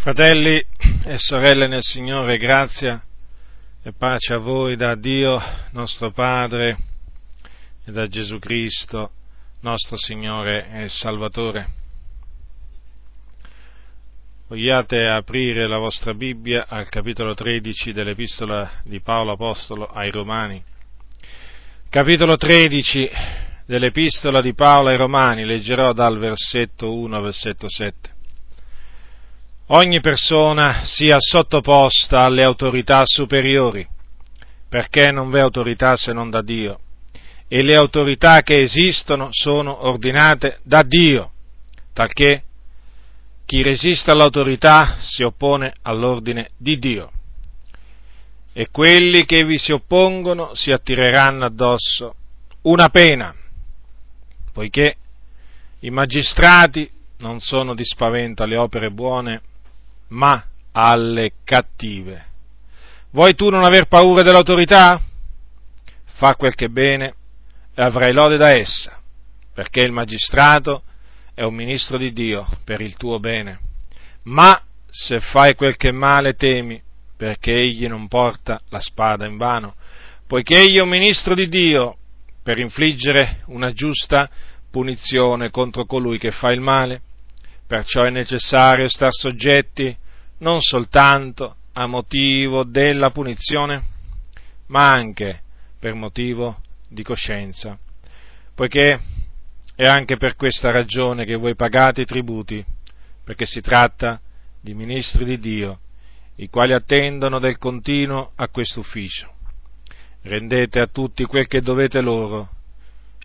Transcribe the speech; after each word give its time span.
Fratelli 0.00 0.64
e 1.04 1.18
sorelle 1.18 1.68
nel 1.68 1.82
Signore, 1.82 2.38
grazia 2.38 3.04
e 3.82 3.92
pace 3.92 4.32
a 4.32 4.38
voi 4.38 4.74
da 4.74 4.94
Dio 4.94 5.38
nostro 5.72 6.10
Padre 6.10 6.78
e 7.84 7.92
da 7.92 8.06
Gesù 8.06 8.38
Cristo, 8.38 9.10
nostro 9.60 9.98
Signore 9.98 10.70
e 10.72 10.88
Salvatore. 10.88 11.66
Vogliate 14.48 15.06
aprire 15.06 15.66
la 15.66 15.76
vostra 15.76 16.14
Bibbia 16.14 16.64
al 16.66 16.88
capitolo 16.88 17.34
13 17.34 17.92
dell'Epistola 17.92 18.70
di 18.82 19.02
Paolo 19.02 19.32
Apostolo 19.32 19.84
ai 19.84 20.10
Romani. 20.10 20.64
Capitolo 21.90 22.38
13 22.38 23.10
dell'Epistola 23.66 24.40
di 24.40 24.54
Paolo 24.54 24.88
ai 24.88 24.96
Romani, 24.96 25.44
leggerò 25.44 25.92
dal 25.92 26.18
versetto 26.18 26.90
1 26.90 27.16
al 27.16 27.22
versetto 27.22 27.68
7 27.68 28.18
ogni 29.72 30.00
persona 30.00 30.84
sia 30.84 31.16
sottoposta 31.18 32.20
alle 32.20 32.42
autorità 32.42 33.02
superiori, 33.04 33.86
perché 34.68 35.10
non 35.10 35.30
v'è 35.30 35.40
autorità 35.40 35.96
se 35.96 36.12
non 36.12 36.30
da 36.30 36.42
Dio, 36.42 36.80
e 37.48 37.62
le 37.62 37.76
autorità 37.76 38.42
che 38.42 38.60
esistono 38.60 39.28
sono 39.30 39.86
ordinate 39.86 40.60
da 40.62 40.82
Dio, 40.82 41.32
talché 41.92 42.44
chi 43.44 43.62
resiste 43.62 44.10
all'autorità 44.10 44.98
si 45.00 45.22
oppone 45.22 45.74
all'ordine 45.82 46.50
di 46.56 46.78
Dio, 46.78 47.10
e 48.52 48.68
quelli 48.70 49.24
che 49.24 49.44
vi 49.44 49.58
si 49.58 49.72
oppongono 49.72 50.54
si 50.54 50.72
attireranno 50.72 51.44
addosso 51.44 52.14
una 52.62 52.88
pena, 52.88 53.34
poiché 54.52 54.96
i 55.80 55.90
magistrati 55.90 56.90
non 57.18 57.38
sono 57.38 57.74
di 57.74 57.84
spavento 57.84 58.42
alle 58.42 58.56
opere 58.56 58.90
buone, 58.90 59.42
ma 60.10 60.44
alle 60.72 61.32
cattive. 61.44 62.26
Vuoi 63.10 63.34
tu 63.34 63.48
non 63.48 63.64
aver 63.64 63.86
paura 63.86 64.22
dell'autorità? 64.22 65.00
Fa 66.04 66.36
quel 66.36 66.54
che 66.54 66.66
è 66.66 66.68
bene 66.68 67.14
e 67.74 67.82
avrai 67.82 68.12
lode 68.12 68.36
da 68.36 68.50
essa, 68.50 69.00
perché 69.52 69.80
il 69.80 69.92
magistrato 69.92 70.82
è 71.34 71.42
un 71.42 71.54
ministro 71.54 71.96
di 71.96 72.12
Dio 72.12 72.46
per 72.64 72.80
il 72.80 72.96
tuo 72.96 73.18
bene. 73.18 73.58
Ma 74.24 74.62
se 74.88 75.20
fai 75.20 75.54
quel 75.54 75.76
che 75.76 75.92
male 75.92 76.34
temi, 76.34 76.80
perché 77.16 77.52
egli 77.52 77.86
non 77.86 78.08
porta 78.08 78.60
la 78.68 78.80
spada 78.80 79.26
in 79.26 79.36
vano, 79.36 79.74
poiché 80.26 80.60
egli 80.60 80.76
è 80.76 80.82
un 80.82 80.88
ministro 80.88 81.34
di 81.34 81.48
Dio 81.48 81.96
per 82.42 82.58
infliggere 82.58 83.42
una 83.46 83.70
giusta 83.72 84.28
punizione 84.70 85.50
contro 85.50 85.84
colui 85.84 86.18
che 86.18 86.30
fa 86.30 86.50
il 86.50 86.60
male. 86.60 87.02
Perciò 87.66 88.02
è 88.02 88.10
necessario 88.10 88.88
star 88.88 89.12
soggetti 89.12 89.96
non 90.40 90.60
soltanto 90.60 91.56
a 91.72 91.86
motivo 91.86 92.64
della 92.64 93.10
punizione, 93.10 93.82
ma 94.66 94.92
anche 94.92 95.42
per 95.78 95.94
motivo 95.94 96.60
di 96.88 97.02
coscienza, 97.02 97.78
poiché 98.54 99.00
è 99.74 99.86
anche 99.86 100.16
per 100.16 100.36
questa 100.36 100.70
ragione 100.70 101.24
che 101.24 101.36
voi 101.36 101.54
pagate 101.54 102.02
i 102.02 102.06
tributi, 102.06 102.64
perché 103.24 103.46
si 103.46 103.60
tratta 103.60 104.20
di 104.60 104.74
ministri 104.74 105.24
di 105.24 105.38
Dio, 105.38 105.78
i 106.36 106.48
quali 106.48 106.72
attendono 106.72 107.38
del 107.38 107.58
continuo 107.58 108.32
a 108.34 108.48
questo 108.48 108.80
ufficio. 108.80 109.32
Rendete 110.22 110.80
a 110.80 110.86
tutti 110.86 111.24
quel 111.24 111.46
che 111.46 111.62
dovete 111.62 112.00
loro, 112.00 112.50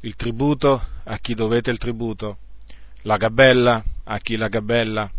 il 0.01 0.15
tributo 0.15 0.81
a 1.03 1.17
chi 1.17 1.33
dovete 1.33 1.71
il 1.71 1.77
tributo, 1.77 2.37
la 3.01 3.17
gabella 3.17 3.83
a 4.05 4.19
chi 4.19 4.37
la 4.37 4.47
gabella, 4.47 5.09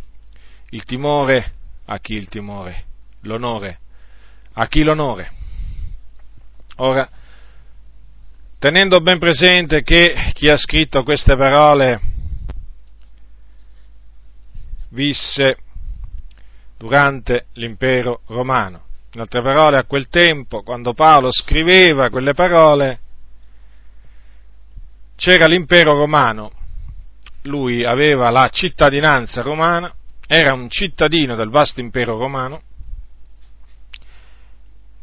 il 0.70 0.84
timore 0.84 1.56
a 1.87 1.98
chi 1.98 2.15
il 2.15 2.29
timore, 2.29 2.84
l'onore, 3.23 3.79
a 4.55 4.67
chi 4.67 4.83
l'onore. 4.83 5.31
Ora, 6.77 7.09
tenendo 8.59 9.00
ben 9.00 9.19
presente 9.19 9.83
che 9.83 10.31
chi 10.34 10.49
ha 10.49 10.56
scritto 10.56 11.03
queste 11.03 11.37
parole 11.37 12.00
visse 14.91 15.59
durante 16.77 17.47
l'impero 17.55 18.22
romano. 18.27 18.84
In 19.12 19.21
altre 19.21 19.41
parole, 19.41 19.78
a 19.78 19.84
quel 19.84 20.09
tempo, 20.09 20.62
quando 20.62 20.93
Paolo 20.93 21.33
scriveva 21.33 22.10
quelle 22.10 22.34
parole, 22.34 23.00
c'era 25.16 25.47
l'impero 25.47 25.94
romano, 25.94 26.53
lui 27.43 27.84
aveva 27.84 28.28
la 28.28 28.50
cittadinanza 28.50 29.41
romana 29.41 29.91
era 30.26 30.54
un 30.54 30.69
cittadino 30.69 31.37
del 31.37 31.50
vasto 31.50 31.81
impero 31.81 32.19
romano 32.19 32.62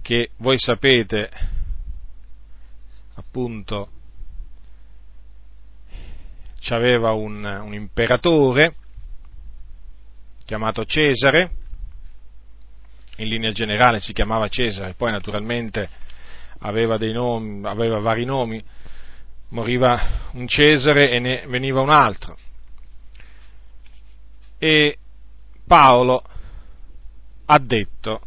che 0.02 0.32
voi 0.38 0.60
sapete 0.60 1.30
appunto 3.16 3.90
aveva 6.70 7.12
un, 7.12 7.44
un 7.44 7.74
imperatore 7.74 8.76
chiamato 10.46 10.86
Cesare, 10.86 11.52
in 13.18 13.28
linea 13.28 13.52
generale 13.52 14.00
si 14.00 14.14
chiamava 14.14 14.48
Cesare, 14.48 14.94
poi 14.94 15.12
naturalmente 15.12 15.90
aveva, 16.60 16.98
nomi, 16.98 17.66
aveva 17.68 18.00
vari 18.00 18.26
nomi, 18.26 18.64
moriva 19.50 20.30
un 20.34 20.48
Cesare 20.48 21.12
e 21.12 21.20
ne 21.20 21.46
veniva 21.48 21.82
un 21.82 21.90
altro. 21.90 22.38
E 24.58 24.98
Paolo 25.66 26.24
ha 27.46 27.60
detto 27.60 28.22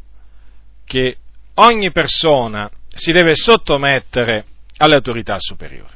che 0.84 1.18
ogni 1.54 1.90
persona 1.92 2.70
si 2.88 3.12
deve 3.12 3.34
sottomettere 3.34 4.44
alle 4.78 4.94
autorità 4.94 5.36
superiori. 5.38 5.94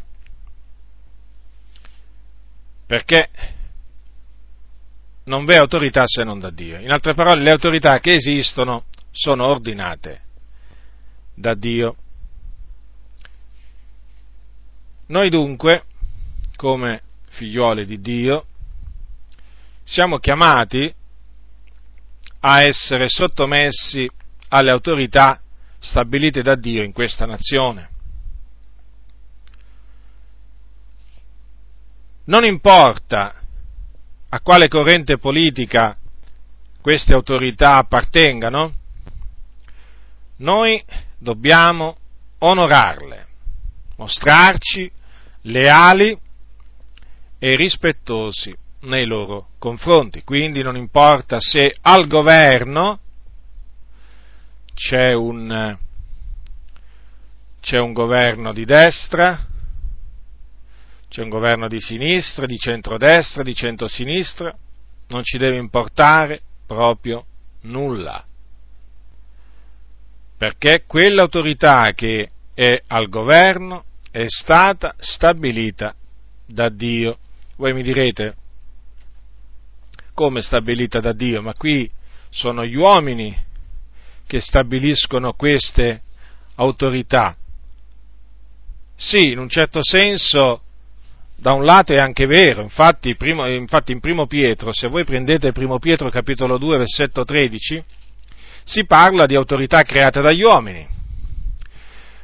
Perché 2.87 3.31
non 5.25 5.45
v'è 5.45 5.57
autorità 5.57 6.03
se 6.07 6.25
non 6.25 6.41
da 6.41 6.51
Dio. 6.51 6.79
In 6.79 6.91
altre 6.91 7.15
parole, 7.15 7.43
le 7.43 7.53
autorità 7.53 8.01
che 8.01 8.15
esistono 8.15 8.87
sono 9.13 9.47
ordinate 9.47 10.23
da 11.35 11.55
Dio. 11.55 11.97
Noi 15.07 15.29
dunque, 15.31 15.85
come 16.57 17.03
figliuoli 17.31 17.87
di 17.87 18.01
Dio, 18.01 18.47
siamo 19.85 20.19
chiamati 20.19 20.93
a 22.41 22.63
essere 22.63 23.09
sottomessi 23.09 24.09
alle 24.49 24.71
autorità 24.71 25.41
stabilite 25.79 26.43
da 26.43 26.55
Dio 26.55 26.83
in 26.83 26.93
questa 26.93 27.27
nazione. 27.27 27.89
Non 32.25 32.45
importa 32.45 33.35
a 34.29 34.41
quale 34.41 34.69
corrente 34.69 35.19
politica 35.19 35.97
queste 36.81 37.13
autorità 37.13 37.77
appartengano, 37.77 38.73
noi 40.37 40.83
dobbiamo 41.19 41.97
onorarle, 42.39 43.27
mostrarci 43.97 44.91
leali 45.43 46.19
e 47.39 47.57
rispettosi 47.57 48.57
nei 48.81 49.07
loro 49.07 49.49
confronti. 49.59 50.23
Quindi 50.23 50.63
non 50.63 50.77
importa 50.77 51.37
se 51.39 51.77
al 51.83 52.07
governo 52.07 53.01
c'è 54.75 55.13
un, 55.13 55.77
c'è 57.61 57.79
un 57.79 57.93
governo 57.93 58.53
di 58.53 58.65
destra, 58.65 59.47
c'è 61.09 61.23
un 61.23 61.29
governo 61.29 61.69
di 61.69 61.81
sinistra, 61.81 62.47
di 62.47 62.57
centrodestra, 62.57 63.43
di 63.43 63.55
centrosinistra, 63.55 64.57
non 65.09 65.23
ci 65.25 65.39
deve 65.39 65.57
importare 65.57 66.41
proprio 66.67 67.25
nulla. 67.63 68.25
Perché 70.39 70.85
quell'autorità 70.87 71.93
che 71.93 72.31
è 72.55 72.81
al 72.87 73.09
governo 73.09 73.85
è 74.11 74.25
stata 74.27 74.95
stabilita 74.99 75.95
da 76.47 76.69
Dio. 76.69 77.19
Voi 77.57 77.75
mi 77.75 77.83
direte, 77.83 78.37
come 80.21 80.43
stabilita 80.43 81.01
da 81.01 81.15
Dio, 81.15 81.41
ma 81.41 81.55
qui 81.55 81.91
sono 82.29 82.67
gli 82.67 82.77
uomini 82.77 83.35
che 84.27 84.39
stabiliscono 84.39 85.33
queste 85.33 86.03
autorità. 86.57 87.35
Sì, 88.95 89.31
in 89.31 89.39
un 89.39 89.49
certo 89.49 89.83
senso, 89.83 90.61
da 91.37 91.55
un 91.55 91.65
lato 91.65 91.95
è 91.95 91.99
anche 91.99 92.27
vero, 92.27 92.61
infatti, 92.61 93.17
primo, 93.17 93.49
infatti 93.49 93.93
in 93.93 94.01
primo 94.01 94.27
Pietro, 94.27 94.75
se 94.75 94.89
voi 94.89 95.05
prendete 95.05 95.53
primo 95.53 95.79
Pietro 95.79 96.11
capitolo 96.11 96.59
2 96.59 96.77
versetto 96.77 97.25
13, 97.25 97.83
si 98.65 98.85
parla 98.85 99.25
di 99.25 99.37
autorità 99.37 99.85
create 99.85 100.21
dagli 100.21 100.43
uomini. 100.43 100.87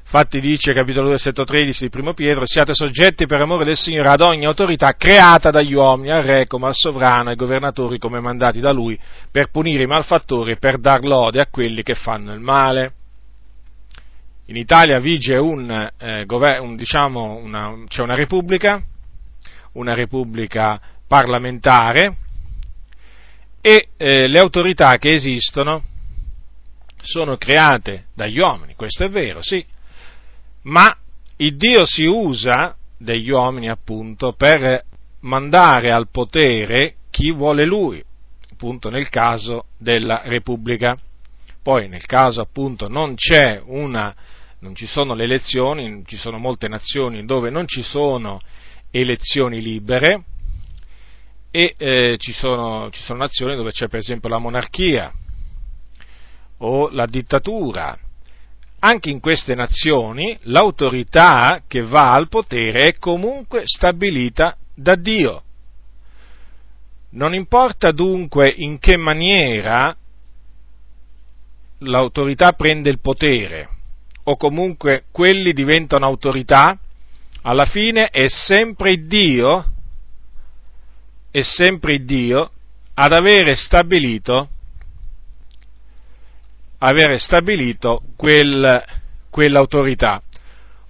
Infatti 0.09 0.39
dice, 0.39 0.73
capitolo 0.73 1.07
2, 1.07 1.11
versetto 1.15 1.43
13 1.43 1.83
di 1.83 1.91
primo 1.91 2.15
Pietro, 2.15 2.47
siate 2.47 2.75
soggetti 2.75 3.27
per 3.27 3.41
amore 3.41 3.65
del 3.65 3.77
Signore 3.77 4.11
ad 4.11 4.21
ogni 4.21 4.47
autorità 4.47 4.93
creata 4.93 5.51
dagli 5.51 5.75
uomini, 5.75 6.13
al 6.13 6.23
re 6.23 6.47
come 6.47 6.69
al 6.69 6.77
sovrano, 6.77 7.31
ai 7.31 7.37
governatori 7.37 7.99
come 7.99 8.21
mandati 8.21 8.61
da 8.61 8.71
lui, 8.71 8.97
per 9.33 9.51
punire 9.51 9.83
i 9.83 9.87
malfattori 9.89 10.53
e 10.53 10.59
per 10.59 10.79
dar 10.79 11.05
lode 11.05 11.41
a 11.41 11.49
quelli 11.49 11.83
che 11.83 11.95
fanno 11.95 12.33
il 12.33 12.39
male. 12.39 12.93
In 14.47 14.55
Italia 14.55 15.01
vige 15.01 15.39
un, 15.39 15.91
eh, 15.99 16.25
un 16.61 16.77
diciamo, 16.77 17.35
una, 17.43 17.75
c'è 17.89 18.03
una 18.03 18.15
repubblica, 18.15 18.81
una 19.73 19.95
repubblica 19.95 20.81
parlamentare, 21.09 22.17
e 23.61 23.89
eh, 23.97 24.29
le 24.29 24.39
autorità 24.39 24.99
che 24.99 25.09
esistono 25.09 25.83
sono 27.03 27.37
create 27.37 28.05
dagli 28.15 28.39
uomini, 28.39 28.77
questo 28.77 29.05
è 29.05 29.09
vero, 29.09 29.43
sì, 29.43 29.75
ma 30.67 30.97
il 31.37 31.57
Dio 31.57 31.85
si 31.85 32.05
usa 32.05 32.77
degli 32.99 33.31
uomini 33.31 33.69
appunto 33.69 34.33
per 34.33 34.83
mandare 35.21 35.91
al 35.93 36.09
potere 36.11 36.95
chi 37.11 37.31
vuole 37.31 37.65
lui, 37.65 38.03
appunto 38.53 38.91
nel 38.91 39.09
caso 39.09 39.67
della 39.79 40.23
Repubblica. 40.25 40.97
Poi 41.63 41.89
nel 41.89 42.07
caso 42.07 42.41
appunto 42.41 42.89
non 42.89 43.15
c'è 43.15 43.61
una, 43.65 44.15
non 44.61 44.75
ci 44.75 44.87
sono 44.87 45.15
le 45.15 45.25
elezioni, 45.25 46.03
ci 46.07 46.17
sono 46.17 46.39
molte 46.39 46.69
nazioni 46.69 47.25
dove 47.25 47.51
non 47.51 47.67
ci 47.67 47.83
sono 47.83 48.39
elezioni 48.91 49.61
libere, 49.61 50.25
e 51.51 51.75
eh, 51.77 52.17
ci, 52.19 52.33
sono, 52.33 52.91
ci 52.91 53.03
sono 53.03 53.21
nazioni 53.21 53.57
dove 53.57 53.71
c'è 53.71 53.89
per 53.89 53.99
esempio 53.99 54.29
la 54.29 54.39
monarchia 54.39 55.13
o 56.59 56.91
la 56.91 57.07
dittatura. 57.07 57.99
Anche 58.89 59.11
in 59.11 59.19
queste 59.19 59.57
nazioni 59.57 60.39
l'autorità 60.43 61.63
che 61.67 61.81
va 61.83 62.13
al 62.13 62.29
potere 62.29 62.83
è 62.83 62.93
comunque 63.01 63.63
stabilita 63.65 64.57
da 64.73 64.95
Dio. 64.95 65.43
Non 67.11 67.35
importa 67.35 67.91
dunque 67.91 68.49
in 68.49 68.79
che 68.79 68.97
maniera 68.97 69.97
l'autorità 71.79 72.53
prende 72.53 72.89
il 72.89 73.01
potere 73.01 73.69
o 74.23 74.37
comunque 74.37 75.07
quelli 75.11 75.53
diventano 75.53 76.07
autorità, 76.07 76.79
alla 77.43 77.65
fine 77.65 78.11
è 78.11 78.29
sempre 78.29 79.05
Dio 79.05 79.65
è 81.33 81.43
sempre 81.43 82.05
Dio 82.05 82.53
ad 82.95 83.13
avere 83.13 83.57
stabilito, 83.57 84.49
avere 86.79 87.19
stabilito 87.19 88.03
quel, 88.17 88.83
quell'autorità. 89.31 90.23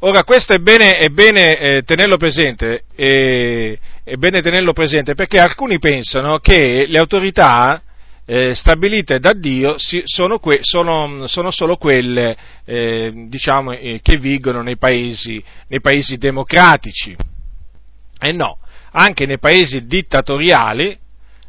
Ora, 0.00 0.24
questo 0.24 0.52
è 0.52 0.58
bene, 0.58 0.98
è 0.98 1.08
bene 1.08 1.56
eh, 1.56 1.82
tenerlo 1.82 2.16
presente, 2.16 2.84
eh, 2.94 3.78
è 4.04 4.14
bene 4.16 4.42
tenerlo 4.42 4.72
presente 4.72 5.14
perché 5.14 5.40
alcuni 5.40 5.78
pensano 5.78 6.38
che 6.38 6.84
le 6.86 6.98
autorità 6.98 7.82
eh, 8.26 8.54
stabilite 8.54 9.18
da 9.18 9.32
Dio 9.32 9.78
si, 9.78 10.02
sono, 10.04 10.38
que, 10.38 10.58
sono, 10.60 11.26
sono, 11.26 11.50
solo 11.50 11.76
quelle 11.76 12.36
eh, 12.64 13.10
diciamo, 13.28 13.72
eh, 13.72 14.00
che 14.02 14.18
vigono 14.18 14.62
nei 14.62 14.76
paesi, 14.76 15.42
nei 15.68 15.80
paesi 15.80 16.18
democratici. 16.18 17.16
E 18.18 18.32
no, 18.32 18.58
anche 18.92 19.24
nei 19.24 19.38
paesi 19.38 19.86
dittatoriali 19.86 20.98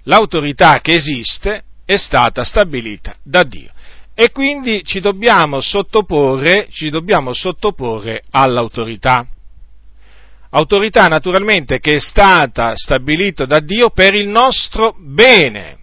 l'autorità 0.04 0.80
che 0.80 0.94
esiste 0.94 1.64
è 1.84 1.98
stata 1.98 2.44
stabilita 2.44 3.16
da 3.24 3.44
Dio 3.44 3.72
e 4.20 4.32
quindi 4.32 4.84
ci 4.84 5.00
dobbiamo 5.00 5.62
sottoporre, 5.62 6.70
ci 6.72 6.90
dobbiamo 6.90 7.34
sottoporre 7.34 8.24
all'autorità. 8.32 9.28
Autorità 10.50 11.06
naturalmente 11.06 11.80
che 11.80 11.98
è 11.98 12.00
stata 12.00 12.74
stabilita 12.76 13.46
da 13.46 13.60
Dio 13.60 13.92
per 13.92 14.16
il 14.16 14.28
nostro 14.28 14.96
bene, 14.98 15.78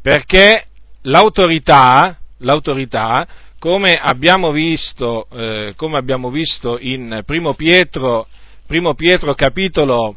perché 0.00 0.68
l'autorità, 1.02 2.16
l'autorità 2.38 3.28
come 3.58 3.94
abbiamo 3.94 4.52
visto, 4.52 5.26
eh, 5.30 5.74
come 5.76 5.98
abbiamo 5.98 6.30
visto 6.30 6.78
in 6.80 7.22
Primo 7.26 7.52
Pietro, 7.52 8.26
Primo 8.66 8.94
Pietro 8.94 9.34
capitolo 9.34 10.14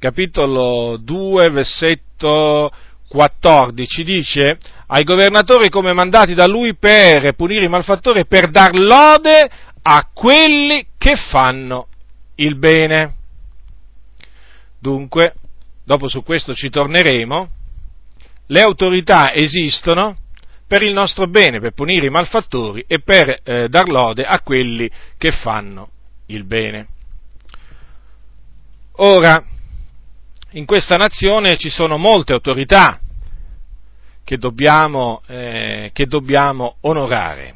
capitolo 0.00 0.96
2, 1.00 1.50
versetto 1.50 2.72
14, 3.06 4.02
dice 4.02 4.58
ai 4.94 5.02
governatori 5.02 5.70
come 5.70 5.92
mandati 5.92 6.34
da 6.34 6.46
lui 6.46 6.76
per 6.76 7.34
punire 7.34 7.64
i 7.64 7.68
malfattori 7.68 8.20
e 8.20 8.26
per 8.26 8.48
dar 8.48 8.76
lode 8.76 9.50
a 9.82 10.08
quelli 10.12 10.86
che 10.96 11.16
fanno 11.16 11.88
il 12.36 12.54
bene. 12.54 13.14
Dunque, 14.78 15.34
dopo 15.82 16.06
su 16.06 16.22
questo 16.22 16.54
ci 16.54 16.70
torneremo, 16.70 17.48
le 18.46 18.60
autorità 18.60 19.34
esistono 19.34 20.16
per 20.64 20.84
il 20.84 20.92
nostro 20.92 21.26
bene, 21.26 21.58
per 21.58 21.72
punire 21.72 22.06
i 22.06 22.10
malfattori 22.10 22.84
e 22.86 23.00
per 23.00 23.40
eh, 23.42 23.68
dar 23.68 23.88
lode 23.88 24.24
a 24.24 24.40
quelli 24.42 24.88
che 25.18 25.32
fanno 25.32 25.88
il 26.26 26.44
bene. 26.44 26.86
Ora, 28.98 29.44
in 30.52 30.64
questa 30.66 30.96
nazione 30.96 31.56
ci 31.56 31.68
sono 31.68 31.98
molte 31.98 32.32
autorità 32.32 33.00
che 34.24 34.38
dobbiamo, 34.38 35.22
eh, 35.26 35.90
che 35.92 36.06
dobbiamo 36.06 36.76
onorare. 36.80 37.54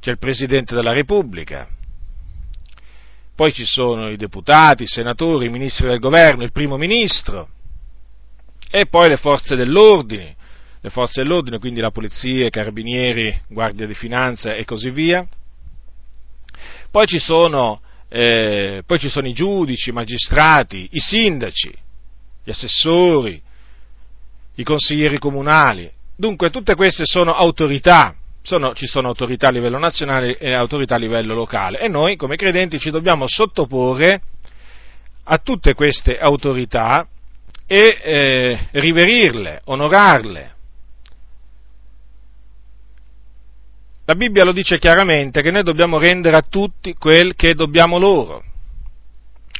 C'è 0.00 0.10
il 0.10 0.18
Presidente 0.18 0.74
della 0.74 0.92
Repubblica, 0.92 1.66
poi 3.34 3.52
ci 3.52 3.64
sono 3.64 4.10
i 4.10 4.16
deputati, 4.16 4.82
i 4.82 4.88
senatori, 4.88 5.46
i 5.46 5.50
ministri 5.50 5.88
del 5.88 5.98
governo, 5.98 6.42
il 6.42 6.52
primo 6.52 6.76
ministro 6.76 7.48
e 8.70 8.86
poi 8.86 9.08
le 9.08 9.16
forze 9.16 9.56
dell'ordine, 9.56 10.36
le 10.80 10.90
forze 10.90 11.22
dell'ordine, 11.22 11.58
quindi 11.58 11.80
la 11.80 11.90
polizia, 11.90 12.46
i 12.46 12.50
carabinieri, 12.50 13.42
guardia 13.48 13.86
di 13.86 13.94
finanza 13.94 14.54
e 14.54 14.64
così 14.64 14.90
via. 14.90 15.26
Poi 16.90 17.06
ci 17.06 17.18
sono 17.18 17.80
eh, 18.08 18.84
poi 18.86 18.98
ci 19.00 19.08
sono 19.08 19.26
i 19.26 19.32
giudici, 19.32 19.90
i 19.90 19.92
magistrati, 19.92 20.86
i 20.92 21.00
sindaci, 21.00 21.72
gli 22.44 22.50
assessori, 22.50 23.42
i 24.54 24.62
consiglieri 24.62 25.18
comunali. 25.18 25.90
Dunque 26.16 26.50
tutte 26.50 26.74
queste 26.74 27.04
sono 27.06 27.32
autorità, 27.32 28.14
sono, 28.42 28.74
ci 28.74 28.86
sono 28.86 29.08
autorità 29.08 29.48
a 29.48 29.52
livello 29.52 29.78
nazionale 29.78 30.38
e 30.38 30.52
autorità 30.52 30.94
a 30.94 30.98
livello 30.98 31.34
locale 31.34 31.80
e 31.80 31.88
noi 31.88 32.16
come 32.16 32.36
credenti 32.36 32.78
ci 32.78 32.90
dobbiamo 32.90 33.26
sottoporre 33.26 34.20
a 35.24 35.38
tutte 35.38 35.74
queste 35.74 36.18
autorità 36.18 37.06
e 37.66 37.98
eh, 38.02 38.68
riverirle, 38.72 39.62
onorarle, 39.64 40.54
La 44.06 44.14
Bibbia 44.14 44.44
lo 44.44 44.52
dice 44.52 44.78
chiaramente 44.78 45.40
che 45.40 45.50
noi 45.50 45.62
dobbiamo 45.62 45.98
rendere 45.98 46.36
a 46.36 46.42
tutti 46.42 46.92
quel 46.92 47.34
che 47.34 47.54
dobbiamo 47.54 47.98
loro. 47.98 48.42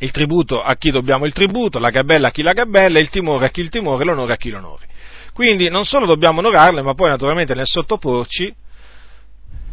Il 0.00 0.10
tributo 0.10 0.60
a 0.62 0.74
chi 0.74 0.90
dobbiamo 0.90 1.24
il 1.24 1.32
tributo, 1.32 1.78
la 1.78 1.88
gabella 1.88 2.28
a 2.28 2.30
chi 2.30 2.42
la 2.42 2.52
gabella, 2.52 2.98
il 2.98 3.08
timore 3.08 3.46
a 3.46 3.48
chi 3.48 3.60
il 3.60 3.70
timore, 3.70 4.04
l'onore 4.04 4.34
a 4.34 4.36
chi 4.36 4.50
l'onore. 4.50 4.86
Quindi 5.34 5.68
non 5.68 5.84
solo 5.84 6.06
dobbiamo 6.06 6.38
onorarle, 6.38 6.80
ma 6.80 6.94
poi 6.94 7.10
naturalmente 7.10 7.54
nel 7.54 7.66
sottoporci 7.66 8.54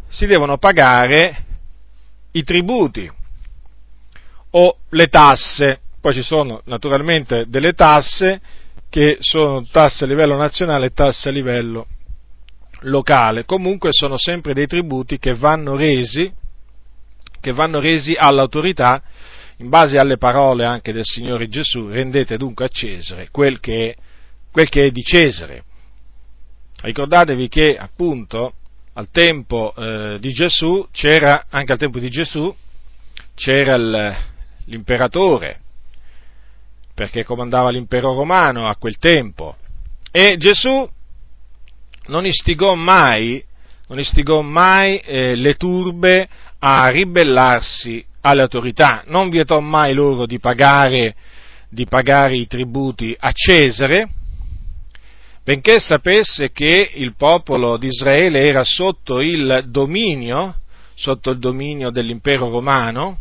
si 0.10 0.26
devono 0.26 0.58
pagare 0.58 1.46
i 2.32 2.44
tributi 2.44 3.10
o 4.50 4.78
le 4.90 5.08
tasse. 5.08 5.80
Poi 6.02 6.14
ci 6.14 6.24
sono 6.24 6.62
naturalmente 6.66 7.46
delle 7.48 7.74
tasse 7.74 8.42
che 8.90 9.18
sono 9.20 9.64
tasse 9.72 10.06
a 10.06 10.08
livello 10.08 10.36
nazionale 10.36 10.88
e 10.88 10.94
tasse 10.94 11.30
a 11.30 11.32
livello 11.32 11.86
locale, 12.82 13.46
comunque 13.46 13.90
sono 13.92 14.18
sempre 14.18 14.54
dei 14.54 14.66
tributi 14.66 15.20
che 15.20 15.36
vanno 15.36 15.76
resi, 15.76 16.32
che 17.40 17.52
vanno 17.54 17.80
resi 17.80 18.16
all'autorità 18.18 19.02
in 19.58 19.70
base 19.70 20.00
alle 20.00 20.18
parole 20.18 20.66
anche 20.66 20.92
del 20.92 21.06
Signore 21.06 21.48
Gesù, 21.48 21.88
rendete 21.88 22.36
dunque 22.36 22.66
a 22.66 22.68
Cesare 22.68 23.30
quel 23.30 23.60
che 23.60 23.90
è, 23.90 23.96
quel 24.52 24.70
che 24.70 24.86
è 24.86 24.92
di 24.92 25.04
Cesare. 25.04 25.64
Ricordatevi 26.82 27.48
che 27.48 27.78
appunto 27.78 28.54
al 28.94 29.10
tempo 29.10 29.74
eh, 29.76 30.18
di 30.20 30.34
Gesù 30.34 30.88
c'era, 30.92 31.46
anche 31.50 31.72
al 31.72 31.78
tempo 31.78 32.00
di 32.00 32.10
Gesù, 32.10 32.54
c'era 33.36 33.76
il, 33.76 34.18
l'imperatore, 34.66 35.60
perché 36.94 37.24
comandava 37.24 37.70
l'impero 37.70 38.14
romano 38.14 38.68
a 38.68 38.76
quel 38.76 38.98
tempo, 38.98 39.56
e 40.12 40.36
Gesù 40.38 40.90
non 42.08 42.26
istigò 42.26 42.74
mai, 42.74 43.44
non 43.88 44.00
istigò 44.00 44.42
mai 44.42 44.98
eh, 44.98 45.36
le 45.36 45.56
turbe 45.56 46.28
a 46.60 46.90
ribellarsi 46.90 48.04
alle 48.22 48.42
autorità, 48.42 49.04
non 49.08 49.30
vietò 49.30 49.60
mai 49.60 49.94
loro 49.94 50.26
di 50.26 50.40
pagare, 50.40 51.16
di 51.70 51.86
pagare 51.86 52.36
i 52.36 52.46
tributi 52.46 53.16
a 53.18 53.32
Cesare, 53.32 54.10
benché 55.44 55.80
sapesse 55.80 56.52
che 56.52 56.92
il 56.96 57.16
popolo 57.16 57.78
di 57.78 57.88
Israele 57.88 58.42
era 58.42 58.64
sotto 58.64 59.22
il 59.22 59.66
dominio, 59.68 60.56
sotto 60.96 61.32
il 61.32 61.40
dominio 61.40 61.90
dell'impero 61.90 62.50
romano, 62.50 63.18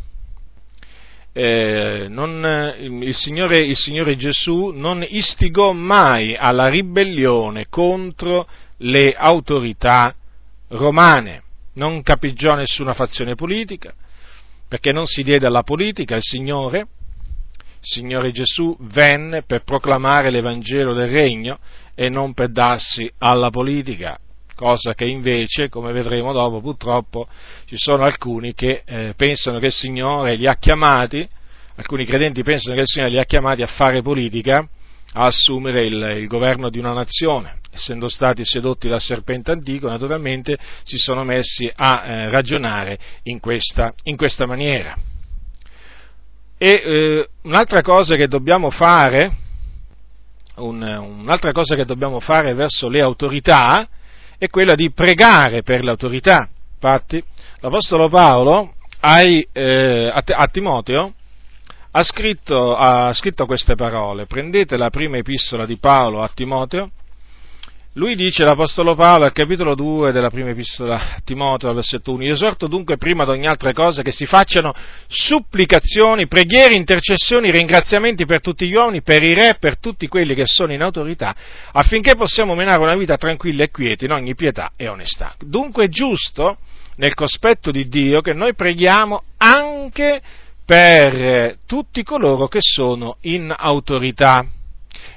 eh, 1.32 2.06
non, 2.08 2.74
il, 3.02 3.14
Signore, 3.14 3.60
il, 3.60 3.76
Signore, 3.76 4.16
Gesù 4.16 4.72
non 4.74 5.04
istigò 5.08 5.72
mai 5.72 6.34
alla 6.34 6.68
ribellione 6.68 7.66
contro 7.68 8.48
le 8.78 9.14
autorità 9.14 10.14
romane, 10.68 11.42
non 11.74 12.02
capeggiò 12.02 12.54
nessuna 12.54 12.94
fazione 12.94 13.36
politica, 13.36 13.94
perché 14.68 14.92
non 14.92 15.06
si 15.06 15.22
diede 15.22 15.46
alla 15.46 15.62
politica, 15.62 16.16
il 16.16 16.22
Signore, 16.22 16.78
il 16.78 16.86
Signore 17.80 18.32
Gesù 18.32 18.76
venne 18.80 19.42
per 19.42 19.62
proclamare 19.62 20.30
l'Evangelo 20.30 20.94
del 20.94 21.10
Regno 21.10 21.58
e 21.94 22.08
non 22.08 22.34
per 22.34 22.50
darsi 22.50 23.10
alla 23.18 23.50
politica, 23.50 24.18
cosa 24.54 24.92
che 24.94 25.06
invece, 25.06 25.70
come 25.70 25.90
vedremo 25.92 26.32
dopo, 26.32 26.60
purtroppo 26.60 27.26
ci 27.64 27.76
sono 27.78 28.04
alcuni 28.04 28.52
che 28.52 28.82
eh, 28.84 29.14
pensano 29.16 29.58
che 29.58 29.66
il 29.66 29.72
Signore 29.72 30.36
li 30.36 30.46
ha 30.46 30.56
chiamati, 30.56 31.26
alcuni 31.76 32.04
credenti 32.04 32.42
pensano 32.42 32.74
che 32.74 32.82
il 32.82 32.86
Signore 32.86 33.12
li 33.12 33.18
ha 33.18 33.24
chiamati 33.24 33.62
a 33.62 33.66
fare 33.66 34.02
politica, 34.02 34.68
a 35.12 35.26
assumere 35.26 35.86
il, 35.86 36.16
il 36.18 36.26
governo 36.26 36.68
di 36.68 36.78
una 36.78 36.92
nazione. 36.92 37.58
Essendo 37.72 38.08
stati 38.08 38.44
sedotti 38.44 38.88
dal 38.88 39.00
serpente 39.00 39.52
antico, 39.52 39.88
naturalmente 39.88 40.58
si 40.82 40.98
sono 40.98 41.24
messi 41.24 41.70
a 41.74 42.04
eh, 42.04 42.28
ragionare 42.28 42.98
in 43.24 43.40
questa, 43.40 43.94
in 44.04 44.16
questa, 44.16 44.44
maniera. 44.44 44.94
E 46.58 46.68
eh, 46.68 47.28
un'altra 47.42 47.80
cosa 47.80 48.16
che 48.16 48.26
dobbiamo 48.26 48.70
fare, 48.70 49.32
un, 50.60 50.82
un'altra 50.82 51.52
cosa 51.52 51.74
che 51.74 51.84
dobbiamo 51.84 52.20
fare 52.20 52.54
verso 52.54 52.88
le 52.88 53.02
autorità 53.02 53.88
è 54.38 54.48
quella 54.48 54.74
di 54.74 54.90
pregare 54.92 55.62
per 55.62 55.82
le 55.82 55.90
autorità. 55.90 56.48
Infatti, 56.74 57.22
l'Apostolo 57.60 58.08
Paolo 58.08 58.74
ai, 59.00 59.46
eh, 59.52 60.10
a, 60.12 60.22
a, 60.24 60.46
Timoteo 60.46 61.12
ha 61.90 62.02
scritto, 62.02 62.74
ha 62.76 63.12
scritto 63.12 63.46
queste 63.46 63.74
parole. 63.74 64.26
Prendete 64.26 64.76
la 64.76 64.90
prima 64.90 65.18
epistola 65.18 65.66
di 65.66 65.76
Paolo 65.76 66.22
a 66.22 66.30
Timoteo, 66.32 66.90
lui 67.94 68.14
dice, 68.14 68.44
l'Apostolo 68.44 68.94
Paolo, 68.94 69.24
al 69.24 69.32
capitolo 69.32 69.74
2 69.74 70.12
della 70.12 70.30
prima 70.30 70.50
epistola 70.50 71.16
a 71.16 71.20
Timoteo, 71.24 71.72
versetto 71.72 72.12
1, 72.12 72.22
Io 72.22 72.34
esorto 72.34 72.68
dunque 72.68 72.96
prima 72.96 73.24
di 73.24 73.30
ogni 73.30 73.48
altra 73.48 73.72
cosa 73.72 74.02
che 74.02 74.12
si 74.12 74.26
facciano 74.26 74.72
supplicazioni, 75.08 76.28
preghiere, 76.28 76.76
intercessioni, 76.76 77.50
ringraziamenti 77.50 78.26
per 78.26 78.40
tutti 78.40 78.68
gli 78.68 78.74
uomini, 78.74 79.02
per 79.02 79.24
i 79.24 79.34
re, 79.34 79.56
per 79.58 79.80
tutti 79.80 80.06
quelli 80.06 80.34
che 80.34 80.46
sono 80.46 80.72
in 80.72 80.82
autorità, 80.82 81.34
affinché 81.72 82.14
possiamo 82.14 82.54
menare 82.54 82.80
una 82.80 82.94
vita 82.94 83.16
tranquilla 83.16 83.64
e 83.64 83.70
quieta 83.72 84.04
in 84.04 84.12
ogni 84.12 84.36
pietà 84.36 84.70
e 84.76 84.88
onestà. 84.88 85.34
Dunque 85.40 85.86
è 85.86 85.88
giusto, 85.88 86.58
nel 86.94 87.14
cospetto 87.14 87.72
di 87.72 87.88
Dio, 87.88 88.20
che 88.20 88.34
noi 88.34 88.54
preghiamo 88.54 89.24
anche 89.38 90.22
per 90.64 91.56
tutti 91.66 92.04
coloro 92.04 92.46
che 92.46 92.60
sono 92.60 93.16
in 93.22 93.52
autorità 93.52 94.46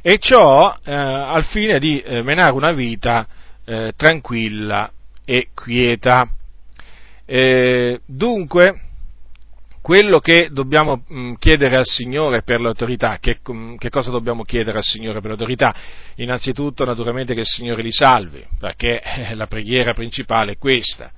e 0.05 0.17
ciò 0.19 0.75
eh, 0.83 0.93
al 0.93 1.45
fine 1.45 1.79
di 1.79 2.01
eh, 2.01 2.21
menare 2.23 2.51
una 2.51 2.73
vita 2.73 3.25
eh, 3.63 3.93
tranquilla 3.95 4.91
e 5.23 5.47
quieta. 5.53 6.29
Eh, 7.25 8.01
dunque, 8.05 8.81
quello 9.81 10.19
che 10.19 10.49
dobbiamo 10.51 11.03
mh, 11.07 11.19
mm, 11.19 11.33
chiedere 11.35 11.77
al 11.77 11.85
Signore 11.85 12.41
per 12.43 12.59
l'autorità, 12.59 13.17
che, 13.19 13.39
mh, 13.41 13.53
mm, 13.53 13.75
che, 13.77 13.89
cosa 13.89 14.11
dobbiamo 14.11 14.43
chiedere 14.43 14.77
al 14.77 14.83
Signore 14.83 15.21
per 15.21 15.29
l'autorità? 15.29 15.73
Innanzitutto, 16.15 16.83
naturalmente, 16.83 17.33
che 17.33 17.39
il 17.39 17.45
Signore 17.45 17.81
li 17.81 17.93
salvi, 17.93 18.45
perché 18.59 19.01
eh, 19.01 19.35
la 19.35 19.47
preghiera 19.47 19.93
principale 19.93 20.51
è 20.51 20.57
questa 20.57 21.09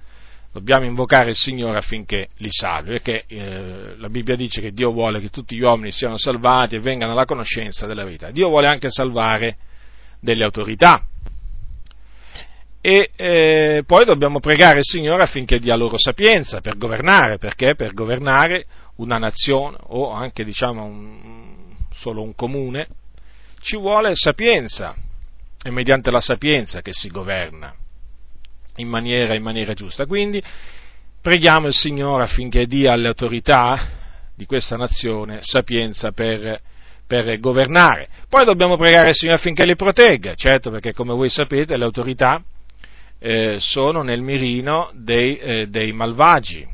dobbiamo 0.56 0.86
invocare 0.86 1.32
il 1.32 1.36
Signore 1.36 1.80
affinché 1.80 2.30
li 2.38 2.48
salvi, 2.50 2.92
perché 2.92 3.26
eh, 3.28 3.98
la 3.98 4.08
Bibbia 4.08 4.38
dice 4.38 4.62
che 4.62 4.72
Dio 4.72 4.94
vuole 4.94 5.20
che 5.20 5.30
tutti 5.30 5.54
gli 5.54 5.62
uomini 5.62 5.92
siano 5.92 6.18
salvati 6.18 6.78
e 6.78 6.80
vengano 6.80 7.12
alla 7.12 7.26
conoscenza 7.26 7.86
della 7.86 8.06
verità. 8.06 8.32
Dio 8.32 8.48
vuole 8.48 8.70
anche 8.70 8.90
salvare 8.90 9.58
delle 10.22 10.46
autorità. 10.46 11.06
E 12.80 13.12
eh, 13.18 13.84
poi 13.86 14.06
dobbiamo 14.06 14.40
pregare 14.40 14.78
il 14.78 14.86
Signore 14.86 15.24
affinché 15.24 15.60
dia 15.60 15.76
loro 15.76 15.98
sapienza 15.98 16.62
per 16.62 16.78
governare, 16.78 17.38
perché 17.38 17.76
per 17.76 17.94
governare 17.94 18.66
una 18.98 19.18
nazione 19.18 19.76
o 19.88 20.12
anche 20.12 20.46
diciamo 20.46 20.86
un, 20.86 21.76
solo 21.92 22.22
un 22.22 22.34
comune 22.34 22.88
ci 23.60 23.76
vuole 23.76 24.16
sapienza, 24.16 24.96
è 25.62 25.70
mediante 25.70 26.12
la 26.12 26.22
sapienza 26.22 26.82
che 26.82 26.94
si 26.94 27.10
governa 27.10 27.76
in 28.78 28.88
maniera, 28.88 29.34
in 29.34 29.44
maniera 29.44 29.74
giusta. 29.74 30.06
Quindi 30.06 30.42
preghiamo 31.22 31.68
il 31.68 31.74
Signore 31.74 32.24
affinché 32.24 32.66
dia 32.66 32.94
alle 32.94 33.08
autorità 33.08 34.04
di 34.36 34.46
questa 34.46 34.76
nazione 34.76 35.40
sapienza 35.42 36.12
per, 36.12 36.60
per 37.08 37.40
governare. 37.40 38.08
Poi 38.30 38.46
dobbiamo 38.46 38.78
pregare 38.78 39.10
il 39.10 39.16
Signore 39.16 39.38
affinché 39.38 39.66
li 39.66 39.76
protegga, 39.76 40.36
certo 40.36 40.70
perché 40.70 40.94
come 40.94 41.14
voi 41.14 41.30
sapete 41.30 41.78
le 41.78 41.86
autorità 41.86 42.44
eh, 43.20 43.58
sono 43.60 44.04
nel 44.04 44.22
mirino 44.22 44.92
dei, 44.94 45.38
eh, 45.38 45.68
dei 45.68 45.92
malvagi 45.94 46.74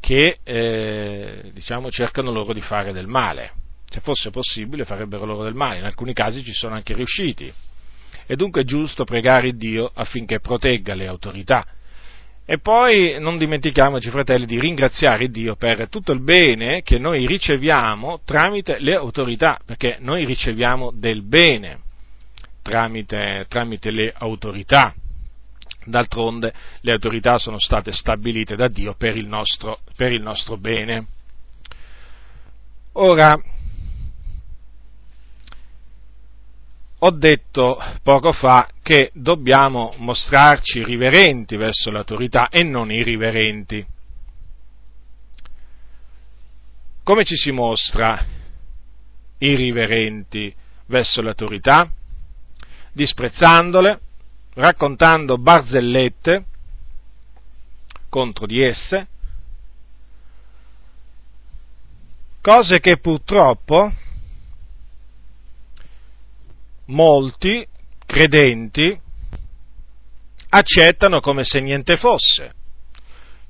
che 0.00 0.38
eh, 0.44 1.50
diciamo, 1.52 1.90
cercano 1.90 2.30
loro 2.30 2.52
di 2.52 2.60
fare 2.60 2.92
del 2.92 3.08
male. 3.08 3.52
Se 3.90 4.00
fosse 4.00 4.30
possibile 4.30 4.84
farebbero 4.84 5.24
loro 5.24 5.44
del 5.44 5.54
male, 5.54 5.78
in 5.78 5.84
alcuni 5.84 6.12
casi 6.12 6.42
ci 6.44 6.52
sono 6.52 6.74
anche 6.74 6.94
riusciti. 6.94 7.52
È 8.28 8.34
dunque 8.34 8.64
giusto 8.64 9.04
pregare 9.04 9.56
Dio 9.56 9.90
affinché 9.90 10.38
protegga 10.38 10.92
le 10.92 11.06
autorità. 11.06 11.64
E 12.44 12.58
poi 12.58 13.16
non 13.18 13.38
dimentichiamoci, 13.38 14.10
fratelli, 14.10 14.44
di 14.44 14.60
ringraziare 14.60 15.30
Dio 15.30 15.56
per 15.56 15.88
tutto 15.88 16.12
il 16.12 16.20
bene 16.20 16.82
che 16.82 16.98
noi 16.98 17.26
riceviamo 17.26 18.20
tramite 18.26 18.80
le 18.80 18.96
autorità, 18.96 19.58
perché 19.64 19.96
noi 20.00 20.26
riceviamo 20.26 20.90
del 20.94 21.22
bene 21.22 21.78
tramite, 22.60 23.46
tramite 23.48 23.90
le 23.90 24.12
autorità. 24.14 24.94
D'altronde 25.86 26.52
le 26.82 26.92
autorità 26.92 27.38
sono 27.38 27.58
state 27.58 27.92
stabilite 27.92 28.56
da 28.56 28.68
Dio 28.68 28.92
per 28.92 29.16
il 29.16 29.26
nostro, 29.26 29.80
per 29.96 30.12
il 30.12 30.20
nostro 30.20 30.58
bene. 30.58 31.06
Ora, 32.92 33.34
ho 37.00 37.10
detto 37.10 37.78
poco 38.02 38.32
fa 38.32 38.68
che 38.82 39.10
dobbiamo 39.14 39.94
mostrarci 39.98 40.82
riverenti 40.82 41.56
verso 41.56 41.90
l'autorità 41.90 42.48
e 42.48 42.62
non 42.64 42.90
irriverenti. 42.90 43.86
Come 47.04 47.24
ci 47.24 47.36
si 47.36 47.52
mostra 47.52 48.22
irriverenti 49.38 50.52
verso 50.86 51.22
l'autorità? 51.22 51.90
Disprezzandole, 52.92 54.00
raccontando 54.54 55.38
barzellette 55.38 56.44
contro 58.08 58.46
di 58.46 58.60
esse, 58.60 59.06
cose 62.40 62.80
che 62.80 62.98
purtroppo 62.98 63.92
molti 66.88 67.66
credenti 68.06 68.98
accettano 70.50 71.20
come 71.20 71.44
se 71.44 71.60
niente 71.60 71.96
fosse. 71.96 72.52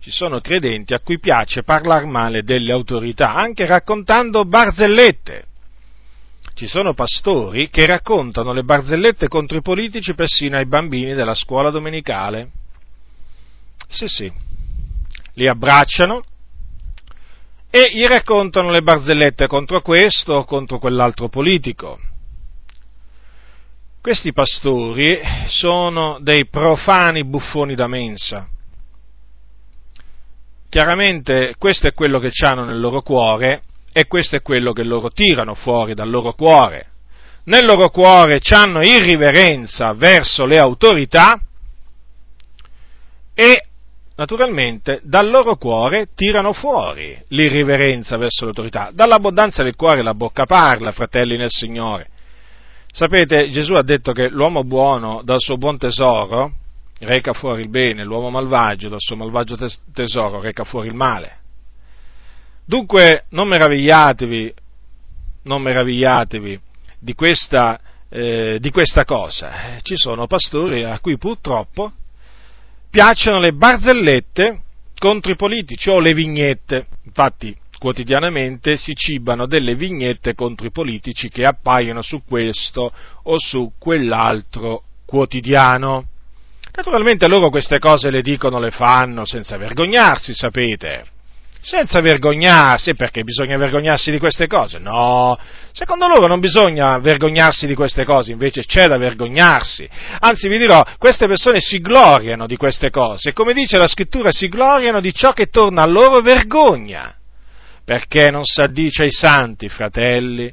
Ci 0.01 0.11
sono 0.11 0.41
credenti 0.41 0.95
a 0.95 1.01
cui 1.01 1.19
piace 1.19 1.63
parlare 1.63 2.07
male 2.07 2.43
delle 2.43 2.73
autorità, 2.73 3.35
anche 3.35 3.67
raccontando 3.67 4.45
barzellette. 4.45 5.47
Ci 6.55 6.67
sono 6.67 6.95
pastori 6.95 7.69
che 7.69 7.87
raccontano 7.87 8.53
le 8.53 8.63
barzellette 8.63 9.29
contro 9.29 9.59
i 9.59 9.63
politici 9.63 10.15
persino 10.15 10.57
ai 10.57 10.67
bambini 10.67 11.15
della 11.15 11.35
scuola 11.35 11.71
domenicale. 11.71 12.51
Sì, 13.89 14.09
sì, 14.09 14.33
li 15.35 15.49
abbracciano 15.49 16.25
e 17.71 17.91
gli 17.93 18.05
raccontano 18.05 18.71
le 18.71 18.83
barzellette 18.83 19.47
contro 19.47 19.83
questo 19.83 20.35
o 20.35 20.45
contro 20.45 20.79
quell'altro 20.79 21.29
politico. 21.29 21.99
Questi 24.01 24.33
pastori 24.33 25.21
sono 25.49 26.19
dei 26.21 26.47
profani 26.47 27.25
buffoni 27.25 27.75
da 27.75 27.89
mensa. 27.89 28.49
Chiaramente 30.69 31.55
questo 31.59 31.89
è 31.89 31.93
quello 31.93 32.21
che 32.21 32.31
hanno 32.45 32.65
nel 32.65 32.79
loro 32.79 33.03
cuore 33.03 33.63
e 33.93 34.07
questo 34.07 34.37
è 34.37 34.43
quello 34.43 34.73
che 34.73 34.85
loro 34.85 35.11
tirano 35.11 35.55
fuori 35.55 35.95
dal 35.95 36.09
loro 36.09 36.33
cuore. 36.35 36.87
Nel 37.45 37.65
loro 37.65 37.91
cuore 37.91 38.41
hanno 38.51 38.85
irriverenza 38.85 39.93
verso 39.95 40.47
le 40.47 40.59
autorità 40.59 41.41
e 43.35 43.65
naturalmente 44.15 45.01
dal 45.03 45.29
loro 45.29 45.57
cuore 45.57 46.11
tirano 46.15 46.53
fuori 46.53 47.21
l'irriverenza 47.29 48.17
verso 48.17 48.45
l'autorità. 48.45 48.91
Dall'abbondanza 48.93 49.65
del 49.65 49.77
cuore 49.77 50.03
la 50.03 50.15
bocca 50.15 50.47
parla, 50.47 50.93
fratelli 50.93 51.37
nel 51.37 51.51
Signore. 51.51 52.11
Sapete, 52.91 53.51
Gesù 53.51 53.75
ha 53.75 53.83
detto 53.83 54.13
che 54.13 54.29
l'uomo 54.29 54.65
buono 54.65 55.23
dal 55.23 55.41
suo 55.41 55.57
buon 55.57 55.79
tesoro 55.79 56.53
reca 57.01 57.33
fuori 57.33 57.63
il 57.63 57.69
bene, 57.69 58.05
l'uomo 58.05 58.31
malvagio 58.31 58.89
dal 58.89 59.01
suo 59.01 59.17
malvagio 59.17 59.57
tesoro 59.93 60.41
reca 60.41 60.65
fuori 60.65 60.89
il 60.89 60.95
male. 60.95 61.37
Dunque 62.65 63.25
non 63.31 63.49
meravigliatevi, 63.49 64.55
non 65.45 65.63
meravigliatevi 65.63 66.61
di 66.99 67.15
questa, 67.15 67.81
eh, 68.09 68.59
di 68.61 68.71
questa 68.71 69.05
cosa. 69.05 69.77
Eh, 69.77 69.81
ci 69.83 69.97
sono 69.97 70.27
pastori 70.27 70.83
a 70.83 70.99
cui 70.99 71.17
purtroppo 71.17 71.93
piacciono 72.91 73.39
le 73.39 73.53
barzellette 73.53 74.63
contro 74.99 75.31
i 75.31 75.37
politici 75.37 75.89
o 75.89 76.01
le 76.01 76.15
vignette. 76.15 76.87
Infatti 77.05 77.57
quotidianamente 77.79 78.77
si 78.77 78.95
cibano 78.95 79.47
delle 79.47 79.75
vignette 79.75 80.35
contro 80.35 80.67
i 80.67 80.73
politici 80.73 81.29
che 81.29 81.45
appaiono 81.45 82.03
su 82.03 82.23
questo 82.27 82.93
o 83.23 83.39
su 83.39 83.73
quell'altro 83.79 84.83
quotidiano. 85.07 86.07
Naturalmente 86.75 87.27
loro 87.29 87.49
queste 87.49 87.79
cose 87.79 88.11
le 88.11 88.21
dicono, 88.21 88.59
le 88.59 88.71
fanno 88.71 89.25
senza 89.25 89.57
vergognarsi, 89.57 90.35
sapete. 90.35 91.17
Senza 91.61 92.01
vergognarsi, 92.01 92.95
perché 92.95 93.25
bisogna 93.25 93.57
vergognarsi 93.57 94.11
di 94.13 94.19
queste 94.19 94.47
cose? 94.47 94.79
No, 94.79 95.37
secondo 95.73 96.07
loro 96.07 96.27
non 96.29 96.39
bisogna 96.39 96.99
vergognarsi 96.99 97.67
di 97.67 97.75
queste 97.75 98.05
cose, 98.05 98.31
invece 98.31 98.65
c'è 98.65 98.87
da 98.87 98.97
vergognarsi. 98.97 99.89
Anzi, 100.21 100.49
vi 100.49 100.57
dirò, 100.57 100.85
queste 100.99 101.27
persone 101.27 101.61
si 101.61 101.81
gloriano 101.81 102.47
di 102.47 102.57
queste 102.57 102.91
cose, 102.91 103.33
come 103.33 103.55
dice 103.55 103.77
la 103.77 103.89
scrittura, 103.89 104.31
si 104.31 104.49
gloriano 104.49 105.01
di 105.01 105.13
ciò 105.13 105.33
che 105.33 105.47
torna 105.47 105.83
a 105.83 105.87
loro 105.87 106.21
vergogna 106.21 107.18
perché 107.89 108.31
non 108.31 108.45
si 108.45 108.61
addice 108.61 109.05
ai 109.05 109.11
santi, 109.11 109.71
fratelli, 109.71 110.53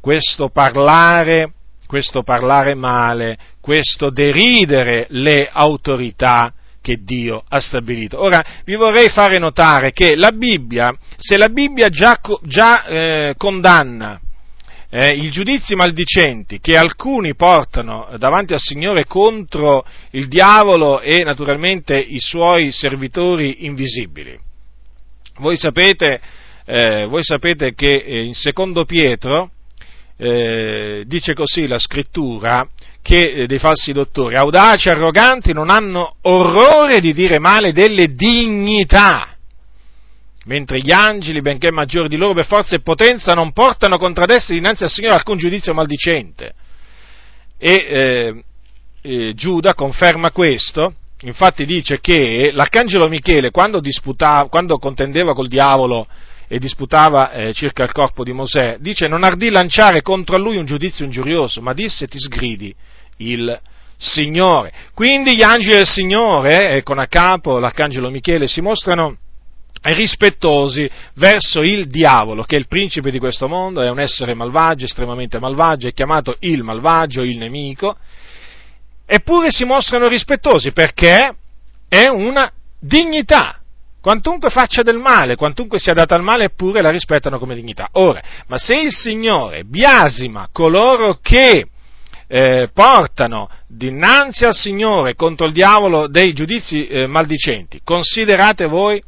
questo 0.00 0.48
parlare, 0.48 1.54
questo 1.88 2.22
parlare 2.22 2.76
male, 2.76 3.36
questo 3.60 4.10
deridere 4.10 5.08
le 5.08 5.48
autorità 5.50 6.54
che 6.80 6.98
Dio 7.02 7.42
ha 7.48 7.58
stabilito. 7.58 8.22
Ora 8.22 8.40
vi 8.64 8.76
vorrei 8.76 9.08
fare 9.08 9.40
notare 9.40 9.90
che 9.90 10.14
la 10.14 10.30
Bibbia, 10.30 10.96
se 11.16 11.36
la 11.36 11.48
Bibbia 11.48 11.88
già, 11.88 12.20
già 12.42 12.84
eh, 12.84 13.34
condanna 13.36 14.20
eh, 14.88 15.16
i 15.16 15.32
giudizi 15.32 15.74
maldicenti 15.74 16.60
che 16.60 16.76
alcuni 16.76 17.34
portano 17.34 18.08
davanti 18.18 18.52
al 18.52 18.60
Signore 18.60 19.04
contro 19.04 19.84
il 20.12 20.28
diavolo 20.28 21.00
e 21.00 21.24
naturalmente 21.24 21.98
i 21.98 22.20
suoi 22.20 22.70
servitori 22.70 23.64
invisibili, 23.64 24.38
voi 25.38 25.56
sapete 25.56 26.20
eh, 26.70 27.06
voi 27.06 27.24
sapete 27.24 27.72
che 27.74 27.94
eh, 27.96 28.20
in 28.24 28.34
secondo 28.34 28.84
Pietro 28.84 29.52
eh, 30.18 31.02
dice 31.06 31.32
così 31.32 31.66
la 31.66 31.78
scrittura 31.78 32.68
che 33.00 33.20
eh, 33.20 33.46
dei 33.46 33.58
falsi 33.58 33.92
dottori, 33.92 34.34
audaci, 34.34 34.90
arroganti, 34.90 35.54
non 35.54 35.70
hanno 35.70 36.16
orrore 36.22 37.00
di 37.00 37.14
dire 37.14 37.38
male 37.38 37.72
delle 37.72 38.12
dignità, 38.12 39.34
mentre 40.44 40.76
gli 40.76 40.92
angeli, 40.92 41.40
benché 41.40 41.72
maggiori 41.72 42.08
di 42.08 42.18
loro 42.18 42.34
per 42.34 42.44
forza 42.44 42.76
e 42.76 42.80
potenza, 42.80 43.32
non 43.32 43.52
portano 43.52 43.96
contro 43.96 44.24
ad 44.24 44.36
dinanzi 44.46 44.82
al 44.82 44.90
Signore 44.90 45.14
alcun 45.14 45.38
giudizio 45.38 45.72
maldicente. 45.72 46.52
E 47.56 47.72
eh, 47.72 48.44
eh, 49.00 49.32
Giuda 49.34 49.72
conferma 49.72 50.32
questo, 50.32 50.92
infatti 51.22 51.64
dice 51.64 51.98
che 52.00 52.50
l'arcangelo 52.52 53.08
Michele, 53.08 53.50
quando, 53.50 53.80
quando 54.50 54.76
contendeva 54.76 55.32
col 55.32 55.48
diavolo 55.48 56.06
e 56.48 56.58
disputava 56.58 57.30
eh, 57.30 57.52
circa 57.52 57.84
il 57.84 57.92
corpo 57.92 58.24
di 58.24 58.32
Mosè, 58.32 58.78
dice 58.80 59.06
non 59.06 59.22
ardì 59.22 59.50
lanciare 59.50 60.02
contro 60.02 60.38
lui 60.38 60.56
un 60.56 60.64
giudizio 60.64 61.04
ingiurioso, 61.04 61.60
ma 61.60 61.74
disse 61.74 62.06
ti 62.06 62.18
sgridi 62.18 62.74
il 63.18 63.60
Signore. 63.96 64.72
Quindi 64.94 65.36
gli 65.36 65.42
angeli 65.42 65.76
del 65.76 65.86
Signore, 65.86 66.70
eh, 66.70 66.82
con 66.82 66.98
a 66.98 67.06
capo 67.06 67.58
l'arcangelo 67.58 68.10
Michele, 68.10 68.46
si 68.46 68.60
mostrano 68.60 69.16
rispettosi 69.82 70.88
verso 71.14 71.62
il 71.62 71.88
diavolo, 71.88 72.42
che 72.44 72.56
è 72.56 72.58
il 72.58 72.68
principe 72.68 73.10
di 73.10 73.18
questo 73.18 73.48
mondo, 73.48 73.80
è 73.80 73.90
un 73.90 74.00
essere 74.00 74.34
malvagio, 74.34 74.84
estremamente 74.84 75.38
malvagio, 75.38 75.86
è 75.86 75.92
chiamato 75.92 76.36
il 76.40 76.62
malvagio, 76.62 77.22
il 77.22 77.38
nemico, 77.38 77.96
eppure 79.06 79.50
si 79.50 79.64
mostrano 79.64 80.08
rispettosi 80.08 80.72
perché 80.72 81.34
è 81.88 82.06
una 82.06 82.50
dignità, 82.78 83.57
quantunque 84.00 84.50
faccia 84.50 84.82
del 84.82 84.98
male, 84.98 85.36
quantunque 85.36 85.78
sia 85.78 85.94
data 85.94 86.14
al 86.14 86.22
male, 86.22 86.44
eppure 86.44 86.82
la 86.82 86.90
rispettano 86.90 87.38
come 87.38 87.54
dignità. 87.54 87.88
Ora, 87.92 88.20
ma 88.46 88.58
se 88.58 88.76
il 88.76 88.92
Signore 88.92 89.64
biasima 89.64 90.48
coloro 90.52 91.18
che 91.20 91.66
eh, 92.26 92.68
portano 92.72 93.48
dinanzi 93.66 94.44
al 94.44 94.54
Signore 94.54 95.14
contro 95.14 95.46
il 95.46 95.52
diavolo 95.52 96.08
dei 96.08 96.32
giudizi 96.32 96.86
eh, 96.86 97.06
maldicenti, 97.06 97.80
considerate 97.82 98.66
voi, 98.66 99.02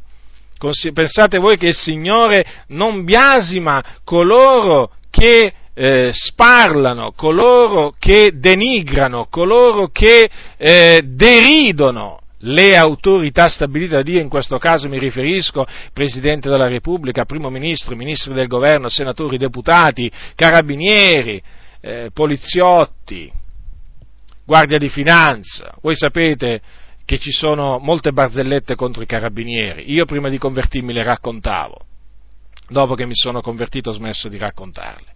pensate 0.93 1.37
voi 1.37 1.57
che 1.57 1.67
il 1.67 1.75
Signore 1.75 2.45
non 2.67 3.03
biasima 3.03 3.83
coloro 4.03 4.91
che 5.09 5.53
eh, 5.73 6.09
sparlano, 6.13 7.13
coloro 7.15 7.93
che 7.97 8.33
denigrano, 8.35 9.27
coloro 9.29 9.89
che 9.91 10.29
eh, 10.57 11.01
deridono 11.05 12.20
le 12.41 12.75
autorità 12.75 13.49
stabilite 13.49 13.95
da 13.95 14.01
Dio, 14.01 14.19
in 14.19 14.29
questo 14.29 14.57
caso 14.57 14.87
mi 14.87 14.99
riferisco 14.99 15.65
Presidente 15.93 16.49
della 16.49 16.67
Repubblica, 16.67 17.25
Primo 17.25 17.49
Ministro, 17.49 17.95
Ministri 17.95 18.33
del 18.33 18.47
Governo, 18.47 18.89
Senatori, 18.89 19.37
Deputati, 19.37 20.11
Carabinieri, 20.35 21.41
eh, 21.81 22.09
Poliziotti, 22.13 23.31
Guardia 24.45 24.77
di 24.77 24.89
Finanza. 24.89 25.73
Voi 25.81 25.95
sapete 25.95 26.61
che 27.05 27.19
ci 27.19 27.31
sono 27.31 27.79
molte 27.79 28.11
barzellette 28.11 28.75
contro 28.75 29.01
i 29.01 29.07
Carabinieri. 29.07 29.91
Io 29.91 30.05
prima 30.05 30.29
di 30.29 30.37
convertirmi 30.37 30.93
le 30.93 31.03
raccontavo. 31.03 31.77
Dopo 32.69 32.95
che 32.95 33.05
mi 33.05 33.15
sono 33.15 33.41
convertito 33.41 33.89
ho 33.89 33.93
smesso 33.93 34.29
di 34.29 34.37
raccontarle. 34.37 35.07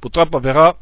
Purtroppo 0.00 0.40
però 0.40 0.76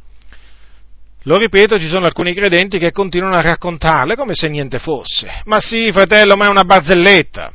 lo 1.24 1.36
ripeto, 1.36 1.78
ci 1.78 1.88
sono 1.88 2.06
alcuni 2.06 2.34
credenti 2.34 2.78
che 2.78 2.90
continuano 2.90 3.36
a 3.36 3.42
raccontarle 3.42 4.16
come 4.16 4.34
se 4.34 4.48
niente 4.48 4.78
fosse. 4.78 5.42
Ma 5.44 5.60
sì, 5.60 5.90
fratello, 5.92 6.36
ma 6.36 6.46
è 6.46 6.48
una 6.48 6.64
barzelletta. 6.64 7.52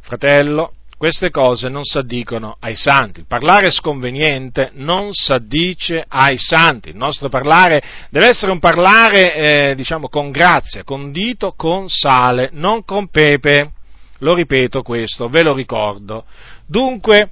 Fratello, 0.00 0.72
queste 0.98 1.30
cose 1.30 1.68
non 1.68 1.84
s'addicono 1.84 2.56
ai 2.58 2.74
santi. 2.74 3.20
Il 3.20 3.26
parlare 3.26 3.70
sconveniente 3.70 4.70
non 4.74 5.12
s'addice 5.12 6.04
ai 6.08 6.38
santi. 6.38 6.88
Il 6.88 6.96
nostro 6.96 7.28
parlare 7.28 7.82
deve 8.10 8.28
essere 8.28 8.50
un 8.50 8.58
parlare, 8.58 9.34
eh, 9.34 9.74
diciamo, 9.74 10.08
con 10.08 10.30
grazia, 10.30 10.84
condito 10.84 11.52
con 11.52 11.88
sale, 11.88 12.48
non 12.52 12.84
con 12.84 13.08
pepe. 13.08 13.72
Lo 14.20 14.34
ripeto 14.34 14.82
questo, 14.82 15.28
ve 15.28 15.42
lo 15.42 15.54
ricordo. 15.54 16.24
Dunque, 16.66 17.30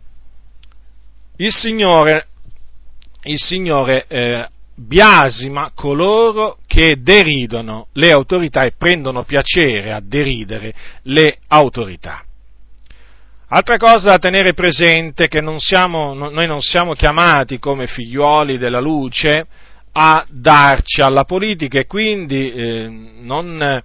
il 1.36 1.52
Signore, 1.52 2.26
il 3.22 3.38
Signore 3.40 4.04
eh, 4.06 4.46
biasima 4.76 5.70
coloro 5.74 6.58
che 6.66 6.96
deridono 7.00 7.86
le 7.92 8.10
autorità 8.10 8.64
e 8.64 8.72
prendono 8.76 9.22
piacere 9.22 9.92
a 9.92 10.00
deridere 10.02 10.72
le 11.02 11.38
autorità. 11.48 12.24
Altra 13.48 13.76
cosa 13.76 14.08
da 14.08 14.18
tenere 14.18 14.52
presente 14.52 15.24
è 15.24 15.28
che 15.28 15.40
non 15.40 15.60
siamo, 15.60 16.12
noi 16.14 16.46
non 16.46 16.60
siamo 16.60 16.94
chiamati 16.94 17.58
come 17.58 17.86
figliuoli 17.86 18.58
della 18.58 18.80
luce 18.80 19.46
a 19.92 20.24
darci 20.28 21.02
alla 21.02 21.24
politica 21.24 21.78
e 21.78 21.86
quindi 21.86 22.50
eh, 22.50 22.88
non, 22.88 23.80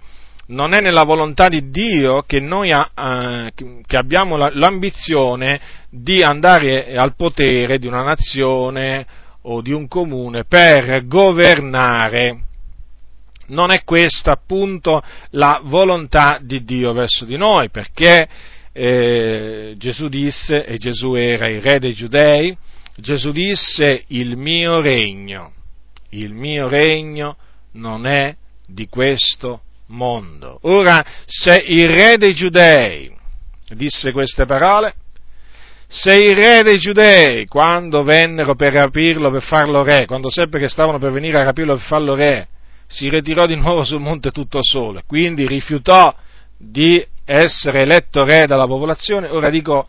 non, 0.46 0.74
è 0.74 0.80
nella 0.80 1.04
volontà 1.04 1.48
di 1.48 1.70
Dio 1.70 2.22
che 2.22 2.40
noi 2.40 2.70
eh, 2.70 3.52
che 3.54 3.96
abbiamo 3.96 4.36
l'ambizione 4.36 5.60
di 5.88 6.20
andare 6.22 6.96
al 6.96 7.14
potere 7.14 7.78
di 7.78 7.86
una 7.86 8.02
nazione 8.02 9.06
o 9.42 9.60
di 9.60 9.72
un 9.72 9.88
comune 9.88 10.44
per 10.44 11.06
governare. 11.06 12.44
Non 13.46 13.72
è 13.72 13.82
questa 13.82 14.32
appunto 14.32 15.02
la 15.30 15.60
volontà 15.64 16.38
di 16.40 16.62
Dio 16.64 16.92
verso 16.92 17.24
di 17.24 17.36
noi, 17.36 17.68
perché 17.70 18.28
eh, 18.72 19.74
Gesù 19.76 20.08
disse, 20.08 20.64
e 20.64 20.76
Gesù 20.76 21.14
era 21.14 21.48
il 21.48 21.60
re 21.60 21.78
dei 21.78 21.92
giudei, 21.92 22.56
Gesù 22.96 23.30
disse 23.32 24.04
il 24.08 24.36
mio 24.36 24.80
regno, 24.80 25.52
il 26.10 26.32
mio 26.32 26.68
regno 26.68 27.36
non 27.72 28.06
è 28.06 28.34
di 28.66 28.86
questo 28.88 29.62
mondo. 29.86 30.58
Ora, 30.62 31.04
se 31.26 31.64
il 31.66 31.88
re 31.88 32.16
dei 32.18 32.34
giudei 32.34 33.12
disse 33.74 34.12
queste 34.12 34.44
parole, 34.44 34.94
se 35.92 36.14
il 36.14 36.36
re 36.36 36.62
dei 36.62 36.78
giudei, 36.78 37.46
quando 37.46 38.04
vennero 38.04 38.54
per 38.54 38.72
rapirlo, 38.72 39.28
per 39.32 39.42
farlo 39.42 39.82
re, 39.82 40.06
quando 40.06 40.30
seppe 40.30 40.60
che 40.60 40.68
stavano 40.68 41.00
per 41.00 41.10
venire 41.10 41.40
a 41.40 41.42
rapirlo 41.42 41.74
per 41.74 41.84
farlo 41.84 42.14
re, 42.14 42.46
si 42.86 43.08
ritirò 43.08 43.44
di 43.44 43.56
nuovo 43.56 43.82
sul 43.82 43.98
monte 43.98 44.30
tutto 44.30 44.60
solo, 44.62 45.02
quindi 45.04 45.48
rifiutò 45.48 46.14
di 46.56 47.04
essere 47.24 47.80
eletto 47.80 48.24
re 48.24 48.46
dalla 48.46 48.68
popolazione, 48.68 49.30
ora 49.30 49.50
dico, 49.50 49.84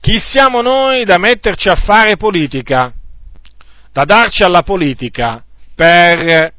chi 0.00 0.20
siamo 0.20 0.62
noi 0.62 1.04
da 1.04 1.18
metterci 1.18 1.68
a 1.68 1.74
fare 1.74 2.16
politica, 2.16 2.92
da 3.92 4.04
darci 4.04 4.44
alla 4.44 4.62
politica 4.62 5.42
per 5.74 6.52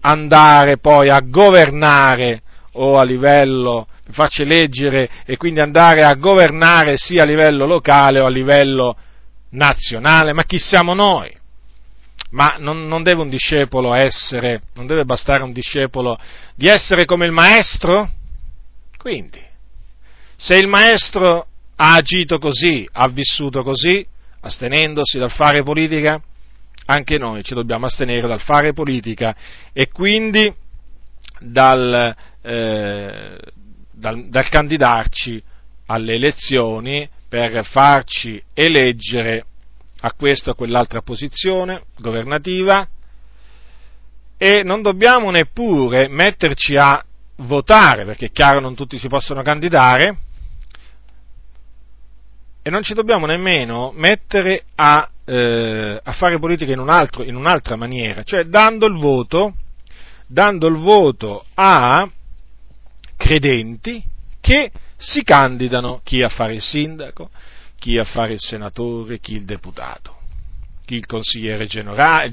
andare 0.00 0.76
poi 0.76 1.08
a 1.08 1.20
governare 1.20 2.42
o 2.72 2.98
a 2.98 3.04
livello, 3.04 3.88
farci 4.10 4.42
eleggere 4.42 5.08
e 5.24 5.36
quindi 5.36 5.60
andare 5.60 6.02
a 6.02 6.14
governare 6.14 6.96
sia 6.96 7.22
a 7.22 7.26
livello 7.26 7.66
locale 7.66 8.20
o 8.20 8.26
a 8.26 8.30
livello 8.30 8.96
nazionale, 9.50 10.32
ma 10.32 10.44
chi 10.44 10.58
siamo 10.58 10.94
noi? 10.94 11.34
Ma 12.30 12.56
non, 12.58 12.86
non 12.86 13.02
deve 13.02 13.22
un 13.22 13.30
discepolo 13.30 13.94
essere, 13.94 14.62
non 14.74 14.86
deve 14.86 15.04
bastare 15.04 15.42
un 15.42 15.52
discepolo 15.52 16.18
di 16.54 16.66
essere 16.66 17.04
come 17.04 17.26
il 17.26 17.32
maestro? 17.32 18.10
Quindi, 18.98 19.40
se 20.36 20.56
il 20.56 20.66
maestro 20.66 21.46
ha 21.76 21.94
agito 21.94 22.38
così, 22.38 22.86
ha 22.92 23.08
vissuto 23.08 23.62
così, 23.62 24.06
astenendosi 24.40 25.18
dal 25.18 25.30
fare 25.30 25.62
politica, 25.62 26.20
anche 26.86 27.18
noi 27.18 27.42
ci 27.42 27.54
dobbiamo 27.54 27.86
astenere 27.86 28.26
dal 28.26 28.40
fare 28.40 28.72
politica 28.72 29.34
e 29.72 29.88
quindi 29.90 30.52
dal, 31.40 32.14
eh, 32.42 33.38
dal, 33.98 34.28
dal 34.28 34.48
candidarci 34.48 35.42
alle 35.86 36.14
elezioni 36.14 37.08
per 37.28 37.64
farci 37.66 38.42
eleggere 38.54 39.44
a 40.00 40.12
questa 40.12 40.52
o 40.52 40.54
quell'altra 40.54 41.02
posizione 41.02 41.82
governativa 41.98 42.88
e 44.36 44.62
non 44.62 44.82
dobbiamo 44.82 45.30
neppure 45.30 46.08
metterci 46.08 46.76
a 46.76 47.02
votare, 47.38 48.04
perché 48.04 48.26
è 48.26 48.30
chiaro 48.30 48.60
non 48.60 48.74
tutti 48.74 48.98
si 48.98 49.08
possono 49.08 49.42
candidare, 49.42 50.16
e 52.62 52.70
non 52.70 52.82
ci 52.82 52.94
dobbiamo 52.94 53.26
nemmeno 53.26 53.92
mettere 53.94 54.64
a, 54.76 55.08
eh, 55.24 56.00
a 56.02 56.12
fare 56.12 56.38
politica 56.38 56.72
in, 56.72 56.78
un 56.78 56.90
altro, 56.90 57.24
in, 57.24 57.34
un'altra 57.34 57.76
maniera, 57.76 58.22
cioè 58.22 58.44
dando 58.44 58.86
il 58.86 58.96
voto, 58.96 59.54
dando 60.26 60.68
il 60.68 60.76
voto 60.76 61.44
a 61.54 62.08
credenti 63.18 64.02
che 64.40 64.70
si 64.96 65.22
candidano, 65.22 66.00
chi 66.02 66.22
a 66.22 66.30
fare 66.30 66.54
il 66.54 66.62
sindaco, 66.62 67.28
chi 67.78 67.98
a 67.98 68.04
fare 68.04 68.32
il 68.32 68.40
senatore, 68.40 69.18
chi 69.18 69.34
il 69.34 69.44
deputato 69.44 70.16
chi 70.88 70.94
il 70.94 71.06
consigliere 71.06 71.66
generale, 71.66 72.28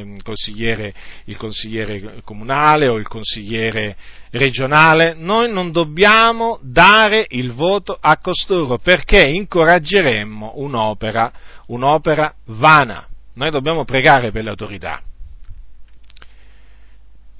il 0.00 0.22
consigliere, 0.24 0.92
il 1.26 1.36
consigliere 1.36 2.20
comunale 2.24 2.88
o 2.88 2.96
il 2.96 3.06
consigliere 3.06 3.94
regionale, 4.30 5.14
noi 5.14 5.52
non 5.52 5.70
dobbiamo 5.70 6.58
dare 6.62 7.24
il 7.28 7.52
voto 7.52 7.96
a 7.98 8.18
costoro 8.18 8.78
perché 8.78 9.20
incoraggeremmo 9.20 10.54
un'opera, 10.56 11.32
un'opera 11.66 12.34
vana. 12.46 13.06
Noi 13.34 13.50
dobbiamo 13.52 13.84
pregare 13.84 14.32
per 14.32 14.42
le 14.42 14.50
autorità. 14.50 15.00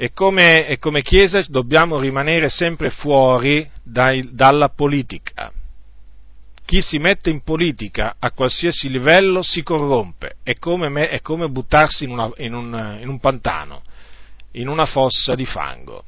E 0.03 0.13
come, 0.13 0.67
e 0.67 0.79
come 0.79 1.01
Chiesa 1.01 1.45
dobbiamo 1.47 1.97
rimanere 1.97 2.49
sempre 2.49 2.91
fuori 2.91 3.71
dai, 3.85 4.31
dalla 4.33 4.69
politica 4.69 5.53
chi 6.65 6.81
si 6.81 6.99
mette 6.99 7.31
in 7.31 7.43
politica 7.43 8.17
a 8.19 8.33
qualsiasi 8.33 8.89
livello 8.89 9.43
si 9.43 9.63
corrompe, 9.63 10.37
è 10.43 10.55
come, 10.55 10.89
me, 10.89 11.09
è 11.09 11.21
come 11.21 11.49
buttarsi 11.49 12.05
in, 12.05 12.11
una, 12.11 12.31
in, 12.39 12.55
un, 12.55 12.99
in 13.01 13.09
un 13.09 13.21
pantano, 13.21 13.83
in 14.53 14.69
una 14.69 14.87
fossa 14.87 15.35
di 15.35 15.45
fango. 15.45 16.03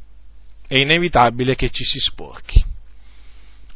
È 0.66 0.76
inevitabile 0.76 1.54
che 1.54 1.70
ci 1.70 1.85
si 1.85 1.98
sporchi. 1.98 2.64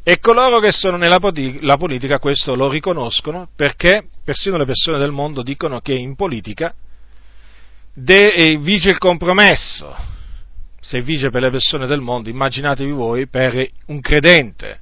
E 0.03 0.19
coloro 0.19 0.59
che 0.59 0.71
sono 0.71 0.97
nella 0.97 1.19
politica 1.19 2.17
questo 2.19 2.55
lo 2.55 2.69
riconoscono 2.69 3.49
perché 3.55 4.07
persino 4.25 4.57
le 4.57 4.65
persone 4.65 4.97
del 4.97 5.11
mondo 5.11 5.43
dicono 5.43 5.81
che 5.81 5.93
in 5.93 6.15
politica 6.15 6.73
de, 7.93 8.57
vige 8.59 8.89
il 8.89 8.97
compromesso. 8.97 9.95
Se 10.79 11.01
vige 11.01 11.29
per 11.29 11.41
le 11.41 11.49
persone 11.49 11.87
del 11.87 12.01
mondo, 12.01 12.29
immaginatevi 12.29 12.91
voi 12.91 13.27
per 13.27 13.67
un 13.87 13.99
credente 14.01 14.79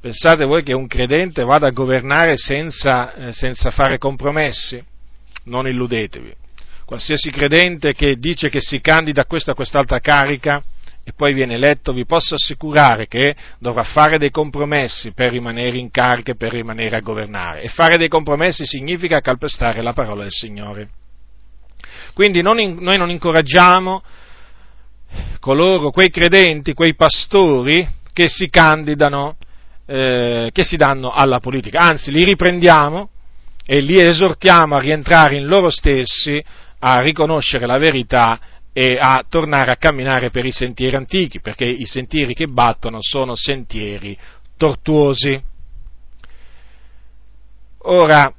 Pensate 0.00 0.44
voi 0.44 0.62
che 0.62 0.74
un 0.74 0.86
credente 0.86 1.42
vada 1.42 1.66
a 1.66 1.72
governare 1.72 2.36
senza, 2.36 3.14
eh, 3.14 3.32
senza 3.32 3.70
fare 3.70 3.98
compromessi? 3.98 4.80
Non 5.44 5.66
illudetevi. 5.66 6.32
Qualsiasi 6.84 7.30
credente 7.30 7.94
che 7.94 8.16
dice 8.16 8.48
che 8.48 8.60
si 8.60 8.80
candida 8.80 9.22
a 9.22 9.26
questa 9.26 9.52
o 9.52 9.54
quest'altra 9.54 9.98
carica 9.98 10.62
e 11.02 11.12
poi 11.16 11.34
viene 11.34 11.54
eletto, 11.54 11.92
vi 11.92 12.06
posso 12.06 12.36
assicurare 12.36 13.08
che 13.08 13.34
dovrà 13.58 13.82
fare 13.82 14.18
dei 14.18 14.30
compromessi 14.30 15.10
per 15.10 15.32
rimanere 15.32 15.78
in 15.78 15.90
carica 15.90 16.30
e 16.30 16.36
per 16.36 16.52
rimanere 16.52 16.94
a 16.94 17.00
governare. 17.00 17.62
E 17.62 17.68
fare 17.68 17.96
dei 17.96 18.08
compromessi 18.08 18.66
significa 18.66 19.20
calpestare 19.20 19.82
la 19.82 19.94
parola 19.94 20.22
del 20.22 20.32
Signore. 20.32 20.90
Quindi 22.18 22.42
non 22.42 22.58
in, 22.58 22.78
noi 22.80 22.98
non 22.98 23.10
incoraggiamo 23.10 24.02
coloro, 25.38 25.92
quei 25.92 26.10
credenti, 26.10 26.74
quei 26.74 26.96
pastori 26.96 27.88
che 28.12 28.26
si 28.26 28.50
candidano 28.50 29.36
eh, 29.86 30.50
che 30.52 30.64
si 30.64 30.76
danno 30.76 31.12
alla 31.12 31.38
politica, 31.38 31.78
anzi 31.78 32.10
li 32.10 32.24
riprendiamo 32.24 33.08
e 33.64 33.78
li 33.78 34.04
esortiamo 34.04 34.74
a 34.74 34.80
rientrare 34.80 35.36
in 35.36 35.46
loro 35.46 35.70
stessi, 35.70 36.42
a 36.80 37.00
riconoscere 37.02 37.66
la 37.66 37.78
verità 37.78 38.40
e 38.72 38.98
a 39.00 39.24
tornare 39.28 39.70
a 39.70 39.76
camminare 39.76 40.30
per 40.30 40.44
i 40.44 40.50
sentieri 40.50 40.96
antichi, 40.96 41.40
perché 41.40 41.66
i 41.66 41.86
sentieri 41.86 42.34
che 42.34 42.48
battono 42.48 42.98
sono 43.00 43.36
sentieri 43.36 44.18
tortuosi. 44.56 45.40
Ora, 47.82 48.34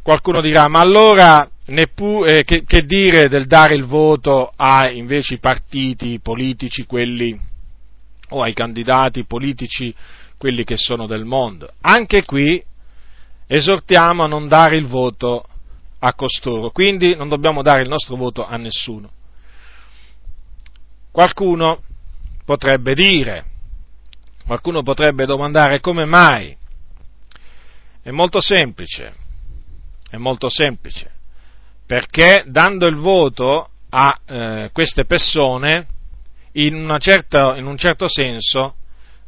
qualcuno 0.00 0.40
dirà, 0.40 0.68
ma 0.68 0.78
allora 0.78 1.50
neppure, 1.66 2.38
eh, 2.38 2.44
che, 2.44 2.64
che, 2.64 2.82
dire 2.84 3.28
del 3.28 3.46
dare 3.46 3.74
il 3.74 3.84
voto 3.84 4.52
a 4.54 4.88
invece 4.90 5.34
i 5.34 5.38
partiti 5.38 6.20
politici, 6.20 6.84
quelli, 6.84 7.38
o 8.30 8.42
ai 8.42 8.54
candidati 8.54 9.24
politici 9.24 9.94
quelli 10.36 10.64
che 10.64 10.76
sono 10.76 11.06
del 11.06 11.24
mondo. 11.24 11.70
Anche 11.80 12.24
qui 12.24 12.62
esortiamo 13.46 14.24
a 14.24 14.28
non 14.28 14.48
dare 14.48 14.76
il 14.76 14.86
voto 14.86 15.44
a 15.98 16.14
costoro, 16.14 16.70
quindi 16.70 17.16
non 17.16 17.28
dobbiamo 17.28 17.62
dare 17.62 17.82
il 17.82 17.88
nostro 17.88 18.16
voto 18.16 18.46
a 18.46 18.56
nessuno. 18.56 19.10
Qualcuno 21.10 21.82
potrebbe 22.44 22.94
dire, 22.94 23.44
qualcuno 24.46 24.82
potrebbe 24.82 25.24
domandare 25.24 25.80
come 25.80 26.04
mai? 26.04 26.56
È 28.02 28.10
molto 28.10 28.40
semplice, 28.40 29.14
è 30.10 30.16
molto 30.16 30.48
semplice, 30.48 31.15
perché 31.86 32.44
dando 32.46 32.86
il 32.86 32.96
voto 32.96 33.70
a 33.90 34.18
eh, 34.26 34.70
queste 34.72 35.04
persone, 35.04 35.86
in, 36.52 36.96
certa, 36.98 37.56
in 37.56 37.66
un 37.66 37.76
certo 37.76 38.08
senso, 38.08 38.74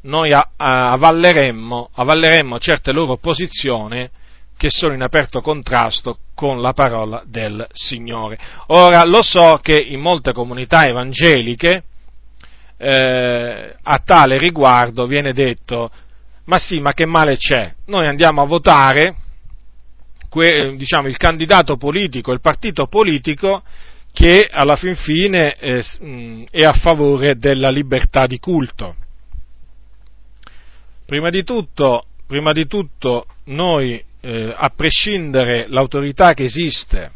noi 0.03 0.33
avalleremmo, 0.33 1.91
avalleremmo 1.93 2.59
certe 2.59 2.93
loro 2.93 3.17
posizioni 3.17 4.09
che 4.57 4.71
sono 4.71 4.95
in 4.95 5.03
aperto 5.03 5.41
contrasto 5.41 6.19
con 6.35 6.61
la 6.61 6.73
parola 6.73 7.23
del 7.25 7.67
Signore. 7.73 8.39
Ora, 8.69 9.05
lo 9.05 9.23
so 9.23 9.61
che 9.63 9.77
in 9.77 10.01
molte 10.01 10.33
comunità 10.33 10.87
evangeliche 10.87 11.85
eh, 12.77 13.75
a 13.83 13.99
tale 14.05 14.39
riguardo 14.39 15.07
viene 15.07 15.33
detto, 15.33 15.91
ma 16.45 16.59
sì, 16.59 16.81
ma 16.81 16.93
che 16.93 17.07
male 17.07 17.37
c'è? 17.37 17.73
Noi 17.87 18.07
andiamo 18.07 18.43
a 18.43 18.47
votare 18.47 19.15
que, 20.29 20.75
diciamo, 20.77 21.09
il 21.09 21.17
candidato 21.17 21.77
politico, 21.77 22.33
il 22.33 22.41
partito 22.41 22.87
politico 22.87 23.63
che 24.13 24.49
alla 24.51 24.77
fin 24.77 24.97
fine 24.97 25.55
eh, 25.57 26.47
è 26.51 26.65
a 26.65 26.73
favore 26.73 27.37
della 27.37 27.71
libertà 27.71 28.27
di 28.27 28.39
culto. 28.39 28.97
Prima 31.07 31.31
di 31.31 31.45
tutto, 31.45 32.05
prima 32.27 32.53
di 32.53 32.67
tutto 32.67 33.27
noi, 33.45 34.03
eh, 34.21 34.53
a 34.55 34.71
prescindere 34.71 35.67
l'autorità 35.69 36.35
che 36.35 36.45
esiste, 36.45 37.13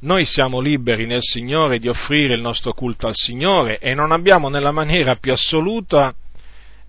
noi 0.00 0.24
siamo 0.24 0.60
liberi 0.60 1.06
nel 1.06 1.22
Signore 1.22 1.80
di 1.80 1.88
offrire 1.88 2.34
il 2.34 2.40
nostro 2.40 2.72
culto 2.72 3.08
al 3.08 3.16
Signore 3.16 3.78
e 3.78 3.94
non 3.94 4.12
abbiamo 4.12 4.48
nella 4.48 4.70
maniera 4.70 5.16
più 5.16 5.32
assoluta 5.32 6.14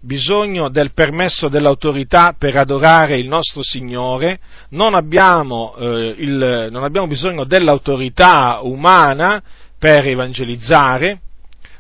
bisogno 0.01 0.69
del 0.69 0.93
permesso 0.93 1.49
dell'autorità 1.49 2.33
per 2.37 2.55
adorare 2.55 3.17
il 3.17 3.27
nostro 3.27 3.61
Signore, 3.63 4.39
non 4.69 4.95
abbiamo, 4.95 5.75
eh, 5.77 6.15
il, 6.17 6.67
non 6.71 6.83
abbiamo 6.83 7.07
bisogno 7.07 7.45
dell'autorità 7.45 8.59
umana 8.61 9.41
per 9.77 10.05
evangelizzare, 10.05 11.19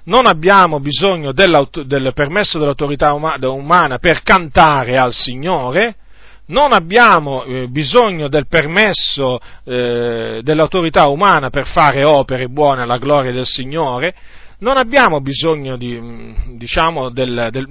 non 0.05 0.25
abbiamo 0.25 0.79
bisogno 0.79 1.31
del 1.33 2.11
permesso 2.13 2.57
dell'autorità 2.57 3.13
umana 3.13 3.97
per 3.99 4.21
cantare 4.23 4.97
al 4.97 5.13
Signore, 5.13 5.95
non 6.47 6.73
abbiamo 6.73 7.43
eh, 7.43 7.67
bisogno 7.67 8.27
del 8.27 8.47
permesso 8.47 9.39
eh, 9.65 10.41
dell'autorità 10.43 11.07
umana 11.07 11.49
per 11.49 11.67
fare 11.67 12.03
opere 12.03 12.47
buone 12.47 12.81
alla 12.81 12.97
gloria 12.97 13.31
del 13.31 13.45
Signore, 13.45 14.15
non 14.59 14.77
abbiamo 14.77 15.21
bisogno 15.21 15.77
di, 15.77 15.97
mm, 15.99 16.57
diciamo, 16.57 17.09
del, 17.09 17.49
del, 17.51 17.65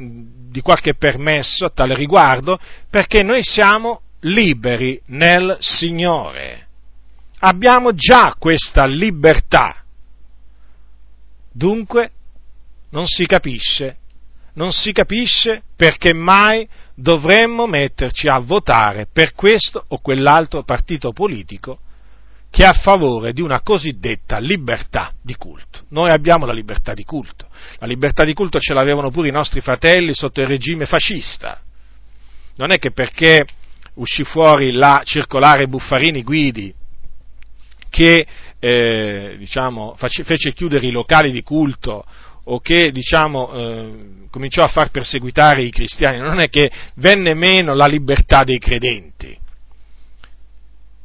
di 0.49 0.61
qualche 0.61 0.95
permesso 0.95 1.67
a 1.67 1.71
tale 1.71 1.95
riguardo, 1.95 2.59
perché 2.91 3.23
noi 3.23 3.43
siamo 3.43 4.03
liberi 4.21 5.01
nel 5.07 5.57
Signore. 5.61 6.67
Abbiamo 7.41 7.95
già 7.95 8.35
questa 8.39 8.85
libertà 8.85 9.85
Dunque, 11.59 12.13
non 12.91 13.09
si 13.09 13.27
capisce, 13.27 13.97
non 14.53 14.71
si 14.71 14.93
capisce 14.93 15.63
perché 15.75 16.15
mai 16.15 16.69
dovremmo 16.95 17.67
metterci 17.67 18.29
a 18.29 18.39
votare 18.39 19.09
per 19.13 19.33
questo 19.33 19.85
o 19.89 19.99
quell'altro 19.99 20.63
partito 20.63 21.11
politico 21.11 21.81
che 22.51 22.63
è 22.65 22.67
a 22.67 22.73
favore 22.73 23.33
di 23.33 23.43
una 23.43 23.61
cosiddetta 23.61 24.39
libertà 24.39 25.13
di 25.23 25.35
culto. 25.37 25.81
Noi 25.91 26.11
abbiamo 26.11 26.47
la 26.47 26.53
libertà 26.53 26.95
di 26.95 27.05
culto. 27.05 27.47
La 27.79 27.87
libertà 27.87 28.25
di 28.25 28.33
culto 28.33 28.59
ce 28.59 28.75
l'avevano 28.75 29.11
pure 29.11 29.29
i 29.29 29.33
nostri 29.33 29.61
fratelli 29.61 30.15
sotto 30.15 30.41
il 30.41 30.47
regime 30.47 30.87
fascista. 30.87 31.61
Non 32.57 32.71
è 32.71 32.79
che 32.79 32.91
perché 32.91 33.45
uscì 33.95 34.25
fuori 34.25 34.73
la 34.73 35.03
circolare 35.05 35.69
Buffarini 35.69 36.23
Guidi 36.23 36.75
che 37.91 38.27
eh, 38.59 39.37
diciamo, 39.39 39.97
fece 39.97 40.53
chiudere 40.53 40.87
i 40.87 40.91
locali 40.91 41.31
di 41.31 41.43
culto 41.43 42.05
o 42.45 42.61
che 42.61 42.91
diciamo, 42.91 43.53
eh, 43.53 43.93
cominciò 44.31 44.63
a 44.63 44.69
far 44.69 44.91
perseguitare 44.91 45.63
i 45.63 45.71
cristiani, 45.71 46.19
non 46.19 46.41
è 46.41 46.49
che 46.49 46.71
venne 46.95 47.35
meno 47.35 47.75
la 47.75 47.87
libertà 47.87 48.43
dei 48.43 48.59
credenti. 48.59 49.37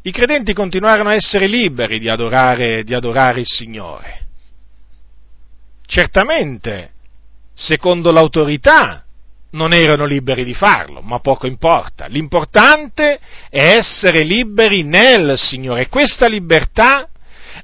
I 0.05 0.11
credenti 0.11 0.53
continuarono 0.53 1.09
a 1.09 1.13
essere 1.13 1.47
liberi 1.47 1.97
di 1.97 2.09
adorare, 2.09 2.83
di 2.83 2.93
adorare 2.93 3.39
il 3.39 3.47
Signore. 3.47 4.19
Certamente, 5.85 6.91
secondo 7.53 8.11
l'autorità, 8.11 9.05
non 9.51 9.71
erano 9.71 10.05
liberi 10.05 10.43
di 10.43 10.53
farlo, 10.53 10.99
ma 10.99 11.19
poco 11.19 11.47
importa. 11.47 12.07
L'importante 12.07 13.17
è 13.49 13.75
essere 13.77 14.23
liberi 14.23 14.83
nel 14.83 15.37
Signore. 15.37 15.87
Questa 15.87 16.27
libertà 16.27 17.07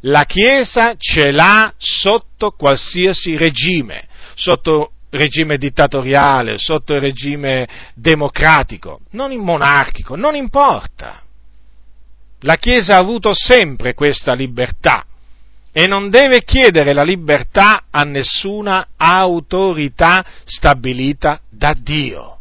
la 0.02 0.24
Chiesa 0.24 0.96
ce 0.98 1.32
l'ha 1.32 1.74
sotto 1.78 2.52
qualsiasi 2.52 3.36
regime, 3.36 4.08
sotto 4.36 4.94
regime 5.10 5.58
dittatoriale, 5.58 6.58
sotto 6.58 6.98
regime 7.00 7.68
democratico, 7.96 9.02
non 9.12 9.36
monarchico, 9.36 10.16
non 10.16 10.36
importa. 10.36 11.24
La 12.42 12.56
Chiesa 12.56 12.96
ha 12.96 13.00
avuto 13.00 13.34
sempre 13.34 13.94
questa 13.94 14.34
libertà 14.34 15.06
e 15.72 15.88
non 15.88 16.10
deve 16.10 16.44
chiedere 16.44 16.94
la 16.94 17.04
libertà 17.04 17.86
a 17.90 18.04
nessuna 18.04 18.88
autorità 18.96 20.26
stabilita 20.46 21.42
da 21.50 21.76
Dio. 21.78 22.38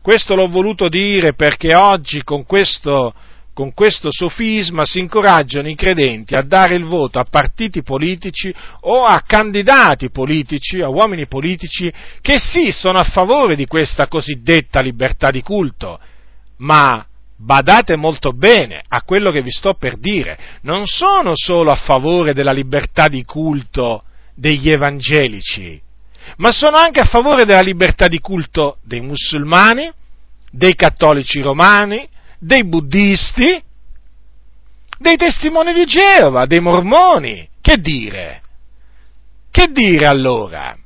Questo 0.00 0.34
l'ho 0.34 0.48
voluto 0.48 0.88
dire 0.88 1.34
perché 1.34 1.74
oggi 1.74 2.22
con 2.22 2.44
questo 2.44 3.14
con 3.54 3.74
questo 3.74 4.08
sofisma 4.10 4.82
si 4.84 4.98
incoraggiano 4.98 5.68
i 5.68 5.74
credenti 5.74 6.34
a 6.34 6.40
dare 6.40 6.74
il 6.74 6.84
voto 6.84 7.18
a 7.18 7.26
partiti 7.28 7.82
politici 7.82 8.52
o 8.80 9.04
a 9.04 9.22
candidati 9.26 10.10
politici, 10.10 10.80
a 10.80 10.88
uomini 10.88 11.26
politici 11.26 11.92
che 12.22 12.38
sì 12.38 12.72
sono 12.72 12.98
a 12.98 13.04
favore 13.04 13.54
di 13.54 13.66
questa 13.66 14.08
cosiddetta 14.08 14.80
libertà 14.80 15.30
di 15.30 15.42
culto, 15.42 16.00
ma 16.58 17.06
badate 17.42 17.96
molto 17.96 18.32
bene 18.32 18.82
a 18.86 19.02
quello 19.02 19.32
che 19.32 19.42
vi 19.42 19.50
sto 19.50 19.74
per 19.74 19.96
dire, 19.96 20.38
non 20.62 20.86
sono 20.86 21.32
solo 21.34 21.72
a 21.72 21.76
favore 21.76 22.32
della 22.34 22.52
libertà 22.52 23.08
di 23.08 23.24
culto 23.24 24.04
degli 24.34 24.70
evangelici, 24.70 25.80
ma 26.36 26.52
sono 26.52 26.76
anche 26.76 27.00
a 27.00 27.04
favore 27.04 27.44
della 27.44 27.60
libertà 27.60 28.06
di 28.06 28.20
culto 28.20 28.78
dei 28.82 29.00
musulmani, 29.00 29.92
dei 30.50 30.76
cattolici 30.76 31.40
romani, 31.40 32.08
dei 32.38 32.64
buddisti, 32.64 33.60
dei 34.98 35.16
testimoni 35.16 35.72
di 35.72 35.84
Geova, 35.84 36.46
dei 36.46 36.60
mormoni. 36.60 37.48
Che 37.60 37.76
dire? 37.78 38.40
Che 39.50 39.66
dire 39.66 40.06
allora? 40.06 40.76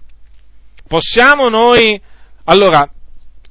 Possiamo 0.89 1.49
noi, 1.49 2.01
allora, 2.45 2.89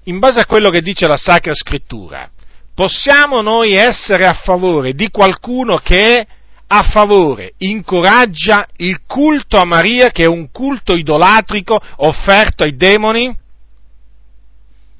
in 0.05 0.19
base 0.19 0.39
a 0.39 0.45
quello 0.45 0.69
che 0.69 0.81
dice 0.81 1.07
la 1.07 1.17
Sacra 1.17 1.53
Scrittura, 1.53 2.29
possiamo 2.75 3.41
noi 3.41 3.73
essere 3.73 4.27
a 4.27 4.33
favore 4.33 4.93
di 4.93 5.09
qualcuno 5.09 5.77
che 5.77 6.27
a 6.67 6.81
favore, 6.83 7.53
incoraggia 7.59 8.67
il 8.77 9.01
culto 9.05 9.57
a 9.57 9.65
Maria, 9.65 10.09
che 10.09 10.23
è 10.23 10.27
un 10.27 10.51
culto 10.51 10.93
idolatrico 10.93 11.79
offerto 11.97 12.63
ai 12.63 12.75
demoni? 12.75 13.35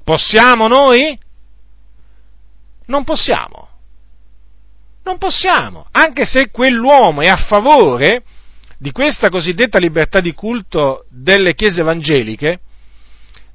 Possiamo 0.02 0.68
noi? 0.68 1.18
Non 2.86 3.04
possiamo. 3.04 3.68
Non 5.02 5.18
possiamo, 5.18 5.86
anche 5.92 6.24
se 6.24 6.50
quell'uomo 6.50 7.20
è 7.20 7.28
a 7.28 7.36
favore 7.36 8.24
di 8.78 8.90
questa 8.90 9.28
cosiddetta 9.28 9.78
libertà 9.78 10.20
di 10.20 10.32
culto 10.32 11.04
delle 11.10 11.54
chiese 11.54 11.82
evangeliche, 11.82 12.60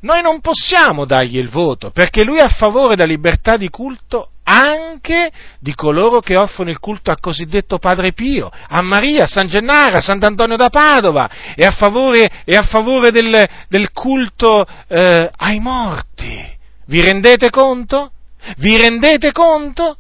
noi 0.02 0.22
non 0.22 0.42
possiamo 0.42 1.06
dargli 1.06 1.38
il 1.38 1.50
voto, 1.50 1.92
perché 1.92 2.24
lui 2.24 2.40
è 2.40 2.44
a 2.44 2.50
favore 2.50 2.96
della 2.96 3.08
libertà 3.08 3.58
di 3.58 3.70
culto 3.70 4.30
anche 4.44 5.32
di 5.60 5.74
coloro 5.76 6.20
che 6.20 6.38
offrono 6.38 6.70
il 6.70 6.80
culto 6.80 7.12
al 7.12 7.20
cosiddetto 7.20 7.78
Padre 7.78 8.12
Pio, 8.12 8.50
a 8.52 8.82
Maria, 8.82 9.24
a 9.24 9.28
San 9.28 9.48
Gennaro, 9.48 9.98
a 9.98 10.02
Sant'Antonio 10.02 10.58
da 10.58 10.70
Padova, 10.70 11.30
è 11.56 11.64
a 11.64 11.72
favore, 11.72 12.30
è 12.44 12.56
a 12.56 12.64
favore 12.64 13.12
del, 13.12 13.48
del, 13.68 13.92
culto 13.92 14.66
eh, 14.88 15.30
ai 15.36 15.60
morti. 15.60 16.58
Vi 16.88 17.02
rendete 17.02 17.50
conto? 17.50 18.12
Vi 18.58 18.76
rendete 18.78 19.32
conto? 19.32 19.98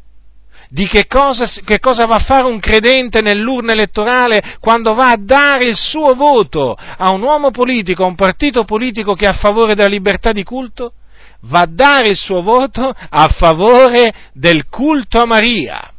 Di 0.73 0.87
che 0.87 1.05
cosa, 1.05 1.45
che 1.65 1.79
cosa, 1.79 2.05
va 2.05 2.15
a 2.15 2.23
fare 2.23 2.45
un 2.45 2.57
credente 2.61 3.21
nell'urna 3.21 3.73
elettorale 3.73 4.55
quando 4.61 4.93
va 4.93 5.09
a 5.09 5.17
dare 5.19 5.65
il 5.65 5.75
suo 5.75 6.15
voto 6.15 6.75
a 6.75 7.11
un 7.11 7.21
uomo 7.21 7.51
politico, 7.51 8.05
a 8.05 8.07
un 8.07 8.15
partito 8.15 8.63
politico 8.63 9.13
che 9.13 9.25
è 9.25 9.27
a 9.27 9.33
favore 9.33 9.75
della 9.75 9.89
libertà 9.89 10.31
di 10.31 10.43
culto? 10.43 10.93
Va 11.41 11.61
a 11.61 11.67
dare 11.69 12.07
il 12.07 12.15
suo 12.15 12.41
voto 12.41 12.87
a 12.87 13.27
favore 13.37 14.13
del 14.31 14.67
culto 14.69 15.19
a 15.19 15.25
Maria. 15.25 15.91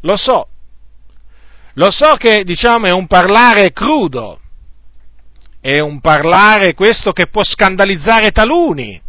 Lo 0.00 0.16
so, 0.16 0.48
lo 1.74 1.92
so 1.92 2.16
che 2.16 2.42
diciamo 2.42 2.86
è 2.86 2.90
un 2.90 3.06
parlare 3.06 3.70
crudo, 3.70 4.40
è 5.60 5.78
un 5.78 6.00
parlare 6.00 6.74
questo 6.74 7.12
che 7.12 7.28
può 7.28 7.44
scandalizzare 7.44 8.32
taluni, 8.32 9.00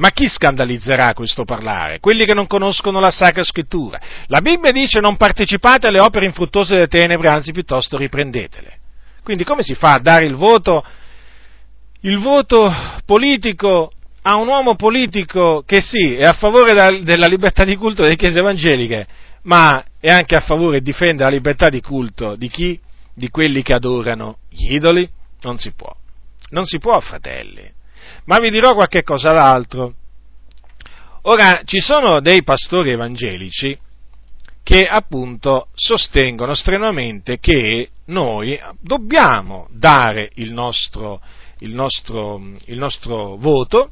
ma 0.00 0.10
chi 0.10 0.28
scandalizzerà 0.28 1.12
questo 1.12 1.44
parlare? 1.44 2.00
Quelli 2.00 2.24
che 2.24 2.32
non 2.32 2.46
conoscono 2.46 3.00
la 3.00 3.10
Sacra 3.10 3.44
Scrittura. 3.44 4.00
La 4.28 4.40
Bibbia 4.40 4.72
dice 4.72 4.98
non 4.98 5.16
partecipate 5.16 5.86
alle 5.86 6.00
opere 6.00 6.24
infruttuose 6.24 6.72
delle 6.72 6.86
tenebre, 6.86 7.28
anzi 7.28 7.52
piuttosto 7.52 7.98
riprendetele. 7.98 8.78
Quindi 9.22 9.44
come 9.44 9.62
si 9.62 9.74
fa 9.74 9.94
a 9.94 9.98
dare 10.00 10.24
il 10.24 10.34
voto, 10.34 10.82
il 12.00 12.18
voto 12.18 12.72
politico 13.04 13.92
a 14.22 14.36
un 14.36 14.48
uomo 14.48 14.74
politico 14.74 15.62
che 15.66 15.82
sì, 15.82 16.14
è 16.14 16.24
a 16.24 16.32
favore 16.32 17.02
della 17.02 17.26
libertà 17.26 17.64
di 17.64 17.76
culto 17.76 18.02
delle 18.02 18.16
chiese 18.16 18.38
evangeliche, 18.38 19.06
ma 19.42 19.84
è 20.00 20.10
anche 20.10 20.34
a 20.34 20.40
favore 20.40 20.78
e 20.78 20.80
difende 20.80 21.24
la 21.24 21.30
libertà 21.30 21.68
di 21.68 21.82
culto 21.82 22.36
di 22.36 22.48
chi? 22.48 22.80
Di 23.14 23.28
quelli 23.28 23.62
che 23.62 23.74
adorano 23.74 24.38
gli 24.48 24.72
idoli? 24.72 25.06
Non 25.42 25.58
si 25.58 25.72
può. 25.72 25.94
Non 26.52 26.64
si 26.64 26.78
può, 26.78 26.98
fratelli. 27.00 27.78
Ma 28.24 28.38
vi 28.38 28.50
dirò 28.50 28.74
qualche 28.74 29.02
cosa 29.02 29.32
d'altro. 29.32 29.94
Ora, 31.22 31.60
ci 31.64 31.80
sono 31.80 32.20
dei 32.20 32.42
pastori 32.42 32.90
evangelici 32.90 33.78
che 34.62 34.84
appunto 34.84 35.68
sostengono 35.74 36.54
strenuamente 36.54 37.38
che 37.38 37.88
noi 38.06 38.58
dobbiamo 38.80 39.68
dare 39.70 40.30
il 40.34 40.52
nostro, 40.52 41.20
il 41.58 41.74
nostro, 41.74 42.40
il 42.66 42.78
nostro 42.78 43.36
voto 43.36 43.90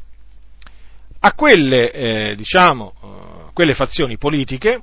a 1.21 1.33
quelle, 1.33 1.91
eh, 1.91 2.35
diciamo, 2.37 2.95
uh, 3.01 3.53
quelle 3.53 3.75
fazioni 3.75 4.19
politiche, 4.19 4.83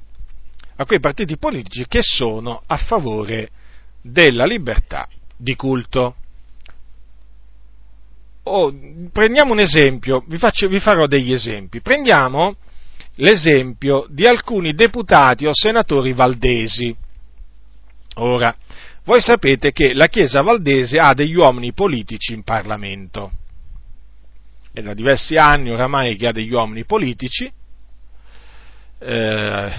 a 0.75 0.85
quei 0.85 0.99
partiti 0.99 1.37
politici 1.37 1.85
che 1.87 2.01
sono 2.01 2.61
a 2.65 2.77
favore 2.77 3.49
della 4.01 4.45
libertà 4.45 5.07
di 5.37 5.55
culto 5.55 6.15
oh, 8.47 8.73
prendiamo 9.11 9.53
un 9.53 9.59
esempio, 9.59 10.23
vi, 10.27 10.37
faccio, 10.37 10.67
vi 10.67 10.79
farò 10.79 11.07
degli 11.07 11.33
esempi. 11.33 11.81
Prendiamo 11.81 12.55
l'esempio 13.15 14.05
di 14.09 14.25
alcuni 14.25 14.73
deputati 14.73 15.45
o 15.45 15.51
senatori 15.53 16.13
valdesi. 16.13 16.95
Ora, 18.15 18.55
voi 19.03 19.21
sapete 19.21 19.71
che 19.71 19.93
la 19.93 20.07
Chiesa 20.07 20.41
valdese 20.41 20.97
ha 20.97 21.13
degli 21.13 21.35
uomini 21.35 21.73
politici 21.73 22.33
in 22.33 22.43
Parlamento. 22.43 23.31
È 24.73 24.81
da 24.81 24.93
diversi 24.93 25.35
anni 25.35 25.71
oramai 25.71 26.15
che 26.15 26.27
ha 26.27 26.31
degli 26.31 26.51
uomini 26.51 26.85
politici. 26.85 27.51
Eh, 28.97 29.73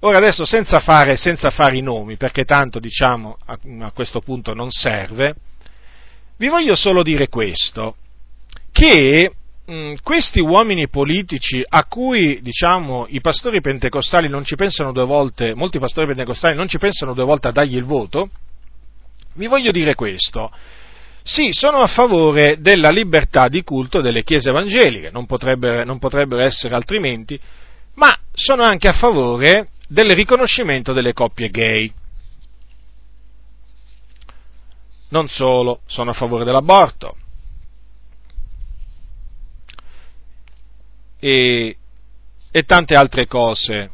ora 0.00 0.18
adesso 0.18 0.44
senza 0.44 0.80
fare, 0.80 1.16
senza 1.16 1.50
fare, 1.50 1.76
i 1.76 1.82
nomi, 1.82 2.16
perché 2.16 2.44
tanto 2.44 2.78
diciamo 2.78 3.36
a, 3.46 3.58
a 3.80 3.90
questo 3.90 4.20
punto 4.20 4.54
non 4.54 4.70
serve, 4.70 5.34
vi 6.42 6.48
voglio 6.48 6.74
solo 6.74 7.04
dire 7.04 7.28
questo, 7.28 7.94
che 8.72 9.32
mh, 9.64 9.94
questi 10.02 10.40
uomini 10.40 10.88
politici 10.88 11.64
a 11.64 11.84
cui, 11.84 12.40
diciamo, 12.40 13.06
i 13.10 13.20
pastori 13.20 13.60
pentecostali 13.60 14.28
non 14.28 14.44
ci 14.44 14.56
pensano 14.56 14.90
due 14.90 15.04
volte, 15.04 15.54
molti 15.54 15.78
pastori 15.78 16.08
pentecostali 16.08 16.56
non 16.56 16.66
ci 16.66 16.78
pensano 16.78 17.14
due 17.14 17.22
volte 17.22 17.46
a 17.46 17.52
dargli 17.52 17.76
il 17.76 17.84
voto, 17.84 18.28
Vi 19.34 19.46
voglio 19.46 19.70
dire 19.70 19.94
questo. 19.94 20.50
Sì, 21.22 21.52
sono 21.52 21.78
a 21.78 21.86
favore 21.86 22.56
della 22.58 22.90
libertà 22.90 23.46
di 23.46 23.62
culto 23.62 24.00
delle 24.00 24.24
chiese 24.24 24.50
evangeliche, 24.50 25.10
non 25.12 25.26
potrebbero, 25.26 25.84
non 25.84 26.00
potrebbero 26.00 26.42
essere 26.42 26.74
altrimenti, 26.74 27.38
ma 27.94 28.12
sono 28.32 28.64
anche 28.64 28.88
a 28.88 28.94
favore 28.94 29.68
del 29.86 30.10
riconoscimento 30.10 30.92
delle 30.92 31.12
coppie 31.12 31.50
gay. 31.50 31.92
Non 35.12 35.28
solo, 35.28 35.80
sono 35.86 36.10
a 36.10 36.14
favore 36.14 36.42
dell'aborto. 36.42 37.14
E, 41.18 41.76
e 42.50 42.62
tante 42.62 42.96
altre 42.96 43.26
cose 43.26 43.90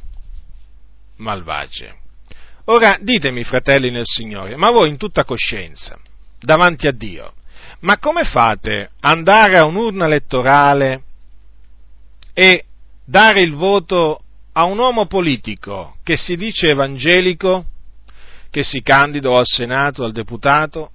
malvagie. 1.16 1.96
Ora 2.66 2.98
ditemi, 3.00 3.42
fratelli 3.42 3.90
nel 3.90 4.06
Signore, 4.06 4.54
ma 4.56 4.70
voi 4.70 4.90
in 4.90 4.96
tutta 4.96 5.24
coscienza, 5.24 5.98
davanti 6.38 6.86
a 6.86 6.92
Dio, 6.92 7.34
ma 7.80 7.98
come 7.98 8.22
fate 8.22 8.90
andare 9.00 9.58
a 9.58 9.64
un'urna 9.64 10.04
elettorale 10.04 11.02
e 12.32 12.64
dare 13.04 13.42
il 13.42 13.54
voto 13.54 14.20
a 14.52 14.64
un 14.64 14.78
uomo 14.78 15.06
politico 15.06 15.96
che 16.04 16.16
si 16.16 16.36
dice 16.36 16.70
evangelico, 16.70 17.64
che 18.50 18.62
si 18.62 18.82
candida 18.82 19.36
al 19.36 19.46
Senato, 19.46 20.04
al 20.04 20.12
deputato, 20.12 20.92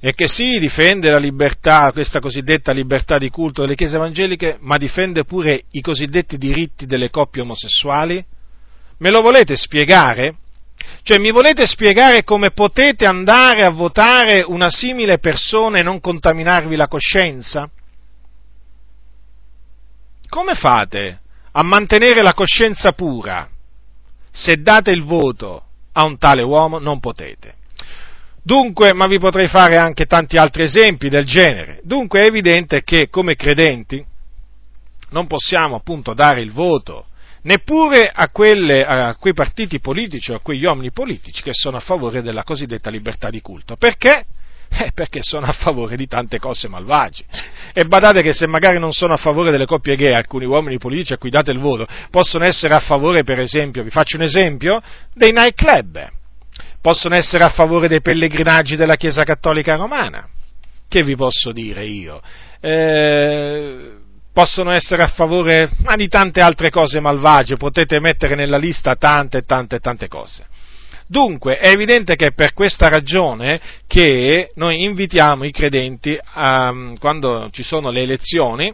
e 0.00 0.14
che 0.14 0.28
sì, 0.28 0.60
difende 0.60 1.10
la 1.10 1.18
libertà, 1.18 1.90
questa 1.92 2.20
cosiddetta 2.20 2.70
libertà 2.70 3.18
di 3.18 3.30
culto 3.30 3.62
delle 3.62 3.74
chiese 3.74 3.96
evangeliche, 3.96 4.56
ma 4.60 4.76
difende 4.76 5.24
pure 5.24 5.64
i 5.72 5.80
cosiddetti 5.80 6.38
diritti 6.38 6.86
delle 6.86 7.10
coppie 7.10 7.42
omosessuali? 7.42 8.24
Me 8.98 9.10
lo 9.10 9.20
volete 9.20 9.56
spiegare? 9.56 10.36
Cioè, 11.02 11.18
mi 11.18 11.32
volete 11.32 11.66
spiegare 11.66 12.22
come 12.22 12.50
potete 12.50 13.06
andare 13.06 13.64
a 13.64 13.70
votare 13.70 14.44
una 14.46 14.70
simile 14.70 15.18
persona 15.18 15.78
e 15.78 15.82
non 15.82 16.00
contaminarvi 16.00 16.76
la 16.76 16.86
coscienza? 16.86 17.68
Come 20.28 20.54
fate 20.54 21.20
a 21.50 21.62
mantenere 21.64 22.22
la 22.22 22.34
coscienza 22.34 22.92
pura 22.92 23.48
se 24.30 24.60
date 24.60 24.92
il 24.92 25.02
voto 25.02 25.62
a 25.92 26.04
un 26.04 26.18
tale 26.18 26.42
uomo? 26.42 26.78
Non 26.78 27.00
potete. 27.00 27.56
Dunque, 28.48 28.94
ma 28.94 29.06
vi 29.06 29.18
potrei 29.18 29.46
fare 29.46 29.76
anche 29.76 30.06
tanti 30.06 30.38
altri 30.38 30.62
esempi 30.62 31.10
del 31.10 31.26
genere. 31.26 31.80
Dunque 31.82 32.20
è 32.20 32.24
evidente 32.28 32.82
che 32.82 33.10
come 33.10 33.36
credenti 33.36 34.02
non 35.10 35.26
possiamo 35.26 35.76
appunto 35.76 36.14
dare 36.14 36.40
il 36.40 36.50
voto 36.50 37.08
neppure 37.42 38.10
a, 38.10 38.30
quelle, 38.30 38.86
a 38.86 39.14
quei 39.16 39.34
partiti 39.34 39.80
politici 39.80 40.32
o 40.32 40.36
a 40.36 40.40
quegli 40.40 40.64
uomini 40.64 40.92
politici 40.92 41.42
che 41.42 41.52
sono 41.52 41.76
a 41.76 41.80
favore 41.80 42.22
della 42.22 42.42
cosiddetta 42.42 42.88
libertà 42.88 43.28
di 43.28 43.42
culto. 43.42 43.76
Perché? 43.76 44.24
Eh, 44.70 44.92
perché 44.94 45.20
sono 45.20 45.44
a 45.44 45.52
favore 45.52 45.96
di 45.96 46.06
tante 46.06 46.38
cose 46.38 46.68
malvagie. 46.68 47.24
E 47.74 47.84
badate 47.84 48.22
che 48.22 48.32
se 48.32 48.46
magari 48.46 48.78
non 48.78 48.92
sono 48.92 49.12
a 49.12 49.18
favore 49.18 49.50
delle 49.50 49.66
coppie 49.66 49.96
gay, 49.96 50.14
alcuni 50.14 50.46
uomini 50.46 50.78
politici 50.78 51.12
a 51.12 51.18
cui 51.18 51.28
date 51.28 51.50
il 51.50 51.58
voto, 51.58 51.86
possono 52.10 52.46
essere 52.46 52.74
a 52.74 52.80
favore, 52.80 53.24
per 53.24 53.40
esempio, 53.40 53.82
vi 53.82 53.90
faccio 53.90 54.16
un 54.16 54.22
esempio, 54.22 54.80
dei 55.12 55.32
nightclub, 55.32 56.16
possono 56.80 57.14
essere 57.14 57.44
a 57.44 57.50
favore 57.50 57.88
dei 57.88 58.00
pellegrinaggi 58.00 58.76
della 58.76 58.96
Chiesa 58.96 59.24
Cattolica 59.24 59.76
Romana. 59.76 60.28
Che 60.88 61.02
vi 61.02 61.16
posso 61.16 61.52
dire 61.52 61.84
io? 61.84 62.20
Eh, 62.60 63.92
possono 64.32 64.70
essere 64.70 65.02
a 65.02 65.08
favore 65.08 65.68
ma 65.82 65.96
di 65.96 66.08
tante 66.08 66.40
altre 66.40 66.70
cose 66.70 67.00
malvagie, 67.00 67.56
potete 67.56 68.00
mettere 68.00 68.34
nella 68.34 68.56
lista 68.56 68.94
tante, 68.94 69.42
tante, 69.42 69.80
tante 69.80 70.08
cose. 70.08 70.46
Dunque 71.08 71.58
è 71.58 71.68
evidente 71.68 72.16
che 72.16 72.26
è 72.26 72.32
per 72.32 72.52
questa 72.52 72.88
ragione 72.88 73.60
che 73.86 74.50
noi 74.54 74.84
invitiamo 74.84 75.44
i 75.44 75.50
credenti, 75.50 76.18
a, 76.22 76.72
quando 76.98 77.48
ci 77.50 77.62
sono 77.62 77.90
le 77.90 78.02
elezioni, 78.02 78.72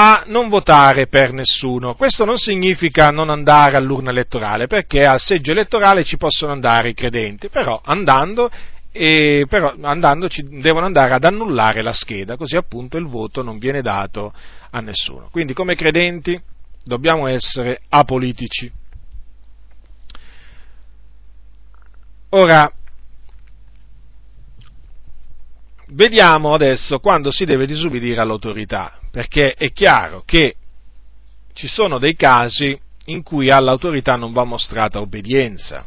a 0.00 0.22
non 0.26 0.48
votare 0.48 1.08
per 1.08 1.32
nessuno. 1.32 1.96
Questo 1.96 2.24
non 2.24 2.36
significa 2.36 3.08
non 3.08 3.30
andare 3.30 3.76
all'urna 3.76 4.10
elettorale, 4.10 4.68
perché 4.68 5.04
al 5.04 5.18
seggio 5.18 5.50
elettorale 5.50 6.04
ci 6.04 6.16
possono 6.16 6.52
andare 6.52 6.90
i 6.90 6.94
credenti, 6.94 7.48
però 7.48 7.80
andando 7.84 8.48
e 8.92 9.44
però 9.48 9.74
andandoci 9.82 10.60
devono 10.60 10.86
andare 10.86 11.14
ad 11.14 11.24
annullare 11.24 11.82
la 11.82 11.92
scheda, 11.92 12.36
così 12.36 12.56
appunto 12.56 12.96
il 12.96 13.06
voto 13.06 13.42
non 13.42 13.58
viene 13.58 13.82
dato 13.82 14.32
a 14.70 14.78
nessuno. 14.78 15.30
Quindi 15.32 15.52
come 15.52 15.74
credenti 15.74 16.40
dobbiamo 16.84 17.26
essere 17.26 17.80
apolitici. 17.88 18.70
Ora, 22.30 22.72
vediamo 25.90 26.54
adesso 26.54 26.98
quando 26.98 27.30
si 27.30 27.44
deve 27.44 27.66
disubbidire 27.66 28.20
all'autorità, 28.20 28.98
perché 29.10 29.54
è 29.54 29.72
chiaro 29.72 30.22
che 30.24 30.54
ci 31.52 31.66
sono 31.66 31.98
dei 31.98 32.14
casi 32.14 32.78
in 33.06 33.22
cui 33.22 33.50
all'autorità 33.50 34.16
non 34.16 34.32
va 34.32 34.44
mostrata 34.44 35.00
obbedienza 35.00 35.86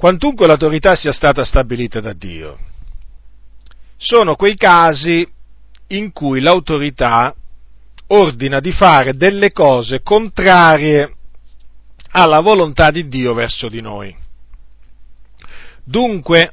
quantunque 0.00 0.46
l'autorità 0.46 0.94
sia 0.94 1.12
stata 1.12 1.44
stabilita 1.44 2.00
da 2.00 2.14
Dio. 2.14 2.58
Sono 3.98 4.34
quei 4.34 4.56
casi 4.56 5.30
in 5.88 6.10
cui 6.12 6.40
l'autorità 6.40 7.34
ordina 8.06 8.60
di 8.60 8.72
fare 8.72 9.14
delle 9.14 9.52
cose 9.52 10.00
contrarie 10.00 11.16
alla 12.12 12.40
volontà 12.40 12.90
di 12.90 13.08
Dio 13.08 13.34
verso 13.34 13.68
di 13.68 13.82
noi. 13.82 14.16
Dunque, 15.84 16.52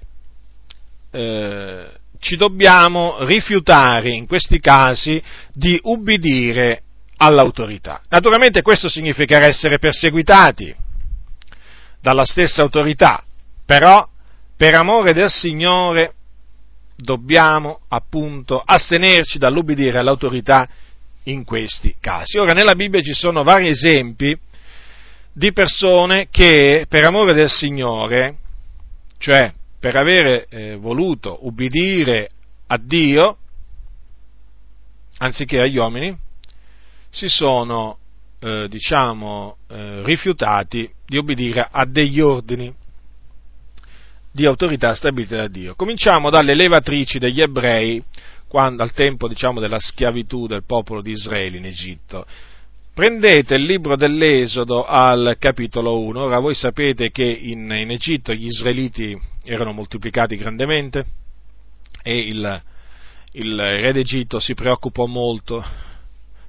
eh, 1.12 1.90
ci 2.20 2.36
dobbiamo 2.36 3.24
rifiutare 3.26 4.10
in 4.10 4.28
questi 4.28 4.60
casi 4.60 5.22
di 5.54 5.80
ubbidire 5.84 6.82
all'autorità. 7.18 8.02
Naturalmente 8.10 8.62
questo 8.62 8.90
significherà 8.90 9.48
essere 9.48 9.80
perseguitati 9.80 10.74
dalla 12.02 12.26
stessa 12.26 12.62
autorità, 12.62 13.24
però, 13.66 14.08
per 14.56 14.76
amore 14.76 15.14
del 15.14 15.30
Signore, 15.30 16.14
dobbiamo 16.96 17.82
appunto 17.90 18.62
astenerci 18.64 19.38
dall'ubbidire 19.38 20.00
all'autorità 20.00 20.68
in 21.24 21.44
questi 21.44 21.96
casi. 22.00 22.38
Ora, 22.38 22.54
nella 22.54 22.76
Bibbia 22.76 23.02
ci 23.02 23.14
sono 23.14 23.44
vari 23.44 23.68
esempi 23.68 24.38
di 25.34 25.54
persone 25.54 26.30
che 26.32 26.86
per 26.90 27.06
amore 27.06 27.34
del 27.34 27.50
Signore, 27.50 28.38
cioè 29.20 29.54
per 29.80 29.96
avere 29.96 30.48
eh, 30.50 30.76
voluto 30.76 31.46
ubbidire 31.46 32.30
a 32.68 32.78
Dio, 32.78 33.38
anziché 35.20 35.62
agli 35.62 35.78
uomini, 35.78 36.18
si 37.10 37.28
sono, 37.28 37.98
eh, 38.40 38.68
diciamo, 38.70 39.58
eh, 39.68 40.04
rifiutati 40.04 40.90
di 41.06 41.18
obbedire 41.18 41.68
a 41.70 41.86
degli 41.86 42.20
ordini 42.20 42.74
di 44.32 44.46
autorità 44.46 44.94
stabilite 44.94 45.36
da 45.36 45.48
Dio. 45.48 45.74
Cominciamo 45.76 46.30
dalle 46.30 46.54
levatrici 46.54 47.18
degli 47.18 47.42
ebrei, 47.42 48.04
quando, 48.48 48.84
al 48.84 48.94
tempo 48.94 49.28
diciamo, 49.28 49.60
della 49.60 49.80
schiavitù 49.80 50.48
del 50.48 50.64
popolo 50.64 51.02
di 51.02 51.12
Israele 51.12 51.58
in 51.58 51.66
Egitto. 51.66 52.26
Prendete 52.98 53.54
il 53.54 53.66
libro 53.66 53.96
dell'Esodo 53.96 54.84
al 54.84 55.36
capitolo 55.38 56.00
1, 56.00 56.20
ora 56.20 56.40
voi 56.40 56.56
sapete 56.56 57.12
che 57.12 57.24
in, 57.26 57.70
in 57.70 57.92
Egitto 57.92 58.34
gli 58.34 58.48
israeliti 58.48 59.16
erano 59.44 59.72
moltiplicati 59.72 60.36
grandemente 60.36 61.06
e 62.02 62.18
il, 62.18 62.64
il 63.34 63.56
re 63.56 63.94
d'Egitto 63.94 64.40
si 64.40 64.56
preoccupò 64.56 65.06
molto 65.06 65.64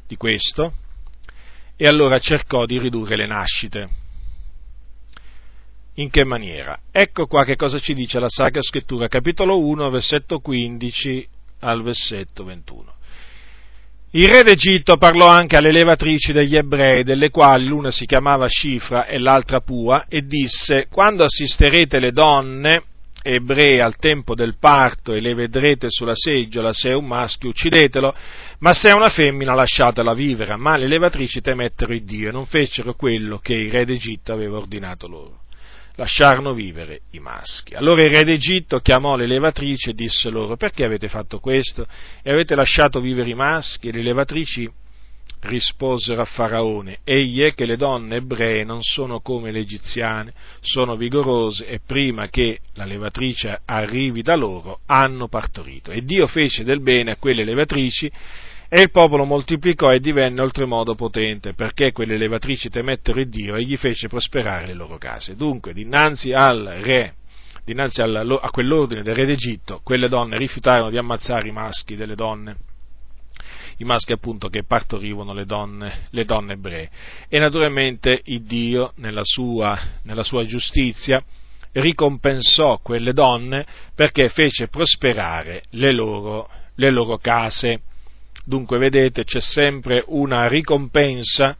di 0.07 0.17
questo 0.17 0.73
e 1.77 1.87
allora 1.87 2.19
cercò 2.19 2.65
di 2.65 2.79
ridurre 2.79 3.17
le 3.17 3.27
nascite 3.27 3.89
in 5.97 6.09
che 6.09 6.25
maniera? 6.25 6.81
Ecco 6.91 7.27
qua 7.27 7.45
che 7.45 7.57
cosa 7.57 7.79
ci 7.79 7.93
dice 7.93 8.19
la 8.19 8.31
Sacra 8.31 8.63
Scrittura, 8.63 9.07
capitolo 9.09 9.63
1, 9.67 9.91
versetto 9.91 10.39
15 10.39 11.29
al 11.61 11.83
versetto 11.83 12.43
21. 12.45 12.97
Il 14.13 14.27
re 14.27 14.43
d'Egitto 14.43 14.97
parlò 14.97 15.27
anche 15.27 15.57
alle 15.57 15.71
levatrici 15.71 16.33
degli 16.33 16.57
ebrei, 16.57 17.05
delle 17.05 17.29
quali 17.29 17.67
l'una 17.67 17.91
si 17.91 18.07
chiamava 18.07 18.47
Scifra 18.47 19.05
e 19.05 19.19
l'altra 19.19 19.61
Pua, 19.61 20.07
e 20.09 20.25
disse, 20.25 20.87
quando 20.91 21.25
assisterete 21.25 21.99
le 21.99 22.13
donne 22.13 22.85
ebree 23.23 23.83
al 23.83 23.97
tempo 23.97 24.35
del 24.35 24.57
parto 24.59 25.13
e 25.13 25.21
le 25.21 25.35
vedrete 25.35 25.89
sulla 25.91 26.15
seggiola, 26.15 26.73
se 26.73 26.89
è 26.89 26.95
un 26.95 27.05
maschio 27.05 27.51
uccidetelo, 27.51 28.15
ma 28.61 28.73
se 28.73 28.89
è 28.89 28.95
una 28.95 29.11
femmina 29.11 29.53
lasciatela 29.53 30.15
vivere. 30.15 30.57
Ma 30.57 30.79
le 30.79 30.87
levatrici 30.87 31.43
temettero 31.43 31.93
il 31.93 32.05
Dio 32.05 32.31
e 32.31 32.33
non 32.33 32.47
fecero 32.47 32.95
quello 32.95 33.37
che 33.37 33.53
il 33.53 33.71
re 33.71 33.85
d'Egitto 33.85 34.33
aveva 34.33 34.57
ordinato 34.57 35.07
loro 35.07 35.41
lasciarono 35.99 36.55
vivere 36.55 37.01
i 37.11 37.19
maschi. 37.19 37.75
Allora 37.75 38.03
il 38.05 38.11
re 38.11 38.23
d'Egitto 38.23 38.79
chiamò 38.79 39.17
le 39.17 39.27
levatrici 39.27 39.91
e 39.91 39.95
disse 39.95 40.31
loro 40.31 40.57
perché 40.57 40.85
avete 40.85 41.09
fatto 41.09 41.41
questo 41.41 41.87
e 42.23 42.31
avete 42.31 42.55
lasciato 42.55 43.01
vivere 43.01 43.29
i 43.29 43.35
maschi? 43.35 43.89
E 43.89 43.93
le 43.93 44.03
levatrici 44.03 44.71
risposero 45.41 46.21
a 46.21 46.25
Faraone, 46.25 46.99
egli 47.05 47.43
è 47.43 47.55
che 47.55 47.67
le 47.67 47.77
donne 47.77 48.17
ebree 48.17 48.65
non 48.65 48.83
sono 48.83 49.21
come 49.21 49.51
le 49.51 49.61
egiziane, 49.61 50.33
sono 50.61 50.97
vigorose 50.97 51.67
e 51.67 51.81
prima 51.85 52.29
che 52.29 52.59
la 52.75 52.85
levatrice 52.85 53.61
arrivi 53.65 54.23
da 54.23 54.37
loro 54.37 54.81
hanno 54.87 55.27
partorito. 55.27 55.91
E 55.91 56.03
Dio 56.03 56.29
fece 56.29 56.63
del 56.63 56.81
bene 56.81 57.13
a 57.13 57.17
quelle 57.17 57.45
levatrici 57.45 58.11
e 58.69 58.83
il 58.83 58.91
popolo 58.91 59.25
moltiplicò 59.25 59.93
e 59.93 60.01
divenne 60.01 60.43
oltremodo 60.43 60.95
potente, 60.95 61.55
perché 61.55 61.93
quelle 61.93 62.19
levatrici 62.19 62.69
temettero 62.69 63.19
il 63.21 63.29
Dio 63.29 63.57
e 63.57 63.63
gli 63.63 63.77
fece 63.77 64.09
prosperare 64.09 64.67
le 64.67 64.75
loro 64.75 64.99
case. 64.99 65.37
Dunque, 65.37 65.73
dinanzi 65.73 66.33
al 66.33 66.79
re, 66.81 67.15
dinanzi 67.65 68.03
a 68.03 68.51
quell'ordine 68.51 69.03
del 69.03 69.15
re 69.15 69.25
d'Egitto, 69.25 69.81
quelle 69.83 70.09
donne 70.09 70.37
rifiutarono 70.37 70.91
di 70.91 70.99
ammazzare 70.99 71.49
i 71.49 71.53
maschi 71.53 71.97
delle 71.97 72.15
donne 72.15 72.57
i 73.79 73.85
maschi 73.85 74.13
appunto 74.13 74.49
che 74.49 74.65
partorivano 74.65 75.33
le 75.33 75.45
donne, 75.45 76.03
le 76.11 76.25
donne 76.25 76.55
ebree. 76.55 76.91
E 77.29 77.39
naturalmente 77.39 78.23
il 78.25 78.43
Dio, 78.43 78.93
nella 78.97 79.23
sua, 79.23 79.79
nella 80.03 80.25
sua 80.25 80.45
giustizia, 80.45 81.23
ricompensò 81.73 82.79
quelle 82.83 83.13
donne 83.13 83.65
perché 83.95 84.29
fece 84.31 84.67
prosperare 84.67 85.63
le 85.71 85.93
loro, 85.93 86.49
le 86.75 86.91
loro 86.91 87.19
case. 87.19 87.83
Dunque, 88.49 88.79
vedete, 88.79 89.25
c'è 89.25 89.43
sempre 89.43 90.03
una 90.07 90.49
ricompensa 90.49 91.55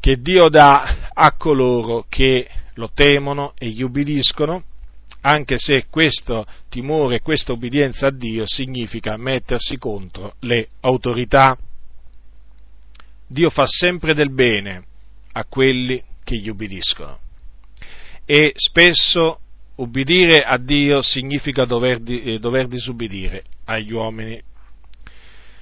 che 0.00 0.16
Dio 0.22 0.48
dà 0.48 1.10
a 1.12 1.32
coloro 1.32 2.06
che 2.08 2.48
lo 2.76 2.90
temono 2.94 3.52
e 3.58 3.68
gli 3.68 3.82
ubbidiscono 3.82 4.64
anche 5.20 5.58
se 5.58 5.84
questo 5.90 6.46
timore 6.70 7.20
questa 7.20 7.52
obbedienza 7.52 8.06
a 8.06 8.10
Dio 8.10 8.46
significa 8.46 9.18
mettersi 9.18 9.76
contro 9.76 10.36
le 10.40 10.68
autorità. 10.80 11.58
Dio 13.26 13.50
fa 13.50 13.66
sempre 13.66 14.14
del 14.14 14.32
bene 14.32 14.82
a 15.32 15.44
quelli 15.44 16.02
che 16.24 16.36
gli 16.36 16.48
ubbidiscono 16.48 17.18
e 18.24 18.52
spesso 18.56 19.40
ubbidire 19.74 20.40
a 20.40 20.56
Dio 20.56 21.02
significa 21.02 21.66
dover, 21.66 22.00
eh, 22.06 22.38
dover 22.38 22.66
disubbidire 22.66 23.44
agli 23.66 23.92
uomini. 23.92 24.48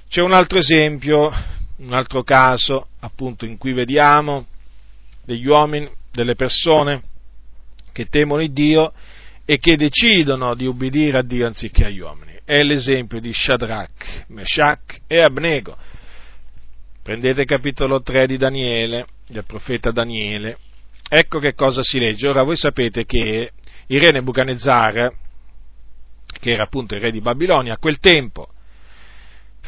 C'è 0.09 0.21
un 0.21 0.33
altro 0.33 0.57
esempio, 0.57 1.31
un 1.77 1.93
altro 1.93 2.23
caso 2.23 2.87
appunto 3.01 3.45
in 3.45 3.59
cui 3.59 3.73
vediamo 3.73 4.47
degli 5.23 5.45
uomini, 5.45 5.87
delle 6.11 6.33
persone 6.33 7.03
che 7.91 8.05
temono 8.05 8.41
il 8.41 8.51
Dio 8.51 8.91
e 9.45 9.59
che 9.59 9.77
decidono 9.77 10.55
di 10.55 10.65
ubbidire 10.65 11.19
a 11.19 11.21
Dio 11.21 11.45
anziché 11.45 11.85
agli 11.85 11.99
uomini. 11.99 12.39
È 12.43 12.63
l'esempio 12.63 13.19
di 13.19 13.31
Shadrach, 13.31 14.25
Meshach 14.29 15.01
e 15.05 15.19
Abnego. 15.19 15.77
Prendete 17.03 17.45
capitolo 17.45 18.01
3 18.01 18.25
di 18.25 18.37
Daniele, 18.37 19.05
del 19.27 19.45
profeta 19.45 19.91
Daniele. 19.91 20.57
Ecco 21.07 21.37
che 21.37 21.53
cosa 21.53 21.83
si 21.83 21.99
legge. 21.99 22.27
Ora 22.27 22.41
voi 22.41 22.55
sapete 22.55 23.05
che 23.05 23.51
il 23.85 23.99
re 23.99 24.09
Nebuchadnezzar, 24.09 25.13
che 26.39 26.51
era 26.51 26.63
appunto 26.63 26.95
il 26.95 27.01
re 27.01 27.11
di 27.11 27.21
Babilonia, 27.21 27.73
a 27.73 27.77
quel 27.77 27.99
tempo 27.99 28.53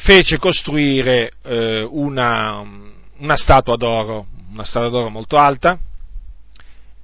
fece 0.04 0.40
costruire 0.40 1.34
eh, 1.44 1.84
una, 1.84 2.64
una 3.18 3.36
statua 3.38 3.76
d'oro, 3.76 4.26
una 4.52 4.64
statua 4.64 4.90
d'oro 4.90 5.10
molto 5.10 5.38
alta, 5.38 5.78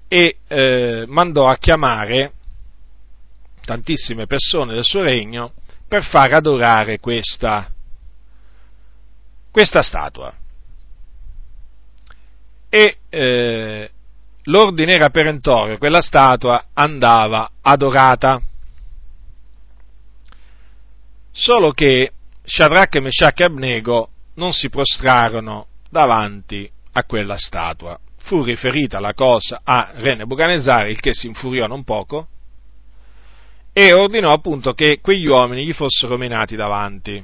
e 0.08 0.38
eh, 0.48 1.06
mandò 1.08 1.48
a 1.48 1.58
chiamare 1.58 2.32
tantissime 3.62 4.26
persone 4.26 4.74
del 4.74 4.84
suo 4.84 5.02
regno 5.02 5.52
per 5.88 6.04
far 6.06 6.34
adorare 6.34 7.00
questa, 7.00 7.70
questa 9.52 9.82
statua. 9.84 10.34
E 12.70 12.98
eh, 13.10 13.92
l'ordine 14.44 14.94
era 14.94 15.10
perentorio, 15.10 15.78
quella 15.78 16.02
statua 16.02 16.66
andava 16.74 17.52
adorata. 17.62 18.42
Solo 21.32 21.72
che 21.72 22.14
Shadrach, 22.50 22.96
Meshach 23.02 23.42
e 23.42 23.44
Abnego 23.44 24.10
non 24.36 24.54
si 24.54 24.70
prostrarono 24.70 25.68
davanti 25.90 26.70
a 26.94 27.04
quella 27.04 27.36
statua. 27.36 28.00
Fu 28.20 28.42
riferita 28.42 29.02
la 29.02 29.14
cosa 29.14 29.60
a 29.66 29.92
Re 29.94 30.16
Nebuchadnezzar, 30.16 30.88
il 30.88 31.02
che 31.02 31.14
si 31.14 31.28
infuriò 31.28 31.66
non 31.68 31.84
poco, 31.84 32.28
e 33.74 33.92
ordinò 33.92 34.30
appunto 34.30 34.72
che 34.74 35.02
quegli 35.02 35.28
uomini 35.28 35.66
gli 35.66 35.74
fossero 35.74 36.18
menati 36.18 36.56
davanti. 36.56 37.22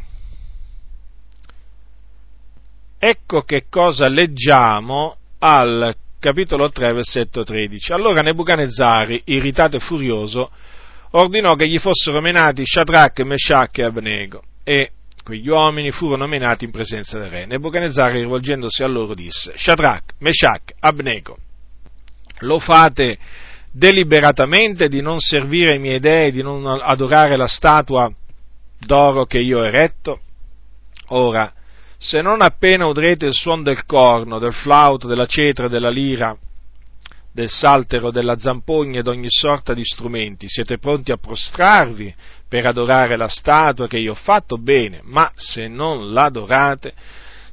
Ecco 3.00 3.42
che 3.44 3.66
cosa 3.70 4.10
leggiamo 4.10 5.16
al 5.40 5.96
capitolo 6.20 6.70
3, 6.70 6.92
versetto 6.92 7.46
13. 7.46 7.94
Allora 7.94 8.22
Nebuchadnezzar, 8.22 9.22
irritato 9.26 9.78
e 9.78 9.80
furioso, 9.80 10.52
ordinò 11.12 11.56
che 11.56 11.70
gli 11.70 11.80
fossero 11.80 12.20
menati 12.20 12.66
Shadrach, 12.66 13.22
Meshach 13.22 13.78
e 13.78 13.84
Abnego, 13.84 14.44
e 14.64 14.92
quegli 15.24 15.48
uomini 15.48 15.92
furono 15.92 16.28
menati 16.28 16.66
in 16.66 16.72
presenza 16.72 17.18
del 17.18 17.30
re. 17.30 17.46
Nebuchadnezzar, 17.46 18.12
rivolgendosi 18.12 18.84
a 18.84 18.88
loro, 18.88 19.14
disse, 19.14 19.54
Shadrach, 19.56 20.16
Meshach, 20.20 20.74
Abnego, 20.80 21.38
lo 22.40 22.60
fate 22.60 23.18
deliberatamente 23.72 24.88
di 24.88 25.02
non 25.02 25.20
servire 25.20 25.76
i 25.76 25.80
miei 25.80 26.00
dei, 26.00 26.32
di 26.32 26.44
non 26.44 26.66
adorare 26.68 27.38
la 27.38 27.48
statua 27.48 28.12
d'oro 28.80 29.26
che 29.26 29.40
io 29.40 29.60
ho 29.60 29.66
eretto? 29.66 30.20
Ora, 31.08 31.52
se 31.98 32.22
non 32.22 32.42
appena 32.42 32.86
udrete 32.86 33.26
il 33.26 33.34
suono 33.34 33.64
del 33.64 33.86
corno, 33.86 34.40
del 34.40 34.54
flauto, 34.54 35.08
della 35.08 35.26
cetra, 35.26 35.70
della 35.70 35.90
lira, 35.90 36.38
del 37.34 37.50
saltero, 37.50 38.12
della 38.12 38.38
zampogna 38.38 39.00
e 39.00 39.04
d'ogni 39.04 39.30
sorta 39.30 39.74
di 39.74 39.84
strumenti, 39.84 40.48
siete 40.48 40.78
pronti 40.78 41.12
a 41.12 41.18
prostrarvi 41.18 42.14
per 42.48 42.68
adorare 42.68 43.18
la 43.18 43.28
statua 43.28 43.88
che 43.88 43.98
io 43.98 44.12
ho 44.12 44.16
fatto 44.16 44.58
bene, 44.58 45.02
ma 45.04 45.32
se 45.36 45.68
non 45.68 46.14
l'adorate, 46.14 46.94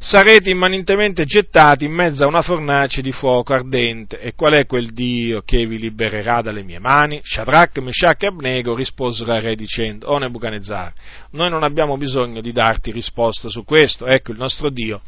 sarete 0.03 0.49
immanentemente 0.49 1.27
gettati 1.27 1.85
in 1.85 1.93
mezzo 1.93 2.25
a 2.25 2.27
una 2.27 2.41
fornace 2.41 3.03
di 3.03 3.13
fuoco 3.13 3.55
ardente. 3.55 4.19
E 4.21 4.35
qual 4.35 4.55
è 4.55 4.67
quel 4.67 4.93
Dio 4.93 5.43
che 5.43 5.67
vi 5.67 5.79
libererà 5.79 6.43
dalle 6.43 6.63
mie 6.63 6.79
mani? 6.79 7.21
Shadrach, 7.23 7.79
Meshach 7.79 8.23
e 8.23 8.27
Abnego 8.27 8.75
risposero 8.75 9.33
al 9.33 9.43
re 9.43 9.55
dicendo, 9.55 10.09
O 10.09 10.19
Nebuchadnezzar, 10.19 10.93
noi 11.33 11.49
non 11.49 11.63
abbiamo 11.63 11.97
bisogno 11.97 12.41
di 12.41 12.53
darti 12.53 12.91
risposta 12.91 13.49
su 13.49 13.65
questo, 13.65 14.07
ecco 14.07 14.33
il 14.33 14.39
nostro 14.39 14.71
Dio, 14.71 15.01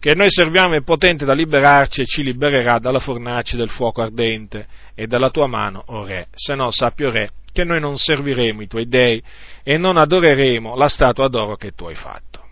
che 0.00 0.14
noi 0.14 0.30
serviamo 0.30 0.74
è 0.74 0.82
potente 0.82 1.24
da 1.24 1.32
liberarci 1.32 2.02
e 2.02 2.06
ci 2.06 2.22
libererà 2.22 2.78
dalla 2.78 3.00
fornace 3.00 3.56
del 3.56 3.68
fuoco 3.68 4.00
ardente 4.00 4.66
e 4.94 5.06
dalla 5.06 5.30
tua 5.30 5.46
mano, 5.48 5.82
o 5.86 6.04
re, 6.04 6.28
se 6.34 6.54
no 6.54 6.70
sappio 6.70 7.10
re, 7.10 7.30
che 7.52 7.64
noi 7.64 7.80
non 7.80 7.96
serviremo 7.96 8.62
i 8.62 8.68
tuoi 8.68 8.86
dei 8.86 9.22
e 9.64 9.76
non 9.76 9.96
adoreremo 9.96 10.76
la 10.76 10.88
statua 10.88 11.28
d'oro 11.28 11.56
che 11.56 11.72
tu 11.72 11.86
hai 11.86 11.96
fatto. 11.96 12.46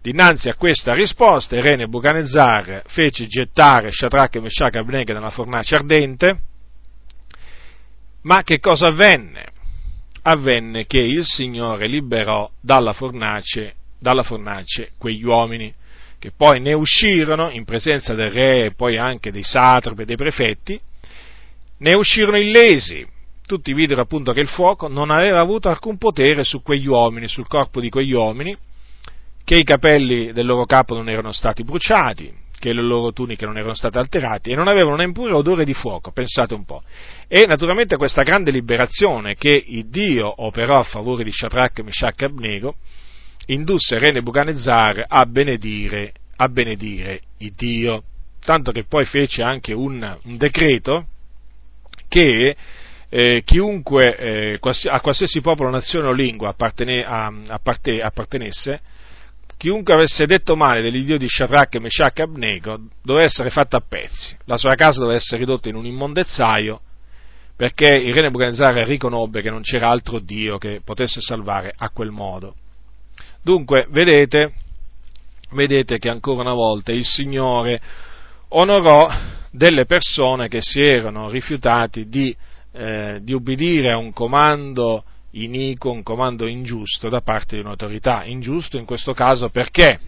Dinanzi 0.00 0.48
a 0.48 0.54
questa 0.54 0.94
risposta, 0.94 1.54
il 1.54 1.62
re 1.62 1.76
Nebuchadnezzar 1.76 2.82
fece 2.86 3.26
gettare 3.26 3.92
Shadrach, 3.92 4.36
Meshach 4.36 4.74
e 4.74 4.78
Abnego 4.78 5.12
nella 5.12 5.30
fornace 5.30 5.74
ardente, 5.74 6.40
ma 8.22 8.42
che 8.42 8.58
cosa 8.58 8.88
avvenne? 8.88 9.46
Avvenne 10.22 10.86
che 10.86 11.00
il 11.00 11.24
Signore 11.24 11.86
liberò 11.86 12.50
dalla 12.60 12.92
fornace, 12.92 13.74
dalla 13.98 14.22
fornace 14.22 14.92
quegli 14.96 15.24
uomini, 15.24 15.72
che 16.22 16.30
poi 16.30 16.60
ne 16.60 16.72
uscirono 16.72 17.50
in 17.50 17.64
presenza 17.64 18.14
del 18.14 18.30
re 18.30 18.66
e 18.66 18.74
poi 18.74 18.96
anche 18.96 19.32
dei 19.32 19.42
satrapi 19.42 20.02
e 20.02 20.04
dei 20.04 20.14
prefetti, 20.14 20.80
ne 21.78 21.94
uscirono 21.94 22.36
illesi. 22.36 23.04
Tutti 23.44 23.74
videro 23.74 24.02
appunto 24.02 24.32
che 24.32 24.38
il 24.38 24.46
fuoco 24.46 24.86
non 24.86 25.10
aveva 25.10 25.40
avuto 25.40 25.68
alcun 25.68 25.98
potere 25.98 26.44
su 26.44 26.62
quegli 26.62 26.86
uomini, 26.86 27.26
sul 27.26 27.48
corpo 27.48 27.80
di 27.80 27.90
quegli 27.90 28.12
uomini, 28.12 28.56
che 29.42 29.56
i 29.56 29.64
capelli 29.64 30.30
del 30.30 30.46
loro 30.46 30.64
capo 30.64 30.94
non 30.94 31.08
erano 31.08 31.32
stati 31.32 31.64
bruciati, 31.64 32.32
che 32.56 32.72
le 32.72 32.82
loro 32.82 33.12
tuniche 33.12 33.44
non 33.44 33.56
erano 33.56 33.74
state 33.74 33.98
alterate 33.98 34.50
e 34.50 34.54
non 34.54 34.68
avevano 34.68 34.94
neppure 34.94 35.32
odore 35.32 35.64
di 35.64 35.74
fuoco, 35.74 36.12
pensate 36.12 36.54
un 36.54 36.64
po'. 36.64 36.84
E 37.26 37.46
naturalmente 37.48 37.96
questa 37.96 38.22
grande 38.22 38.52
liberazione 38.52 39.34
che 39.34 39.64
Dio 39.86 40.32
operò 40.44 40.78
a 40.78 40.84
favore 40.84 41.24
di 41.24 41.32
Shadrach, 41.32 41.80
Meshach 41.80 42.22
e 42.22 42.26
Abnego 42.26 42.76
indusse 43.46 43.98
Re 43.98 44.10
Nebuchadnezzar 44.10 45.04
a 45.06 45.24
benedire, 45.26 46.12
a 46.36 46.48
benedire 46.48 47.20
il 47.38 47.52
Dio, 47.52 48.02
tanto 48.44 48.72
che 48.72 48.84
poi 48.84 49.04
fece 49.04 49.42
anche 49.42 49.72
un, 49.72 50.18
un 50.24 50.36
decreto 50.36 51.06
che 52.08 52.56
eh, 53.08 53.42
chiunque 53.44 54.16
eh, 54.16 54.58
a 54.90 55.00
qualsiasi 55.00 55.40
popolo, 55.40 55.70
nazione 55.70 56.08
o 56.08 56.12
lingua 56.12 56.50
appartene, 56.50 57.04
a, 57.04 57.32
apparte, 57.48 57.98
appartenesse 57.98 58.80
chiunque 59.62 59.94
avesse 59.94 60.26
detto 60.26 60.56
male 60.56 60.82
dell'Iddio 60.82 61.16
di 61.16 61.28
Shadrach, 61.28 61.76
Meshach 61.76 62.18
e 62.18 62.22
Abnego 62.22 62.80
doveva 63.00 63.24
essere 63.24 63.48
fatto 63.48 63.76
a 63.76 63.84
pezzi, 63.86 64.36
la 64.46 64.56
sua 64.56 64.74
casa 64.74 64.98
doveva 64.98 65.18
essere 65.18 65.38
ridotta 65.38 65.68
in 65.68 65.76
un 65.76 65.86
immondezzaio, 65.86 66.80
perché 67.54 67.86
il 67.94 68.12
re 68.12 68.22
Nebuchadnezzar 68.22 68.74
riconobbe 68.74 69.40
che 69.40 69.50
non 69.50 69.62
c'era 69.62 69.88
altro 69.88 70.18
Dio 70.18 70.58
che 70.58 70.80
potesse 70.84 71.20
salvare 71.20 71.72
a 71.76 71.90
quel 71.90 72.10
modo. 72.10 72.56
Dunque, 73.44 73.86
vedete, 73.90 74.52
vedete 75.50 75.98
che 75.98 76.08
ancora 76.08 76.42
una 76.42 76.54
volta 76.54 76.92
il 76.92 77.04
Signore 77.04 77.80
onorò 78.50 79.10
delle 79.50 79.84
persone 79.84 80.46
che 80.46 80.60
si 80.62 80.80
erano 80.80 81.28
rifiutati 81.28 82.08
di, 82.08 82.34
eh, 82.70 83.18
di 83.20 83.32
ubbidire 83.32 83.90
a 83.90 83.96
un 83.96 84.12
comando 84.12 85.02
iniquo, 85.32 85.90
un 85.90 86.04
comando 86.04 86.46
ingiusto 86.46 87.08
da 87.08 87.20
parte 87.20 87.56
di 87.56 87.62
un'autorità. 87.62 88.24
Ingiusto 88.24 88.78
in 88.78 88.84
questo 88.84 89.12
caso 89.12 89.48
perché? 89.48 89.98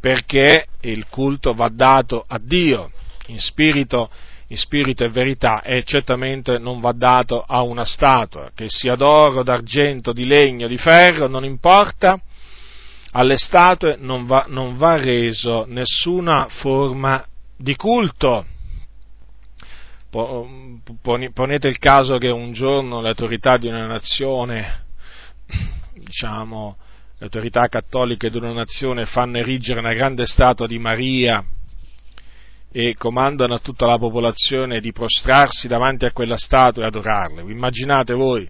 Perché 0.00 0.68
il 0.80 1.06
culto 1.10 1.52
va 1.52 1.68
dato 1.68 2.24
a 2.26 2.40
Dio 2.42 2.90
in 3.26 3.40
spirito, 3.40 4.08
in 4.46 4.56
spirito 4.56 5.04
e 5.04 5.10
verità 5.10 5.60
e 5.60 5.82
certamente 5.84 6.56
non 6.58 6.80
va 6.80 6.92
dato 6.92 7.44
a 7.46 7.60
una 7.60 7.84
statua, 7.84 8.52
che 8.54 8.68
sia 8.68 8.94
d'oro, 8.94 9.42
d'argento, 9.42 10.14
di 10.14 10.24
legno, 10.24 10.66
di 10.66 10.78
ferro, 10.78 11.28
non 11.28 11.44
importa, 11.44 12.18
alle 13.12 13.36
statue 13.36 13.96
non 13.98 14.26
va, 14.26 14.46
non 14.48 14.76
va 14.76 14.96
reso 14.96 15.64
nessuna 15.66 16.46
forma 16.48 17.24
di 17.56 17.74
culto. 17.76 18.44
Ponete 20.10 21.68
il 21.68 21.78
caso 21.78 22.16
che 22.16 22.28
un 22.28 22.52
giorno 22.52 23.00
le 23.00 23.08
autorità 23.08 23.56
di 23.56 23.68
una 23.68 23.86
nazione, 23.86 24.84
diciamo, 25.94 26.76
le 27.18 27.24
autorità 27.24 27.66
cattoliche 27.68 28.30
di 28.30 28.36
una 28.36 28.52
nazione 28.52 29.04
fanno 29.04 29.38
erigere 29.38 29.80
una 29.80 29.92
grande 29.92 30.24
statua 30.26 30.66
di 30.66 30.78
Maria 30.78 31.44
e 32.70 32.94
comandano 32.96 33.54
a 33.54 33.58
tutta 33.58 33.86
la 33.86 33.98
popolazione 33.98 34.80
di 34.80 34.92
prostrarsi 34.92 35.68
davanti 35.68 36.04
a 36.04 36.12
quella 36.12 36.36
statua 36.36 36.84
e 36.84 36.86
adorarle. 36.86 37.42
Vi 37.42 37.52
immaginate 37.52 38.14
voi? 38.14 38.48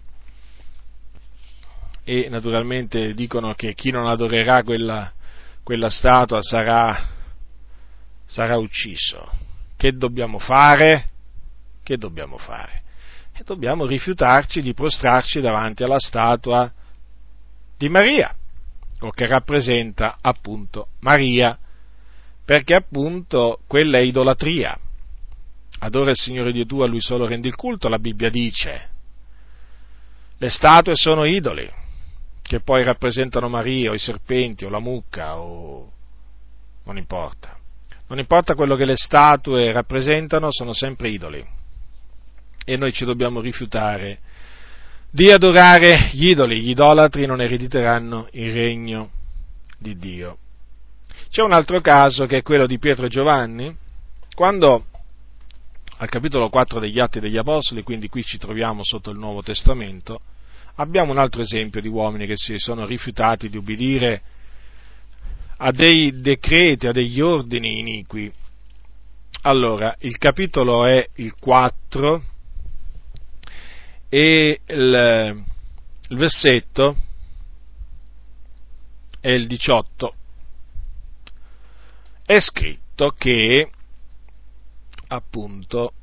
E 2.11 2.27
naturalmente 2.27 3.13
dicono 3.13 3.53
che 3.53 3.75
chi 3.75 3.91
non 3.91 4.07
adorerà 4.07 4.63
quella, 4.63 5.11
quella 5.61 5.91
statua 5.91 6.41
sarà, 6.41 7.07
sarà 8.25 8.57
ucciso. 8.57 9.29
Che 9.77 9.91
dobbiamo 9.91 10.39
fare? 10.39 11.07
Che 11.83 11.97
dobbiamo 11.97 12.39
fare? 12.39 12.81
E 13.31 13.43
dobbiamo 13.45 13.85
rifiutarci 13.85 14.59
di 14.59 14.73
prostrarci 14.73 15.39
davanti 15.39 15.83
alla 15.83 15.99
statua 15.99 16.73
di 17.77 17.89
Maria, 17.89 18.35
o 19.01 19.11
che 19.11 19.27
rappresenta 19.27 20.17
appunto 20.19 20.87
Maria 21.01 21.55
perché 22.43 22.73
appunto 22.73 23.59
quella 23.67 23.99
è 23.99 24.01
idolatria. 24.01 24.75
Adora 25.81 26.09
il 26.09 26.17
Signore 26.17 26.53
Dio 26.53 26.65
tuo, 26.65 26.85
a 26.85 26.87
Lui 26.87 27.01
solo 27.01 27.27
rendi 27.27 27.49
il 27.49 27.55
culto, 27.55 27.87
la 27.87 27.99
Bibbia 27.99 28.31
dice. 28.31 28.89
Le 30.39 30.49
statue 30.49 30.95
sono 30.95 31.25
idoli, 31.25 31.77
che 32.49 32.61
poi 32.61 32.83
rappresentano 32.83 33.47
Maria 33.47 33.91
o 33.91 33.93
i 33.93 33.99
serpenti 33.99 34.65
o 34.65 34.69
la 34.69 34.79
mucca 34.79 35.37
o... 35.37 35.91
non 36.85 36.97
importa. 36.97 37.55
Non 38.07 38.17
importa 38.17 38.55
quello 38.55 38.75
che 38.75 38.85
le 38.85 38.95
statue 38.95 39.71
rappresentano, 39.71 40.47
sono 40.49 40.73
sempre 40.73 41.09
idoli. 41.09 41.45
E 42.65 42.75
noi 42.75 42.91
ci 42.91 43.05
dobbiamo 43.05 43.39
rifiutare 43.39 44.17
di 45.11 45.29
adorare 45.29 46.09
gli 46.13 46.29
idoli. 46.29 46.61
Gli 46.61 46.71
idolatri 46.71 47.27
non 47.27 47.39
erediteranno 47.39 48.29
il 48.31 48.51
regno 48.51 49.11
di 49.77 49.95
Dio. 49.95 50.39
C'è 51.29 51.43
un 51.43 51.51
altro 51.51 51.81
caso 51.81 52.25
che 52.25 52.37
è 52.37 52.41
quello 52.41 52.65
di 52.65 52.79
Pietro 52.79 53.05
e 53.05 53.09
Giovanni, 53.09 53.77
quando 54.33 54.85
al 55.97 56.09
capitolo 56.09 56.49
4 56.49 56.79
degli 56.79 56.99
Atti 56.99 57.19
degli 57.19 57.37
Apostoli, 57.37 57.83
quindi 57.83 58.09
qui 58.09 58.23
ci 58.23 58.39
troviamo 58.39 58.83
sotto 58.83 59.11
il 59.11 59.19
Nuovo 59.19 59.43
Testamento, 59.43 60.21
abbiamo 60.81 61.11
un 61.11 61.19
altro 61.19 61.41
esempio 61.41 61.81
di 61.81 61.87
uomini 61.87 62.25
che 62.25 62.35
si 62.35 62.57
sono 62.57 62.85
rifiutati 62.85 63.49
di 63.49 63.57
ubbidire 63.57 64.21
a 65.57 65.71
dei 65.71 66.21
decreti, 66.21 66.87
a 66.87 66.91
degli 66.91 67.19
ordini 67.19 67.79
iniqui. 67.79 68.31
Allora, 69.43 69.95
il 69.99 70.17
capitolo 70.17 70.85
è 70.85 71.07
il 71.15 71.33
4 71.35 72.23
e 74.09 74.61
il, 74.65 75.43
il 76.07 76.17
versetto 76.17 76.95
è 79.21 79.29
il 79.29 79.47
18 79.47 80.13
è 82.29 82.39
scritto 82.39 83.15
che, 83.17 83.71
appunto, 85.07 85.93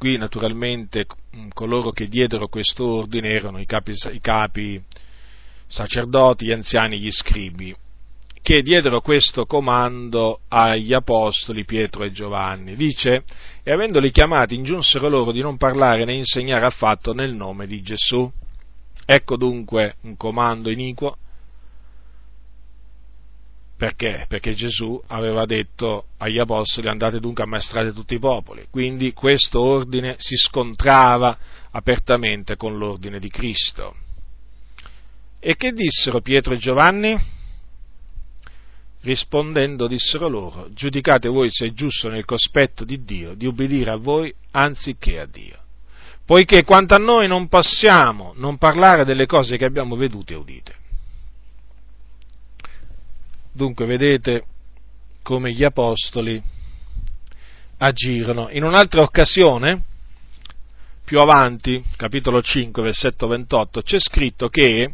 qui 0.00 0.16
naturalmente 0.16 1.04
coloro 1.52 1.90
che 1.90 2.08
diedero 2.08 2.48
questo 2.48 2.86
ordine 2.86 3.28
erano 3.28 3.60
i 3.60 3.66
capi, 3.66 3.92
i 4.12 4.20
capi 4.22 4.82
sacerdoti, 5.66 6.46
gli 6.46 6.52
anziani, 6.52 6.98
gli 6.98 7.10
scribi, 7.10 7.76
che 8.40 8.62
diedero 8.62 9.02
questo 9.02 9.44
comando 9.44 10.40
agli 10.48 10.94
apostoli 10.94 11.66
Pietro 11.66 12.04
e 12.04 12.12
Giovanni. 12.12 12.76
Dice, 12.76 13.24
e 13.62 13.70
avendoli 13.70 14.10
chiamati 14.10 14.54
ingiunsero 14.54 15.06
loro 15.10 15.32
di 15.32 15.42
non 15.42 15.58
parlare 15.58 16.06
né 16.06 16.14
insegnare 16.14 16.64
affatto 16.64 17.12
nel 17.12 17.34
nome 17.34 17.66
di 17.66 17.82
Gesù. 17.82 18.32
Ecco 19.04 19.36
dunque 19.36 19.96
un 20.04 20.16
comando 20.16 20.70
iniquo 20.70 21.14
perché? 23.80 24.26
Perché 24.28 24.52
Gesù 24.52 25.02
aveva 25.06 25.46
detto 25.46 26.08
agli 26.18 26.38
apostoli 26.38 26.88
andate 26.88 27.18
dunque 27.18 27.44
a 27.44 27.46
maestrare 27.46 27.94
tutti 27.94 28.12
i 28.12 28.18
popoli. 28.18 28.66
Quindi 28.68 29.14
questo 29.14 29.58
ordine 29.58 30.16
si 30.18 30.36
scontrava 30.36 31.38
apertamente 31.70 32.56
con 32.56 32.76
l'ordine 32.76 33.18
di 33.18 33.30
Cristo. 33.30 33.94
E 35.40 35.56
che 35.56 35.72
dissero 35.72 36.20
Pietro 36.20 36.52
e 36.52 36.58
Giovanni? 36.58 37.16
Rispondendo 39.00 39.86
dissero 39.86 40.28
loro, 40.28 40.68
giudicate 40.74 41.30
voi 41.30 41.50
se 41.50 41.68
è 41.68 41.72
giusto 41.72 42.10
nel 42.10 42.26
cospetto 42.26 42.84
di 42.84 43.02
Dio 43.02 43.32
di 43.32 43.46
ubbidire 43.46 43.92
a 43.92 43.96
voi 43.96 44.30
anziché 44.50 45.20
a 45.20 45.24
Dio. 45.24 45.56
Poiché 46.26 46.64
quanto 46.64 46.96
a 46.96 46.98
noi 46.98 47.28
non 47.28 47.48
possiamo 47.48 48.34
non 48.36 48.58
parlare 48.58 49.06
delle 49.06 49.24
cose 49.24 49.56
che 49.56 49.64
abbiamo 49.64 49.96
vedute 49.96 50.34
e 50.34 50.36
udite 50.36 50.79
Dunque 53.52 53.84
vedete 53.86 54.44
come 55.22 55.52
gli 55.52 55.64
apostoli 55.64 56.40
agirono. 57.78 58.48
In 58.50 58.62
un'altra 58.62 59.02
occasione, 59.02 59.84
più 61.04 61.18
avanti, 61.18 61.82
capitolo 61.96 62.40
5, 62.40 62.82
versetto 62.82 63.26
28, 63.26 63.82
c'è 63.82 63.98
scritto 63.98 64.48
che 64.48 64.92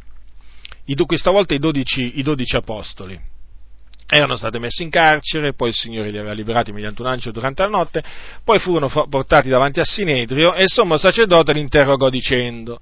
questa 1.05 1.31
volta 1.31 1.55
i 1.55 1.59
dodici, 1.59 2.19
i 2.19 2.23
dodici 2.23 2.57
apostoli 2.57 3.21
erano 4.09 4.37
stati 4.37 4.59
messi 4.59 4.85
in 4.85 4.91
carcere, 4.91 5.53
poi 5.53 5.69
il 5.69 5.75
Signore 5.75 6.11
li 6.11 6.17
aveva 6.17 6.33
liberati 6.33 6.71
mediante 6.71 7.03
un 7.03 7.09
angelo 7.09 7.33
durante 7.33 7.65
la 7.65 7.69
notte, 7.69 8.05
poi 8.45 8.61
furono 8.61 8.89
portati 8.89 9.49
davanti 9.49 9.81
a 9.81 9.85
Sinedrio 9.85 10.55
e 10.55 10.63
il 10.63 10.71
sommo 10.71 10.97
sacerdote 10.97 11.53
li 11.53 11.61
interrogò 11.61 12.09
dicendo 12.09 12.81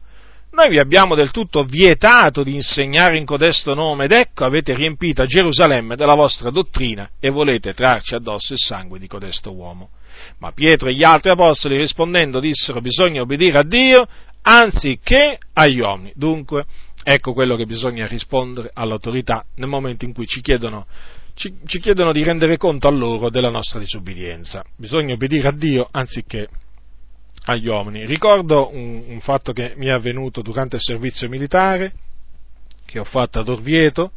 noi 0.55 0.71
vi 0.71 0.79
abbiamo 0.79 1.15
del 1.15 1.33
tutto 1.33 1.65
vietato 1.65 2.45
di 2.45 2.55
insegnare 2.55 3.17
in 3.17 3.25
codesto 3.25 3.75
nome 3.75 4.05
ed 4.05 4.13
ecco 4.13 4.45
avete 4.45 4.73
riempito 4.75 5.27
Gerusalemme 5.27 5.97
della 5.97 6.15
vostra 6.15 6.51
dottrina 6.51 7.11
e 7.19 7.29
volete 7.31 7.75
trarci 7.75 8.15
addosso 8.15 8.53
il 8.53 8.59
sangue 8.59 8.99
di 8.99 9.09
codesto 9.09 9.53
uomo. 9.53 9.91
Ma 10.39 10.53
Pietro 10.53 10.89
e 10.89 10.95
gli 10.95 11.03
altri 11.03 11.31
apostoli 11.31 11.77
rispondendo 11.77 12.39
dissero 12.39 12.81
bisogna 12.81 13.21
obbedire 13.21 13.59
a 13.59 13.65
Dio 13.65 14.07
anziché 14.43 15.39
agli 15.55 15.81
uomini. 15.81 16.13
Dunque, 16.15 16.65
ecco 17.03 17.33
quello 17.33 17.57
che 17.57 17.67
bisogna 17.67 18.07
rispondere 18.07 18.71
all'autorità 18.73 19.45
nel 19.57 19.69
momento 19.69 20.05
in 20.05 20.15
cui 20.15 20.27
ci 20.27 20.41
chiedono, 20.41 20.87
ci, 21.35 21.53
ci 21.67 21.81
chiedono 21.81 22.13
di 22.13 22.23
rendere 22.23 22.57
conto 22.57 22.87
a 22.87 22.93
loro 22.93 23.29
della 23.29 23.51
nostra 23.51 23.81
disobbedienza. 23.81 24.65
Bisogna 24.77 25.15
obbedire 25.15 25.49
a 25.49 25.53
Dio 25.53 25.89
anziché 25.91 26.49
agli 27.45 27.69
uomini. 27.69 28.07
Ricordo 28.07 28.71
un, 28.73 29.05
un, 29.09 29.21
fatto 29.21 29.53
che 29.53 29.75
mi 29.77 29.87
è 29.87 29.91
avvenuto 29.91 30.43
durante 30.43 30.77
il 30.77 30.83
servizio 30.83 31.29
militare, 31.29 31.93
che 32.87 32.99
ho 32.99 33.05
fatto 33.05 33.39
ad 33.39 33.49
Orvieto. 33.49 34.13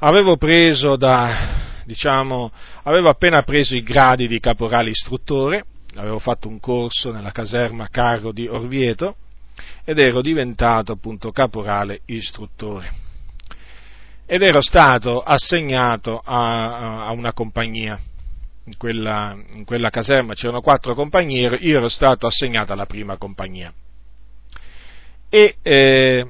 Avevo 0.00 0.36
preso 0.36 0.96
da, 0.96 1.82
diciamo, 1.84 2.50
avevo 2.84 3.08
appena 3.08 3.42
preso 3.42 3.74
i 3.74 3.82
gradi 3.82 4.28
di 4.28 4.40
caporale 4.40 4.90
istruttore, 4.90 5.64
avevo 5.96 6.18
fatto 6.18 6.48
un 6.48 6.60
corso 6.60 7.10
nella 7.10 7.32
caserma 7.32 7.88
Carro 7.88 8.32
di 8.32 8.46
Orvieto 8.46 9.16
ed 9.84 9.98
ero 9.98 10.22
diventato 10.22 10.92
appunto 10.92 11.32
caporale 11.32 12.00
istruttore. 12.06 13.08
Ed 14.24 14.42
ero 14.42 14.62
stato 14.62 15.20
assegnato 15.20 16.22
a, 16.24 17.06
a 17.06 17.10
una 17.10 17.32
compagnia 17.32 18.00
in 18.64 18.76
quella, 18.76 19.36
in 19.54 19.64
quella 19.64 19.90
caserma 19.90 20.34
c'erano 20.34 20.60
quattro 20.60 20.94
compagnie, 20.94 21.56
io 21.60 21.78
ero 21.78 21.88
stato 21.88 22.26
assegnato 22.26 22.72
alla 22.72 22.86
prima 22.86 23.16
compagnia. 23.16 23.72
E 25.28 25.56
eh, 25.62 26.26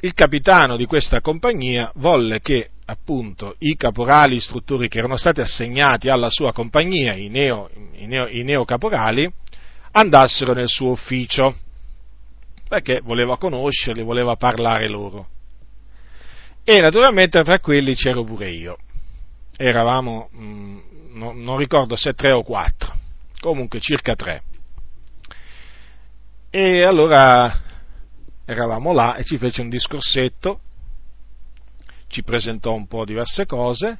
il 0.00 0.14
capitano 0.14 0.76
di 0.76 0.84
questa 0.84 1.20
compagnia 1.20 1.90
volle 1.94 2.40
che 2.40 2.70
appunto 2.86 3.56
i 3.58 3.76
caporali 3.76 4.36
istruttori 4.36 4.88
che 4.88 4.98
erano 4.98 5.16
stati 5.16 5.40
assegnati 5.40 6.08
alla 6.08 6.30
sua 6.30 6.52
compagnia, 6.52 7.14
i, 7.14 7.28
neo, 7.28 7.68
i, 7.94 8.06
neo, 8.06 8.28
i 8.28 8.42
neocaporali, 8.42 9.30
andassero 9.92 10.52
nel 10.52 10.68
suo 10.68 10.90
ufficio, 10.90 11.56
perché 12.68 13.00
voleva 13.02 13.38
conoscerli, 13.38 14.02
voleva 14.02 14.36
parlare 14.36 14.88
loro. 14.88 15.28
E 16.62 16.80
naturalmente 16.80 17.42
tra 17.42 17.58
quelli 17.58 17.94
c'ero 17.94 18.24
pure 18.24 18.50
io. 18.50 18.76
eravamo, 19.56 20.28
mh, 20.32 20.44
mm, 20.44 20.78
no, 21.16 21.32
non 21.32 21.56
ricordo 21.56 21.96
se 21.96 22.12
tre 22.12 22.32
o 22.32 22.42
quattro, 22.42 22.94
comunque 23.40 23.80
circa 23.80 24.14
tre. 24.14 24.42
E 26.50 26.82
allora 26.82 27.62
eravamo 28.44 28.92
là 28.92 29.16
e 29.16 29.24
ci 29.24 29.36
fece 29.38 29.60
un 29.60 29.68
discorsetto, 29.68 30.60
ci 32.08 32.22
presentò 32.22 32.72
un 32.72 32.86
po' 32.86 33.04
diverse 33.04 33.46
cose, 33.46 33.98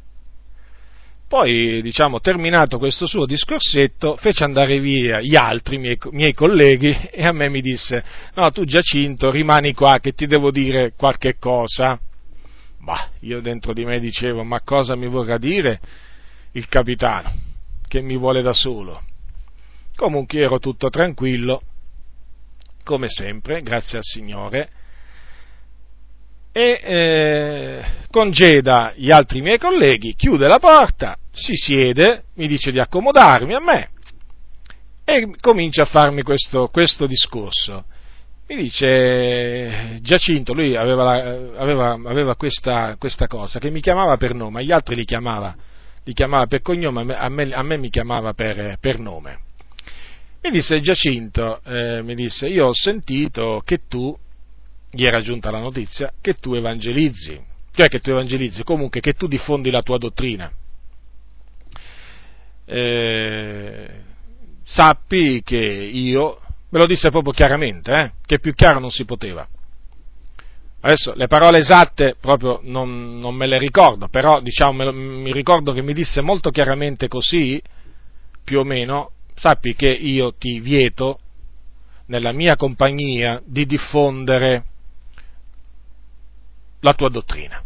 poi, 1.29 1.83
diciamo, 1.83 2.21
terminato 2.21 2.79
questo 2.79 3.05
suo 3.05 3.27
discorsetto, 3.27 4.15
fece 4.17 4.45
andare 4.45 4.79
via 4.79 5.21
gli 5.21 5.35
altri 5.35 5.77
miei, 5.77 5.99
miei, 6.13 6.33
colleghi 6.33 6.97
e 7.11 7.25
a 7.25 7.33
me 7.33 7.49
mi 7.49 7.61
disse, 7.61 8.05
no, 8.35 8.53
tu 8.53 8.65
Giacinto, 8.65 9.33
rimani 9.33 9.73
qua 9.75 9.99
che 9.99 10.13
ti 10.13 10.27
devo 10.27 10.53
dire 10.53 10.93
qualche 10.97 11.37
cosa. 11.37 11.99
Ma 12.79 13.09
io 13.23 13.41
dentro 13.41 13.73
di 13.73 13.85
me 13.85 13.99
dicevo, 13.99 14.45
ma 14.45 14.61
cosa 14.61 14.95
mi 14.95 15.09
vorrà 15.09 15.37
dire 15.37 15.81
il 16.57 16.69
capitano, 16.69 17.33
che 17.87 18.01
mi 18.01 18.17
vuole 18.17 18.43
da 18.43 18.53
solo? 18.53 19.03
Comunque 19.95 20.41
ero 20.41 20.59
tutto 20.59 20.89
tranquillo, 20.89 21.63
come 22.83 23.09
sempre, 23.09 23.61
grazie 23.61 23.99
al 23.99 24.05
Signore, 24.05 24.71
e 26.53 26.81
eh, 26.83 27.85
congeda 28.11 28.95
gli 28.97 29.11
altri 29.11 29.43
miei 29.43 29.59
colleghi, 29.59 30.15
chiude 30.15 30.47
la 30.47 30.59
porta, 30.59 31.19
si 31.31 31.55
siede, 31.55 32.25
mi 32.35 32.47
dice 32.47 32.73
di 32.73 32.81
accomodarmi 32.81 33.53
a 33.53 33.61
me 33.61 33.91
e 35.05 35.35
comincia 35.39 35.83
a 35.83 35.87
farmi 35.87 36.23
questo, 36.23 36.69
questo 36.69 37.07
discorso. 37.07 37.85
Mi 38.49 38.57
dice 38.57 39.99
Giacinto, 40.01 40.55
lui 40.55 40.77
aveva, 40.77 41.55
aveva, 41.57 41.93
aveva 41.93 42.37
questa, 42.37 42.97
questa, 42.99 43.27
cosa, 43.27 43.59
che 43.59 43.71
mi 43.71 43.81
chiamava 43.81 44.17
per 44.17 44.35
nome, 44.35 44.61
agli 44.61 44.73
altri 44.73 44.95
li 44.95 45.05
chiamava, 45.05 45.55
li 46.07 46.13
chiamava 46.13 46.47
per 46.47 46.63
cognome, 46.63 47.15
a 47.15 47.29
me, 47.29 47.53
a 47.53 47.63
me 47.65 47.77
mi 47.77 47.91
chiamava 47.91 48.33
per, 48.33 48.79
per 48.81 49.01
nome. 49.01 49.41
Mi 50.41 50.51
disse 50.51 50.81
Giacinto, 50.81 51.61
eh, 51.65 52.01
mi 52.03 52.15
disse, 52.15 52.47
io 52.47 52.67
ho 52.67 52.73
sentito 52.73 53.61
che 53.65 53.79
tu, 53.89 54.17
gli 54.89 55.05
era 55.05 55.21
giunta 55.21 55.51
la 55.51 55.59
notizia, 55.59 56.13
che 56.21 56.35
tu 56.35 56.55
evangelizzi, 56.55 57.41
cioè 57.73 57.89
che 57.89 57.99
tu 57.99 58.11
evangelizzi, 58.11 58.63
comunque 58.63 59.01
che 59.01 59.15
tu 59.15 59.27
diffondi 59.27 59.71
la 59.71 59.83
tua 59.83 59.99
dottrina. 59.99 60.49
Eh, 62.65 63.91
sappi 64.63 65.43
che 65.43 65.57
io, 65.57 66.41
me 66.69 66.79
lo 66.79 66.87
disse 66.87 67.11
proprio 67.11 67.33
chiaramente, 67.33 67.93
eh, 67.93 68.13
che 68.25 68.39
più 68.39 68.55
chiaro 68.55 68.79
non 68.79 68.91
si 68.91 69.05
poteva. 69.05 69.47
Adesso 70.87 71.15
le 71.17 71.27
parole 71.27 71.59
esatte 71.59 72.15
proprio 72.21 72.61
non, 72.63 73.19
non 73.19 73.35
me 73.35 73.49
le 73.49 73.59
ricordo, 73.59 74.07
però 74.07 74.39
diciamo, 74.41 74.93
mi 74.93 75.33
ricordo 75.33 75.73
che 75.73 75.83
mi 75.83 75.93
disse 75.93 76.21
molto 76.21 76.51
chiaramente 76.51 77.09
così, 77.09 77.61
più 78.45 78.61
o 78.61 78.63
meno, 78.63 79.11
sappi 79.35 79.75
che 79.75 79.89
io 79.89 80.35
ti 80.35 80.61
vieto 80.61 81.19
nella 82.07 82.31
mia 82.31 82.55
compagnia 82.55 83.43
di 83.45 83.67
diffondere 83.67 84.65
la 86.79 86.95
tua 86.95 87.09
dottrina. 87.09 87.61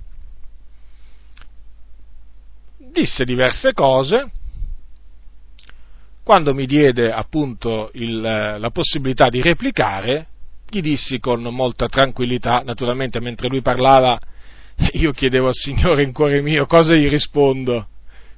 Disse 2.91 3.27
diverse 3.27 3.75
cose, 3.75 4.31
quando 6.23 6.55
mi 6.55 6.65
diede 6.65 7.13
appunto 7.13 7.91
il, 7.93 8.19
la 8.19 8.71
possibilità 8.71 9.29
di 9.29 9.43
replicare, 9.43 10.29
gli 10.71 10.81
dissi 10.81 11.19
con 11.19 11.43
molta 11.43 11.89
tranquillità, 11.89 12.63
naturalmente 12.65 13.21
mentre 13.21 13.49
lui 13.49 13.61
parlava, 13.61 14.19
io 14.93 15.11
chiedevo 15.13 15.49
al 15.49 15.55
Signore 15.55 16.03
in 16.03 16.13
cuore 16.13 16.41
mio 16.41 16.67
cosa 16.67 16.95
gli 16.95 17.09
rispondo, 17.09 17.89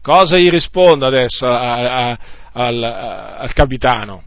cosa 0.01 0.39
gli 0.39 0.49
rispondo 0.49 1.07
adesso 1.07 1.47
a, 1.47 2.09
a, 2.09 2.19
al, 2.53 2.83
al 2.83 3.53
capitano, 3.53 4.23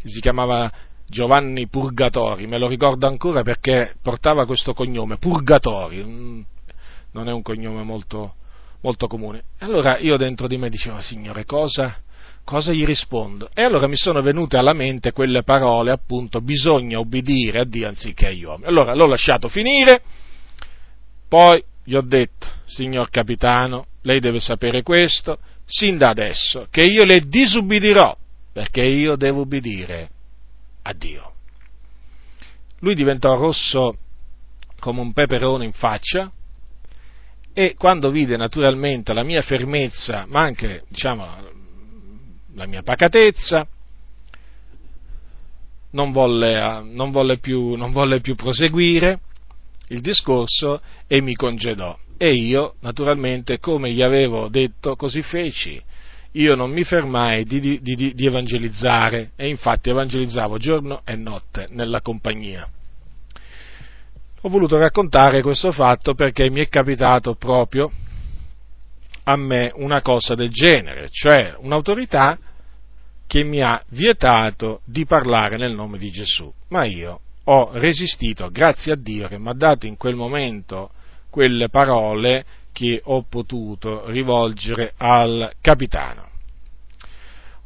che 0.00 0.08
si 0.08 0.20
chiamava 0.20 0.70
Giovanni 1.06 1.66
Purgatori, 1.66 2.46
me 2.46 2.58
lo 2.58 2.68
ricordo 2.68 3.06
ancora 3.06 3.42
perché 3.42 3.94
portava 4.00 4.46
questo 4.46 4.74
cognome, 4.74 5.16
Purgatori, 5.16 6.04
non 7.12 7.28
è 7.28 7.32
un 7.32 7.42
cognome 7.42 7.82
molto, 7.82 8.34
molto 8.82 9.06
comune. 9.06 9.44
Allora 9.58 9.98
io 9.98 10.16
dentro 10.16 10.46
di 10.46 10.56
me 10.56 10.68
dicevo, 10.68 11.00
Signore, 11.00 11.44
cosa, 11.44 11.96
cosa 12.50 12.72
gli 12.72 12.84
rispondo? 12.84 13.48
E 13.54 13.62
allora 13.62 13.86
mi 13.86 13.94
sono 13.94 14.20
venute 14.22 14.56
alla 14.56 14.72
mente 14.72 15.12
quelle 15.12 15.44
parole, 15.44 15.92
appunto, 15.92 16.40
bisogna 16.40 16.98
obbedire 16.98 17.60
a 17.60 17.64
Dio 17.64 17.86
anziché 17.86 18.26
agli 18.26 18.42
uomini. 18.42 18.66
Allora 18.66 18.92
l'ho 18.92 19.06
lasciato 19.06 19.48
finire, 19.48 20.02
poi 21.28 21.62
gli 21.84 21.94
ho 21.94 22.00
detto, 22.00 22.48
signor 22.66 23.08
capitano, 23.08 23.86
lei 24.02 24.18
deve 24.18 24.40
sapere 24.40 24.82
questo, 24.82 25.38
sin 25.64 25.96
da 25.96 26.08
adesso, 26.08 26.66
che 26.72 26.82
io 26.82 27.04
le 27.04 27.20
disubbidirò, 27.28 28.16
perché 28.52 28.82
io 28.82 29.14
devo 29.14 29.42
ubbidire 29.42 30.10
a 30.82 30.92
Dio. 30.92 31.32
Lui 32.80 32.96
diventò 32.96 33.36
rosso 33.36 33.96
come 34.80 35.00
un 35.00 35.12
peperone 35.12 35.64
in 35.64 35.72
faccia 35.72 36.32
e 37.52 37.74
quando 37.78 38.10
vide 38.10 38.36
naturalmente 38.36 39.12
la 39.12 39.22
mia 39.22 39.42
fermezza, 39.42 40.24
ma 40.26 40.40
anche 40.40 40.82
diciamo, 40.88 41.58
la 42.54 42.66
mia 42.66 42.82
pacatezza, 42.82 43.66
non 45.92 46.12
volle, 46.12 46.82
non 46.84 47.10
volle, 47.10 47.38
più, 47.38 47.74
non 47.74 47.92
volle 47.92 48.20
più 48.20 48.34
proseguire 48.34 49.20
il 49.88 50.00
discorso 50.00 50.80
e 51.06 51.20
mi 51.20 51.34
congedò. 51.34 51.96
E 52.16 52.34
io, 52.34 52.74
naturalmente, 52.80 53.58
come 53.58 53.92
gli 53.92 54.02
avevo 54.02 54.48
detto, 54.48 54.94
così 54.94 55.22
feci. 55.22 55.82
Io 56.32 56.54
non 56.54 56.70
mi 56.70 56.84
fermai 56.84 57.44
di, 57.44 57.58
di, 57.58 57.80
di, 57.80 58.14
di 58.14 58.26
evangelizzare 58.26 59.32
e 59.34 59.48
infatti 59.48 59.90
evangelizzavo 59.90 60.58
giorno 60.58 61.02
e 61.04 61.16
notte 61.16 61.66
nella 61.70 62.00
compagnia. 62.02 62.68
Ho 64.42 64.48
voluto 64.48 64.78
raccontare 64.78 65.42
questo 65.42 65.72
fatto 65.72 66.14
perché 66.14 66.48
mi 66.50 66.60
è 66.60 66.68
capitato 66.68 67.34
proprio 67.34 67.90
a 69.30 69.36
me 69.36 69.70
una 69.74 70.02
cosa 70.02 70.34
del 70.34 70.50
genere, 70.50 71.08
cioè 71.10 71.54
un'autorità 71.58 72.38
che 73.26 73.44
mi 73.44 73.60
ha 73.60 73.80
vietato 73.90 74.80
di 74.84 75.06
parlare 75.06 75.56
nel 75.56 75.72
nome 75.72 75.98
di 75.98 76.10
Gesù, 76.10 76.52
ma 76.68 76.84
io 76.84 77.20
ho 77.44 77.70
resistito, 77.74 78.50
grazie 78.50 78.92
a 78.92 78.96
Dio 78.96 79.28
che 79.28 79.38
mi 79.38 79.48
ha 79.48 79.54
dato 79.54 79.86
in 79.86 79.96
quel 79.96 80.16
momento 80.16 80.90
quelle 81.30 81.68
parole 81.68 82.44
che 82.72 83.00
ho 83.04 83.22
potuto 83.28 84.08
rivolgere 84.08 84.94
al 84.96 85.52
capitano. 85.60 86.28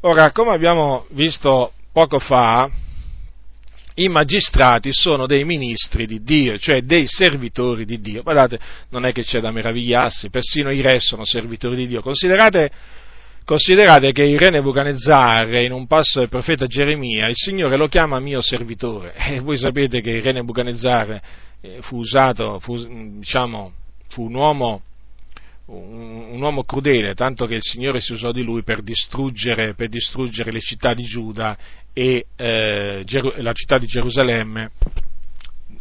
Ora, 0.00 0.32
come 0.32 0.52
abbiamo 0.52 1.06
visto 1.10 1.72
poco 1.92 2.18
fa, 2.18 2.70
i 3.94 4.08
magistrati 4.08 4.92
sono 4.92 5.26
dei 5.26 5.44
ministri 5.44 6.06
di 6.06 6.22
Dio, 6.22 6.58
cioè 6.58 6.82
dei 6.82 7.06
servitori 7.06 7.84
di 7.84 8.00
Dio. 8.00 8.22
Guardate, 8.22 8.58
non 8.90 9.04
è 9.04 9.12
che 9.12 9.22
c'è 9.22 9.40
da 9.40 9.52
meravigliarsi, 9.52 10.30
persino 10.30 10.70
i 10.72 10.80
re 10.80 10.98
sono 10.98 11.24
servitori 11.24 11.76
di 11.76 11.86
Dio. 11.86 12.02
Considerate, 12.02 12.70
considerate 13.44 14.10
che 14.12 14.24
il 14.24 14.38
re 14.38 14.50
Nebuchadnezzar, 14.50 15.54
in 15.62 15.72
un 15.72 15.86
passo 15.86 16.18
del 16.18 16.28
profeta 16.28 16.66
Geremia, 16.66 17.28
il 17.28 17.36
Signore 17.36 17.76
lo 17.76 17.86
chiama 17.86 18.18
mio 18.18 18.40
servitore. 18.40 19.14
E 19.34 19.40
voi 19.40 19.56
sapete 19.56 20.00
che 20.00 20.10
il 20.10 20.22
re 20.22 20.32
Nebuchadnezzar 20.32 21.20
eh, 21.60 21.78
fu 21.82 21.98
usato, 21.98 22.58
fu, 22.58 22.76
diciamo, 23.18 23.72
fu 24.08 24.24
un 24.24 24.34
uomo, 24.34 24.82
un, 25.66 26.40
uomo 26.40 26.64
crudele, 26.64 27.14
tanto 27.14 27.46
che 27.46 27.54
il 27.54 27.62
Signore 27.62 28.00
si 28.00 28.12
usò 28.12 28.32
di 28.32 28.42
lui 28.42 28.62
per 28.62 28.82
distruggere, 28.82 29.74
per 29.74 29.88
distruggere 29.88 30.52
le 30.52 30.60
città 30.60 30.92
di 30.92 31.04
Giuda 31.04 31.56
e 31.92 32.26
eh, 32.36 33.04
la 33.36 33.52
città 33.52 33.78
di 33.78 33.86
Gerusalemme 33.86 34.70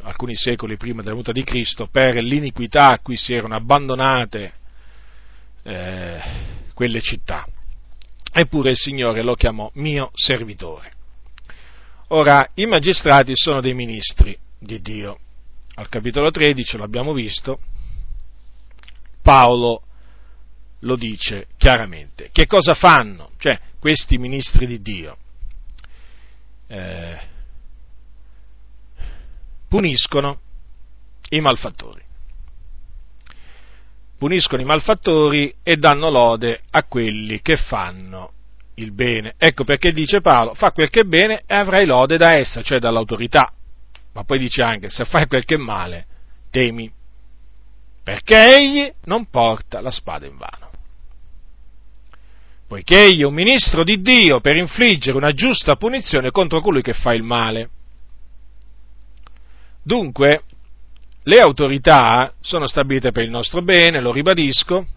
alcuni 0.03 0.35
secoli 0.35 0.77
prima 0.77 1.01
della 1.01 1.11
venuta 1.11 1.31
di 1.31 1.43
Cristo 1.43 1.87
per 1.87 2.15
l'iniquità 2.15 2.89
a 2.89 2.99
cui 2.99 3.15
si 3.15 3.33
erano 3.33 3.55
abbandonate 3.55 4.53
eh, 5.63 6.21
quelle 6.73 7.01
città. 7.01 7.47
Eppure 8.31 8.71
il 8.71 8.77
Signore 8.77 9.21
lo 9.21 9.35
chiamò 9.35 9.69
mio 9.75 10.09
servitore. 10.13 10.91
Ora, 12.09 12.49
i 12.55 12.65
magistrati 12.65 13.31
sono 13.35 13.61
dei 13.61 13.73
ministri 13.73 14.37
di 14.59 14.81
Dio 14.81 15.19
al 15.75 15.89
capitolo 15.89 16.29
13, 16.29 16.77
l'abbiamo 16.77 17.13
visto, 17.13 17.59
Paolo 19.23 19.81
lo 20.81 20.95
dice 20.95 21.47
chiaramente. 21.57 22.29
Che 22.31 22.45
cosa 22.45 22.75
fanno? 22.75 23.31
Cioè, 23.39 23.59
questi 23.79 24.19
ministri 24.19 24.67
di 24.67 24.81
Dio 24.81 25.17
eh, 26.67 27.19
puniscono 29.67 30.39
i 31.29 31.39
malfattori. 31.39 32.01
Puniscono 34.17 34.61
i 34.61 34.65
malfattori 34.65 35.55
e 35.63 35.77
danno 35.77 36.09
lode 36.09 36.61
a 36.69 36.83
quelli 36.83 37.41
che 37.41 37.57
fanno 37.57 38.33
il 38.75 38.93
bene. 38.93 39.33
Ecco 39.37 39.63
perché 39.63 39.91
dice 39.91 40.21
Paolo, 40.21 40.53
fa 40.53 40.71
quel 40.71 40.89
che 40.89 41.01
è 41.01 41.05
bene 41.05 41.43
e 41.47 41.55
avrai 41.55 41.85
lode 41.85 42.17
da 42.17 42.35
essa, 42.35 42.61
cioè 42.61 42.79
dall'autorità 42.79 43.51
ma 44.13 44.23
poi 44.23 44.39
dice 44.39 44.61
anche 44.61 44.89
se 44.89 45.05
fai 45.05 45.27
quel 45.27 45.43
che 45.43 45.55
è 45.55 45.57
male, 45.57 46.05
temi, 46.49 46.91
perché 48.03 48.57
egli 48.57 48.91
non 49.05 49.29
porta 49.29 49.79
la 49.81 49.91
spada 49.91 50.25
in 50.25 50.37
vano. 50.37 50.71
poiché 52.67 53.03
egli 53.03 53.21
è 53.21 53.25
un 53.25 53.35
ministro 53.35 53.83
di 53.83 54.01
Dio 54.01 54.39
per 54.39 54.55
infliggere 54.55 55.15
una 55.15 55.31
giusta 55.31 55.75
punizione 55.75 56.31
contro 56.31 56.59
colui 56.59 56.81
che 56.81 56.93
fa 56.93 57.13
il 57.13 57.21
male. 57.21 57.69
Dunque, 59.83 60.43
le 61.21 61.39
autorità 61.39 62.33
sono 62.41 62.65
stabilite 62.65 63.11
per 63.11 63.23
il 63.23 63.29
nostro 63.29 63.61
bene, 63.61 64.01
lo 64.01 64.11
ribadisco, 64.11 64.87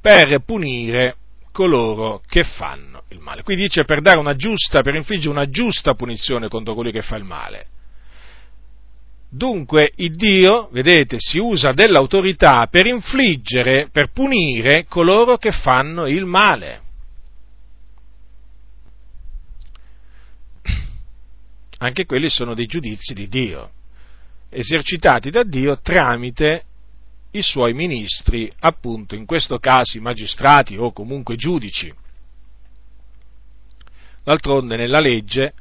per 0.00 0.40
punire 0.40 1.16
coloro 1.52 2.20
che 2.26 2.42
fanno 2.42 3.04
il 3.08 3.20
male. 3.20 3.42
Qui 3.42 3.54
dice 3.54 3.84
per 3.84 4.00
giusta, 4.34 4.82
per 4.82 4.96
infliggere 4.96 5.30
una 5.30 5.48
giusta 5.48 5.94
punizione 5.94 6.48
contro 6.48 6.74
colui 6.74 6.90
che 6.90 7.02
fa 7.02 7.16
il 7.16 7.24
male. 7.24 7.66
Dunque 9.28 9.92
il 9.96 10.14
Dio, 10.14 10.68
vedete, 10.70 11.16
si 11.18 11.38
usa 11.38 11.72
dell'autorità 11.72 12.66
per 12.70 12.86
infliggere, 12.86 13.88
per 13.90 14.10
punire 14.12 14.86
coloro 14.86 15.36
che 15.36 15.50
fanno 15.50 16.06
il 16.06 16.24
male. 16.24 16.80
Anche 21.78 22.06
quelli 22.06 22.30
sono 22.30 22.54
dei 22.54 22.66
giudizi 22.66 23.12
di 23.12 23.28
Dio, 23.28 23.70
esercitati 24.48 25.30
da 25.30 25.42
Dio 25.42 25.78
tramite 25.80 26.64
i 27.32 27.42
suoi 27.42 27.74
ministri, 27.74 28.50
appunto 28.60 29.14
in 29.14 29.26
questo 29.26 29.58
caso 29.58 29.98
i 29.98 30.00
magistrati 30.00 30.76
o 30.76 30.92
comunque 30.92 31.36
giudici. 31.36 31.92
D'altronde 34.24 34.76
nella 34.76 35.00
legge 35.00 35.52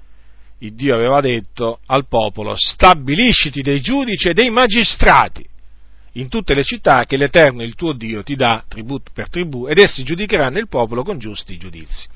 il 0.65 0.73
Dio 0.73 0.95
aveva 0.95 1.21
detto 1.21 1.79
al 1.85 2.07
popolo 2.07 2.55
stabilisciti 2.55 3.61
dei 3.61 3.81
giudici 3.81 4.29
e 4.29 4.33
dei 4.33 4.49
magistrati 4.49 5.45
in 6.13 6.29
tutte 6.29 6.53
le 6.53 6.63
città 6.63 7.05
che 7.05 7.17
l'Eterno 7.17 7.63
il 7.63 7.75
tuo 7.75 7.93
Dio 7.93 8.23
ti 8.23 8.35
dà 8.35 8.63
tribù 8.67 8.99
per 9.13 9.29
tribù 9.29 9.67
ed 9.67 9.79
essi 9.79 10.03
giudicheranno 10.03 10.59
il 10.59 10.67
popolo 10.67 11.03
con 11.03 11.17
giusti 11.17 11.57
giudizi. 11.57 12.07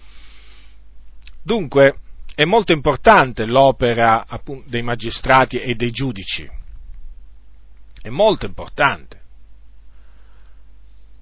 Dunque 1.44 2.00
è 2.36 2.46
molto 2.46 2.72
importante 2.72 3.46
l'opera 3.46 4.26
appunto, 4.26 4.70
dei 4.70 4.82
magistrati 4.82 5.58
e 5.58 5.74
dei 5.76 5.92
giudici, 5.92 6.50
è 8.02 8.10
molto 8.10 8.46
importante. 8.46 9.18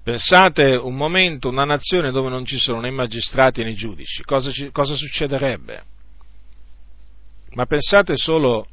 Pensate 0.04 0.74
un 0.74 0.94
momento, 0.94 1.48
una 1.48 1.64
nazione 1.64 2.12
dove 2.12 2.30
non 2.30 2.44
ci 2.46 2.58
sono 2.58 2.80
né 2.80 2.90
magistrati 2.90 3.62
né 3.62 3.74
giudici, 3.74 4.22
cosa, 4.22 4.50
ci, 4.52 4.70
cosa 4.70 4.94
succederebbe? 4.94 5.96
Ma 7.58 7.66
pensate, 7.66 8.16
solo, 8.16 8.68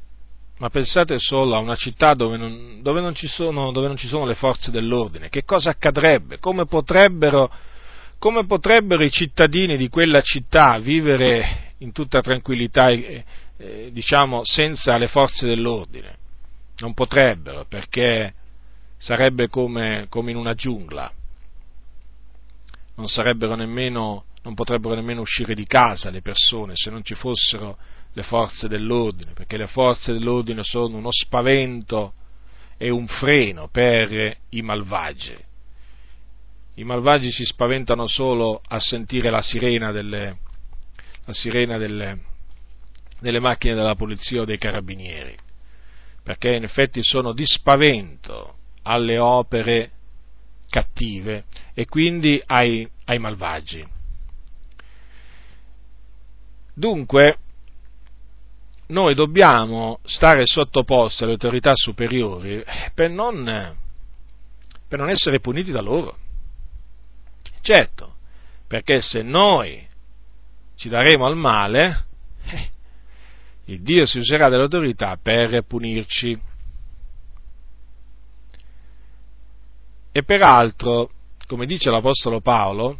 ma 0.58 0.70
pensate 0.70 1.18
solo, 1.18 1.56
a 1.56 1.58
una 1.58 1.74
città 1.74 2.14
dove 2.14 2.36
non, 2.36 2.78
dove, 2.82 3.00
non 3.00 3.16
sono, 3.26 3.72
dove 3.72 3.88
non, 3.88 3.96
ci 3.96 4.06
sono, 4.06 4.26
le 4.26 4.36
forze 4.36 4.70
dell'ordine, 4.70 5.28
che 5.28 5.42
cosa 5.42 5.70
accadrebbe? 5.70 6.38
Come 6.38 6.66
potrebbero, 6.66 7.52
come 8.20 8.46
potrebbero 8.46 9.02
i 9.02 9.10
cittadini 9.10 9.76
di 9.76 9.88
quella 9.88 10.20
città 10.20 10.78
vivere 10.78 11.72
in 11.78 11.90
tutta 11.90 12.20
tranquillità, 12.20 12.90
eh, 12.90 13.24
eh, 13.56 13.90
diciamo, 13.90 14.42
senza 14.44 14.96
le 14.98 15.08
forze 15.08 15.48
dell'ordine? 15.48 16.18
Non 16.76 16.94
potrebbero, 16.94 17.66
perché 17.68 18.34
sarebbe 18.98 19.48
come, 19.48 20.06
come 20.08 20.30
in 20.30 20.36
una 20.36 20.54
giungla 20.54 21.12
non 22.94 23.06
nemmeno, 23.56 24.26
non 24.42 24.54
potrebbero 24.54 24.94
nemmeno 24.94 25.22
uscire 25.22 25.54
di 25.54 25.66
casa 25.66 26.08
le 26.08 26.22
persone 26.22 26.74
se 26.76 26.88
non 26.88 27.02
ci 27.02 27.16
fossero 27.16 27.76
le 28.16 28.22
forze 28.22 28.66
dell'ordine, 28.66 29.34
perché 29.34 29.58
le 29.58 29.66
forze 29.66 30.14
dell'ordine 30.14 30.62
sono 30.62 30.96
uno 30.96 31.10
spavento 31.12 32.14
e 32.78 32.88
un 32.88 33.06
freno 33.06 33.68
per 33.68 34.38
i 34.48 34.62
malvagi. 34.62 35.36
I 36.76 36.84
malvagi 36.84 37.30
si 37.30 37.44
spaventano 37.44 38.06
solo 38.06 38.62
a 38.68 38.78
sentire 38.78 39.28
la 39.28 39.42
sirena 39.42 39.92
delle, 39.92 40.38
la 41.26 41.32
sirena 41.34 41.76
delle, 41.76 42.20
delle 43.20 43.38
macchine 43.38 43.74
della 43.74 43.94
polizia 43.94 44.40
o 44.40 44.44
dei 44.46 44.56
carabinieri, 44.56 45.36
perché 46.22 46.54
in 46.54 46.62
effetti 46.64 47.02
sono 47.02 47.34
di 47.34 47.44
spavento 47.44 48.56
alle 48.84 49.18
opere 49.18 49.90
cattive 50.70 51.44
e 51.74 51.84
quindi 51.84 52.42
ai, 52.46 52.88
ai 53.04 53.18
malvagi. 53.18 53.86
Dunque, 56.72 57.40
noi 58.88 59.14
dobbiamo 59.14 59.98
stare 60.04 60.42
sottoposti 60.44 61.24
alle 61.24 61.32
autorità 61.32 61.72
superiori 61.74 62.64
per 62.94 63.10
non, 63.10 63.76
per 64.88 64.98
non 64.98 65.08
essere 65.08 65.40
puniti 65.40 65.72
da 65.72 65.80
loro. 65.80 66.16
Certo, 67.60 68.14
perché 68.68 69.00
se 69.00 69.22
noi 69.22 69.84
ci 70.76 70.88
daremo 70.88 71.24
al 71.24 71.36
male, 71.36 72.06
eh, 72.44 72.70
il 73.64 73.82
Dio 73.82 74.06
si 74.06 74.18
userà 74.18 74.48
dell'autorità 74.48 75.18
per 75.20 75.62
punirci. 75.62 76.40
E 80.12 80.22
peraltro, 80.22 81.10
come 81.46 81.66
dice 81.66 81.90
l'Apostolo 81.90 82.40
Paolo, 82.40 82.98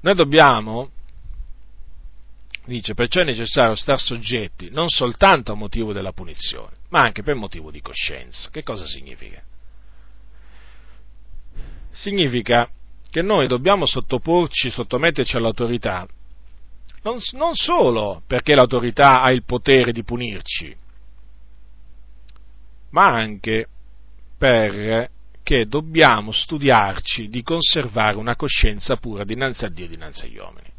noi 0.00 0.14
dobbiamo, 0.14 0.90
dice, 2.68 2.94
perciò 2.94 3.22
è 3.22 3.24
necessario 3.24 3.74
star 3.74 3.98
soggetti 3.98 4.70
non 4.70 4.88
soltanto 4.88 5.52
a 5.52 5.56
motivo 5.56 5.92
della 5.92 6.12
punizione, 6.12 6.76
ma 6.90 7.00
anche 7.00 7.22
per 7.22 7.34
motivo 7.34 7.70
di 7.70 7.80
coscienza. 7.80 8.50
Che 8.50 8.62
cosa 8.62 8.86
significa? 8.86 9.42
Significa 11.90 12.70
che 13.10 13.22
noi 13.22 13.48
dobbiamo 13.48 13.86
sottoporci, 13.86 14.70
sottometterci 14.70 15.36
all'autorità, 15.36 16.06
non, 17.02 17.18
non 17.32 17.54
solo 17.54 18.22
perché 18.26 18.54
l'autorità 18.54 19.22
ha 19.22 19.30
il 19.30 19.44
potere 19.44 19.92
di 19.92 20.04
punirci, 20.04 20.76
ma 22.90 23.06
anche 23.06 23.66
perché 24.36 25.66
dobbiamo 25.66 26.30
studiarci 26.30 27.28
di 27.28 27.42
conservare 27.42 28.16
una 28.16 28.36
coscienza 28.36 28.96
pura 28.96 29.24
dinanzi 29.24 29.64
a 29.64 29.68
Dio 29.68 29.86
e 29.86 29.88
dinanzi 29.88 30.26
agli 30.26 30.38
uomini. 30.38 30.76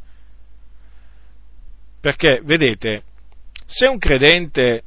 Perché, 2.02 2.42
vedete, 2.44 3.04
se 3.66 3.88
un 3.88 3.98
credente 3.98 4.84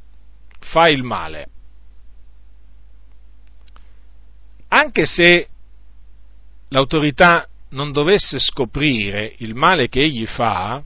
fa 0.59 0.89
il 0.89 1.03
male, 1.03 1.47
anche 4.69 5.05
se 5.05 5.47
l'autorità 6.69 7.47
non 7.69 7.91
dovesse 7.91 8.39
scoprire 8.39 9.35
il 9.37 9.55
male 9.55 9.89
che 9.89 9.99
egli 9.99 10.25
fa, 10.25 10.83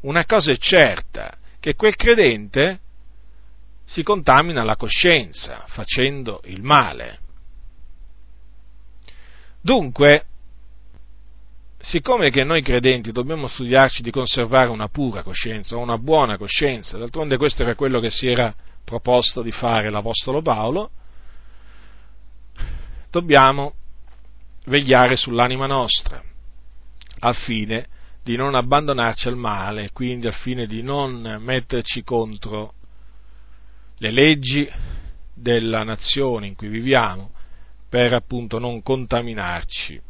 una 0.00 0.24
cosa 0.24 0.52
è 0.52 0.56
certa, 0.56 1.36
che 1.60 1.74
quel 1.74 1.96
credente 1.96 2.80
si 3.84 4.02
contamina 4.02 4.64
la 4.64 4.76
coscienza 4.76 5.64
facendo 5.68 6.42
il 6.44 6.62
male. 6.62 7.20
Dunque, 9.60 10.26
siccome 11.86 12.30
che 12.30 12.42
noi 12.42 12.62
credenti 12.62 13.12
dobbiamo 13.12 13.46
studiarci 13.46 14.02
di 14.02 14.10
conservare 14.10 14.70
una 14.70 14.88
pura 14.88 15.22
coscienza, 15.22 15.76
una 15.76 15.98
buona 15.98 16.36
coscienza, 16.36 16.98
d'altronde 16.98 17.36
questo 17.36 17.62
era 17.62 17.76
quello 17.76 18.00
che 18.00 18.10
si 18.10 18.26
era 18.26 18.52
proposto 18.84 19.40
di 19.40 19.52
fare 19.52 19.88
l'Apostolo 19.88 20.42
Paolo, 20.42 20.90
dobbiamo 23.08 23.74
vegliare 24.64 25.14
sull'anima 25.14 25.66
nostra, 25.66 26.20
al 27.20 27.36
fine 27.36 27.86
di 28.20 28.36
non 28.36 28.56
abbandonarci 28.56 29.28
al 29.28 29.36
male, 29.36 29.90
quindi 29.92 30.26
al 30.26 30.34
fine 30.34 30.66
di 30.66 30.82
non 30.82 31.38
metterci 31.40 32.02
contro 32.02 32.74
le 33.98 34.10
leggi 34.10 34.68
della 35.32 35.84
nazione 35.84 36.48
in 36.48 36.56
cui 36.56 36.66
viviamo 36.66 37.30
per 37.88 38.12
appunto 38.12 38.58
non 38.58 38.82
contaminarci 38.82 40.02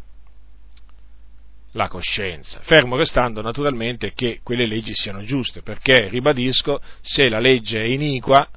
la 1.77 1.89
coscienza, 1.89 2.61
fermo 2.63 2.97
restando 2.97 3.43
naturalmente 3.43 4.13
che 4.15 4.41
quelle 4.43 4.67
leggi 4.67 4.95
siano 4.95 5.23
giuste, 5.23 5.61
perché, 5.61 6.09
ribadisco, 6.09 6.81
se 7.03 7.29
la 7.29 7.39
legge 7.39 7.81
è 7.81 7.85
iniqua, 7.85 8.49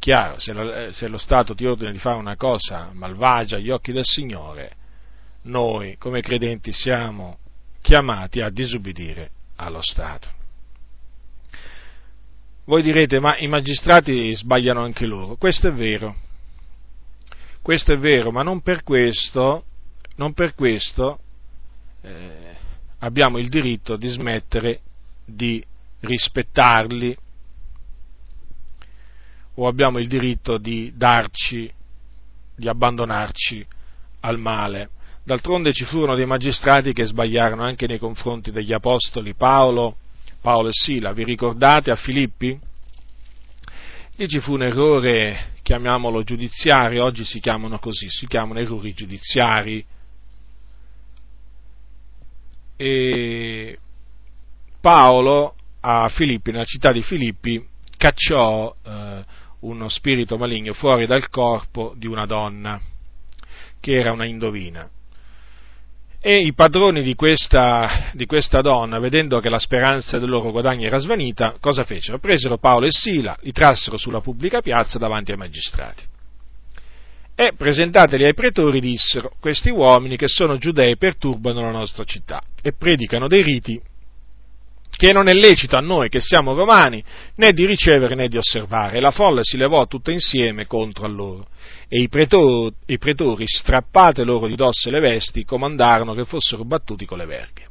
chiaro, 0.00 0.38
se, 0.38 0.52
la, 0.52 0.92
se 0.92 1.06
lo 1.08 1.16
Stato 1.16 1.54
ti 1.54 1.64
ordina 1.64 1.92
di 1.92 1.98
fare 1.98 2.16
una 2.16 2.36
cosa 2.36 2.90
malvagia 2.92 3.56
agli 3.56 3.70
occhi 3.70 3.92
del 3.92 4.04
Signore, 4.04 4.72
noi 5.42 5.96
come 5.96 6.20
credenti 6.20 6.72
siamo 6.72 7.38
chiamati 7.80 8.40
a 8.40 8.50
disubbidire 8.50 9.30
allo 9.56 9.80
Stato. 9.80 10.28
Voi 12.64 12.82
direte, 12.82 13.20
ma 13.20 13.38
i 13.38 13.46
magistrati 13.46 14.34
sbagliano 14.34 14.82
anche 14.82 15.06
loro. 15.06 15.36
Questo 15.36 15.68
è 15.68 15.72
vero. 15.72 16.16
Questo 17.62 17.94
è 17.94 17.96
vero, 17.96 18.30
ma 18.30 18.42
non 18.42 18.60
per 18.60 18.82
questo, 18.82 19.64
non 20.16 20.34
per 20.34 20.54
questo 20.54 21.20
eh, 22.08 22.56
abbiamo 23.00 23.38
il 23.38 23.48
diritto 23.48 23.96
di 23.96 24.08
smettere 24.08 24.80
di 25.24 25.62
rispettarli 26.00 27.16
o 29.54 29.66
abbiamo 29.66 29.98
il 29.98 30.08
diritto 30.08 30.56
di 30.56 30.92
darci, 30.94 31.70
di 32.56 32.68
abbandonarci 32.68 33.66
al 34.20 34.38
male. 34.38 34.90
D'altronde 35.24 35.72
ci 35.72 35.84
furono 35.84 36.14
dei 36.14 36.26
magistrati 36.26 36.92
che 36.92 37.04
sbagliarono 37.04 37.62
anche 37.64 37.86
nei 37.86 37.98
confronti 37.98 38.50
degli 38.50 38.72
apostoli 38.72 39.34
Paolo, 39.34 39.96
Paolo 40.40 40.68
e 40.68 40.72
Sila. 40.72 41.12
Vi 41.12 41.24
ricordate 41.24 41.90
a 41.90 41.96
Filippi? 41.96 42.58
Lì 44.16 44.28
ci 44.28 44.40
fu 44.40 44.54
un 44.54 44.62
errore, 44.62 45.52
chiamiamolo 45.62 46.22
giudiziario, 46.22 47.04
oggi 47.04 47.24
si 47.24 47.40
chiamano 47.40 47.78
così, 47.78 48.08
si 48.08 48.26
chiamano 48.26 48.58
errori 48.60 48.94
giudiziari. 48.94 49.84
E 52.80 53.76
Paolo 54.80 55.54
a 55.80 56.08
Filippi, 56.08 56.52
nella 56.52 56.64
città 56.64 56.92
di 56.92 57.02
Filippi, 57.02 57.62
cacciò 57.96 58.72
eh, 58.84 59.24
uno 59.60 59.88
spirito 59.88 60.38
maligno 60.38 60.72
fuori 60.72 61.04
dal 61.04 61.28
corpo 61.28 61.94
di 61.96 62.06
una 62.06 62.24
donna, 62.24 62.80
che 63.80 63.92
era 63.92 64.12
una 64.12 64.26
indovina. 64.26 64.88
E 66.20 66.38
i 66.38 66.52
padroni 66.52 67.02
di 67.02 67.14
questa, 67.14 68.10
di 68.12 68.26
questa, 68.26 68.60
donna, 68.60 69.00
vedendo 69.00 69.40
che 69.40 69.48
la 69.48 69.58
speranza 69.58 70.18
del 70.18 70.28
loro 70.28 70.52
guadagno 70.52 70.86
era 70.86 70.98
svanita, 70.98 71.56
cosa 71.58 71.84
fecero? 71.84 72.18
Presero 72.18 72.58
Paolo 72.58 72.86
e 72.86 72.92
Sila, 72.92 73.36
li 73.40 73.52
trassero 73.52 73.96
sulla 73.96 74.20
pubblica 74.20 74.60
piazza 74.60 74.98
davanti 74.98 75.32
ai 75.32 75.36
magistrati. 75.36 76.02
E 77.40 77.52
presentateli 77.56 78.24
ai 78.24 78.34
pretori 78.34 78.80
dissero, 78.80 79.30
questi 79.38 79.70
uomini 79.70 80.16
che 80.16 80.26
sono 80.26 80.58
giudei 80.58 80.96
perturbano 80.96 81.60
la 81.60 81.70
nostra 81.70 82.02
città 82.02 82.42
e 82.60 82.72
predicano 82.72 83.28
dei 83.28 83.44
riti 83.44 83.80
che 84.90 85.12
non 85.12 85.28
è 85.28 85.32
lecito 85.32 85.76
a 85.76 85.80
noi 85.80 86.08
che 86.08 86.18
siamo 86.18 86.54
romani 86.54 87.00
né 87.36 87.52
di 87.52 87.64
ricevere 87.64 88.16
né 88.16 88.26
di 88.26 88.38
osservare. 88.38 88.96
E 88.96 89.00
la 89.00 89.12
folla 89.12 89.44
si 89.44 89.56
levò 89.56 89.86
tutta 89.86 90.10
insieme 90.10 90.66
contro 90.66 91.04
a 91.04 91.08
loro. 91.08 91.46
E 91.86 92.00
i 92.00 92.08
pretori, 92.08 92.74
i 92.86 92.98
pretori, 92.98 93.44
strappate 93.46 94.24
loro 94.24 94.48
di 94.48 94.56
dosso 94.56 94.90
le 94.90 94.98
vesti, 94.98 95.44
comandarono 95.44 96.14
che 96.14 96.24
fossero 96.24 96.64
battuti 96.64 97.06
con 97.06 97.18
le 97.18 97.26
verghe. 97.26 97.66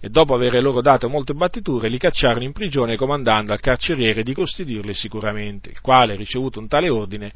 E 0.00 0.08
dopo 0.08 0.34
aver 0.34 0.62
loro 0.62 0.80
dato 0.80 1.10
molte 1.10 1.34
battiture, 1.34 1.88
li 1.88 1.98
cacciarono 1.98 2.42
in 2.42 2.52
prigione 2.52 2.96
comandando 2.96 3.52
al 3.52 3.60
carceriere 3.60 4.22
di 4.22 4.32
costituirli 4.32 4.94
sicuramente, 4.94 5.68
il 5.68 5.80
quale, 5.82 6.16
ricevuto 6.16 6.58
un 6.58 6.68
tale 6.68 6.88
ordine, 6.88 7.32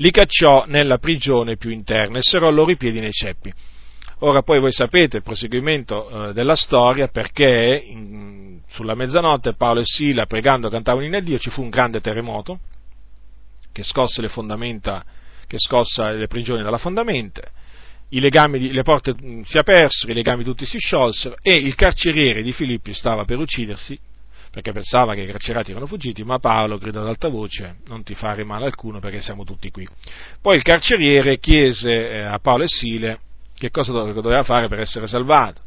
li 0.00 0.10
cacciò 0.10 0.64
nella 0.66 0.98
prigione 0.98 1.56
più 1.56 1.70
interna 1.70 2.18
e 2.18 2.22
serrò 2.22 2.50
loro 2.50 2.70
i 2.70 2.76
piedi 2.76 3.00
nei 3.00 3.12
ceppi. 3.12 3.52
Ora 4.22 4.42
poi 4.42 4.58
voi 4.58 4.72
sapete 4.72 5.18
il 5.18 5.22
proseguimento 5.22 6.28
eh, 6.28 6.32
della 6.32 6.56
storia 6.56 7.08
perché 7.08 7.82
in, 7.86 8.60
sulla 8.68 8.94
mezzanotte 8.94 9.54
Paolo 9.54 9.80
e 9.80 9.84
Sila 9.84 10.26
pregando 10.26 10.68
cantavano 10.68 11.06
in 11.06 11.24
Dio, 11.24 11.38
ci 11.38 11.50
fu 11.50 11.62
un 11.62 11.70
grande 11.70 12.00
terremoto 12.00 12.58
che 13.72 13.82
scosse 13.82 14.20
le 14.20 14.28
fondamenta, 14.28 15.04
che 15.46 15.58
scossa 15.58 16.10
le 16.10 16.26
prigioni 16.26 16.62
dalla 16.62 16.78
fondamenta, 16.78 17.42
legami, 18.08 18.72
le 18.72 18.82
porte 18.82 19.14
mm, 19.14 19.42
si 19.42 19.58
apersero, 19.58 20.12
i 20.12 20.14
legami 20.14 20.44
tutti 20.44 20.66
si 20.66 20.78
sciolsero 20.78 21.36
e 21.40 21.54
il 21.54 21.74
carceriere 21.74 22.42
di 22.42 22.52
Filippi 22.52 22.92
stava 22.92 23.24
per 23.24 23.38
uccidersi 23.38 23.98
perché 24.50 24.72
pensava 24.72 25.14
che 25.14 25.22
i 25.22 25.26
carcerati 25.26 25.70
erano 25.70 25.86
fuggiti, 25.86 26.24
ma 26.24 26.38
Paolo 26.38 26.76
gridò 26.76 27.00
ad 27.00 27.06
alta 27.06 27.28
voce, 27.28 27.76
non 27.86 28.02
ti 28.02 28.14
fare 28.14 28.44
male 28.44 28.64
alcuno 28.64 28.98
perché 28.98 29.20
siamo 29.20 29.44
tutti 29.44 29.70
qui. 29.70 29.86
Poi 30.40 30.56
il 30.56 30.62
carceriere 30.62 31.38
chiese 31.38 32.10
eh, 32.10 32.20
a 32.22 32.38
Paolo 32.38 32.64
e 32.64 32.68
Sile 32.68 33.20
che 33.54 33.70
cosa 33.70 33.92
doveva 33.92 34.42
fare 34.42 34.68
per 34.68 34.80
essere 34.80 35.06
salvato. 35.06 35.62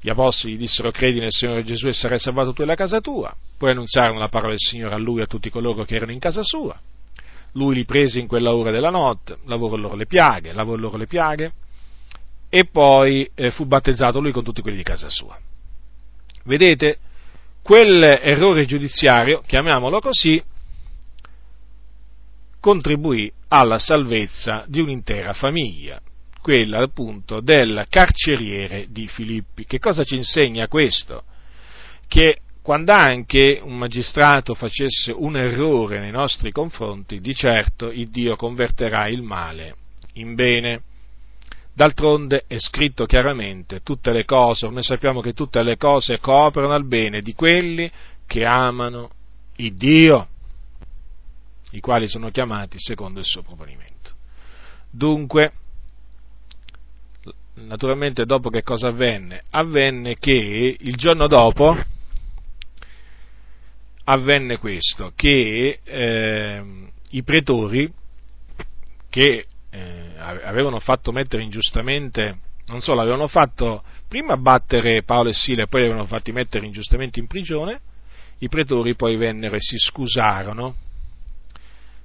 Gli 0.00 0.10
apostoli 0.10 0.54
gli 0.54 0.58
dissero 0.58 0.90
credi 0.90 1.20
nel 1.20 1.30
Signore 1.30 1.64
Gesù 1.64 1.86
e 1.86 1.92
sarai 1.92 2.18
salvato 2.18 2.52
tu 2.52 2.62
e 2.62 2.66
la 2.66 2.74
casa 2.74 3.00
tua. 3.00 3.34
Poi 3.56 3.70
annunziarono 3.70 4.18
la 4.18 4.28
parola 4.28 4.50
del 4.50 4.58
Signore 4.58 4.94
a 4.94 4.98
lui 4.98 5.20
e 5.20 5.22
a 5.22 5.26
tutti 5.26 5.48
coloro 5.48 5.84
che 5.84 5.94
erano 5.94 6.10
in 6.10 6.18
casa 6.18 6.42
sua. 6.42 6.78
Lui 7.52 7.76
li 7.76 7.84
prese 7.84 8.18
in 8.18 8.26
quella 8.26 8.54
ora 8.54 8.70
della 8.70 8.90
notte, 8.90 9.38
lavorò 9.44 9.76
loro 9.76 9.94
le 9.94 10.06
piaghe, 10.06 10.52
lavò 10.52 10.74
loro 10.74 10.96
le 10.96 11.06
piaghe 11.06 11.52
e 12.48 12.64
poi 12.64 13.30
eh, 13.34 13.50
fu 13.50 13.64
battezzato 13.64 14.20
lui 14.20 14.32
con 14.32 14.42
tutti 14.42 14.60
quelli 14.60 14.76
di 14.76 14.82
casa 14.82 15.08
sua. 15.08 15.38
Vedete, 16.44 16.98
quell'errore 17.62 18.66
giudiziario, 18.66 19.42
chiamiamolo 19.46 20.00
così, 20.00 20.42
contribuì 22.60 23.32
alla 23.48 23.78
salvezza 23.78 24.64
di 24.66 24.80
un'intera 24.80 25.32
famiglia 25.32 26.00
quella 26.42 26.80
appunto 26.82 27.40
del 27.40 27.86
carceriere 27.88 28.86
di 28.90 29.06
Filippi. 29.06 29.64
Che 29.64 29.78
cosa 29.78 30.02
ci 30.02 30.16
insegna 30.16 30.66
questo? 30.66 31.22
Che 32.08 32.36
quando 32.60 32.92
anche 32.92 33.60
un 33.62 33.78
magistrato 33.78 34.54
facesse 34.54 35.12
un 35.12 35.36
errore 35.36 36.00
nei 36.00 36.10
nostri 36.10 36.50
confronti, 36.50 37.20
di 37.20 37.34
certo 37.34 37.90
il 37.90 38.08
Dio 38.10 38.36
converterà 38.36 39.08
il 39.08 39.22
male 39.22 39.76
in 40.14 40.34
bene. 40.34 40.82
D'altronde 41.74 42.44
è 42.46 42.58
scritto 42.58 43.06
chiaramente 43.06 43.80
tutte 43.80 44.12
le 44.12 44.24
cose, 44.26 44.68
noi 44.68 44.82
sappiamo 44.82 45.20
che 45.20 45.32
tutte 45.32 45.62
le 45.62 45.78
cose 45.78 46.18
cooperano 46.18 46.74
al 46.74 46.86
bene 46.86 47.22
di 47.22 47.32
quelli 47.32 47.90
che 48.26 48.44
amano 48.44 49.10
il 49.56 49.74
Dio, 49.74 50.28
i 51.70 51.80
quali 51.80 52.08
sono 52.08 52.30
chiamati 52.30 52.78
secondo 52.78 53.20
il 53.20 53.24
suo 53.24 53.42
proponimento. 53.42 54.10
Dunque, 54.90 55.52
naturalmente 57.54 58.26
dopo 58.26 58.50
che 58.50 58.62
cosa 58.62 58.88
avvenne? 58.88 59.42
Avvenne 59.50 60.16
che 60.18 60.76
il 60.78 60.96
giorno 60.96 61.26
dopo 61.26 61.74
avvenne 64.04 64.58
questo, 64.58 65.12
che 65.14 65.80
eh, 65.82 66.62
i 67.10 67.22
pretori 67.22 67.90
che 69.08 69.46
eh, 69.72 70.12
avevano 70.18 70.78
fatto 70.80 71.12
mettere 71.12 71.42
ingiustamente, 71.42 72.38
non 72.66 72.82
solo 72.82 73.00
avevano 73.00 73.26
fatto 73.26 73.82
prima 74.06 74.36
battere 74.36 75.02
Paolo 75.02 75.30
e 75.30 75.32
Sila 75.32 75.62
e 75.62 75.66
poi 75.66 75.82
avevano 75.82 76.04
fatti 76.04 76.30
mettere 76.30 76.66
ingiustamente 76.66 77.18
in 77.20 77.26
prigione, 77.26 77.80
i 78.38 78.48
pretori 78.48 78.94
poi 78.94 79.16
vennero 79.16 79.56
e 79.56 79.60
si 79.60 79.78
scusarono 79.78 80.74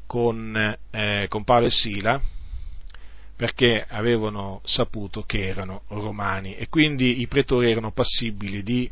con, 0.05 0.77
eh, 0.91 1.25
con 1.27 1.43
Paolo 1.43 1.65
e 1.65 1.71
Sila 1.71 2.21
perché 3.35 3.85
avevano 3.87 4.61
saputo 4.63 5.23
che 5.23 5.45
erano 5.45 5.83
romani 5.89 6.55
e 6.55 6.69
quindi 6.69 7.19
i 7.21 7.27
pretori 7.27 7.69
erano 7.69 7.91
passibili 7.91 8.63
di, 8.63 8.89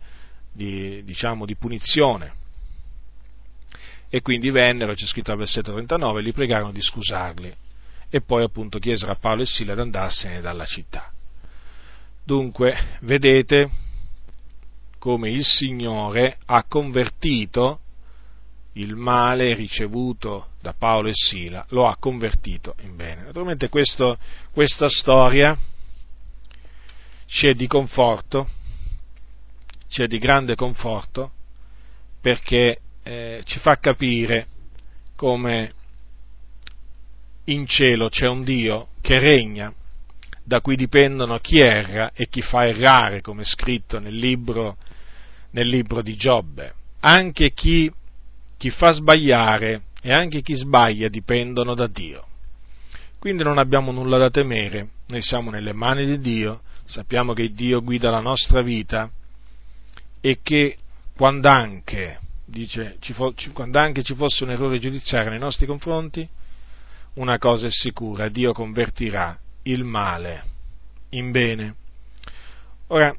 di, 0.52 1.02
diciamo, 1.04 1.46
di 1.46 1.56
punizione. 1.56 2.44
E 4.08 4.22
quindi 4.22 4.52
vennero, 4.52 4.94
c'è 4.94 5.06
scritto 5.06 5.32
al 5.32 5.38
versetto 5.38 5.72
39, 5.72 6.22
li 6.22 6.32
pregarono 6.32 6.72
di 6.72 6.82
scusarli 6.82 7.56
e 8.16 8.22
poi 8.22 8.46
appunto 8.46 8.80
chiesero 8.80 9.12
a 9.12 9.18
Paolo 9.18 9.42
e 9.42 9.46
Sila 9.46 9.74
di 9.74 9.82
andarsene 9.82 10.40
dalla 10.40 10.64
città. 10.64 11.12
Dunque, 12.24 13.00
vedete 13.02 13.70
come 14.98 15.30
il 15.32 15.44
Signore 15.44 16.38
ha 16.46 16.64
convertito 16.64 17.82
il 18.74 18.96
male 18.96 19.54
ricevuto 19.54 20.52
da 20.62 20.74
Paolo 20.74 21.10
e 21.10 21.14
Sila 21.14 21.66
lo 21.72 21.88
ha 21.88 21.98
convertito 21.98 22.76
in 22.84 22.96
bene. 22.96 23.24
Naturalmente 23.24 23.68
questo, 23.68 24.18
questa 24.54 24.88
storia 24.88 25.54
c'è 27.26 27.54
di 27.54 27.68
conforto, 27.68 28.48
c'è 29.90 30.08
di 30.08 30.20
grande 30.20 30.56
conforto, 30.56 31.32
perché 32.22 32.80
eh, 33.04 33.42
ci 33.44 33.60
fa 33.60 33.76
capire 33.76 34.48
come 35.18 35.74
in 37.46 37.68
cielo 37.68 38.10
c'è 38.10 38.28
un 38.28 38.44
Dio 38.44 38.90
che 39.02 39.20
regna, 39.20 39.74
da 40.44 40.62
cui 40.62 40.76
dipendono 40.76 41.40
chi 41.40 41.60
erra 41.60 42.12
e 42.14 42.28
chi 42.28 42.42
fa 42.42 42.66
errare, 42.66 43.22
come 43.22 43.42
è 43.42 43.46
scritto 43.46 44.00
nel 44.00 44.16
libro, 44.16 44.78
nel 45.52 45.68
libro 45.68 46.02
di 46.02 46.16
Giobbe. 46.16 46.74
Anche 47.00 47.52
chi 47.54 47.92
chi 48.58 48.70
fa 48.70 48.92
sbagliare 48.92 49.84
e 50.02 50.12
anche 50.12 50.42
chi 50.42 50.56
sbaglia 50.56 51.08
dipendono 51.08 51.74
da 51.76 51.88
Dio. 51.88 52.26
Quindi 53.20 53.44
non 53.44 53.58
abbiamo 53.58 53.92
nulla 53.92 54.18
da 54.18 54.30
temere, 54.30 54.90
noi 55.08 55.22
siamo 55.22 55.50
nelle 55.50 55.74
mani 55.74 56.06
di 56.06 56.20
Dio, 56.20 56.62
sappiamo 56.86 57.34
che 57.34 57.54
Dio 57.54 57.82
guida 57.82 58.12
la 58.12 58.20
nostra 58.20 58.62
vita 58.62 59.10
e 60.22 60.40
che 60.42 60.78
quando 61.16 61.50
anche, 61.50 62.20
dice, 62.46 62.98
ci, 63.00 63.14
quando 63.52 63.80
anche 63.80 64.04
ci 64.04 64.16
fosse 64.16 64.44
un 64.44 64.52
errore 64.52 64.80
giudiziario 64.80 65.32
nei 65.32 65.40
nostri 65.40 65.66
confronti, 65.66 66.28
una 67.16 67.38
cosa 67.38 67.68
è 67.68 67.72
sicura, 67.72 68.30
Dio 68.30 68.54
convertirà 68.54 69.38
il 69.64 69.84
male 69.84 70.44
in 71.10 71.32
bene. 71.32 71.76
Ora, 72.88 73.16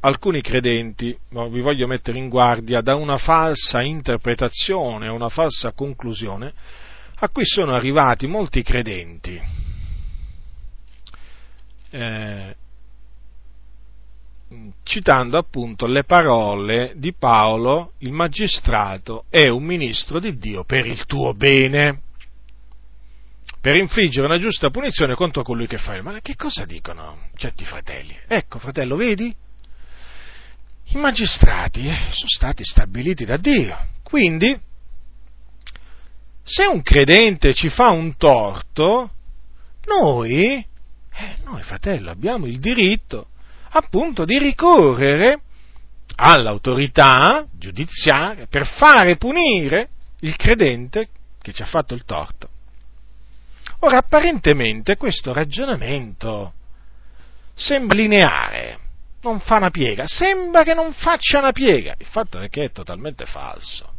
alcuni 0.00 0.40
credenti, 0.40 1.16
vi 1.28 1.60
voglio 1.60 1.86
mettere 1.86 2.18
in 2.18 2.28
guardia, 2.28 2.80
da 2.80 2.94
una 2.94 3.18
falsa 3.18 3.82
interpretazione, 3.82 5.08
una 5.08 5.28
falsa 5.28 5.72
conclusione 5.72 6.52
a 7.20 7.28
cui 7.30 7.44
sono 7.44 7.74
arrivati 7.74 8.26
molti 8.26 8.62
credenti. 8.62 9.40
Eh, 11.90 12.56
citando 14.82 15.36
appunto 15.36 15.86
le 15.86 16.04
parole 16.04 16.92
di 16.96 17.12
Paolo, 17.12 17.92
il 17.98 18.12
magistrato 18.12 19.24
è 19.28 19.48
un 19.48 19.64
ministro 19.64 20.20
di 20.20 20.38
Dio 20.38 20.64
per 20.64 20.86
il 20.86 21.04
tuo 21.06 21.34
bene. 21.34 22.02
Per 23.60 23.76
infliggere 23.76 24.26
una 24.26 24.38
giusta 24.38 24.70
punizione 24.70 25.14
contro 25.14 25.42
colui 25.42 25.66
che 25.66 25.78
fa 25.78 25.94
il 25.94 26.02
male. 26.02 26.20
Che 26.20 26.36
cosa 26.36 26.64
dicono 26.64 27.28
certi 27.36 27.64
fratelli? 27.64 28.16
Ecco, 28.26 28.58
fratello, 28.58 28.96
vedi? 28.96 29.34
I 30.90 30.96
magistrati 30.96 31.86
eh, 31.86 31.96
sono 32.10 32.28
stati 32.28 32.64
stabiliti 32.64 33.24
da 33.24 33.36
Dio. 33.36 33.76
Quindi, 34.02 34.58
se 36.42 36.64
un 36.64 36.82
credente 36.82 37.52
ci 37.52 37.68
fa 37.68 37.90
un 37.90 38.16
torto, 38.16 39.10
noi, 39.86 40.64
eh, 41.12 41.34
noi 41.44 41.62
fratello, 41.62 42.10
abbiamo 42.10 42.46
il 42.46 42.58
diritto 42.58 43.28
appunto 43.70 44.24
di 44.24 44.38
ricorrere 44.38 45.42
all'autorità 46.16 47.46
giudiziaria 47.52 48.46
per 48.46 48.66
fare 48.66 49.16
punire 49.16 49.90
il 50.20 50.36
credente 50.36 51.08
che 51.42 51.52
ci 51.52 51.62
ha 51.62 51.66
fatto 51.66 51.94
il 51.94 52.04
torto. 52.04 52.48
Ora, 53.80 53.98
apparentemente 53.98 54.96
questo 54.96 55.32
ragionamento 55.32 56.52
sembra 57.54 57.96
lineare, 57.96 58.78
non 59.22 59.40
fa 59.40 59.56
una 59.56 59.70
piega, 59.70 60.04
sembra 60.06 60.62
che 60.62 60.74
non 60.74 60.92
faccia 60.92 61.38
una 61.38 61.52
piega, 61.52 61.94
il 61.98 62.06
fatto 62.06 62.38
è 62.38 62.48
che 62.48 62.64
è 62.64 62.72
totalmente 62.72 63.24
falso. 63.26 63.92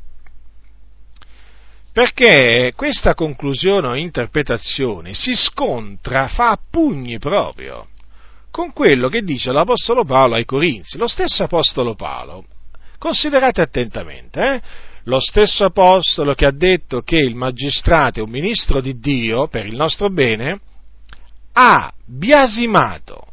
Perché 1.92 2.74
questa 2.76 3.14
conclusione 3.14 3.88
o 3.88 3.96
interpretazione 3.96 5.14
si 5.14 5.36
scontra, 5.36 6.28
fa 6.28 6.52
a 6.52 6.60
pugni 6.70 7.18
proprio, 7.18 7.88
con 8.52 8.74
quello 8.74 9.10
che 9.10 9.22
dice 9.22 9.52
l'Apostolo 9.52 10.04
Paolo 10.06 10.36
ai 10.36 10.46
Corinzi. 10.46 10.98
Lo 10.98 11.08
stesso 11.08 11.44
Apostolo 11.44 11.96
Paolo, 11.96 12.46
considerate 12.98 13.62
attentamente, 13.62 14.42
eh? 14.42 14.62
Lo 15.10 15.20
stesso 15.20 15.66
Apostolo 15.66 16.36
che 16.36 16.46
ha 16.46 16.52
detto 16.52 17.02
che 17.02 17.18
il 17.18 17.36
magistrato 17.36 18.20
è 18.20 18.24
un 18.24 18.30
ministro 18.30 18.80
di 18.80 19.00
Dio 19.00 19.48
per 19.48 19.66
il 19.66 19.76
nostro 19.76 20.10
bene, 20.10 20.60
ha 21.54 21.92
biasimato, 22.06 23.26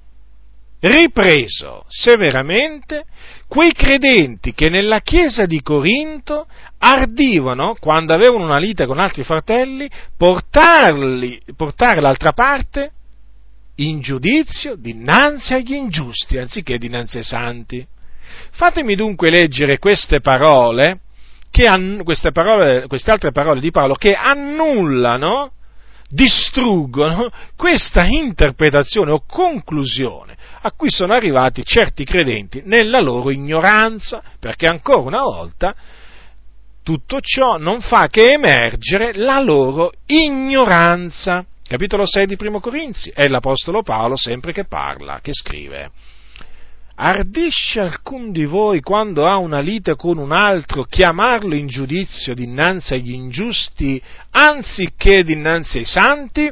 ripreso 0.81 1.85
severamente 1.87 3.05
quei 3.47 3.73
credenti 3.73 4.55
che 4.55 4.69
nella 4.69 5.01
chiesa 5.01 5.47
di 5.47 5.63
Corinto 5.63 6.49
ardivano, 6.79 7.77
quando 7.79 8.13
avevano 8.13 8.45
una 8.45 8.59
lite 8.59 8.87
con 8.87 8.99
altri 8.99 9.23
fratelli, 9.23 9.89
portarli, 10.17 11.41
portare 11.55 12.01
l'altra 12.01 12.33
parte 12.33 12.91
in 13.77 14.01
giudizio 14.01 14.75
dinanzi 14.77 15.53
agli 15.53 15.75
ingiusti 15.75 16.39
anziché 16.39 16.79
dinanzi 16.79 17.19
ai 17.19 17.25
santi. 17.25 17.87
Fatemi 18.53 18.95
dunque 18.95 19.31
leggere 19.31 19.79
queste 19.79 20.21
parole, 20.21 21.01
queste, 22.05 22.33
parole, 22.33 22.87
queste 22.87 23.11
altre 23.11 23.33
parole 23.33 23.61
di 23.61 23.71
Paolo 23.71 23.95
che 23.95 24.13
annullano, 24.13 25.53
distruggono 26.09 27.31
questa 27.57 28.05
interpretazione 28.05 29.11
o 29.11 29.25
conclusione 29.27 30.37
a 30.63 30.71
cui 30.73 30.91
sono 30.91 31.13
arrivati 31.13 31.65
certi 31.65 32.05
credenti 32.05 32.63
nella 32.65 33.01
loro 33.01 33.31
ignoranza, 33.31 34.23
perché 34.39 34.67
ancora 34.67 35.01
una 35.01 35.23
volta 35.23 35.75
tutto 36.83 37.21
ciò 37.21 37.57
non 37.57 37.81
fa 37.81 38.07
che 38.09 38.33
emergere 38.33 39.15
la 39.15 39.41
loro 39.41 39.93
ignoranza 40.07 41.45
capitolo 41.67 42.07
6 42.07 42.27
di 42.27 42.37
Primo 42.37 42.61
Corinzi, 42.61 43.11
è 43.11 43.27
l'Apostolo 43.27 43.83
Paolo 43.83 44.17
sempre 44.17 44.53
che 44.53 44.65
parla, 44.65 45.19
che 45.21 45.33
scrive. 45.33 45.91
Ardisce 46.99 47.81
alcun 47.81 48.33
di 48.33 48.47
voi 48.47 48.81
quando 48.81 49.27
ha 49.27 49.37
una 49.37 49.61
lite 49.61 49.97
con 49.97 50.17
un 50.17 50.33
altro 50.33 50.85
chiamarlo 50.85 51.55
in 51.55 51.67
giudizio 51.67 52.33
dinanzi 52.33 52.95
agli 52.95 53.13
ingiusti 53.13 54.03
anziché 54.31 55.23
dinanzi 55.23 55.79
ai 55.79 55.85
santi? 55.85 56.51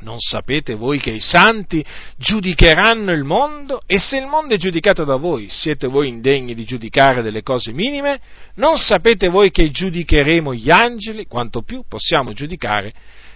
Non 0.00 0.18
sapete 0.18 0.74
voi 0.74 0.98
che 0.98 1.10
i 1.10 1.20
santi 1.20 1.84
giudicheranno 2.16 3.12
il 3.12 3.22
mondo? 3.22 3.80
E 3.86 4.00
se 4.00 4.16
il 4.16 4.26
mondo 4.26 4.54
è 4.54 4.56
giudicato 4.56 5.04
da 5.04 5.14
voi, 5.14 5.46
siete 5.48 5.86
voi 5.86 6.08
indegni 6.08 6.54
di 6.54 6.64
giudicare 6.64 7.22
delle 7.22 7.44
cose 7.44 7.70
minime? 7.70 8.20
Non 8.56 8.78
sapete 8.78 9.28
voi 9.28 9.52
che 9.52 9.70
giudicheremo 9.70 10.52
gli 10.54 10.72
angeli? 10.72 11.26
Quanto 11.26 11.62
più 11.62 11.84
possiamo 11.88 12.32
giudicare 12.32 12.92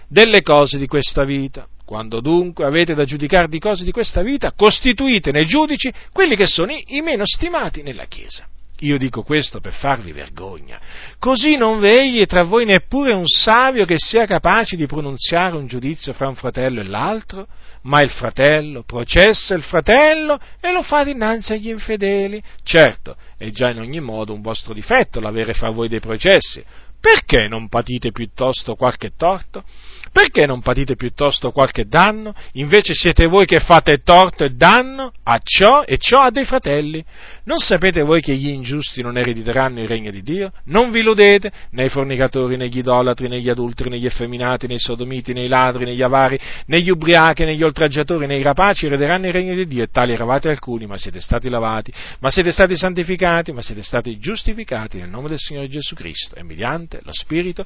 delle 0.09 0.41
cose 0.41 0.77
di 0.77 0.87
questa 0.87 1.23
vita. 1.23 1.65
Quando 1.87 2.19
dunque 2.19 2.65
avete 2.65 2.93
da 2.93 3.05
giudicare 3.05 3.47
di 3.47 3.59
cose 3.59 3.85
di 3.85 3.91
questa 3.91 4.21
vita, 4.21 4.51
costituite 4.51 5.31
nei 5.31 5.45
giudici 5.45 5.89
quelli 6.11 6.35
che 6.35 6.45
sono 6.45 6.73
i 6.73 6.99
meno 6.99 7.23
stimati 7.25 7.81
nella 7.81 8.03
Chiesa. 8.07 8.45
Io 8.79 8.97
dico 8.97 9.23
questo 9.23 9.61
per 9.61 9.71
farvi 9.71 10.11
vergogna. 10.11 10.81
Così 11.17 11.55
non 11.55 11.79
vegli 11.79 12.25
tra 12.25 12.43
voi 12.43 12.65
neppure 12.65 13.13
un 13.13 13.25
savio 13.25 13.85
che 13.85 13.95
sia 13.95 14.25
capace 14.25 14.75
di 14.75 14.85
pronunziare 14.85 15.55
un 15.55 15.65
giudizio 15.65 16.11
fra 16.11 16.27
un 16.27 16.35
fratello 16.35 16.81
e 16.81 16.83
l'altro, 16.83 17.47
ma 17.83 18.01
il 18.01 18.09
fratello 18.09 18.83
processa 18.83 19.55
il 19.55 19.63
fratello 19.63 20.37
e 20.59 20.73
lo 20.73 20.83
fa 20.83 21.05
dinanzi 21.05 21.53
agli 21.53 21.69
infedeli. 21.69 22.43
Certo, 22.63 23.15
è 23.37 23.49
già 23.51 23.69
in 23.69 23.79
ogni 23.79 24.01
modo 24.01 24.33
un 24.33 24.41
vostro 24.41 24.73
difetto 24.73 25.21
l'avere 25.21 25.53
fra 25.53 25.69
voi 25.69 25.87
dei 25.87 26.01
processi. 26.01 26.61
Perché 26.99 27.47
non 27.47 27.69
patite 27.69 28.11
piuttosto 28.11 28.75
qualche 28.75 29.11
torto? 29.15 29.63
Perché 30.11 30.45
non 30.45 30.61
patite 30.61 30.95
piuttosto 30.95 31.51
qualche 31.51 31.85
danno? 31.85 32.33
Invece 32.53 32.93
siete 32.93 33.27
voi 33.27 33.45
che 33.45 33.59
fate 33.59 33.99
torto 33.99 34.43
e 34.43 34.51
danno 34.51 35.11
a 35.23 35.39
ciò 35.43 35.83
e 35.83 35.97
ciò 35.97 36.21
a 36.21 36.31
dei 36.31 36.45
fratelli. 36.45 37.03
Non 37.43 37.59
sapete 37.59 38.01
voi 38.01 38.21
che 38.21 38.35
gli 38.35 38.49
ingiusti 38.49 39.01
non 39.01 39.17
erediteranno 39.17 39.79
il 39.79 39.87
regno 39.87 40.11
di 40.11 40.21
Dio? 40.21 40.51
Non 40.65 40.91
vi 40.91 41.01
ludete, 41.01 41.51
né 41.71 41.85
i 41.85 41.89
fornicatori, 41.89 42.57
né 42.57 42.67
gli 42.67 42.79
idolatri, 42.79 43.27
né 43.27 43.39
gli 43.39 43.49
adulteri, 43.49 43.89
né 43.89 43.99
gli 43.99 44.05
effeminati, 44.05 44.67
né 44.67 44.75
i 44.75 44.79
sodomiti, 44.79 45.33
né 45.33 45.43
i 45.43 45.47
ladri, 45.47 45.85
né 45.85 45.95
gli 45.95 46.01
avari, 46.01 46.39
né 46.65 46.81
gli 46.81 46.89
ubriachi, 46.89 47.45
né 47.45 47.55
gli 47.55 47.63
oltraggiatori, 47.63 48.27
né 48.27 48.37
i 48.37 48.41
rapaci 48.41 48.87
erederanno 48.87 49.27
il 49.27 49.33
regno 49.33 49.55
di 49.55 49.65
Dio. 49.65 49.83
E 49.83 49.87
tali 49.87 50.13
eravate 50.13 50.49
alcuni, 50.49 50.85
ma 50.85 50.97
siete 50.97 51.21
stati 51.21 51.49
lavati, 51.49 51.93
ma 52.19 52.29
siete 52.29 52.51
stati 52.51 52.75
santificati, 52.75 53.51
ma 53.51 53.61
siete 53.61 53.81
stati 53.81 54.17
giustificati 54.19 54.97
nel 54.97 55.09
nome 55.09 55.29
del 55.29 55.39
Signore 55.39 55.69
Gesù 55.69 55.95
Cristo 55.95 56.35
e 56.35 56.43
mediante 56.43 56.99
lo 57.03 57.13
Spirito 57.13 57.65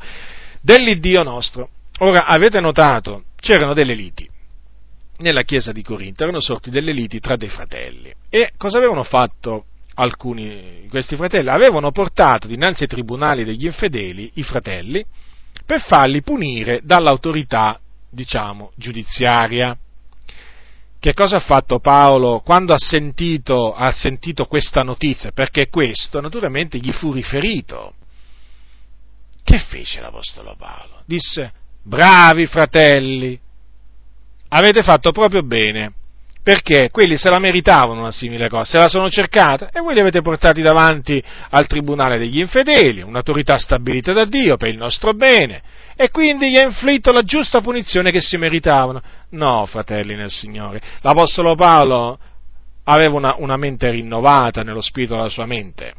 dell'Iddio 0.61 1.23
nostro. 1.23 1.69
Ora, 2.03 2.25
avete 2.25 2.59
notato, 2.59 3.25
c'erano 3.35 3.73
delle 3.73 3.93
liti 3.93 4.27
nella 5.17 5.43
chiesa 5.43 5.71
di 5.71 5.83
Corinto, 5.83 6.23
erano 6.23 6.39
sorti 6.39 6.71
delle 6.71 6.91
liti 6.91 7.19
tra 7.19 7.35
dei 7.35 7.49
fratelli. 7.49 8.11
E 8.27 8.53
cosa 8.57 8.79
avevano 8.79 9.03
fatto 9.03 9.65
alcuni 9.95 10.81
di 10.81 10.87
questi 10.87 11.15
fratelli? 11.15 11.49
Avevano 11.49 11.91
portato 11.91 12.47
dinanzi 12.47 12.83
ai 12.83 12.89
tribunali 12.89 13.43
degli 13.43 13.65
infedeli 13.65 14.31
i 14.35 14.43
fratelli 14.43 15.05
per 15.63 15.81
farli 15.81 16.23
punire 16.23 16.79
dall'autorità, 16.83 17.79
diciamo, 18.09 18.71
giudiziaria. 18.75 19.77
Che 20.99 21.13
cosa 21.13 21.35
ha 21.35 21.41
fatto 21.41 21.79
Paolo 21.79 22.39
quando 22.39 22.73
ha 22.73 22.79
sentito, 22.79 23.75
ha 23.75 23.91
sentito 23.91 24.47
questa 24.47 24.81
notizia? 24.81 25.31
Perché 25.31 25.69
questo 25.69 26.19
naturalmente 26.19 26.79
gli 26.79 26.91
fu 26.91 27.11
riferito. 27.11 27.93
Che 29.43 29.59
fece 29.59 30.01
l'Apostolo 30.01 30.55
Paolo? 30.57 31.03
Disse, 31.05 31.60
bravi 31.83 32.45
fratelli, 32.45 33.39
avete 34.49 34.83
fatto 34.83 35.11
proprio 35.11 35.43
bene, 35.43 35.93
perché 36.43 36.89
quelli 36.89 37.17
se 37.17 37.29
la 37.29 37.39
meritavano 37.39 37.99
una 37.99 38.11
simile 38.11 38.49
cosa, 38.49 38.65
se 38.65 38.77
la 38.77 38.87
sono 38.87 39.09
cercata 39.09 39.69
e 39.71 39.79
voi 39.79 39.93
li 39.93 39.99
avete 39.99 40.21
portati 40.21 40.61
davanti 40.61 41.23
al 41.49 41.67
tribunale 41.67 42.17
degli 42.17 42.39
infedeli, 42.39 43.01
un'autorità 43.01 43.57
stabilita 43.57 44.11
da 44.11 44.25
Dio 44.25 44.57
per 44.57 44.69
il 44.69 44.77
nostro 44.77 45.13
bene, 45.13 45.61
e 45.95 46.09
quindi 46.09 46.49
gli 46.49 46.57
ha 46.57 46.63
inflitto 46.63 47.11
la 47.11 47.21
giusta 47.21 47.61
punizione 47.61 48.11
che 48.11 48.21
si 48.21 48.37
meritavano. 48.37 49.01
No, 49.31 49.65
fratelli 49.67 50.15
nel 50.15 50.31
Signore, 50.31 50.81
l'Apostolo 51.01 51.53
Paolo 51.55 52.17
aveva 52.85 53.15
una, 53.15 53.35
una 53.37 53.57
mente 53.57 53.89
rinnovata 53.91 54.63
nello 54.63 54.81
spirito 54.81 55.15
della 55.15 55.29
sua 55.29 55.45
mente 55.45 55.93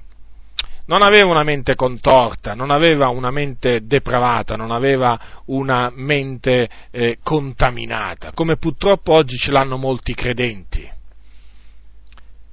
non 0.87 1.03
aveva 1.03 1.30
una 1.30 1.43
mente 1.43 1.74
contorta, 1.74 2.55
non 2.55 2.70
aveva 2.70 3.09
una 3.09 3.30
mente 3.30 3.87
depravata, 3.87 4.57
non 4.57 4.70
aveva 4.70 5.18
una 5.47 5.91
mente 5.95 6.68
eh, 6.91 7.18
contaminata, 7.22 8.33
come 8.35 8.57
purtroppo 8.57 9.12
oggi 9.12 9.37
ce 9.37 9.51
l'hanno 9.51 9.76
molti 9.76 10.14
credenti. 10.14 10.89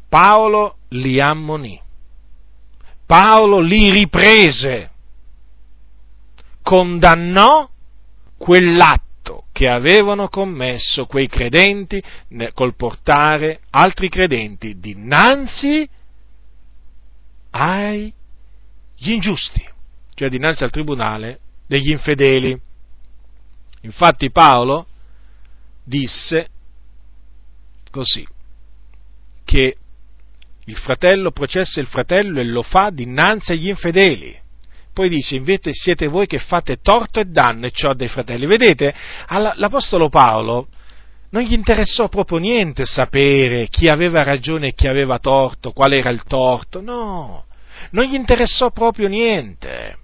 Paolo 0.07 0.77
li 0.89 1.19
ammonì, 1.19 1.79
Paolo 3.05 3.59
li 3.59 3.89
riprese, 3.89 4.91
condannò 6.61 7.67
quell'atto 8.37 9.45
che 9.51 9.67
avevano 9.67 10.29
commesso 10.29 11.05
quei 11.05 11.27
credenti 11.27 12.01
col 12.53 12.75
portare 12.75 13.59
altri 13.71 14.09
credenti 14.09 14.79
dinanzi 14.79 15.87
ai 17.51 18.13
gli 18.99 19.11
ingiusti, 19.11 19.65
cioè 20.13 20.27
dinanzi 20.27 20.63
al 20.63 20.71
tribunale 20.71 21.39
degli 21.65 21.91
infedeli. 21.91 22.59
Infatti 23.81 24.29
Paolo 24.29 24.87
disse 25.83 26.47
così, 27.89 28.27
che 29.45 29.75
il 30.65 30.77
fratello 30.77 31.31
processa 31.31 31.79
il 31.79 31.87
fratello 31.87 32.39
e 32.39 32.43
lo 32.43 32.61
fa 32.61 32.89
dinanzi 32.91 33.53
agli 33.53 33.69
infedeli. 33.69 34.37
poi 34.93 35.07
dice, 35.07 35.37
invece 35.37 35.71
siete 35.71 36.07
voi 36.07 36.27
che 36.27 36.39
fate 36.39 36.81
torto 36.81 37.21
e 37.21 37.25
danno 37.25 37.65
e 37.65 37.71
ciò 37.71 37.93
dei 37.93 38.09
fratelli. 38.09 38.45
Vedete, 38.45 38.93
l'Apostolo 39.55 40.09
Paolo 40.09 40.67
non 41.29 41.43
gli 41.43 41.53
interessò 41.53 42.09
proprio 42.09 42.37
niente 42.37 42.85
sapere 42.85 43.67
chi 43.69 43.87
aveva 43.87 44.23
ragione 44.23 44.67
e 44.67 44.73
chi 44.73 44.87
aveva 44.87 45.17
torto, 45.19 45.71
qual 45.71 45.93
era 45.93 46.09
il 46.09 46.23
torto, 46.23 46.81
no, 46.81 47.45
non 47.91 48.05
gli 48.05 48.15
interessò 48.15 48.71
proprio 48.71 49.07
niente. 49.07 49.97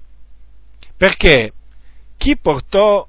Perché 0.98 1.52
chi 2.18 2.38
portò, 2.38 3.08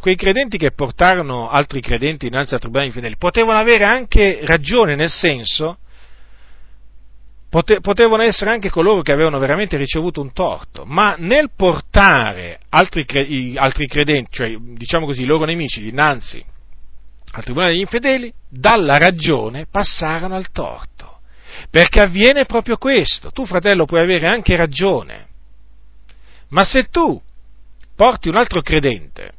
quei 0.00 0.16
credenti 0.16 0.58
che 0.58 0.72
portarono 0.72 1.48
altri 1.48 1.80
credenti 1.80 2.26
innanzi 2.26 2.54
al 2.54 2.60
tribunale 2.60 2.88
infedeli, 2.88 3.16
potevano 3.16 3.58
avere 3.58 3.84
anche 3.84 4.40
ragione, 4.44 4.94
nel 4.94 5.10
senso 5.10 5.78
potevano 7.48 8.22
essere 8.22 8.50
anche 8.50 8.70
coloro 8.70 9.02
che 9.02 9.12
avevano 9.12 9.38
veramente 9.38 9.76
ricevuto 9.76 10.22
un 10.22 10.32
torto, 10.32 10.86
ma 10.86 11.16
nel 11.18 11.50
portare 11.54 12.60
altri, 12.70 13.04
credenti, 13.04 14.30
cioè 14.30 14.56
diciamo 14.58 15.04
così, 15.04 15.20
i 15.20 15.26
loro 15.26 15.44
nemici 15.44 15.82
dinanzi 15.82 16.42
al 17.32 17.44
tribunale 17.44 17.72
degli 17.72 17.80
infedeli, 17.80 18.32
dalla 18.48 18.96
ragione 18.96 19.66
passarono 19.70 20.34
al 20.34 20.50
torto. 20.50 21.11
Perché 21.70 22.00
avviene 22.00 22.44
proprio 22.44 22.76
questo. 22.76 23.30
Tu, 23.30 23.46
fratello, 23.46 23.84
puoi 23.84 24.00
avere 24.00 24.26
anche 24.26 24.56
ragione. 24.56 25.26
Ma 26.48 26.64
se 26.64 26.88
tu 26.88 27.20
porti 27.94 28.28
un 28.28 28.36
altro 28.36 28.62
credente, 28.62 29.32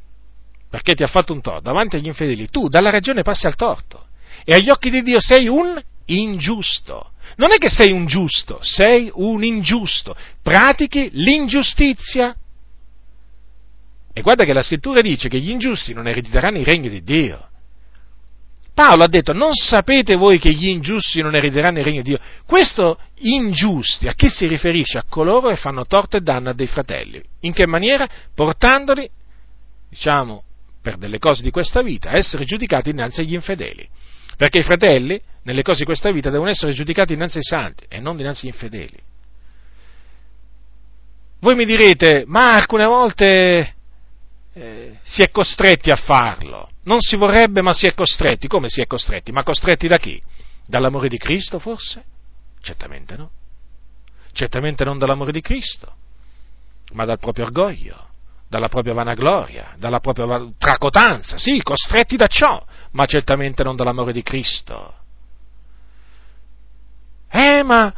perché 0.68 0.94
ti 0.94 1.02
ha 1.02 1.08
fatto 1.08 1.32
un 1.32 1.40
torto, 1.40 1.60
davanti 1.60 1.96
agli 1.96 2.06
infedeli, 2.06 2.48
tu 2.48 2.68
dalla 2.68 2.90
ragione 2.90 3.22
passi 3.22 3.46
al 3.46 3.54
torto. 3.54 4.06
E 4.44 4.54
agli 4.54 4.70
occhi 4.70 4.90
di 4.90 5.02
Dio 5.02 5.20
sei 5.20 5.46
un 5.46 5.80
ingiusto. 6.06 7.12
Non 7.36 7.52
è 7.52 7.56
che 7.56 7.68
sei 7.68 7.92
un 7.92 8.06
giusto, 8.06 8.58
sei 8.62 9.10
un 9.14 9.42
ingiusto. 9.42 10.16
Pratichi 10.42 11.10
l'ingiustizia. 11.12 12.34
E 14.12 14.20
guarda 14.20 14.44
che 14.44 14.52
la 14.52 14.62
scrittura 14.62 15.00
dice 15.00 15.28
che 15.28 15.38
gli 15.38 15.50
ingiusti 15.50 15.92
non 15.92 16.06
erediteranno 16.06 16.58
i 16.58 16.64
regni 16.64 16.88
di 16.88 17.02
Dio. 17.02 17.48
Paolo 18.74 19.04
ha 19.04 19.08
detto, 19.08 19.32
non 19.32 19.54
sapete 19.54 20.16
voi 20.16 20.40
che 20.40 20.50
gli 20.50 20.66
ingiusti 20.66 21.22
non 21.22 21.36
erediteranno 21.36 21.78
il 21.78 21.84
regno 21.84 22.02
di 22.02 22.10
Dio? 22.10 22.18
Questo 22.44 22.98
ingiusti 23.18 24.08
a 24.08 24.14
chi 24.14 24.28
si 24.28 24.48
riferisce? 24.48 24.98
A 24.98 25.04
coloro 25.08 25.48
che 25.50 25.56
fanno 25.56 25.86
torto 25.86 26.16
e 26.16 26.20
danno 26.20 26.50
a 26.50 26.54
dei 26.54 26.66
fratelli. 26.66 27.22
In 27.40 27.52
che 27.52 27.68
maniera? 27.68 28.08
Portandoli, 28.34 29.08
diciamo, 29.88 30.42
per 30.82 30.96
delle 30.96 31.20
cose 31.20 31.44
di 31.44 31.52
questa 31.52 31.82
vita, 31.82 32.10
a 32.10 32.16
essere 32.16 32.44
giudicati 32.44 32.90
innanzi 32.90 33.20
agli 33.20 33.34
infedeli. 33.34 33.88
Perché 34.36 34.58
i 34.58 34.64
fratelli, 34.64 35.20
nelle 35.44 35.62
cose 35.62 35.78
di 35.78 35.84
questa 35.84 36.10
vita, 36.10 36.30
devono 36.30 36.50
essere 36.50 36.72
giudicati 36.72 37.12
innanzi 37.12 37.36
ai 37.36 37.44
santi 37.44 37.84
e 37.88 38.00
non 38.00 38.16
dinanzi 38.16 38.46
agli 38.46 38.52
infedeli. 38.52 38.98
Voi 41.38 41.54
mi 41.54 41.64
direte, 41.64 42.24
ma 42.26 42.54
alcune 42.54 42.86
volte 42.86 43.74
eh, 44.52 44.98
si 45.02 45.22
è 45.22 45.30
costretti 45.30 45.90
a 45.90 45.96
farlo. 45.96 46.70
Non 46.84 47.00
si 47.00 47.16
vorrebbe, 47.16 47.62
ma 47.62 47.72
si 47.72 47.86
è 47.86 47.94
costretti. 47.94 48.46
Come 48.46 48.68
si 48.68 48.80
è 48.80 48.86
costretti? 48.86 49.32
Ma 49.32 49.42
costretti 49.42 49.88
da 49.88 49.98
chi? 49.98 50.20
Dall'amore 50.66 51.08
di 51.08 51.18
Cristo, 51.18 51.58
forse? 51.58 52.04
Certamente 52.60 53.16
no. 53.16 53.30
Certamente 54.32 54.84
non 54.84 54.98
dall'amore 54.98 55.30
di 55.30 55.40
Cristo, 55.40 55.94
ma 56.92 57.04
dal 57.04 57.18
proprio 57.18 57.44
orgoglio, 57.44 58.08
dalla 58.48 58.68
propria 58.68 58.92
vanagloria, 58.92 59.74
dalla 59.76 60.00
propria 60.00 60.50
tracotanza, 60.58 61.36
sì, 61.38 61.62
costretti 61.62 62.16
da 62.16 62.26
ciò, 62.26 62.64
ma 62.92 63.06
certamente 63.06 63.62
non 63.62 63.76
dall'amore 63.76 64.12
di 64.12 64.22
Cristo. 64.22 64.94
Eh, 67.30 67.62
ma 67.62 67.92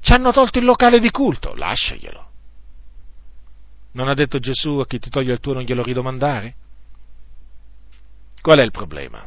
ci 0.00 0.12
hanno 0.12 0.32
tolto 0.32 0.58
il 0.58 0.64
locale 0.64 0.98
di 0.98 1.10
culto, 1.10 1.54
lasciaglielo. 1.54 2.28
Non 3.92 4.08
ha 4.08 4.14
detto 4.14 4.38
Gesù 4.38 4.78
a 4.78 4.86
chi 4.86 4.98
ti 4.98 5.10
toglie 5.10 5.32
il 5.32 5.40
tuo 5.40 5.52
non 5.52 5.62
glielo 5.62 5.82
ridomandare? 5.82 6.54
Qual 8.40 8.58
è 8.58 8.62
il 8.62 8.70
problema? 8.70 9.26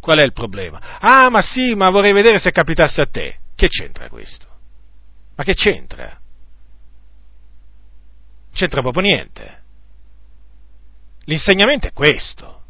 Qual 0.00 0.18
è 0.18 0.22
il 0.22 0.32
problema? 0.32 0.98
Ah, 1.00 1.28
ma 1.30 1.42
sì, 1.42 1.74
ma 1.74 1.90
vorrei 1.90 2.12
vedere 2.12 2.38
se 2.38 2.50
capitasse 2.50 3.00
a 3.00 3.06
te. 3.06 3.38
Che 3.54 3.68
c'entra 3.68 4.08
questo? 4.08 4.46
Ma 5.36 5.44
che 5.44 5.54
c'entra? 5.54 6.18
C'entra 8.52 8.80
proprio 8.80 9.02
niente. 9.02 9.62
L'insegnamento 11.24 11.86
è 11.88 11.92
questo. 11.92 12.62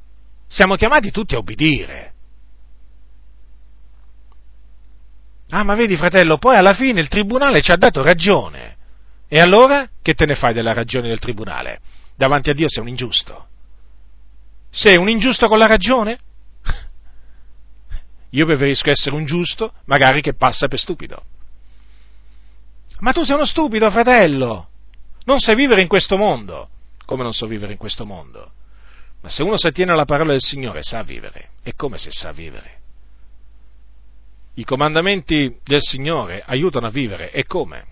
Siamo 0.49 0.75
chiamati 0.75 1.11
tutti 1.11 1.35
a 1.35 1.39
obbedire. 1.39 2.13
Ah, 5.51 5.63
ma 5.63 5.75
vedi 5.75 5.97
fratello, 5.97 6.37
poi 6.37 6.57
alla 6.57 6.75
fine 6.75 7.01
il 7.01 7.09
tribunale 7.09 7.63
ci 7.63 7.71
ha 7.71 7.77
dato 7.77 8.03
ragione. 8.03 8.77
E 9.29 9.41
allora 9.41 9.89
che 10.03 10.15
te 10.15 10.27
ne 10.27 10.35
fai 10.35 10.53
della 10.53 10.73
ragione 10.73 11.09
del 11.09 11.19
tribunale? 11.19 11.81
Davanti 12.17 12.51
a 12.51 12.55
Dio 12.55 12.69
sei 12.69 12.83
un 12.83 12.89
ingiusto. 12.89 13.48
Sei 14.71 14.97
un 14.97 15.09
ingiusto 15.09 15.49
con 15.49 15.59
la 15.59 15.67
ragione? 15.67 16.19
Io 18.31 18.45
preferisco 18.45 18.91
essere 18.91 19.15
un 19.15 19.25
giusto, 19.25 19.73
magari 19.85 20.21
che 20.21 20.35
passa 20.35 20.69
per 20.69 20.79
stupido. 20.79 21.25
Ma 23.01 23.13
tu 23.13 23.25
sei 23.25 23.37
uno 23.37 23.45
stupido, 23.45 23.91
fratello. 23.91 24.69
Non 25.25 25.39
sai 25.39 25.55
vivere 25.55 25.83
in 25.83 25.89
questo 25.89 26.17
mondo. 26.17 26.69
Come 27.05 27.23
non 27.23 27.33
so 27.33 27.47
vivere 27.47 27.73
in 27.73 27.79
questo 27.79 28.05
mondo? 28.05 28.53
Ma 29.21 29.29
se 29.29 29.43
uno 29.43 29.57
si 29.57 29.67
attiene 29.67 29.93
alla 29.93 30.05
parola 30.05 30.33
del 30.33 30.43
Signore, 30.43 30.83
sa 30.83 31.03
vivere. 31.03 31.51
E 31.63 31.75
come 31.75 31.97
se 31.97 32.11
sa 32.11 32.33
vivere? 32.33 32.77
I 34.55 34.65
comandamenti 34.65 35.59
del 35.65 35.81
Signore 35.81 36.43
aiutano 36.45 36.87
a 36.87 36.91
vivere. 36.91 37.31
E 37.31 37.45
come? 37.47 37.87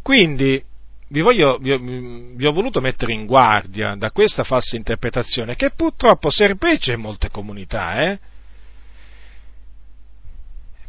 Quindi 0.00 0.64
vi, 1.08 1.20
voglio, 1.20 1.58
vi, 1.58 1.72
ho, 1.72 1.78
vi, 1.78 2.46
ho, 2.46 2.52
voluto 2.52 2.80
mettere 2.80 3.12
in 3.12 3.24
guardia 3.24 3.94
da 3.94 4.10
questa 4.10 4.44
falsa 4.44 4.76
interpretazione 4.76 5.56
che 5.56 5.70
purtroppo 5.70 6.30
serpeggia 6.30 6.92
in 6.92 7.00
molte 7.00 7.30
comunità. 7.30 8.02
Eh? 8.02 8.18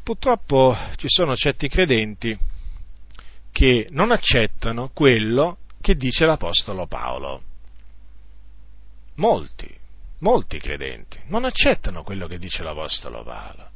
Purtroppo 0.04 0.76
ci 0.96 1.08
sono 1.08 1.36
certi 1.36 1.70
credenti 1.70 2.38
che 3.52 3.88
non 3.92 4.12
accettano 4.12 4.90
quello 4.94 5.60
che 5.82 5.94
dice 5.94 6.26
l'Apostolo 6.26 6.88
Paolo. 6.88 7.44
Molti, 9.16 9.74
molti 10.20 10.60
credenti 10.60 11.20
non 11.28 11.46
accettano 11.46 12.04
quello 12.04 12.28
che 12.28 12.38
dice 12.38 12.64
l'Apostolo 12.64 13.24
Paolo. 13.24 13.69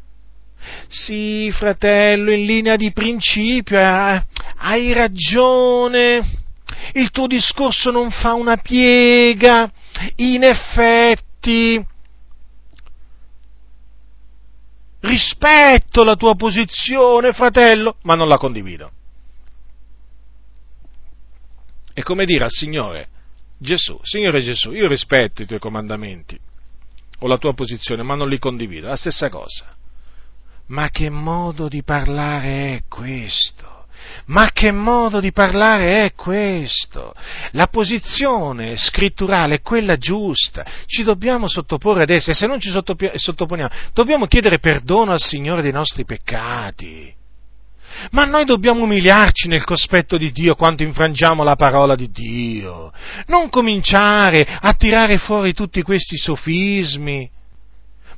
Sì, 0.87 1.51
fratello, 1.51 2.31
in 2.31 2.45
linea 2.45 2.75
di 2.75 2.91
principio 2.91 3.79
eh, 3.79 4.23
hai 4.57 4.93
ragione. 4.93 6.41
Il 6.93 7.09
tuo 7.11 7.27
discorso 7.27 7.91
non 7.91 8.11
fa 8.11 8.33
una 8.33 8.57
piega. 8.57 9.71
In 10.17 10.43
effetti, 10.43 11.83
rispetto 15.01 16.03
la 16.03 16.15
tua 16.15 16.35
posizione, 16.35 17.33
fratello, 17.33 17.97
ma 18.03 18.15
non 18.15 18.27
la 18.27 18.37
condivido. 18.37 18.91
È 21.93 22.01
come 22.01 22.25
dire 22.25 22.45
al 22.45 22.51
Signore 22.51 23.09
Gesù, 23.57 23.97
Signore 24.01 24.41
Gesù, 24.41 24.71
io 24.71 24.87
rispetto 24.87 25.41
i 25.41 25.45
tuoi 25.45 25.59
comandamenti 25.59 26.37
o 27.19 27.27
la 27.27 27.37
tua 27.37 27.53
posizione, 27.53 28.03
ma 28.03 28.15
non 28.15 28.27
li 28.27 28.39
condivido. 28.39 28.87
La 28.87 28.95
stessa 28.95 29.29
cosa. 29.29 29.73
Ma 30.67 30.89
che 30.89 31.09
modo 31.09 31.67
di 31.67 31.83
parlare 31.83 32.75
è 32.75 32.83
questo? 32.87 33.73
Ma 34.25 34.51
che 34.51 34.71
modo 34.71 35.19
di 35.19 35.31
parlare 35.31 36.05
è 36.05 36.13
questo? 36.13 37.13
La 37.51 37.67
posizione 37.67 38.77
scritturale 38.77 39.55
è 39.55 39.61
quella 39.61 39.97
giusta, 39.97 40.65
ci 40.85 41.03
dobbiamo 41.03 41.47
sottoporre 41.47 42.03
ad 42.03 42.09
essa 42.09 42.31
e 42.31 42.33
se 42.33 42.47
non 42.47 42.59
ci 42.59 42.69
sottoponiamo 42.69 43.69
dobbiamo 43.93 44.25
chiedere 44.27 44.59
perdono 44.59 45.11
al 45.11 45.21
Signore 45.21 45.61
dei 45.61 45.71
nostri 45.71 46.05
peccati. 46.05 47.13
Ma 48.11 48.25
noi 48.25 48.45
dobbiamo 48.45 48.83
umiliarci 48.83 49.47
nel 49.47 49.63
cospetto 49.63 50.17
di 50.17 50.31
Dio 50.31 50.55
quando 50.55 50.83
infrangiamo 50.83 51.43
la 51.43 51.55
parola 51.55 51.95
di 51.95 52.09
Dio, 52.09 52.91
non 53.27 53.49
cominciare 53.49 54.47
a 54.59 54.73
tirare 54.73 55.17
fuori 55.17 55.53
tutti 55.53 55.81
questi 55.83 56.17
sofismi, 56.17 57.29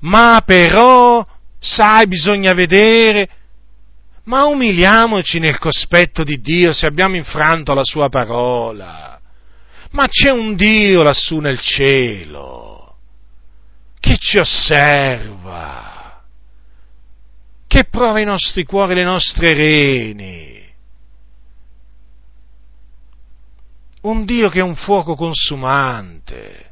ma 0.01 0.41
però 0.45 1.23
sai, 1.66 2.08
bisogna 2.08 2.54
vedere, 2.54 3.28
ma 4.26 4.46
umiliamoci 4.46 5.40
nel 5.40 5.58
cospetto 5.58 6.24
di 6.24 6.40
Dio 6.40 6.72
se 6.74 6.86
abbiamo 6.86 7.16
infranto 7.16 7.74
la 7.74 7.84
sua 7.84 8.08
parola. 8.08 9.20
Ma 9.92 10.08
c'è 10.08 10.30
un 10.30 10.56
Dio 10.56 11.02
lassù 11.02 11.40
nel 11.40 11.60
cielo 11.60 12.98
che 14.00 14.18
ci 14.20 14.38
osserva, 14.38 16.22
che 17.66 17.86
prova 17.86 18.20
i 18.20 18.26
nostri 18.26 18.64
cuori, 18.64 18.94
le 18.94 19.04
nostre 19.04 19.54
reni. 19.54 20.54
Un 24.02 24.26
Dio 24.26 24.50
che 24.50 24.60
è 24.60 24.64
un 24.64 24.76
fuoco 24.76 25.16
consumante 25.16 26.65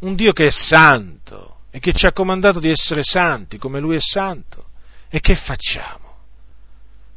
un 0.00 0.14
Dio 0.14 0.32
che 0.32 0.46
è 0.46 0.50
santo 0.50 1.60
e 1.70 1.78
che 1.78 1.92
ci 1.92 2.06
ha 2.06 2.12
comandato 2.12 2.60
di 2.60 2.70
essere 2.70 3.02
santi 3.02 3.58
come 3.58 3.80
Lui 3.80 3.96
è 3.96 4.00
santo. 4.00 4.64
E 5.08 5.20
che 5.20 5.34
facciamo? 5.34 6.06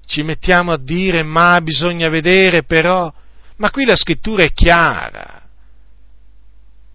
ci 0.10 0.24
mettiamo 0.24 0.72
a 0.72 0.80
dire 0.80 1.22
ma 1.22 1.62
bisogna 1.62 2.10
vedere 2.10 2.64
però, 2.64 3.14
ma 3.58 3.70
qui 3.70 3.86
la 3.86 3.96
scrittura 3.96 4.44
è 4.44 4.52
chiara. 4.52 5.44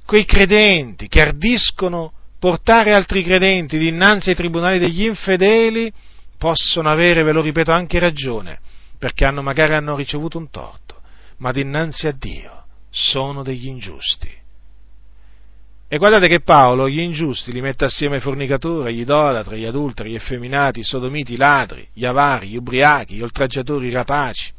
Quei 0.04 0.24
credenti 0.24 1.06
che 1.06 1.20
ardiscono 1.20 2.12
portare 2.40 2.92
altri 2.92 3.22
credenti 3.22 3.78
dinanzi 3.78 4.30
ai 4.30 4.34
tribunali 4.34 4.80
degli 4.80 5.04
infedeli 5.04 5.92
possono 6.36 6.90
avere, 6.90 7.22
ve 7.22 7.30
lo 7.30 7.40
ripeto, 7.40 7.70
anche 7.70 8.00
ragione, 8.00 8.58
perché 8.98 9.24
hanno, 9.24 9.42
magari 9.42 9.74
hanno 9.74 9.94
ricevuto 9.94 10.36
un 10.36 10.50
torto, 10.50 11.00
ma 11.36 11.52
dinanzi 11.52 12.08
a 12.08 12.12
Dio 12.12 12.64
sono 12.90 13.44
degli 13.44 13.68
ingiusti. 13.68 14.28
E 15.86 15.98
guardate 15.98 16.28
che 16.28 16.40
Paolo 16.40 16.88
gli 16.88 17.00
ingiusti 17.00 17.52
li 17.52 17.60
mette 17.60 17.84
assieme 17.84 18.16
ai 18.16 18.20
fornicatori, 18.20 18.88
agli 18.88 19.00
idolatri, 19.00 19.56
agli 19.56 19.66
adulteri, 19.66 20.08
agli 20.10 20.14
effeminati, 20.16 20.80
i 20.80 20.84
sodomiti, 20.84 21.34
i 21.34 21.36
ladri, 21.36 21.86
gli 21.92 22.04
avari, 22.04 22.48
gli 22.48 22.56
ubriachi, 22.56 23.16
gli 23.16 23.22
oltraggiatori, 23.22 23.88
i 23.88 23.92
rapaci. 23.92 24.52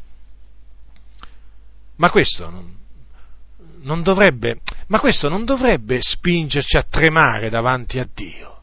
Ma 1.98 2.10
questo 2.10 2.50
non, 2.50 2.76
non 3.82 4.04
dovrebbe, 4.04 4.60
ma 4.88 5.00
questo 5.00 5.28
non 5.28 5.46
dovrebbe 5.46 6.00
spingerci 6.02 6.78
a 6.78 6.84
tremare 6.84 7.50
davanti 7.50 8.00
a 8.00 8.08
Dio. 8.14 8.54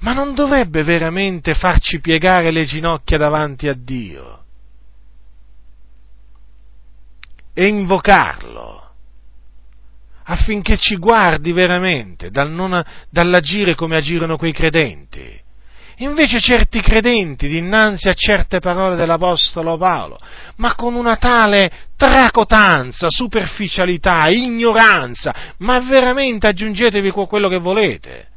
Ma 0.00 0.12
non 0.12 0.34
dovrebbe 0.34 0.82
veramente 0.82 1.54
farci 1.54 2.00
piegare 2.00 2.50
le 2.50 2.64
ginocchia 2.64 3.18
davanti 3.18 3.68
a 3.68 3.74
Dio 3.74 4.40
e 7.54 7.66
invocarlo 7.68 8.81
affinché 10.24 10.76
ci 10.76 10.96
guardi 10.96 11.52
veramente 11.52 12.30
dal 12.30 12.50
non, 12.50 12.82
dall'agire 13.10 13.74
come 13.74 13.96
agirono 13.96 14.36
quei 14.36 14.52
credenti. 14.52 15.40
Invece 15.96 16.40
certi 16.40 16.80
credenti, 16.80 17.46
dinanzi 17.48 18.08
a 18.08 18.14
certe 18.14 18.58
parole 18.58 18.96
dell'Apostolo 18.96 19.76
Paolo, 19.76 20.18
ma 20.56 20.74
con 20.74 20.94
una 20.94 21.16
tale 21.16 21.70
tracotanza, 21.96 23.06
superficialità, 23.08 24.28
ignoranza, 24.28 25.34
ma 25.58 25.78
veramente 25.80 26.46
aggiungetevi 26.46 27.10
quello 27.10 27.48
che 27.48 27.58
volete, 27.58 28.28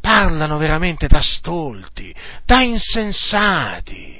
parlano 0.00 0.56
veramente 0.58 1.08
da 1.08 1.20
stolti, 1.20 2.14
da 2.44 2.60
insensati 2.60 4.19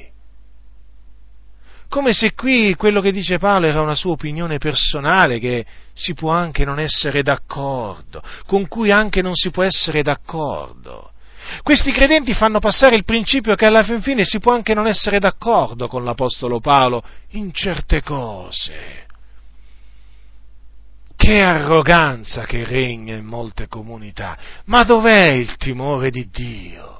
come 1.90 2.12
se 2.12 2.34
qui 2.34 2.74
quello 2.76 3.00
che 3.00 3.10
dice 3.10 3.38
Paolo 3.38 3.66
era 3.66 3.82
una 3.82 3.96
sua 3.96 4.12
opinione 4.12 4.58
personale 4.58 5.40
che 5.40 5.66
si 5.92 6.14
può 6.14 6.30
anche 6.30 6.64
non 6.64 6.78
essere 6.78 7.22
d'accordo, 7.22 8.22
con 8.46 8.68
cui 8.68 8.92
anche 8.92 9.20
non 9.20 9.34
si 9.34 9.50
può 9.50 9.64
essere 9.64 10.02
d'accordo. 10.02 11.10
Questi 11.64 11.90
credenti 11.90 12.32
fanno 12.32 12.60
passare 12.60 12.94
il 12.94 13.04
principio 13.04 13.56
che 13.56 13.66
alla 13.66 13.82
fin 13.82 14.00
fine 14.00 14.24
si 14.24 14.38
può 14.38 14.54
anche 14.54 14.72
non 14.72 14.86
essere 14.86 15.18
d'accordo 15.18 15.88
con 15.88 16.04
l'Apostolo 16.04 16.60
Paolo 16.60 17.02
in 17.30 17.52
certe 17.52 18.02
cose. 18.02 19.06
Che 21.16 21.40
arroganza 21.42 22.44
che 22.44 22.64
regna 22.64 23.16
in 23.16 23.24
molte 23.24 23.66
comunità, 23.66 24.38
ma 24.66 24.84
dov'è 24.84 25.30
il 25.32 25.56
timore 25.56 26.10
di 26.10 26.28
Dio? 26.30 26.99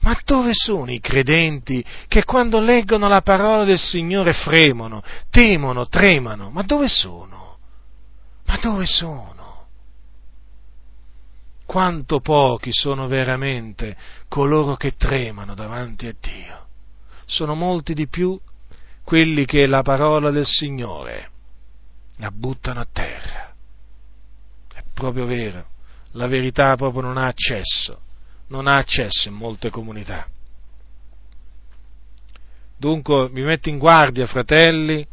Ma 0.00 0.18
dove 0.24 0.50
sono 0.54 0.92
i 0.92 1.00
credenti 1.00 1.84
che 2.06 2.24
quando 2.24 2.60
leggono 2.60 3.08
la 3.08 3.20
parola 3.20 3.64
del 3.64 3.78
Signore 3.78 4.32
fremono, 4.32 5.02
temono, 5.30 5.88
tremano? 5.88 6.50
Ma 6.50 6.62
dove 6.62 6.88
sono? 6.88 7.58
Ma 8.46 8.56
dove 8.58 8.86
sono? 8.86 9.36
Quanto 11.66 12.20
pochi 12.20 12.72
sono 12.72 13.08
veramente 13.08 13.96
coloro 14.28 14.76
che 14.76 14.96
tremano 14.96 15.54
davanti 15.54 16.06
a 16.06 16.14
Dio? 16.18 16.66
Sono 17.26 17.54
molti 17.54 17.92
di 17.92 18.08
più 18.08 18.38
quelli 19.04 19.44
che 19.44 19.66
la 19.66 19.82
parola 19.82 20.30
del 20.30 20.46
Signore 20.46 21.30
la 22.16 22.30
buttano 22.30 22.80
a 22.80 22.86
terra. 22.90 23.52
È 24.72 24.82
proprio 24.94 25.26
vero, 25.26 25.66
la 26.12 26.26
verità 26.26 26.74
proprio 26.76 27.02
non 27.02 27.18
ha 27.18 27.26
accesso 27.26 28.06
non 28.48 28.66
ha 28.66 28.76
accesso 28.76 29.28
in 29.28 29.34
molte 29.34 29.70
comunità. 29.70 30.26
Dunque 32.76 33.28
mi 33.30 33.42
metto 33.42 33.68
in 33.68 33.78
guardia, 33.78 34.26
fratelli, 34.26 35.06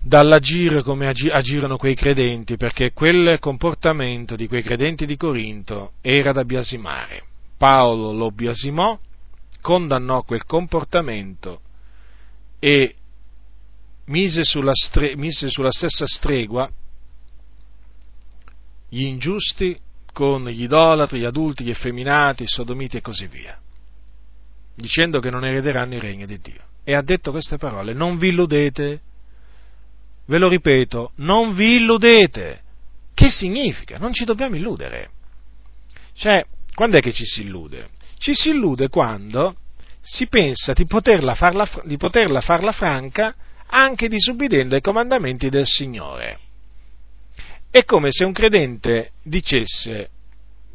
dall'agire 0.00 0.82
come 0.82 1.08
agirono 1.08 1.76
quei 1.76 1.94
credenti, 1.94 2.56
perché 2.56 2.92
quel 2.92 3.38
comportamento 3.40 4.36
di 4.36 4.46
quei 4.46 4.62
credenti 4.62 5.04
di 5.04 5.16
Corinto 5.16 5.92
era 6.00 6.32
da 6.32 6.44
biasimare. 6.44 7.24
Paolo 7.56 8.12
lo 8.12 8.30
biasimò, 8.30 8.98
condannò 9.60 10.22
quel 10.22 10.44
comportamento 10.44 11.60
e 12.60 12.94
mise 14.06 14.44
sulla, 14.44 14.72
stre- 14.74 15.16
mise 15.16 15.48
sulla 15.48 15.72
stessa 15.72 16.06
stregua 16.06 16.70
gli 18.88 19.02
ingiusti 19.02 19.78
con 20.18 20.48
gli 20.48 20.64
idolatri, 20.64 21.20
gli 21.20 21.24
adulti, 21.24 21.62
gli 21.62 21.70
effeminati, 21.70 22.42
i 22.42 22.48
sodomiti 22.48 22.96
e 22.96 23.00
così 23.00 23.28
via, 23.28 23.56
dicendo 24.74 25.20
che 25.20 25.30
non 25.30 25.44
erederanno 25.44 25.94
il 25.94 26.00
regno 26.00 26.26
di 26.26 26.40
Dio. 26.40 26.60
E 26.82 26.96
ha 26.96 27.02
detto 27.02 27.30
queste 27.30 27.56
parole, 27.56 27.92
non 27.92 28.18
vi 28.18 28.30
illudete, 28.30 29.00
ve 30.26 30.38
lo 30.38 30.48
ripeto, 30.48 31.12
non 31.18 31.54
vi 31.54 31.76
illudete. 31.76 32.62
Che 33.14 33.30
significa? 33.30 33.98
Non 33.98 34.12
ci 34.12 34.24
dobbiamo 34.24 34.56
illudere. 34.56 35.10
Cioè, 36.14 36.44
quando 36.74 36.96
è 36.96 37.00
che 37.00 37.12
ci 37.12 37.24
si 37.24 37.42
illude? 37.42 37.90
Ci 38.18 38.34
si 38.34 38.48
illude 38.48 38.88
quando 38.88 39.54
si 40.00 40.26
pensa 40.26 40.72
di 40.72 40.84
poterla 40.86 41.36
farla, 41.36 41.68
di 41.84 41.96
poterla 41.96 42.40
farla 42.40 42.72
franca 42.72 43.32
anche 43.68 44.08
disubbidendo 44.08 44.74
ai 44.74 44.80
comandamenti 44.80 45.48
del 45.48 45.66
Signore. 45.66 46.40
È 47.70 47.84
come 47.84 48.10
se 48.10 48.24
un 48.24 48.32
credente 48.32 49.12
dicesse, 49.22 50.10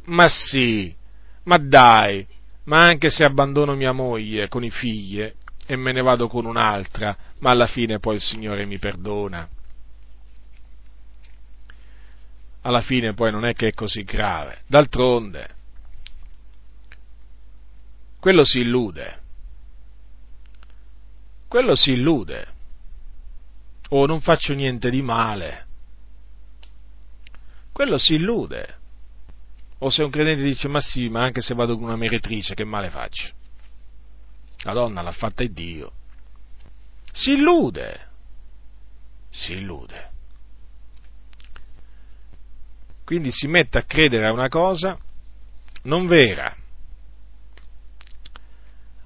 ma 0.05 0.27
sì, 0.29 0.95
ma 1.43 1.57
dai, 1.57 2.25
ma 2.65 2.83
anche 2.83 3.09
se 3.09 3.23
abbandono 3.23 3.75
mia 3.75 3.91
moglie 3.91 4.47
con 4.47 4.63
i 4.63 4.69
figli 4.69 5.21
e 5.65 5.75
me 5.75 5.91
ne 5.91 6.01
vado 6.01 6.27
con 6.27 6.45
un'altra, 6.45 7.15
ma 7.39 7.51
alla 7.51 7.65
fine 7.65 7.99
poi 7.99 8.15
il 8.15 8.21
Signore 8.21 8.65
mi 8.65 8.77
perdona. 8.77 9.49
Alla 12.61 12.81
fine 12.81 13.13
poi 13.13 13.31
non 13.31 13.43
è 13.43 13.53
che 13.53 13.67
è 13.67 13.73
così 13.73 14.03
grave. 14.03 14.61
D'altronde, 14.67 15.49
quello 18.19 18.45
si 18.45 18.59
illude. 18.59 19.21
Quello 21.47 21.75
si 21.75 21.91
illude. 21.91 22.47
O 23.89 24.01
oh, 24.01 24.05
non 24.05 24.21
faccio 24.21 24.53
niente 24.53 24.89
di 24.89 25.01
male 25.01 25.62
quello 27.83 27.97
si 27.97 28.13
illude. 28.13 28.77
O 29.79 29.89
se 29.89 30.03
un 30.03 30.09
credente 30.09 30.41
dice, 30.41 30.69
ma 30.69 30.79
sì, 30.79 31.09
ma 31.09 31.23
anche 31.23 31.41
se 31.41 31.53
vado 31.53 31.75
con 31.75 31.83
una 31.83 31.97
meretrice, 31.97 32.55
che 32.55 32.63
male 32.63 32.89
faccio? 32.89 33.29
La 34.59 34.71
donna 34.71 35.01
l'ha 35.01 35.11
fatta 35.11 35.43
Dio. 35.43 35.91
Si 37.11 37.33
illude. 37.33 38.07
Si 39.29 39.51
illude. 39.51 40.11
Quindi 43.03 43.31
si 43.31 43.47
mette 43.47 43.79
a 43.79 43.83
credere 43.83 44.27
a 44.27 44.31
una 44.31 44.47
cosa 44.47 44.97
non 45.83 46.07
vera. 46.07 46.55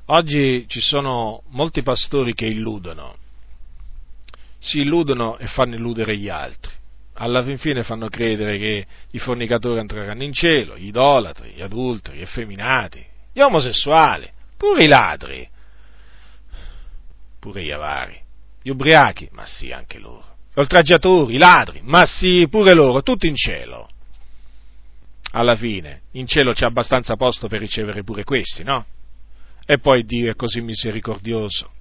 Oggi 0.09 0.65
ci 0.67 0.79
sono 0.79 1.41
molti 1.47 1.81
pastori 1.81 2.35
che 2.35 2.45
illudono, 2.45 3.17
si 4.59 4.81
illudono 4.81 5.39
e 5.39 5.47
fanno 5.47 5.73
illudere 5.73 6.15
gli 6.15 6.29
altri 6.29 6.76
alla 7.19 7.43
fin 7.43 7.57
fine 7.57 7.83
fanno 7.83 8.09
credere 8.09 8.57
che 8.57 8.85
i 9.11 9.19
fornicatori 9.19 9.79
entreranno 9.79 10.23
in 10.23 10.33
cielo, 10.33 10.77
gli 10.77 10.87
idolatri, 10.87 11.51
gli 11.51 11.61
adulteri, 11.61 12.17
gli 12.17 12.21
effeminati, 12.21 13.03
gli 13.33 13.39
omosessuali, 13.39 14.29
pure 14.55 14.83
i 14.83 14.87
ladri, 14.87 15.47
pure 17.39 17.63
gli 17.63 17.71
avari, 17.71 18.19
gli 18.61 18.69
ubriachi, 18.69 19.29
ma 19.31 19.45
sì, 19.45 19.71
anche 19.71 19.97
loro, 19.97 20.37
gli 20.53 20.59
oltraggiatori, 20.59 21.35
i 21.35 21.39
ladri, 21.39 21.81
ma 21.83 22.05
sì, 22.05 22.47
pure 22.49 22.73
loro, 22.73 23.01
tutti 23.01 23.27
in 23.27 23.35
cielo. 23.35 23.89
Alla 25.31 25.55
fine, 25.55 26.01
in 26.11 26.27
cielo 26.27 26.53
c'è 26.53 26.65
abbastanza 26.65 27.15
posto 27.15 27.47
per 27.47 27.59
ricevere 27.59 28.03
pure 28.03 28.23
questi, 28.23 28.63
no? 28.63 28.85
E 29.65 29.79
poi 29.79 30.05
Dio 30.05 30.31
è 30.31 30.35
così 30.35 30.61
misericordioso 30.61 31.71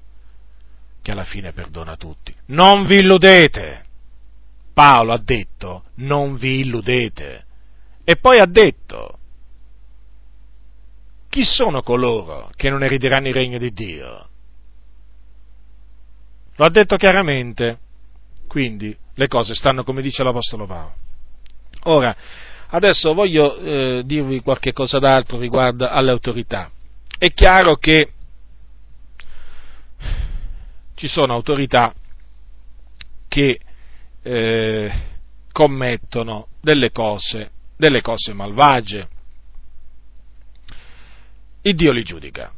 che 1.03 1.13
alla 1.13 1.25
fine 1.25 1.53
perdona 1.53 1.97
tutti. 1.97 2.35
Non 2.47 2.87
vi 2.87 2.97
illudete! 2.97 3.86
Paolo 4.77 5.15
ha 5.15 5.19
detto 5.19 5.85
non 5.95 6.37
vi 6.37 6.59
illudete. 6.59 7.47
E 8.05 8.17
poi 8.17 8.41
ha 8.41 8.45
detto 8.45 9.19
chi 11.31 11.45
sono 11.45 11.81
coloro 11.81 12.51
che 12.55 12.69
non 12.69 12.85
erederanno 12.85 13.29
il 13.29 13.33
regno 13.33 13.57
di 13.57 13.73
Dio? 13.73 14.29
Lo 16.57 16.67
ha 16.67 16.69
detto 16.69 16.97
chiaramente, 16.97 17.79
quindi 18.47 18.95
le 19.15 19.29
cose 19.29 19.55
stanno 19.55 19.83
come 19.83 20.03
dice 20.03 20.23
l'Apostolo 20.23 20.67
Paolo. 20.67 20.95
Ora, 21.85 22.15
adesso 22.69 23.15
voglio 23.15 23.57
eh, 23.57 24.03
dirvi 24.05 24.41
qualche 24.41 24.75
cosa 24.75 24.99
d'altro 24.99 25.39
riguardo 25.39 25.89
alle 25.89 26.11
autorità. 26.11 26.71
È 27.17 27.33
chiaro 27.33 27.77
che 27.77 28.13
ci 30.97 31.09
sono 31.09 31.33
autorità 31.33 31.95
che 33.27 33.61
eh, 34.27 34.93
commettono 35.53 36.49
delle 36.61 36.91
cose, 36.91 37.51
delle 37.77 38.01
cose 38.01 38.33
malvagie. 38.33 39.09
Il 41.63 41.75
Dio 41.77 41.93
li 41.93 42.03
giudica. 42.03 42.53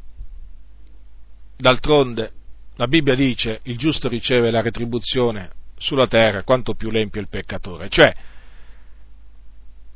D'altronde 1.57 2.31
la 2.75 2.87
Bibbia 2.87 3.13
dice 3.13 3.59
il 3.63 3.77
giusto 3.77 4.07
riceve 4.07 4.49
la 4.49 4.61
retribuzione 4.61 5.51
sulla 5.77 6.07
terra 6.07 6.43
quanto 6.43 6.73
più 6.73 6.89
l'empio 6.89 7.21
il 7.21 7.29
peccatore. 7.29 7.87
Cioè, 7.89 8.13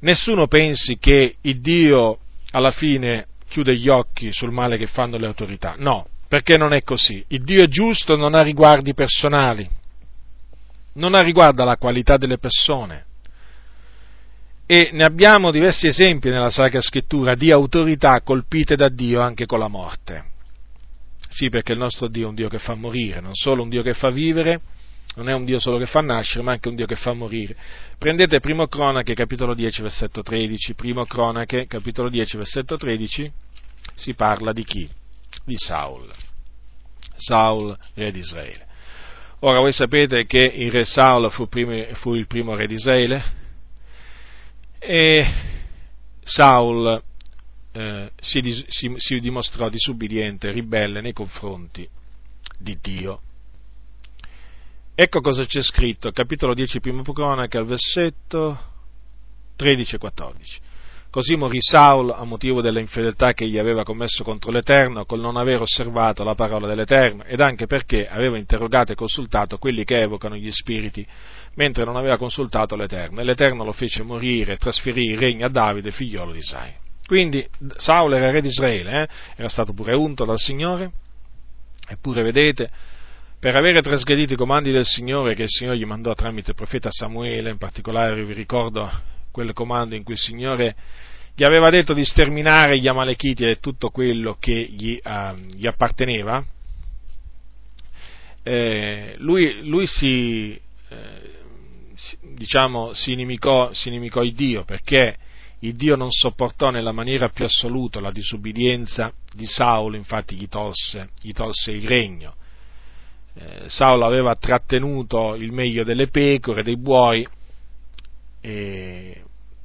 nessuno 0.02 0.48
pensi 0.48 0.98
che 0.98 1.38
il 1.42 1.60
Dio 1.60 2.20
alla 2.52 2.72
fine 2.72 3.28
chiude 3.48 3.76
gli 3.76 3.90
occhi 3.90 4.32
sul 4.32 4.52
male 4.52 4.78
che 4.78 4.88
fanno 4.88 5.18
le 5.18 5.26
autorità. 5.26 5.76
No, 5.78 6.08
perché 6.28 6.58
non 6.58 6.74
è 6.74 6.84
così. 6.84 7.24
Il 7.30 7.44
Dio 7.44 7.64
è 7.64 7.68
giusto, 7.68 8.16
non 8.16 8.36
ha 8.36 8.44
riguardi 8.44 8.94
personali, 8.94 9.68
non 10.94 11.16
ha 11.16 11.22
riguardo 11.22 11.62
alla 11.62 11.78
qualità 11.78 12.18
delle 12.18 12.38
persone. 12.38 13.06
E 14.66 14.90
ne 14.94 15.04
abbiamo 15.04 15.52
diversi 15.52 15.88
esempi 15.88 16.30
nella 16.30 16.50
Sacra 16.50 16.82
Scrittura 16.82 17.36
di 17.36 17.52
autorità 17.52 18.22
colpite 18.22 18.76
da 18.76 18.90
Dio 18.90 19.22
anche 19.22 19.46
con 19.46 19.60
la 19.60 19.68
morte. 19.68 20.32
Sì, 21.30 21.50
perché 21.50 21.74
il 21.74 21.80
nostro 21.80 22.08
Dio 22.08 22.26
è 22.26 22.30
un 22.30 22.36
Dio 22.36 22.48
che 22.48 22.60
fa 22.60 22.76
morire, 22.76 23.20
non 23.20 23.34
solo 23.34 23.64
un 23.64 23.70
Dio 23.70 23.82
che 23.82 23.94
fa 23.94 24.10
vivere, 24.10 24.62
non 25.16 25.30
è 25.30 25.34
un 25.34 25.46
Dio 25.46 25.60
solo 25.60 25.78
che 25.78 25.86
fa 25.86 26.02
nascere, 26.02 26.44
ma 26.44 26.54
anche 26.54 26.70
un 26.70 26.76
Dio 26.76 26.86
che 26.86 26.96
fa 26.96 27.14
morire. 27.14 27.56
Prendete 27.98 28.40
Primo 28.40 28.68
Cronache, 28.68 29.14
capitolo 29.14 29.54
10, 29.54 29.82
versetto 29.82 30.24
13. 30.24 30.74
Primo 30.76 31.06
Cronache, 31.06 31.68
capitolo 31.68 32.10
10, 32.10 32.38
versetto 32.38 32.78
13, 32.78 33.32
si 33.96 34.14
parla 34.14 34.54
di 34.54 34.64
chi? 34.64 34.90
Di 35.44 35.56
Saul. 35.58 36.12
Saul, 37.18 37.78
re 37.96 38.12
di 38.12 38.20
Israele. 38.20 38.68
Ora 39.46 39.60
voi 39.60 39.74
sapete 39.74 40.26
che 40.26 40.40
il 40.40 40.72
re 40.72 40.86
Saul 40.86 41.30
fu, 41.30 41.50
primi, 41.50 41.86
fu 41.96 42.14
il 42.14 42.28
primo 42.28 42.56
re 42.56 42.66
di 42.66 42.76
Israele 42.76 43.22
e 44.80 45.34
Saul 46.24 47.04
eh, 47.74 48.12
si, 48.22 48.64
si, 48.70 48.94
si 48.96 49.20
dimostrò 49.20 49.68
disubbidiente, 49.68 50.50
ribelle 50.50 51.02
nei 51.02 51.12
confronti 51.12 51.86
di 52.58 52.78
Dio. 52.82 53.22
Ecco 54.96 55.20
cosa 55.20 55.46
c'è 55.46 55.62
scritto, 55.62 56.10
capitolo 56.12 56.54
10, 56.54 56.80
primo 56.80 57.04
cronaca, 57.04 57.62
versetto 57.64 58.58
13 59.58 59.96
e 59.96 59.98
14. 59.98 60.60
Così 61.14 61.36
morì 61.36 61.62
Saul 61.62 62.10
a 62.10 62.24
motivo 62.24 62.60
della 62.60 62.80
infedeltà 62.80 63.34
che 63.34 63.44
egli 63.44 63.60
aveva 63.60 63.84
commesso 63.84 64.24
contro 64.24 64.50
l'Eterno 64.50 65.06
col 65.06 65.20
non 65.20 65.38
aver 65.38 65.62
osservato 65.62 66.24
la 66.24 66.34
parola 66.34 66.66
dell'Eterno 66.66 67.24
ed 67.26 67.40
anche 67.40 67.68
perché 67.68 68.08
aveva 68.08 68.36
interrogato 68.36 68.94
e 68.94 68.96
consultato 68.96 69.60
quelli 69.60 69.84
che 69.84 70.02
evocano 70.02 70.36
gli 70.36 70.50
spiriti, 70.50 71.06
mentre 71.54 71.84
non 71.84 71.98
aveva 71.98 72.18
consultato 72.18 72.76
l'Eterno. 72.76 73.22
E 73.22 73.26
l'Eterno 73.26 73.64
lo 73.64 73.74
fece 73.74 74.02
morire 74.02 74.54
e 74.54 74.58
trasferì 74.58 75.12
il 75.12 75.20
regno 75.20 75.46
a 75.46 75.50
Davide, 75.50 75.92
figliolo 75.92 76.32
di 76.32 76.40
Isai. 76.40 76.74
Quindi 77.06 77.48
Saul 77.78 78.16
era 78.16 78.32
re 78.32 78.42
di 78.42 78.48
Israele, 78.48 79.04
eh? 79.04 79.08
era 79.36 79.50
stato 79.50 79.72
pure 79.72 79.94
unto 79.94 80.26
dal 80.26 80.40
Signore, 80.40 80.94
eppure 81.88 82.24
vedete, 82.24 82.72
per 83.40 83.56
avere 83.56 83.84
trasgredito 83.84 84.34
i 84.34 84.38
comandi 84.38 84.72
del 84.72 84.86
Signore 84.86 85.36
che 85.36 85.44
il 85.44 85.50
Signore 85.50 85.78
gli 85.78 85.86
mandò 85.86 86.16
tramite 86.16 86.50
il 86.50 86.56
profeta 86.56 86.90
Samuele, 86.90 87.52
in 87.52 87.60
particolare 87.60 88.26
vi 88.26 88.34
ricordo 88.34 89.12
quel 89.34 89.52
comando 89.52 89.96
in 89.96 90.04
cui 90.04 90.14
il 90.14 90.20
Signore 90.20 90.76
gli 91.36 91.44
aveva 91.44 91.70
detto 91.70 91.94
di 91.94 92.06
sterminare 92.06 92.80
gli 92.80 92.88
Amalechiti 92.88 93.44
e 93.44 93.60
tutto 93.60 93.90
quello 93.90 94.38
che 94.40 94.54
gli, 94.54 94.98
uh, 95.04 95.36
gli 95.36 95.66
apparteneva, 95.66 96.46
eh, 98.44 99.16
lui, 99.18 99.66
lui 99.66 99.88
si, 99.88 100.52
eh, 100.90 101.32
diciamo, 102.36 102.94
si, 102.94 103.14
inimicò, 103.14 103.74
si 103.74 103.88
inimicò 103.88 104.22
il 104.22 104.34
Dio 104.34 104.64
perché 104.64 105.18
il 105.60 105.76
Dio 105.76 105.96
non 105.96 106.12
sopportò 106.12 106.70
nella 106.70 106.92
maniera 106.92 107.30
più 107.30 107.46
assoluta 107.46 108.02
la 108.02 108.12
disubbidienza 108.12 109.14
di 109.34 109.46
Saulo, 109.46 109.96
infatti 109.96 110.36
gli 110.36 110.50
tolse, 110.50 111.10
gli 111.22 111.32
tolse 111.32 111.72
il 111.72 111.88
regno. 111.88 112.36
Eh, 113.36 113.64
Saulo 113.68 114.06
aveva 114.06 114.36
trattenuto 114.36 115.36
il 115.36 115.54
meglio 115.54 115.86
delle 115.86 116.10
pecore, 116.10 116.64
dei 116.64 116.78
buoi, 116.78 117.26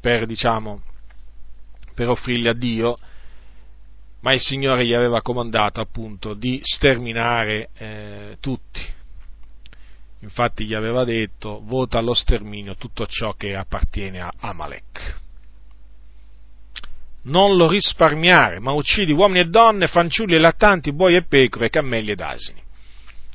per, 0.00 0.26
diciamo, 0.26 0.82
per 1.94 2.08
offrirli 2.08 2.48
a 2.48 2.52
Dio, 2.52 2.96
ma 4.20 4.32
il 4.32 4.40
Signore 4.40 4.86
gli 4.86 4.94
aveva 4.94 5.20
comandato 5.22 5.80
appunto 5.80 6.34
di 6.34 6.60
sterminare 6.62 7.70
eh, 7.76 8.36
tutti. 8.40 8.96
Infatti 10.20 10.64
gli 10.64 10.74
aveva 10.74 11.04
detto 11.04 11.60
vota 11.62 11.98
allo 11.98 12.14
sterminio 12.14 12.76
tutto 12.76 13.06
ciò 13.06 13.34
che 13.34 13.54
appartiene 13.54 14.20
a 14.20 14.32
Amalek 14.38 15.26
non 17.28 17.56
lo 17.56 17.68
risparmiare, 17.68 18.58
ma 18.58 18.72
uccidi 18.72 19.12
uomini 19.12 19.40
e 19.40 19.48
donne, 19.48 19.86
fanciulli 19.86 20.34
e 20.34 20.38
lattanti, 20.38 20.92
buoi 20.92 21.14
e 21.14 21.24
pecore, 21.24 21.68
cammelli 21.68 22.10
ed 22.10 22.20
asini. 22.20 22.60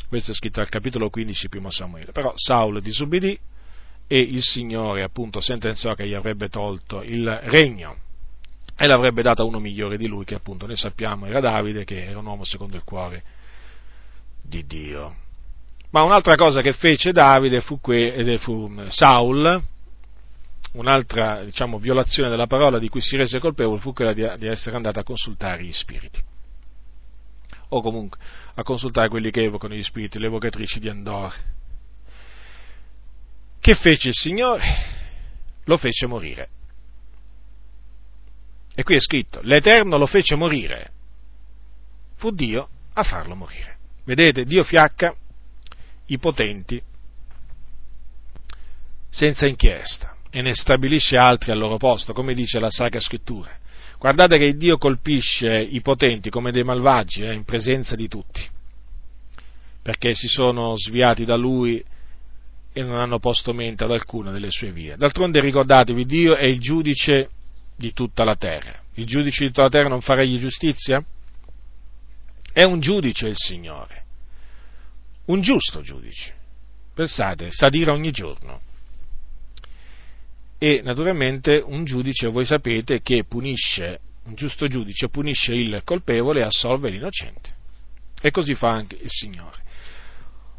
Questo 0.08 0.32
è 0.32 0.34
scritto 0.34 0.60
al 0.60 0.70
capitolo 0.70 1.10
15 1.10 1.50
primo 1.50 1.72
Samuele. 1.72 2.12
Però 2.12 2.34
Saulo 2.36 2.80
disubbidì 2.80 3.38
e 4.14 4.20
il 4.20 4.44
Signore 4.44 5.02
appunto 5.02 5.42
sentenziò 5.42 5.96
che 5.96 6.06
gli 6.06 6.14
avrebbe 6.14 6.48
tolto 6.48 7.02
il 7.02 7.28
regno 7.46 7.98
e 8.78 8.86
l'avrebbe 8.86 9.24
dato 9.24 9.42
a 9.42 9.46
uno 9.46 9.58
migliore 9.58 9.98
di 9.98 10.06
lui, 10.06 10.24
che 10.24 10.36
appunto 10.36 10.68
noi 10.68 10.76
sappiamo 10.76 11.26
era 11.26 11.40
Davide, 11.40 11.84
che 11.84 12.06
era 12.06 12.20
un 12.20 12.26
uomo 12.28 12.44
secondo 12.44 12.76
il 12.76 12.84
cuore 12.84 13.24
di 14.40 14.68
Dio. 14.68 15.16
Ma 15.90 16.04
un'altra 16.04 16.36
cosa 16.36 16.62
che 16.62 16.74
fece 16.74 17.12
Davide 17.12 17.62
fu, 17.62 17.80
que- 17.80 18.38
fu 18.38 18.72
Saul, 18.90 19.64
un'altra 20.74 21.44
diciamo, 21.44 21.80
violazione 21.80 22.30
della 22.30 22.46
parola 22.46 22.78
di 22.78 22.90
cui 22.90 23.02
si 23.02 23.18
rese 23.18 23.40
colpevole 23.40 23.80
fu 23.80 23.94
quella 23.94 24.14
di, 24.14 24.30
di 24.38 24.46
essere 24.46 24.76
andato 24.76 25.00
a 25.00 25.04
consultare 25.04 25.64
gli 25.64 25.74
spiriti 25.74 26.22
o 27.70 27.82
comunque 27.82 28.20
a 28.54 28.62
consultare 28.62 29.10
quelli 29.10 29.32
che 29.32 29.42
evocano 29.42 29.74
gli 29.74 29.82
spiriti, 29.82 30.20
le 30.20 30.28
evocatrici 30.28 30.80
di 30.80 30.90
Andor. 30.90 31.34
Che 33.64 33.76
fece 33.76 34.10
il 34.10 34.14
Signore? 34.14 34.62
Lo 35.64 35.78
fece 35.78 36.06
morire. 36.06 36.50
E 38.76 38.84
qui 38.84 38.96
è 38.96 39.00
scritto, 39.00 39.40
l'Eterno 39.42 39.98
lo 39.98 40.06
fece 40.06 40.36
morire. 40.36 40.92
Fu 42.16 42.32
Dio 42.32 42.68
a 42.92 43.04
farlo 43.04 43.36
morire. 43.36 43.78
Vedete, 44.04 44.44
Dio 44.44 44.66
fiacca 44.66 45.16
i 46.08 46.20
potenti 46.20 46.84
senza 49.10 49.48
inchiesta 49.48 50.18
e 50.30 50.42
ne 50.42 50.54
stabilisce 50.54 51.16
altri 51.16 51.52
al 51.52 51.58
loro 51.58 51.78
posto, 51.78 52.12
come 52.12 52.34
dice 52.34 52.60
la 52.60 52.70
Sacra 52.70 53.00
Scrittura. 53.00 53.58
Guardate 53.98 54.38
che 54.40 54.58
Dio 54.58 54.78
colpisce 54.78 55.58
i 55.58 55.80
potenti 55.80 56.30
come 56.30 56.52
dei 56.52 56.66
malvagi 56.66 57.22
eh, 57.22 57.32
in 57.32 57.46
presenza 57.46 57.96
di 57.96 58.10
tutti, 58.10 58.46
perché 59.82 60.14
si 60.16 60.28
sono 60.28 60.76
sviati 60.76 61.24
da 61.24 61.38
Lui 61.38 61.82
e 62.74 62.84
non 62.84 62.98
hanno 62.98 63.20
posto 63.20 63.54
mente 63.54 63.84
ad 63.84 63.92
alcuna 63.92 64.32
delle 64.32 64.50
sue 64.50 64.72
vie. 64.72 64.98
D'altronde 64.98 65.40
ricordatevi, 65.40 66.06
Dio 66.06 66.36
è 66.36 66.46
il 66.46 66.60
giudice 66.60 67.30
di 67.78 67.94
tutta 67.94 68.24
la 68.24 68.36
terra. 68.36 68.82
Il 68.96 69.06
giudice 69.06 69.44
di 69.44 69.48
tutta 69.48 69.64
la 69.64 69.70
terra 69.70 69.90
non 69.90 70.02
faregli 70.02 70.40
giustizia? 70.40 71.04
È 72.52 72.64
un 72.64 72.80
giudice 72.80 73.28
il 73.28 73.38
Signore, 73.38 74.04
un 75.26 75.42
giusto 75.42 75.82
giudice. 75.82 76.34
Pensate, 76.94 77.50
sa 77.52 77.70
dire 77.70 77.90
ogni 77.90 78.12
giorno 78.12 78.62
e 80.64 80.82
naturalmente 80.82 81.62
un 81.66 81.84
giudice, 81.84 82.30
voi 82.30 82.46
sapete, 82.46 83.02
che 83.02 83.26
punisce, 83.26 84.00
un 84.24 84.36
giusto 84.36 84.68
giudice 84.68 85.10
punisce 85.10 85.54
il 85.54 85.82
colpevole 85.84 86.40
e 86.40 86.44
assolve 86.44 86.90
l'innocente. 86.90 87.54
E 88.22 88.32
così 88.32 88.56
fa 88.56 88.70
anche 88.70 88.96
il 88.96 89.10
Signore. 89.10 89.63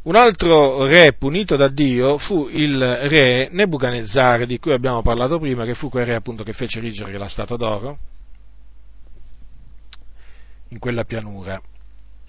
Un 0.05 0.17
altro 0.17 0.85
re 0.85 1.15
punito 1.15 1.57
da 1.57 1.69
Dio 1.69 2.19
fu 2.19 2.49
il 2.51 2.79
re 2.79 3.49
Nebuchadnezzar, 3.51 4.45
di 4.45 4.59
cui 4.59 4.75
abbiamo 4.75 5.01
parlato 5.01 5.39
prima, 5.39 5.65
che 5.65 5.75
fu 5.75 5.89
quel 5.89 6.05
re 6.05 6.15
appunto 6.15 6.43
che 6.43 6.53
fece 6.53 6.79
rigere 6.79 7.17
la 7.17 7.27
statua 7.27 7.57
d'oro 7.57 7.99
in 10.69 10.79
quella 10.79 11.05
pianura. 11.05 11.59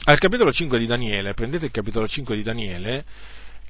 Al 0.06 0.20
capitolo 0.20 0.54
5 0.54 0.80
di 0.80 0.86
Daniele, 0.86 1.34
prendete 1.34 1.66
il 1.66 1.72
capitolo 1.72 2.08
5 2.08 2.34
di 2.38 2.44
Daniele, 2.44 3.04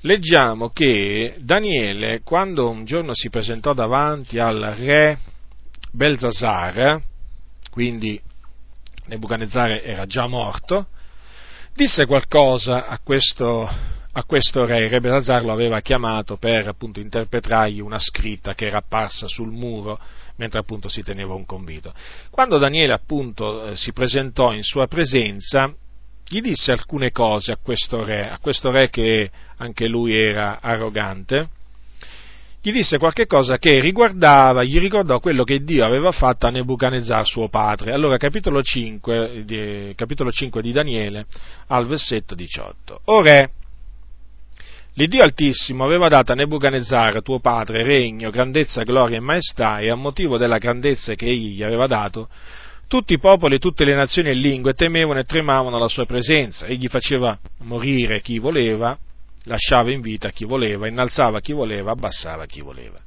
leggiamo 0.02 0.70
che 0.70 1.38
Daniele, 1.40 2.22
quando 2.22 2.70
un 2.70 2.86
giorno 2.86 3.16
si 3.16 3.32
presentò 3.32 3.74
davanti 3.74 4.38
al 4.38 4.76
re 4.78 5.18
Belzasar, 5.92 7.02
quindi 7.72 8.22
Nebuchadnezzar 9.08 9.82
era 9.84 10.06
già 10.06 10.28
morto, 10.28 10.90
disse 11.76 12.06
qualcosa 12.06 12.88
a 12.88 13.00
questo, 13.04 13.68
a 13.68 14.24
questo 14.24 14.66
re, 14.66 14.88
re 14.88 15.02
Belzasar 15.02 15.44
lo 15.44 15.52
aveva 15.52 15.82
chiamato 15.82 16.38
per 16.38 16.70
appunto 16.70 17.02
interpretargli 17.02 17.82
una 17.82 18.00
scritta 18.00 18.56
che 18.56 18.68
era 18.68 18.78
apparsa 18.78 19.28
sul 19.28 19.52
muro 19.52 20.00
mentre 20.38 20.60
appunto 20.60 20.88
si 20.88 21.02
teneva 21.02 21.34
un 21.34 21.46
convito. 21.46 21.94
Quando 22.30 22.58
Daniele 22.58 22.94
appunto 22.94 23.68
eh, 23.68 23.76
si 23.76 23.92
presentò 23.92 24.54
in 24.54 24.64
sua 24.64 24.88
presenza, 24.88 25.74
gli 26.26 26.40
disse 26.40 26.72
alcune 26.72 27.12
cose 27.12 27.52
a 27.52 27.58
questo 27.62 28.04
re, 28.04 28.30
a 28.30 28.40
questo 28.40 28.72
re 28.72 28.90
che 28.90 29.30
anche 29.58 29.88
lui 29.88 30.18
era 30.18 30.60
arrogante, 30.62 31.50
gli 32.66 32.72
disse 32.72 32.98
qualche 32.98 33.28
cosa 33.28 33.60
che 33.60 33.80
riguardava, 33.80 34.64
gli 34.64 34.80
ricordò 34.80 35.20
quello 35.20 35.44
che 35.44 35.60
Dio 35.60 35.86
aveva 35.86 36.12
fatto 36.12 36.48
a 36.48 36.50
Nebuchadnezzar 36.50 37.24
suo 37.24 37.48
padre. 37.48 37.94
Allora 37.94 38.18
capitolo 38.18 38.64
5, 38.64 39.44
di, 39.46 39.94
capitolo 39.94 40.32
5 40.32 40.64
di 40.64 40.72
Daniele 40.72 41.28
al 41.68 41.86
versetto 41.86 42.34
18. 42.34 43.02
O 43.06 43.22
re, 43.22 43.52
l'Iddio 44.94 45.22
Altissimo 45.22 45.86
aveva 45.86 46.08
dato 46.08 46.32
a 46.32 46.36
Nebuchadnezzar 46.36 47.22
tuo 47.22 47.40
padre 47.40 47.84
regno, 47.84 48.32
grandezza, 48.32 48.82
gloria 48.82 49.18
e 49.18 49.22
maestà 49.22 49.78
e 49.78 49.92
a 49.92 49.96
motivo 49.96 50.40
della 50.40 50.58
grandezza 50.58 51.14
che 51.14 51.28
egli 51.28 51.58
gli 51.58 51.62
aveva 51.62 51.86
dato, 51.86 52.30
tutti 52.88 53.14
i 53.14 53.20
popoli, 53.20 53.60
tutte 53.60 53.86
le 53.86 53.94
nazioni 53.94 54.30
e 54.30 54.34
lingue 54.34 54.74
temevano 54.74 55.20
e 55.20 55.26
tremavano 55.26 55.76
alla 55.76 55.88
sua 55.88 56.08
presenza. 56.08 56.66
Egli 56.66 56.88
faceva 56.88 57.38
morire 57.60 58.22
chi 58.22 58.40
voleva 58.40 58.98
lasciava 59.46 59.92
in 59.92 60.02
vita 60.02 60.30
chi 60.30 60.46
voleva, 60.46 60.88
innalzava 60.88 61.40
chi 61.40 61.54
voleva, 61.54 61.92
abbassava 61.92 62.46
chi 62.46 62.62
voleva. 62.62 63.00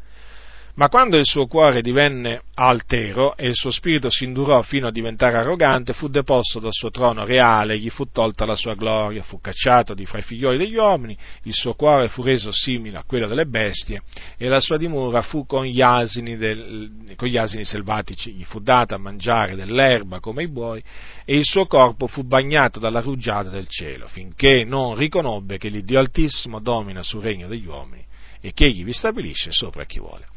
Ma 0.79 0.89
quando 0.89 1.19
il 1.19 1.27
suo 1.27 1.49
cuore 1.49 1.83
divenne 1.83 2.43
altero 2.55 3.37
e 3.37 3.49
il 3.49 3.55
suo 3.57 3.73
spirito 3.73 4.11
si 4.11 4.23
indurò 4.23 4.63
fino 4.63 4.87
a 4.87 4.93
diventare 4.93 5.37
arrogante, 5.37 5.93
fu 5.93 6.07
deposto 6.07 6.61
dal 6.61 6.73
suo 6.73 6.91
trono 6.91 7.25
reale, 7.25 7.81
gli 7.81 7.91
fu 7.91 8.05
tolta 8.13 8.47
la 8.47 8.55
sua 8.55 8.75
gloria, 8.75 9.25
fu 9.25 9.41
cacciato 9.41 9.93
di 9.93 10.07
fra 10.07 10.19
i 10.19 10.23
figlioli 10.23 10.57
degli 10.57 10.77
uomini, 10.77 11.19
il 11.43 11.53
suo 11.53 11.75
cuore 11.75 12.07
fu 12.07 12.23
reso 12.23 12.53
simile 12.53 12.99
a 12.99 13.03
quello 13.05 13.27
delle 13.27 13.47
bestie 13.47 14.03
e 14.37 14.47
la 14.47 14.61
sua 14.61 14.77
dimora 14.77 15.21
fu 15.21 15.47
con 15.47 15.65
gli 15.65 15.83
asini, 15.83 16.37
del, 16.37 17.13
con 17.17 17.27
gli 17.27 17.39
asini 17.39 17.65
selvatici, 17.65 18.31
gli 18.35 18.45
fu 18.45 18.61
data 18.61 18.95
a 18.95 18.99
mangiare 18.99 19.57
dell'erba 19.57 20.21
come 20.21 20.45
i 20.45 20.49
buoi 20.49 20.81
e 21.25 21.35
il 21.35 21.45
suo 21.45 21.67
corpo 21.67 22.07
fu 22.07 22.23
bagnato 22.23 22.79
dalla 22.79 23.01
rugiada 23.01 23.51
del 23.51 23.67
cielo, 23.67 24.07
finché 24.07 24.63
non 24.63 24.95
riconobbe 24.95 25.59
che 25.59 25.71
l'Iddio 25.71 25.99
Altissimo 25.99 26.61
domina 26.61 27.03
sul 27.03 27.23
regno 27.23 27.49
degli 27.49 27.67
uomini 27.67 28.07
e 28.41 28.53
che 28.53 28.67
egli 28.67 28.85
vi 28.85 28.93
stabilisce 28.93 29.51
sopra 29.51 29.85
chi 29.85 29.99
vuole. 29.99 30.37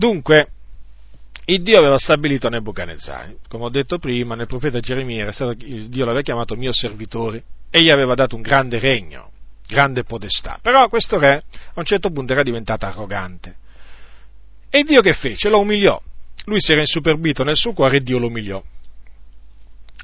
Dunque, 0.00 0.48
il 1.44 1.62
Dio 1.62 1.76
aveva 1.76 1.98
stabilito 1.98 2.48
Nebuchadnezzar, 2.48 3.34
come 3.48 3.64
ho 3.64 3.68
detto 3.68 3.98
prima, 3.98 4.34
nel 4.34 4.46
profeta 4.46 4.80
Geremia 4.80 5.30
stato, 5.30 5.52
Dio 5.52 6.06
l'aveva 6.06 6.22
chiamato 6.22 6.56
mio 6.56 6.72
servitore 6.72 7.42
e 7.68 7.82
gli 7.82 7.90
aveva 7.90 8.14
dato 8.14 8.34
un 8.34 8.40
grande 8.40 8.78
regno, 8.78 9.30
grande 9.68 10.04
podestà. 10.04 10.58
Però 10.62 10.88
questo 10.88 11.18
re 11.18 11.42
a 11.74 11.78
un 11.78 11.84
certo 11.84 12.10
punto 12.10 12.32
era 12.32 12.42
diventato 12.42 12.86
arrogante. 12.86 13.56
E 14.70 14.84
Dio 14.84 15.02
che 15.02 15.12
fece? 15.12 15.50
Lo 15.50 15.60
umiliò. 15.60 16.00
Lui 16.46 16.62
si 16.62 16.72
era 16.72 16.80
insuperbito 16.80 17.44
nel 17.44 17.56
suo 17.56 17.74
cuore 17.74 17.98
e 17.98 18.02
Dio 18.02 18.18
lo 18.18 18.28
umiliò. 18.28 18.62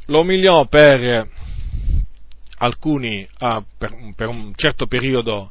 Lo 0.08 0.20
umiliò 0.20 0.66
per 0.66 1.26
alcuni, 2.58 3.26
ah, 3.38 3.64
per, 3.78 3.96
per, 4.14 4.28
un 4.28 4.52
certo 4.54 4.86
periodo, 4.86 5.50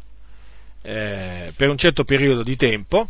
eh, 0.83 1.51
per 1.57 1.67
un 1.67 1.77
certo 1.77 2.03
periodo 2.03 2.43
di 2.43 2.55
tempo, 2.55 3.09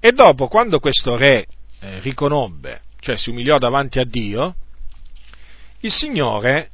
e 0.00 0.12
dopo, 0.12 0.46
quando 0.46 0.78
questo 0.78 1.16
re 1.16 1.46
eh, 1.80 2.00
riconobbe, 2.00 2.82
cioè 3.00 3.16
si 3.16 3.30
umiliò 3.30 3.58
davanti 3.58 3.98
a 3.98 4.04
Dio, 4.04 4.54
il 5.80 5.90
Signore, 5.90 6.70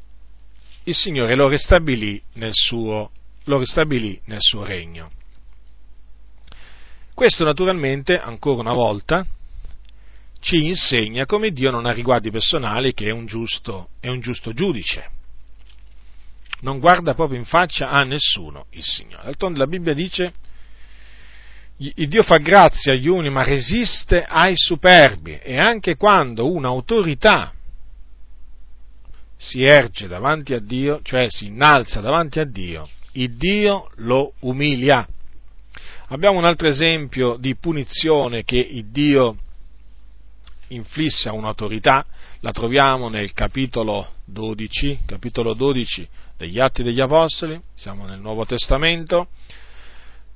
il 0.85 0.95
Signore 0.95 1.35
lo, 1.35 1.49
ristabilì 1.49 2.21
nel 2.35 2.53
suo, 2.53 3.11
lo 3.45 3.59
ristabilì 3.59 4.21
nel 4.27 4.41
suo 4.41 4.65
regno. 4.65 5.11
Questo 7.15 7.45
naturalmente, 7.45 8.19
ancora 8.19 8.61
una 8.61 8.73
volta, 8.73 9.25
ci 10.41 10.67
insegna 10.67 11.25
come 11.25 11.51
Dio 11.51 11.71
non 11.71 11.87
ha 11.87 11.93
riguardi 11.93 12.31
personali, 12.31 12.93
che 12.93 13.07
è 13.07 13.11
un 13.11 13.25
giusto, 13.25 13.89
è 14.01 14.09
un 14.09 14.21
giusto 14.21 14.53
giudice. 14.53 15.11
Non 16.61 16.79
guarda 16.79 17.15
proprio 17.15 17.39
in 17.39 17.47
faccia 17.47 17.89
a 17.89 18.05
nessuno 18.05 18.67
il 18.71 18.83
Signore. 18.83 19.23
D'altronde 19.25 19.59
la 19.59 19.67
Bibbia 19.67 19.95
dice 19.95 20.35
il 21.79 22.09
Dio 22.09 22.23
fa 22.23 22.37
grazia 22.37 22.93
agli 22.93 23.09
uni 23.09 23.31
ma 23.31 23.43
resiste 23.43 24.23
ai 24.23 24.55
superbi. 24.57 25.39
E 25.43 25.57
anche 25.57 25.97
quando 25.97 26.51
un'autorità 26.51 27.53
si 29.37 29.63
erge 29.63 30.07
davanti 30.07 30.55
a 30.55 30.61
Dio, 30.61 31.01
cioè 31.03 31.27
si 31.29 31.47
innalza 31.47 32.01
davanti 32.01 32.41
a 32.41 32.45
Dio, 32.45 32.89
il 33.13 33.37
Dio 33.37 33.91
lo 33.97 34.33
umilia. 34.41 35.07
Abbiamo 36.09 36.39
un 36.39 36.45
altro 36.45 36.69
esempio 36.69 37.37
di 37.37 37.57
punizione 37.57 38.45
che 38.45 38.59
il 38.59 38.87
Dio 38.87 39.37
inflisse 40.69 41.29
a 41.29 41.35
un'autorità, 41.35 42.07
la 42.41 42.53
troviamo 42.53 43.09
nel 43.09 43.33
capitolo 43.33 44.09
12, 44.25 45.01
capitolo 45.07 45.55
12 45.55 46.09
degli 46.37 46.59
Atti 46.59 46.83
degli 46.83 47.01
Apostoli, 47.01 47.61
siamo 47.75 48.07
nel 48.07 48.21
Nuovo 48.21 48.45
Testamento, 48.45 49.29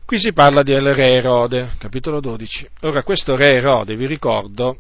Qui 0.09 0.18
si 0.18 0.32
parla 0.32 0.62
del 0.62 0.94
re 0.94 1.16
Erode, 1.16 1.72
capitolo 1.76 2.20
12. 2.20 2.66
Ora, 2.80 3.02
questo 3.02 3.36
re 3.36 3.56
Erode, 3.56 3.94
vi 3.94 4.06
ricordo, 4.06 4.78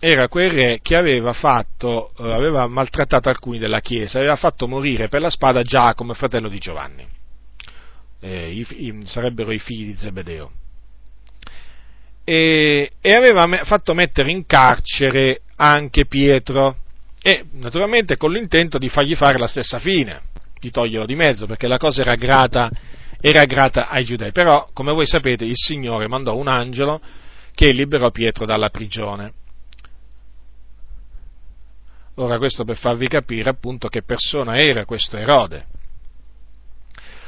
era 0.00 0.26
quel 0.26 0.50
re 0.50 0.80
che 0.82 0.96
aveva, 0.96 1.32
fatto, 1.32 2.10
eh, 2.18 2.32
aveva 2.32 2.66
maltrattato 2.66 3.28
alcuni 3.28 3.60
della 3.60 3.78
Chiesa, 3.78 4.18
aveva 4.18 4.34
fatto 4.34 4.66
morire 4.66 5.06
per 5.06 5.20
la 5.20 5.30
spada 5.30 5.62
Giacomo, 5.62 6.12
fratello 6.12 6.48
di 6.48 6.58
Giovanni. 6.58 7.06
Eh, 8.18 8.50
i, 8.50 8.66
i, 8.86 8.98
sarebbero 9.04 9.52
i 9.52 9.60
figli 9.60 9.92
di 9.92 9.96
Zebedeo. 9.96 10.50
E, 12.24 12.90
e 13.00 13.12
aveva 13.12 13.46
me, 13.46 13.60
fatto 13.62 13.94
mettere 13.94 14.32
in 14.32 14.44
carcere 14.44 15.42
anche 15.54 16.06
Pietro, 16.06 16.78
e 17.22 17.44
naturalmente 17.52 18.16
con 18.16 18.32
l'intento 18.32 18.76
di 18.76 18.88
fargli 18.88 19.14
fare 19.14 19.38
la 19.38 19.46
stessa 19.46 19.78
fine, 19.78 20.20
di 20.58 20.72
toglierlo 20.72 21.06
di 21.06 21.14
mezzo, 21.14 21.46
perché 21.46 21.68
la 21.68 21.78
cosa 21.78 22.00
era 22.00 22.16
grata 22.16 22.68
era 23.20 23.44
grata 23.44 23.88
ai 23.88 24.04
giudei. 24.04 24.32
Però, 24.32 24.70
come 24.72 24.92
voi 24.92 25.06
sapete, 25.06 25.44
il 25.44 25.56
Signore 25.56 26.08
mandò 26.08 26.36
un 26.36 26.48
angelo 26.48 27.00
che 27.54 27.72
liberò 27.72 28.10
Pietro 28.10 28.46
dalla 28.46 28.70
prigione. 28.70 29.32
Ora 32.16 32.38
questo 32.38 32.64
per 32.64 32.76
farvi 32.76 33.06
capire 33.06 33.50
appunto 33.50 33.88
che 33.88 34.02
persona 34.02 34.58
era 34.58 34.84
questo 34.84 35.16
Erode. 35.16 35.66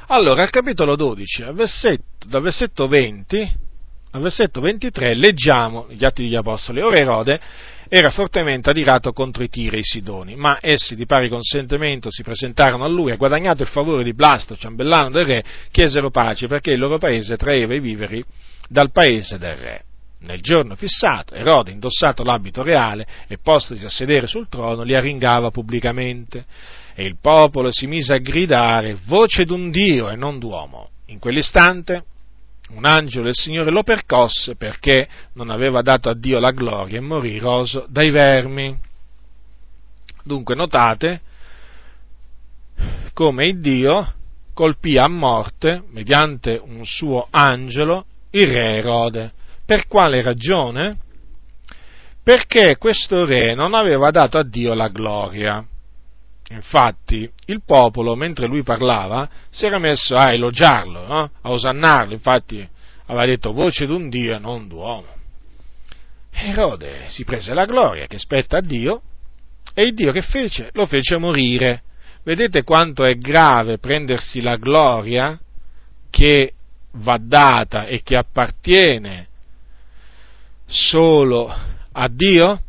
Allora, 0.09 0.43
al 0.43 0.51
capitolo 0.51 0.97
12, 0.97 1.45
al 1.45 1.55
versetto, 1.55 2.27
dal 2.27 2.43
versetto 2.43 2.89
20 2.89 3.69
al 4.13 4.23
versetto 4.23 4.61
23, 4.61 5.15
leggiamo 5.15 5.87
gli 5.89 6.05
Atti 6.05 6.23
degli 6.23 6.35
Apostoli. 6.35 6.81
Ora 6.81 6.99
Erode 6.99 7.41
era 7.93 8.11
fortemente 8.11 8.71
adirato 8.71 9.13
contro 9.13 9.43
i 9.43 9.49
Tiri 9.49 9.77
e 9.77 9.79
i 9.81 9.85
Sidoni, 9.85 10.37
ma 10.37 10.59
essi 10.61 10.95
di 10.95 11.07
pari 11.07 11.29
consentimento 11.29 12.09
si 12.09 12.23
presentarono 12.23 12.85
a 12.85 12.89
lui 12.89 13.11
e 13.11 13.17
guadagnato 13.17 13.63
il 13.63 13.69
favore 13.69 14.05
di 14.05 14.15
Blasto, 14.15 14.57
ciambellano 14.57 15.11
del 15.11 15.27
re, 15.27 15.45
chiesero 15.73 16.09
pace 16.09 16.47
perché 16.47 16.71
il 16.71 16.79
loro 16.79 16.99
paese 16.99 17.37
traeva 17.37 17.75
i 17.75 17.81
viveri 17.81 18.25
dal 18.69 18.93
paese 18.93 19.39
del 19.39 19.57
re. 19.57 19.83
Nel 20.21 20.41
giorno 20.41 20.77
fissato, 20.77 21.35
Erode, 21.35 21.73
indossato 21.73 22.23
l'abito 22.23 22.63
reale 22.63 23.05
e 23.27 23.39
postosi 23.39 23.85
a 23.85 23.91
sedere 23.91 24.29
sul 24.29 24.49
trono, 24.49 24.83
li 24.83 24.95
arringava 24.95 25.51
pubblicamente 25.51 26.45
e 26.95 27.03
il 27.03 27.17
popolo 27.21 27.73
si 27.73 27.89
mise 27.89 28.15
a 28.15 28.19
gridare 28.19 28.99
voce 29.07 29.45
d'un 29.45 29.69
Dio 29.71 30.11
e 30.11 30.15
non 30.15 30.39
d'uomo. 30.39 30.91
In 31.07 31.19
quell'istante 31.19 32.05
un 32.75 32.85
angelo 32.85 33.25
del 33.25 33.35
Signore 33.35 33.71
lo 33.71 33.83
percosse 33.83 34.57
perché 34.57 35.09
non 35.35 35.51
aveva 35.51 35.83
dato 35.83 36.09
a 36.09 36.15
Dio 36.15 36.39
la 36.39 36.53
gloria 36.53 36.99
e 36.99 37.03
morì 37.03 37.39
roso 37.39 37.87
dai 37.89 38.11
vermi. 38.11 38.77
Dunque 40.23 40.55
notate 40.55 41.21
come 43.13 43.47
il 43.47 43.61
Dio 43.61 44.15
colpì 44.55 44.99
a 44.99 45.09
morte, 45.09 45.83
mediante 45.91 46.61
un 46.63 46.85
suo 46.85 47.27
angelo, 47.31 48.05
il 48.31 48.47
re 48.47 48.77
Erode. 48.77 49.33
Per 49.65 49.87
quale 49.87 50.23
ragione? 50.23 50.99
Perché 52.23 52.77
questo 52.77 53.25
re 53.25 53.55
non 53.55 53.75
aveva 53.75 54.11
dato 54.11 54.39
a 54.39 54.45
Dio 54.45 54.75
la 54.75 54.89
gloria. 54.89 55.65
Infatti, 56.51 57.31
il 57.47 57.63
popolo, 57.65 58.17
mentre 58.17 58.47
lui 58.47 58.63
parlava, 58.63 59.29
si 59.51 59.67
era 59.67 59.79
messo 59.79 60.17
a 60.17 60.33
elogiarlo, 60.33 61.07
no? 61.07 61.31
a 61.41 61.51
osannarlo, 61.51 62.13
infatti 62.13 62.67
aveva 63.07 63.27
detto 63.27 63.53
voce 63.53 63.87
d'un 63.87 64.09
Dio 64.09 64.35
e 64.35 64.39
non 64.39 64.67
d'uomo. 64.67 65.19
Erode 66.33 67.05
si 67.09 67.25
prese 67.25 67.55
la 67.55 67.67
gloria 67.67 68.07
che 68.07 68.19
spetta 68.19 68.59
a 68.59 68.63
Dio 68.63 69.03
e 69.75 69.85
il 69.85 69.95
Dio 69.95 70.11
che 70.11 70.23
fece? 70.23 70.71
Lo 70.73 70.87
fece 70.87 71.19
morire. 71.19 71.83
Vedete 72.25 72.65
quanto 72.65 73.05
è 73.05 73.17
grave 73.17 73.79
prendersi 73.79 74.41
la 74.41 74.57
gloria 74.57 75.39
che 76.11 76.55
va 76.93 77.19
data 77.21 77.87
e 77.87 78.03
che 78.03 78.17
appartiene 78.17 79.29
solo 80.67 81.53
a 81.93 82.09
Dio? 82.09 82.63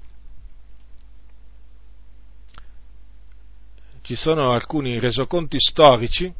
Ci 4.02 4.15
sono 4.15 4.52
alcuni 4.52 4.99
resoconti 4.99 5.57
storici, 5.60 6.34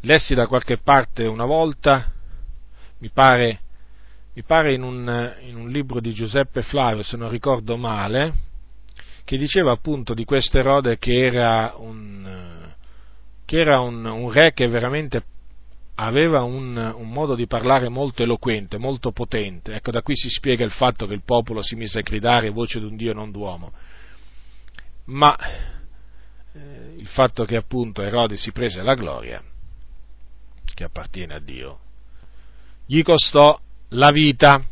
lessi 0.00 0.34
da 0.34 0.46
qualche 0.46 0.78
parte 0.78 1.26
una 1.26 1.44
volta, 1.44 2.12
mi 2.98 3.10
pare, 3.10 3.60
mi 4.34 4.42
pare 4.42 4.74
in, 4.74 4.82
un, 4.82 5.36
in 5.42 5.56
un 5.56 5.68
libro 5.68 6.00
di 6.00 6.12
Giuseppe 6.12 6.62
Flavio, 6.62 7.02
se 7.02 7.16
non 7.16 7.30
ricordo 7.30 7.76
male, 7.76 8.32
che 9.24 9.36
diceva 9.36 9.72
appunto 9.72 10.14
di 10.14 10.24
questo 10.24 10.58
Erode 10.58 10.98
che 10.98 11.24
era 11.24 11.74
un, 11.76 12.74
che 13.44 13.56
era 13.58 13.80
un, 13.80 14.04
un 14.04 14.30
re 14.32 14.52
che 14.52 14.66
veramente 14.68 15.22
aveva 15.96 16.42
un, 16.42 16.76
un, 16.96 17.08
modo 17.08 17.34
di 17.34 17.46
parlare 17.46 17.88
molto 17.88 18.22
eloquente, 18.22 18.78
molto 18.78 19.10
potente. 19.10 19.74
Ecco, 19.74 19.90
da 19.90 20.00
qui 20.00 20.16
si 20.16 20.28
spiega 20.28 20.64
il 20.64 20.70
fatto 20.70 21.06
che 21.06 21.14
il 21.14 21.24
popolo 21.24 21.62
si 21.62 21.74
mise 21.74 21.98
a 21.98 22.02
gridare 22.02 22.50
voce 22.50 22.78
di 22.78 22.86
un 22.86 22.96
Dio 22.96 23.12
non 23.12 23.30
d'uomo. 23.30 23.72
Ma 25.08 25.36
eh, 26.52 26.94
il 26.98 27.06
fatto 27.06 27.44
che 27.44 27.56
appunto 27.56 28.02
Erode 28.02 28.36
si 28.36 28.52
prese 28.52 28.82
la 28.82 28.94
gloria, 28.94 29.42
che 30.74 30.84
appartiene 30.84 31.34
a 31.34 31.40
Dio, 31.40 31.80
gli 32.84 33.02
costò 33.02 33.58
la 33.90 34.10
vita. 34.10 34.62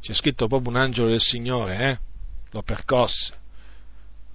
C'è 0.00 0.12
scritto 0.12 0.48
proprio 0.48 0.70
un 0.70 0.76
angelo 0.76 1.08
del 1.08 1.20
Signore, 1.20 1.90
eh? 1.90 1.98
Lo 2.50 2.62
percosse. 2.62 3.32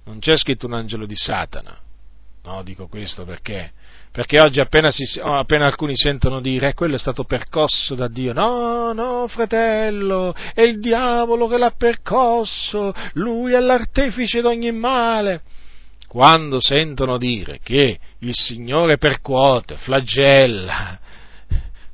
Non 0.04 0.18
c'è 0.18 0.36
scritto 0.36 0.66
un 0.66 0.74
angelo 0.74 1.06
di 1.06 1.14
Satana. 1.14 1.78
No, 2.42 2.62
dico 2.62 2.88
questo 2.88 3.24
perché 3.24 3.72
perché 4.12 4.40
oggi 4.40 4.58
appena, 4.58 4.90
si, 4.90 5.04
appena, 5.22 5.66
alcuni 5.66 5.96
sentono 5.96 6.40
dire 6.40 6.70
eh, 6.70 6.74
quello 6.74 6.96
è 6.96 6.98
stato 6.98 7.22
percosso 7.22 7.94
da 7.94 8.08
Dio, 8.08 8.32
no, 8.32 8.92
no, 8.92 9.28
fratello, 9.28 10.34
è 10.52 10.62
il 10.62 10.80
diavolo 10.80 11.46
che 11.46 11.56
l'ha 11.56 11.72
percosso, 11.76 12.92
lui 13.12 13.52
è 13.52 13.60
l'artefice 13.60 14.40
di 14.40 14.46
ogni 14.46 14.72
male. 14.72 15.42
Quando 16.08 16.60
sentono 16.60 17.18
dire 17.18 17.60
che 17.62 18.00
il 18.18 18.34
Signore 18.34 18.98
percuote, 18.98 19.76
flagella, 19.76 20.98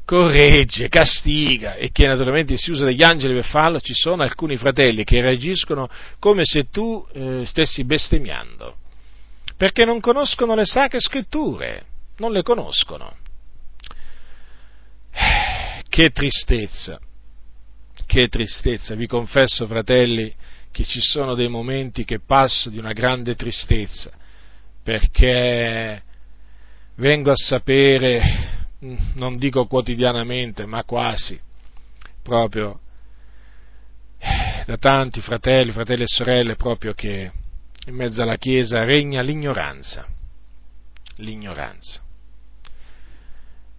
corregge, 0.06 0.88
castiga 0.88 1.74
e 1.74 1.90
che 1.92 2.06
naturalmente 2.06 2.56
si 2.56 2.70
usa 2.70 2.86
degli 2.86 3.02
angeli 3.02 3.34
per 3.34 3.44
farlo, 3.44 3.78
ci 3.78 3.92
sono 3.92 4.22
alcuni 4.22 4.56
fratelli 4.56 5.04
che 5.04 5.20
reagiscono 5.20 5.86
come 6.18 6.44
se 6.46 6.70
tu 6.70 7.06
eh, 7.12 7.42
stessi 7.44 7.84
bestemmiando, 7.84 8.76
perché 9.58 9.84
non 9.84 10.00
conoscono 10.00 10.54
le 10.54 10.64
sacre 10.64 10.98
scritture 10.98 11.94
non 12.16 12.32
le 12.32 12.42
conoscono. 12.42 13.16
Che 15.88 16.10
tristezza, 16.10 17.00
che 18.04 18.28
tristezza, 18.28 18.94
vi 18.94 19.06
confesso 19.06 19.66
fratelli 19.66 20.34
che 20.70 20.84
ci 20.84 21.00
sono 21.00 21.34
dei 21.34 21.48
momenti 21.48 22.04
che 22.04 22.20
passo 22.20 22.68
di 22.68 22.78
una 22.78 22.92
grande 22.92 23.34
tristezza, 23.34 24.10
perché 24.82 26.02
vengo 26.96 27.30
a 27.30 27.36
sapere, 27.36 28.66
non 29.14 29.38
dico 29.38 29.66
quotidianamente, 29.66 30.66
ma 30.66 30.84
quasi, 30.84 31.40
proprio 32.22 32.78
da 34.66 34.76
tanti 34.76 35.20
fratelli, 35.20 35.72
fratelli 35.72 36.02
e 36.02 36.08
sorelle, 36.08 36.56
proprio 36.56 36.92
che 36.92 37.32
in 37.86 37.94
mezzo 37.94 38.20
alla 38.20 38.36
Chiesa 38.36 38.84
regna 38.84 39.22
l'ignoranza, 39.22 40.06
l'ignoranza. 41.16 42.02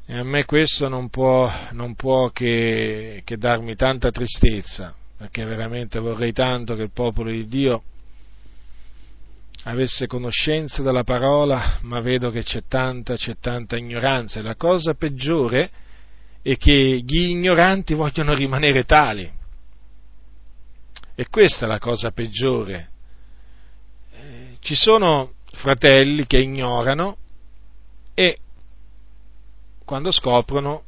E 0.09 0.17
a 0.17 0.23
me 0.23 0.45
questo 0.45 0.87
non 0.87 1.09
può, 1.09 1.51
non 1.71 1.93
può 1.95 2.29
che, 2.29 3.23
che 3.25 3.37
darmi 3.37 3.75
tanta 3.75 4.09
tristezza, 4.09 4.95
perché 5.17 5.43
veramente 5.43 5.99
vorrei 5.99 6.31
tanto 6.31 6.75
che 6.75 6.83
il 6.83 6.91
popolo 6.93 7.29
di 7.29 7.45
Dio 7.45 7.83
avesse 9.63 10.07
conoscenza 10.07 10.81
della 10.81 11.03
parola, 11.03 11.79
ma 11.81 11.99
vedo 11.99 12.31
che 12.31 12.43
c'è 12.43 12.61
tanta, 12.69 13.17
c'è 13.17 13.35
tanta 13.41 13.75
ignoranza. 13.75 14.39
E 14.39 14.43
la 14.43 14.55
cosa 14.55 14.93
peggiore 14.93 15.69
è 16.41 16.55
che 16.55 17.03
gli 17.05 17.29
ignoranti 17.31 17.93
vogliono 17.93 18.33
rimanere 18.33 18.85
tali. 18.85 19.29
E 21.15 21.27
questa 21.29 21.65
è 21.65 21.67
la 21.67 21.79
cosa 21.79 22.11
peggiore. 22.11 22.89
Eh, 24.13 24.57
ci 24.61 24.75
sono 24.75 25.33
fratelli 25.51 26.25
che 26.25 26.37
ignorano 26.37 27.17
quando 29.87 30.11
scoprono 30.11 30.83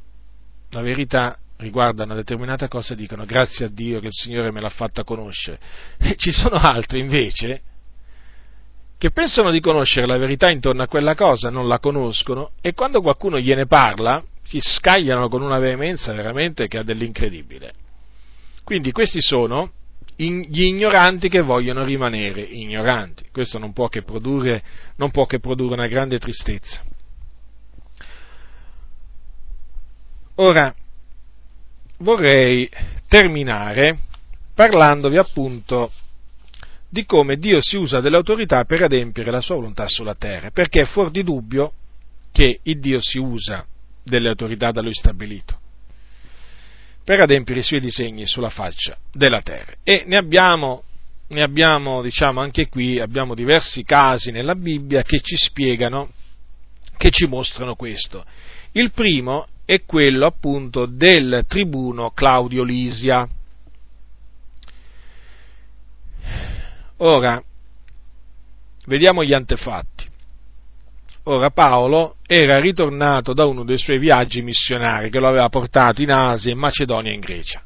la 0.72 0.82
verità 0.82 1.38
riguardo 1.56 2.02
a 2.02 2.04
una 2.04 2.14
determinata 2.14 2.68
cosa 2.68 2.94
dicono 2.94 3.24
grazie 3.24 3.64
a 3.64 3.68
Dio 3.68 3.98
che 3.98 4.08
il 4.08 4.12
Signore 4.12 4.50
me 4.50 4.60
l'ha 4.60 4.68
fatta 4.68 5.04
conoscere. 5.04 5.58
Ci 6.16 6.30
sono 6.30 6.56
altri 6.56 7.00
invece 7.00 7.62
che 8.98 9.10
pensano 9.10 9.50
di 9.50 9.60
conoscere 9.60 10.06
la 10.06 10.18
verità 10.18 10.50
intorno 10.50 10.82
a 10.82 10.86
quella 10.86 11.14
cosa, 11.14 11.48
non 11.48 11.66
la 11.66 11.78
conoscono 11.78 12.50
e 12.60 12.74
quando 12.74 13.00
qualcuno 13.00 13.38
gliene 13.38 13.64
parla 13.64 14.22
si 14.42 14.58
scagliano 14.60 15.30
con 15.30 15.40
una 15.40 15.58
veemenza 15.58 16.12
veramente 16.12 16.68
che 16.68 16.76
ha 16.76 16.82
dell'incredibile. 16.82 17.72
Quindi 18.64 18.92
questi 18.92 19.22
sono 19.22 19.72
gli 20.14 20.64
ignoranti 20.64 21.30
che 21.30 21.40
vogliono 21.40 21.84
rimanere 21.84 22.42
ignoranti. 22.42 23.28
Questo 23.32 23.58
non 23.58 23.72
può 23.72 23.88
che 23.88 24.02
produrre, 24.02 24.62
può 25.10 25.24
che 25.24 25.40
produrre 25.40 25.72
una 25.72 25.86
grande 25.86 26.18
tristezza. 26.18 26.82
Ora, 30.42 30.74
vorrei 31.98 32.66
terminare 33.08 33.98
parlandovi 34.54 35.18
appunto 35.18 35.92
di 36.88 37.04
come 37.04 37.36
Dio 37.36 37.60
si 37.60 37.76
usa 37.76 38.00
dell'autorità 38.00 38.64
per 38.64 38.82
adempiere 38.82 39.30
la 39.30 39.42
sua 39.42 39.56
volontà 39.56 39.86
sulla 39.86 40.14
terra, 40.14 40.50
perché 40.50 40.80
è 40.80 40.84
fuori 40.86 41.10
di 41.10 41.22
dubbio 41.22 41.74
che 42.32 42.60
il 42.62 42.80
Dio 42.80 43.00
si 43.02 43.18
usa 43.18 43.66
delle 44.02 44.30
autorità 44.30 44.70
da 44.70 44.80
lui 44.80 44.94
stabilito 44.94 45.58
per 47.04 47.20
adempiere 47.20 47.60
i 47.60 47.64
suoi 47.64 47.80
disegni 47.80 48.26
sulla 48.26 48.50
faccia 48.50 48.96
della 49.12 49.42
terra. 49.42 49.74
E 49.82 50.04
ne 50.06 50.16
abbiamo, 50.16 50.84
ne 51.28 51.42
abbiamo 51.42 52.00
diciamo, 52.00 52.40
anche 52.40 52.68
qui, 52.68 52.98
abbiamo 52.98 53.34
diversi 53.34 53.82
casi 53.82 54.30
nella 54.30 54.54
Bibbia 54.54 55.02
che 55.02 55.20
ci 55.20 55.36
spiegano, 55.36 56.12
che 56.96 57.10
ci 57.10 57.26
mostrano 57.26 57.74
questo. 57.74 58.24
Il 58.72 58.92
primo 58.92 59.46
è 59.70 59.84
quello 59.84 60.26
appunto 60.26 60.84
del 60.84 61.44
tribuno 61.46 62.10
Claudio 62.10 62.64
Lisia. 62.64 63.24
Ora, 66.96 67.40
vediamo 68.86 69.22
gli 69.22 69.32
antefatti. 69.32 70.08
Ora 71.22 71.50
Paolo 71.50 72.16
era 72.26 72.58
ritornato 72.58 73.32
da 73.32 73.44
uno 73.44 73.62
dei 73.62 73.78
suoi 73.78 74.00
viaggi 74.00 74.42
missionari 74.42 75.08
che 75.08 75.20
lo 75.20 75.28
aveva 75.28 75.48
portato 75.48 76.02
in 76.02 76.10
Asia, 76.10 76.50
in 76.50 76.58
Macedonia 76.58 77.12
e 77.12 77.14
in 77.14 77.20
Grecia. 77.20 77.62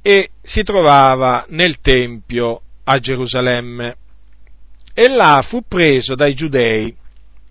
E 0.00 0.30
si 0.40 0.62
trovava 0.62 1.46
nel 1.48 1.80
Tempio 1.80 2.60
a 2.84 2.96
Gerusalemme. 3.00 3.96
E 4.94 5.08
là 5.08 5.44
fu 5.44 5.62
preso 5.66 6.14
dai 6.14 6.34
giudei 6.34 6.94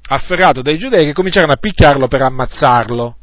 afferrato 0.07 0.61
dai 0.61 0.77
giudei 0.77 1.05
che 1.05 1.13
cominciarono 1.13 1.53
a 1.53 1.57
picchiarlo 1.57 2.07
per 2.07 2.21
ammazzarlo. 2.21 3.15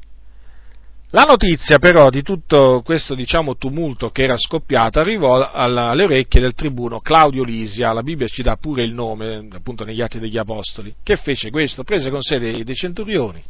La 1.11 1.23
notizia 1.23 1.79
però 1.79 2.11
di 2.11 2.23
tutto 2.23 2.83
questo 2.85 3.15
diciamo, 3.15 3.57
tumulto 3.57 4.11
che 4.11 4.25
era 4.25 4.37
scoppiato 4.37 4.99
arrivò 4.99 5.49
alle 5.49 6.03
orecchie 6.03 6.41
del 6.41 6.55
tribuno 6.55 6.99
Claudio 6.99 7.45
Lisia, 7.45 7.93
la 7.93 8.03
Bibbia 8.03 8.27
ci 8.27 8.43
dà 8.43 8.57
pure 8.57 8.83
il 8.83 8.93
nome 8.93 9.47
appunto 9.53 9.85
negli 9.85 10.01
Atti 10.01 10.19
degli 10.19 10.37
Apostoli, 10.37 10.93
che 11.05 11.17
fece 11.17 11.51
questo, 11.51 11.85
prese 11.85 12.11
con 12.11 12.21
sé 12.21 12.41
dei, 12.41 12.65
dei 12.65 12.75
centurioni, 12.75 13.41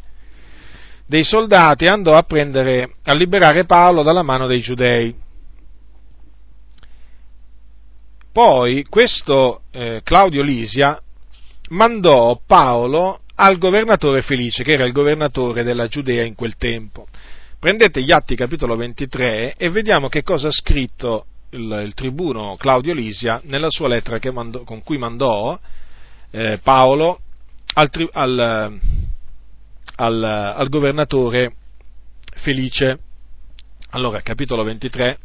dei 1.07 1.25
soldati 1.25 1.87
e 1.87 1.89
andò 1.89 2.13
a, 2.13 2.23
prendere, 2.25 2.97
a 3.03 3.15
liberare 3.15 3.65
Paolo 3.65 4.03
dalla 4.03 4.23
mano 4.23 4.47
dei 4.47 4.61
giudei. 4.61 5.17
Poi 8.31 8.85
questo 8.91 9.63
eh, 9.71 10.03
Claudio 10.05 10.43
Lisia 10.43 11.01
mandò 11.71 12.39
Paolo 12.47 13.21
al 13.37 13.59
governatore 13.59 14.23
Felice, 14.23 14.63
che 14.63 14.73
era 14.73 14.85
il 14.85 14.93
governatore 14.93 15.63
della 15.63 15.89
Giudea 15.89 16.25
in 16.25 16.35
quel 16.35 16.57
tempo. 16.57 17.07
Prendete 17.59 18.03
gli 18.03 18.13
Atti 18.13 18.37
capitolo 18.37 18.77
23 18.77 19.55
e 19.57 19.71
vediamo 19.71 20.09
che 20.09 20.23
cosa 20.23 20.49
ha 20.49 20.53
scritto 20.53 21.27
il, 21.51 21.83
il 21.85 21.95
tribuno 21.95 22.57
Claudio 22.57 22.93
Lisia 22.93 23.41
nella 23.45 23.71
sua 23.71 23.89
lettera 23.89 24.19
mandò, 24.33 24.63
con 24.65 24.83
cui 24.83 24.99
mandò 24.99 25.59
eh, 26.31 26.59
Paolo 26.63 27.21
al, 27.75 27.91
al, 28.13 28.79
al, 29.97 30.23
al 30.23 30.69
governatore 30.69 31.55
Felice. 32.35 32.99
Allora, 33.91 34.21
capitolo 34.21 34.65
23, 34.65 35.19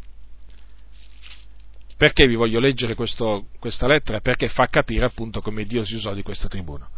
perché 1.98 2.28
vi 2.28 2.36
voglio 2.36 2.60
leggere 2.60 2.96
questo, 2.96 3.48
questa 3.60 3.88
lettera? 3.88 4.20
Perché 4.22 4.48
fa 4.48 4.68
capire 4.68 5.06
appunto 5.06 5.42
come 5.42 5.66
Dio 5.66 5.84
si 5.84 5.96
usò 5.96 6.14
di 6.14 6.22
questo 6.22 6.48
tribuno. 6.48 6.90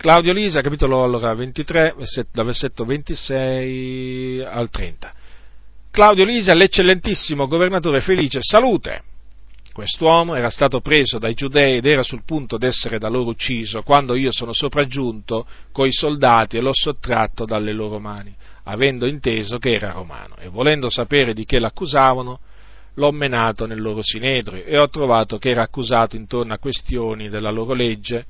Claudio 0.00 0.32
Lisa, 0.32 0.62
capitolo 0.62 1.02
allora, 1.02 1.34
23, 1.34 1.94
dal 2.32 2.46
versetto 2.46 2.86
26 2.86 4.40
al 4.40 4.70
30. 4.70 5.12
Claudio 5.90 6.24
Lisa, 6.24 6.54
l'eccellentissimo 6.54 7.46
governatore 7.46 8.00
felice, 8.00 8.38
salute! 8.40 9.02
Quest'uomo 9.74 10.36
era 10.36 10.48
stato 10.48 10.80
preso 10.80 11.18
dai 11.18 11.34
giudei 11.34 11.76
ed 11.76 11.84
era 11.84 12.02
sul 12.02 12.22
punto 12.24 12.56
d'essere 12.56 12.98
da 12.98 13.10
loro 13.10 13.28
ucciso 13.28 13.82
quando 13.82 14.14
io 14.16 14.32
sono 14.32 14.54
sopraggiunto 14.54 15.46
coi 15.70 15.92
soldati 15.92 16.56
e 16.56 16.62
l'ho 16.62 16.72
sottratto 16.72 17.44
dalle 17.44 17.74
loro 17.74 17.98
mani, 17.98 18.34
avendo 18.62 19.06
inteso 19.06 19.58
che 19.58 19.74
era 19.74 19.92
romano 19.92 20.36
e 20.38 20.48
volendo 20.48 20.88
sapere 20.88 21.34
di 21.34 21.44
che 21.44 21.58
l'accusavano, 21.58 22.40
l'ho 22.94 23.12
menato 23.12 23.66
nel 23.66 23.82
loro 23.82 24.00
sinedrio 24.02 24.64
e 24.64 24.78
ho 24.78 24.88
trovato 24.88 25.36
che 25.36 25.50
era 25.50 25.60
accusato 25.60 26.16
intorno 26.16 26.54
a 26.54 26.58
questioni 26.58 27.28
della 27.28 27.50
loro 27.50 27.74
legge, 27.74 28.24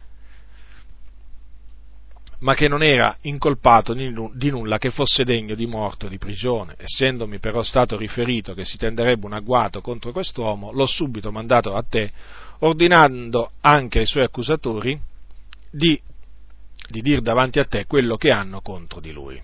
ma 2.40 2.54
che 2.54 2.68
non 2.68 2.82
era 2.82 3.14
incolpato 3.22 3.92
di 3.92 4.50
nulla 4.50 4.78
che 4.78 4.90
fosse 4.90 5.24
degno 5.24 5.54
di 5.54 5.66
morte 5.66 6.06
o 6.06 6.08
di 6.08 6.18
prigione. 6.18 6.74
Essendomi 6.78 7.38
però 7.38 7.62
stato 7.62 7.96
riferito 7.96 8.54
che 8.54 8.64
si 8.64 8.78
tenderebbe 8.78 9.26
un 9.26 9.34
agguato 9.34 9.80
contro 9.80 10.12
quest'uomo, 10.12 10.72
l'ho 10.72 10.86
subito 10.86 11.30
mandato 11.30 11.74
a 11.74 11.82
te, 11.82 12.10
ordinando 12.60 13.52
anche 13.60 14.00
ai 14.00 14.06
suoi 14.06 14.24
accusatori 14.24 14.98
di, 15.70 16.00
di 16.88 17.00
dir 17.02 17.20
davanti 17.20 17.58
a 17.58 17.64
te 17.64 17.86
quello 17.86 18.16
che 18.16 18.30
hanno 18.30 18.60
contro 18.60 19.00
di 19.00 19.12
lui. 19.12 19.40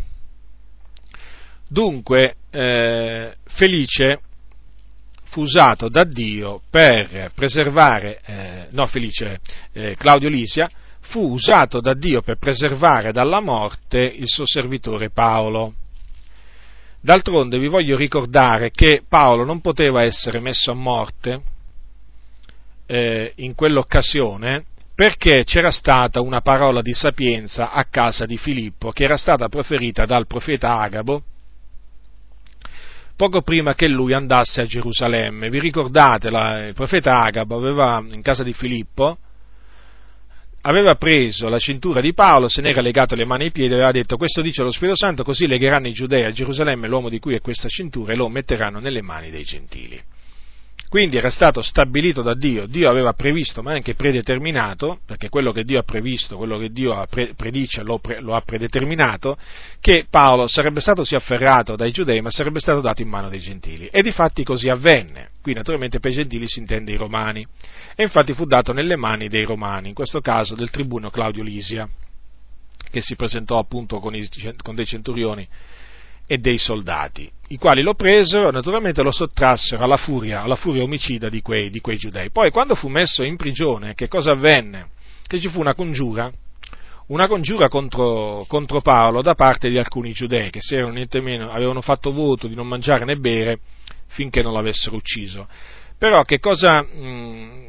Dunque, 1.68 2.36
eh, 2.50 3.34
Felice 3.44 4.20
fu 5.24 5.42
usato 5.42 5.88
da 5.88 6.04
Dio 6.04 6.62
per 6.70 7.32
preservare, 7.34 8.20
eh, 8.24 8.66
no 8.70 8.86
Felice, 8.86 9.40
eh, 9.72 9.96
Claudio 9.96 10.28
Lisia, 10.28 10.70
fu 11.08 11.32
usato 11.32 11.80
da 11.80 11.94
Dio 11.94 12.22
per 12.22 12.36
preservare 12.36 13.12
dalla 13.12 13.40
morte 13.40 13.98
il 13.98 14.26
suo 14.26 14.46
servitore 14.46 15.10
Paolo. 15.10 15.74
D'altronde 17.00 17.58
vi 17.58 17.68
voglio 17.68 17.96
ricordare 17.96 18.70
che 18.70 19.02
Paolo 19.08 19.44
non 19.44 19.60
poteva 19.60 20.02
essere 20.02 20.40
messo 20.40 20.72
a 20.72 20.74
morte 20.74 21.40
eh, 22.86 23.32
in 23.36 23.54
quell'occasione 23.54 24.64
perché 24.94 25.44
c'era 25.44 25.70
stata 25.70 26.20
una 26.20 26.40
parola 26.40 26.80
di 26.80 26.94
sapienza 26.94 27.70
a 27.70 27.84
casa 27.84 28.24
di 28.24 28.38
Filippo 28.38 28.90
che 28.90 29.04
era 29.04 29.16
stata 29.16 29.48
proferita 29.48 30.06
dal 30.06 30.26
profeta 30.26 30.78
Agabo 30.78 31.22
poco 33.14 33.42
prima 33.42 33.74
che 33.74 33.88
lui 33.88 34.12
andasse 34.12 34.60
a 34.60 34.66
Gerusalemme. 34.66 35.48
Vi 35.48 35.58
ricordate, 35.58 36.30
la, 36.30 36.66
il 36.66 36.74
profeta 36.74 37.20
Agabo 37.20 37.56
aveva 37.56 38.02
in 38.10 38.20
casa 38.20 38.42
di 38.42 38.52
Filippo 38.52 39.18
aveva 40.66 40.96
preso 40.96 41.48
la 41.48 41.58
cintura 41.58 42.00
di 42.00 42.12
Paolo, 42.12 42.48
se 42.48 42.60
ne 42.60 42.70
era 42.70 42.80
legato 42.80 43.14
le 43.14 43.24
mani 43.24 43.44
e 43.44 43.46
i 43.46 43.50
piedi 43.52 43.72
e 43.72 43.76
aveva 43.76 43.92
detto 43.92 44.16
questo 44.16 44.42
dice 44.42 44.62
lo 44.62 44.72
Spirito 44.72 44.96
Santo, 44.96 45.22
così 45.22 45.46
legheranno 45.46 45.86
i 45.86 45.92
giudei 45.92 46.24
a 46.24 46.32
Gerusalemme 46.32 46.88
l'uomo 46.88 47.08
di 47.08 47.20
cui 47.20 47.34
è 47.34 47.40
questa 47.40 47.68
cintura 47.68 48.12
e 48.12 48.16
lo 48.16 48.28
metteranno 48.28 48.80
nelle 48.80 49.00
mani 49.00 49.30
dei 49.30 49.44
gentili. 49.44 50.00
Quindi 50.88 51.16
era 51.16 51.30
stato 51.30 51.62
stabilito 51.62 52.22
da 52.22 52.34
Dio, 52.34 52.66
Dio 52.66 52.88
aveva 52.88 53.12
previsto 53.12 53.60
ma 53.62 53.72
anche 53.72 53.94
predeterminato, 53.94 55.00
perché 55.04 55.28
quello 55.28 55.50
che 55.50 55.64
Dio 55.64 55.80
ha 55.80 55.82
previsto, 55.82 56.36
quello 56.36 56.58
che 56.58 56.70
Dio 56.70 57.06
predice 57.36 57.82
lo, 57.82 57.98
pre, 57.98 58.20
lo 58.20 58.34
ha 58.34 58.40
predeterminato, 58.40 59.36
che 59.80 60.06
Paolo 60.08 60.46
sarebbe 60.46 60.80
stato 60.80 61.04
sì 61.04 61.16
afferrato 61.16 61.74
dai 61.74 61.90
giudei 61.90 62.20
ma 62.20 62.30
sarebbe 62.30 62.60
stato 62.60 62.80
dato 62.80 63.02
in 63.02 63.08
mano 63.08 63.28
dei 63.28 63.40
gentili. 63.40 63.88
E 63.90 64.02
difatti 64.02 64.44
così 64.44 64.68
avvenne. 64.68 65.30
Qui 65.42 65.54
naturalmente 65.54 65.98
per 65.98 66.12
i 66.12 66.14
gentili 66.14 66.46
si 66.46 66.60
intende 66.60 66.92
i 66.92 66.96
romani. 66.96 67.44
E 67.96 68.02
infatti 68.02 68.32
fu 68.32 68.44
dato 68.44 68.72
nelle 68.72 68.96
mani 68.96 69.28
dei 69.28 69.44
romani, 69.44 69.88
in 69.88 69.94
questo 69.94 70.20
caso 70.20 70.54
del 70.54 70.70
tribuno 70.70 71.10
Claudio 71.10 71.42
Lisia, 71.42 71.88
che 72.90 73.00
si 73.00 73.16
presentò 73.16 73.58
appunto 73.58 73.98
con, 73.98 74.14
i, 74.14 74.28
con 74.62 74.74
dei 74.74 74.86
centurioni 74.86 75.46
e 76.26 76.38
dei 76.38 76.58
soldati, 76.58 77.30
i 77.48 77.56
quali 77.56 77.82
lo 77.82 77.94
presero 77.94 78.48
e 78.48 78.52
naturalmente 78.52 79.02
lo 79.02 79.12
sottrassero 79.12 79.84
alla 79.84 79.96
furia, 79.96 80.42
alla 80.42 80.56
furia 80.56 80.82
omicida 80.82 81.28
di 81.28 81.40
quei, 81.40 81.70
di 81.70 81.80
quei 81.80 81.96
giudei. 81.96 82.30
Poi 82.30 82.50
quando 82.50 82.74
fu 82.74 82.88
messo 82.88 83.22
in 83.22 83.36
prigione, 83.36 83.94
che 83.94 84.08
cosa 84.08 84.32
avvenne? 84.32 84.88
Che 85.26 85.40
ci 85.40 85.48
fu 85.48 85.60
una 85.60 85.74
congiura, 85.74 86.32
una 87.08 87.28
congiura 87.28 87.68
contro, 87.68 88.44
contro 88.48 88.80
Paolo 88.80 89.22
da 89.22 89.34
parte 89.34 89.68
di 89.68 89.78
alcuni 89.78 90.12
giudei 90.12 90.50
che 90.50 90.60
se 90.60 90.82
niente 90.82 91.20
meno, 91.20 91.50
avevano 91.50 91.80
fatto 91.80 92.12
voto 92.12 92.48
di 92.48 92.56
non 92.56 92.66
mangiare 92.66 93.04
né 93.04 93.16
bere 93.16 93.60
finché 94.08 94.42
non 94.42 94.52
l'avessero 94.52 94.96
ucciso. 94.96 95.46
Però 95.98 96.24
che 96.24 96.40
cosa, 96.40 96.82
mh, 96.82 96.98
mm, 96.98 97.64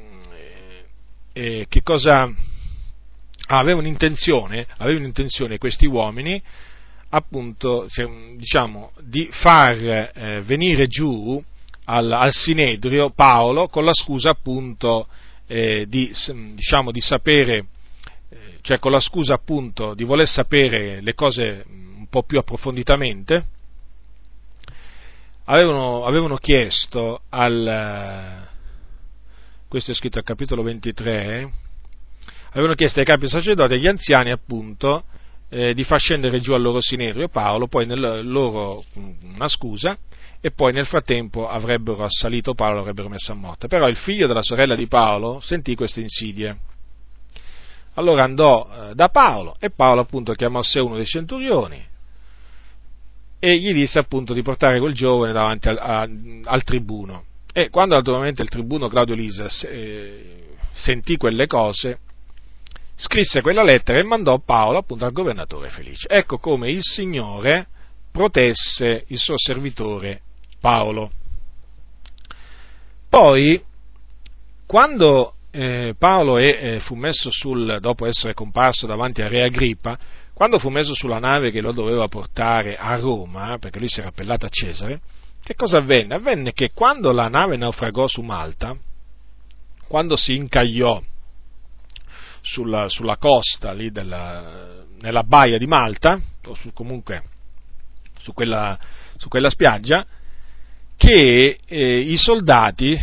eh, 1.33 1.65
che 1.69 1.81
cosa 1.83 2.23
ah, 2.23 3.57
avevano, 3.59 3.87
intenzione, 3.87 4.65
avevano 4.77 5.05
intenzione 5.05 5.59
questi 5.59 5.85
uomini 5.85 6.41
appunto, 7.09 7.87
diciamo, 8.35 8.91
di 9.01 9.29
far 9.31 9.77
eh, 9.77 10.41
venire 10.43 10.87
giù 10.87 11.41
al, 11.85 12.11
al, 12.11 12.31
Sinedrio 12.31 13.11
Paolo 13.11 13.67
con 13.67 13.85
la 13.85 13.93
scusa 13.93 14.31
appunto 14.31 15.07
eh, 15.47 15.85
di, 15.87 16.11
diciamo, 16.53 16.91
di 16.91 16.99
sapere, 16.99 17.65
eh, 18.29 18.37
cioè 18.61 18.79
con 18.79 18.91
la 18.91 18.99
scusa 18.99 19.35
appunto 19.35 19.93
di 19.93 20.03
voler 20.03 20.27
sapere 20.27 21.01
le 21.01 21.13
cose 21.13 21.63
un 21.67 22.07
po' 22.09 22.23
più 22.23 22.39
approfonditamente, 22.39 23.45
avevano, 25.45 26.03
avevano 26.03 26.35
chiesto 26.37 27.21
al, 27.29 28.47
questo 29.67 29.91
è 29.91 29.95
scritto 29.95 30.17
al 30.17 30.25
capitolo 30.25 30.61
23, 30.61 31.51
avevano 32.51 32.73
chiesto 32.73 32.99
ai 32.99 33.05
capi 33.05 33.29
sacerdoti 33.29 33.73
e 33.73 33.75
agli 33.77 33.87
anziani 33.87 34.31
appunto 34.31 35.05
eh, 35.49 35.73
di 35.73 35.83
far 35.83 35.99
scendere 35.99 36.39
giù 36.39 36.53
al 36.53 36.61
loro 36.61 36.81
sinedrio 36.81 37.29
Paolo, 37.29 37.67
poi 37.67 37.85
nel 37.85 38.29
loro 38.29 38.83
una 38.95 39.47
scusa, 39.47 39.97
e 40.39 40.51
poi 40.51 40.71
nel 40.71 40.85
frattempo 40.85 41.47
avrebbero 41.47 42.03
assalito 42.03 42.53
Paolo 42.53 42.77
l'avrebbero 42.77 43.09
messo 43.09 43.31
a 43.31 43.35
morte. 43.35 43.67
Però 43.67 43.87
il 43.87 43.95
figlio 43.95 44.27
della 44.27 44.43
sorella 44.43 44.75
di 44.75 44.87
Paolo 44.87 45.39
sentì 45.39 45.75
queste 45.75 46.01
insidie. 46.01 46.57
Allora 47.95 48.23
andò 48.23 48.69
eh, 48.69 48.93
da 48.93 49.09
Paolo 49.09 49.55
e 49.59 49.71
Paolo 49.71 50.01
appunto 50.01 50.33
chiamò 50.33 50.59
a 50.59 50.63
sé 50.63 50.79
uno 50.79 50.97
dei 50.97 51.05
centurioni 51.05 51.83
e 53.39 53.57
gli 53.57 53.71
disse 53.73 53.99
appunto 53.99 54.33
di 54.33 54.41
portare 54.41 54.79
quel 54.79 54.93
giovane 54.93 55.33
davanti 55.33 55.69
al, 55.69 55.77
a, 55.79 56.07
al 56.43 56.63
tribuno. 56.63 57.23
E 57.51 57.69
quando 57.69 57.95
naturalmente 57.95 58.43
il 58.43 58.49
tribuno 58.49 58.87
Claudio 58.87 59.15
Lisa 59.15 59.47
eh, 59.67 60.55
sentì 60.73 61.17
quelle 61.17 61.47
cose, 61.47 61.99
scrisse 62.97 63.41
quella 63.41 63.63
lettera 63.63 63.99
e 63.99 64.03
mandò 64.03 64.39
Paolo 64.39 64.79
appunto 64.79 65.05
al 65.05 65.11
governatore 65.11 65.69
Felice. 65.69 66.07
Ecco 66.09 66.39
come 66.39 66.71
il 66.71 66.81
Signore 66.81 67.67
protesse 68.11 69.05
il 69.07 69.19
suo 69.19 69.37
servitore 69.37 70.21
Paolo. 70.59 71.11
Poi, 73.07 73.61
quando 74.65 75.35
eh, 75.51 75.93
Paolo 75.97 76.37
è, 76.37 76.57
eh, 76.59 76.79
fu 76.79 76.95
messo 76.95 77.29
sul, 77.31 77.77
dopo 77.79 78.05
essere 78.07 78.33
comparso 78.33 78.87
davanti 78.87 79.21
a 79.21 79.27
Re 79.27 79.43
Agrippa, 79.43 79.97
quando 80.33 80.59
fu 80.59 80.69
messo 80.69 80.93
sulla 80.93 81.19
nave 81.19 81.51
che 81.51 81.61
lo 81.61 81.71
doveva 81.71 82.07
portare 82.07 82.75
a 82.75 82.97
Roma, 82.97 83.57
perché 83.59 83.79
lui 83.79 83.89
si 83.89 83.99
era 83.99 84.09
appellato 84.09 84.45
a 84.45 84.49
Cesare, 84.49 85.01
che 85.43 85.55
cosa 85.55 85.77
avvenne? 85.77 86.15
Avvenne 86.15 86.53
che 86.53 86.71
quando 86.73 87.11
la 87.11 87.27
nave 87.27 87.55
naufragò 87.55 88.07
su 88.07 88.21
Malta, 88.21 88.75
quando 89.87 90.15
si 90.15 90.35
incagliò 90.35 91.01
sulla, 92.47 92.87
sulla 92.87 93.17
costa 93.17 93.73
della, 93.73 94.83
nella 95.01 95.23
baia 95.23 95.57
di 95.57 95.67
Malta, 95.67 96.19
o 96.45 96.53
su, 96.55 96.71
comunque 96.71 97.23
su 98.19 98.33
quella, 98.33 98.79
su 99.17 99.27
quella, 99.27 99.49
spiaggia, 99.49 100.05
che 100.95 101.59
eh, 101.65 101.99
i 101.99 102.15
soldati, 102.15 102.97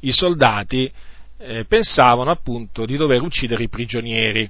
i 0.00 0.12
soldati 0.12 0.92
eh, 1.38 1.64
pensavano 1.64 2.30
appunto 2.30 2.84
di 2.84 2.96
dover 2.96 3.22
uccidere 3.22 3.64
i 3.64 3.68
prigionieri. 3.68 4.48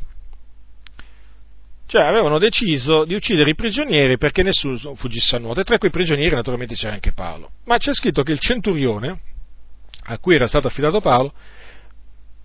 Cioè 1.87 2.03
avevano 2.03 2.39
deciso 2.39 3.05
di 3.05 3.15
uccidere 3.15 3.51
i 3.51 3.55
prigionieri 3.55 4.19
perché 4.19 4.43
nessuno 4.43 4.95
fuggisse 4.97 5.37
a 5.37 5.39
nuoto 5.39 5.61
e 5.61 5.65
tra 5.65 5.79
quei 5.79 5.91
prigionieri 5.91 6.35
naturalmente 6.35 6.75
c'era 6.75 6.95
anche 6.95 7.13
Paolo. 7.13 7.51
Ma 7.67 7.77
c'è 7.77 7.95
scritto 7.95 8.23
che 8.23 8.33
il 8.33 8.41
centurione, 8.41 9.21
a 10.05 10.19
cui 10.19 10.35
era 10.35 10.49
stato 10.49 10.67
affidato 10.67 11.01
Paolo, 11.01 11.33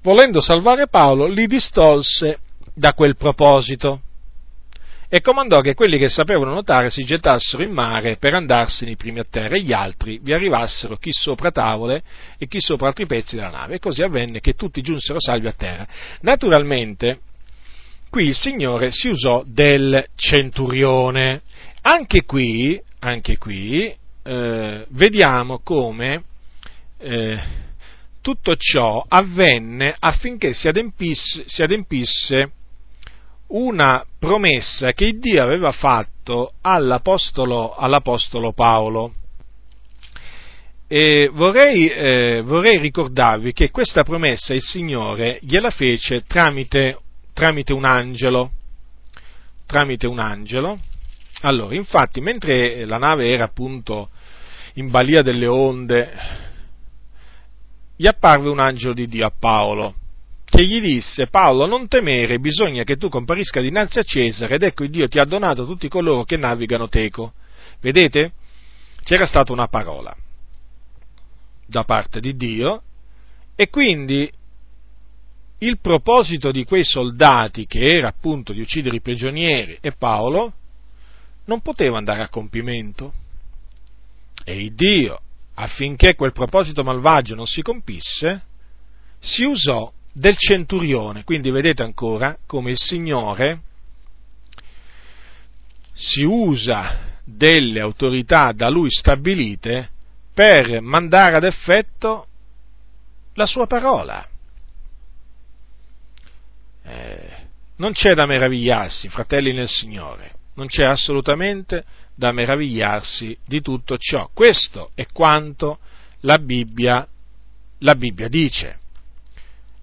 volendo 0.07 0.39
salvare 0.39 0.87
Paolo, 0.87 1.27
li 1.27 1.47
distolse 1.47 2.39
da 2.73 2.93
quel 2.93 3.17
proposito 3.17 4.03
e 5.09 5.19
comandò 5.19 5.59
che 5.59 5.73
quelli 5.73 5.97
che 5.97 6.07
sapevano 6.07 6.51
nuotare 6.51 6.89
si 6.89 7.03
gettassero 7.03 7.61
in 7.61 7.71
mare 7.71 8.15
per 8.15 8.33
andarsene 8.33 8.91
i 8.91 8.95
primi 8.95 9.19
a 9.19 9.25
terra 9.29 9.55
e 9.55 9.61
gli 9.63 9.73
altri 9.73 10.17
vi 10.21 10.31
arrivassero 10.31 10.95
chi 10.95 11.11
sopra 11.11 11.51
tavole 11.51 12.03
e 12.37 12.47
chi 12.47 12.61
sopra 12.61 12.87
altri 12.87 13.05
pezzi 13.05 13.35
della 13.35 13.49
nave. 13.49 13.75
E 13.75 13.79
così 13.79 14.01
avvenne 14.01 14.39
che 14.39 14.53
tutti 14.53 14.81
giunsero 14.81 15.19
salvi 15.19 15.47
a 15.47 15.53
terra. 15.53 15.85
Naturalmente, 16.21 17.19
qui 18.09 18.27
il 18.27 18.35
Signore 18.35 18.91
si 18.91 19.09
usò 19.09 19.43
del 19.45 20.05
centurione. 20.15 21.41
Anche 21.81 22.23
qui, 22.23 22.81
anche 22.99 23.37
qui 23.37 23.93
eh, 24.23 24.85
vediamo 24.87 25.59
come 25.59 26.23
eh, 26.97 27.65
tutto 28.27 28.57
ciò 28.57 29.05
avvenne 29.07 29.95
affinché 29.97 30.51
si 30.51 30.67
adempisse, 30.67 31.45
si 31.45 31.61
adempisse 31.61 32.51
una 33.47 34.03
promessa 34.19 34.91
che 34.91 35.13
Dio 35.17 35.41
aveva 35.41 35.71
fatto 35.71 36.51
all'Apostolo, 36.59 37.73
all'Apostolo 37.73 38.51
Paolo. 38.51 39.13
E 40.89 41.29
vorrei, 41.31 41.87
eh, 41.87 42.41
vorrei, 42.41 42.79
ricordarvi 42.79 43.53
che 43.53 43.71
questa 43.71 44.03
promessa 44.03 44.53
il 44.53 44.61
Signore 44.61 45.39
gliela 45.41 45.69
fece 45.69 46.25
tramite, 46.27 46.97
tramite 47.31 47.71
un 47.71 47.85
angelo. 47.85 48.51
Tramite 49.65 50.05
un 50.05 50.19
angelo. 50.19 50.77
Allora, 51.43 51.75
infatti, 51.75 52.19
mentre 52.19 52.83
la 52.83 52.97
nave 52.97 53.29
era 53.29 53.45
appunto 53.45 54.09
in 54.73 54.89
balia 54.89 55.21
delle 55.21 55.47
onde, 55.47 56.45
gli 57.97 58.07
apparve 58.07 58.47
un 58.47 58.59
angelo 58.59 58.93
di 58.93 59.07
Dio 59.07 59.25
a 59.25 59.33
Paolo, 59.37 59.95
che 60.45 60.63
gli 60.65 60.79
disse, 60.79 61.27
Paolo, 61.27 61.65
non 61.65 61.87
temere, 61.87 62.39
bisogna 62.39 62.83
che 62.83 62.95
tu 62.95 63.09
comparisca 63.09 63.59
dinanzi 63.59 63.99
a 63.99 64.03
Cesare, 64.03 64.55
ed 64.55 64.63
ecco 64.63 64.85
Dio 64.85 65.07
ti 65.07 65.19
ha 65.19 65.25
donato 65.25 65.65
tutti 65.65 65.89
coloro 65.89 66.23
che 66.23 66.37
navigano 66.37 66.87
teco. 66.87 67.33
Vedete? 67.81 68.31
C'era 69.03 69.25
stata 69.25 69.51
una 69.51 69.67
parola 69.67 70.15
da 71.65 71.83
parte 71.83 72.21
di 72.21 72.35
Dio, 72.37 72.83
e 73.55 73.69
quindi 73.69 74.31
il 75.59 75.79
proposito 75.79 76.51
di 76.51 76.63
quei 76.63 76.83
soldati, 76.83 77.65
che 77.65 77.79
era 77.79 78.09
appunto 78.09 78.53
di 78.53 78.61
uccidere 78.61 78.97
i 78.97 79.01
prigionieri 79.01 79.79
e 79.81 79.93
Paolo, 79.93 80.53
non 81.45 81.61
poteva 81.61 81.97
andare 81.97 82.21
a 82.21 82.29
compimento. 82.29 83.11
E 84.43 84.71
Dio, 84.73 85.19
affinché 85.59 86.15
quel 86.15 86.33
proposito 86.33 86.83
malvagio 86.83 87.35
non 87.35 87.47
si 87.47 87.61
compisse, 87.61 88.43
si 89.19 89.43
usò 89.43 89.91
del 90.13 90.37
centurione. 90.37 91.23
Quindi 91.23 91.49
vedete 91.49 91.83
ancora 91.83 92.37
come 92.45 92.71
il 92.71 92.77
Signore 92.77 93.61
si 95.93 96.21
usa 96.21 97.15
delle 97.23 97.79
autorità 97.79 98.51
da 98.51 98.69
lui 98.69 98.91
stabilite 98.91 99.89
per 100.33 100.79
mandare 100.81 101.35
ad 101.35 101.43
effetto 101.43 102.27
la 103.33 103.47
sua 103.47 103.65
parola. 103.65 104.27
Eh, 106.83 107.45
non 107.77 107.93
c'è 107.93 108.13
da 108.13 108.27
meravigliarsi, 108.27 109.09
fratelli 109.09 109.53
nel 109.53 109.67
Signore, 109.67 110.33
non 110.57 110.67
c'è 110.67 110.83
assolutamente 110.83 111.85
da 112.15 112.31
meravigliarsi 112.31 113.37
di 113.45 113.61
tutto 113.61 113.97
ciò. 113.97 114.29
Questo 114.33 114.91
è 114.95 115.05
quanto 115.11 115.79
la 116.21 116.37
Bibbia, 116.39 117.07
la 117.79 117.95
Bibbia 117.95 118.27
dice. 118.27 118.79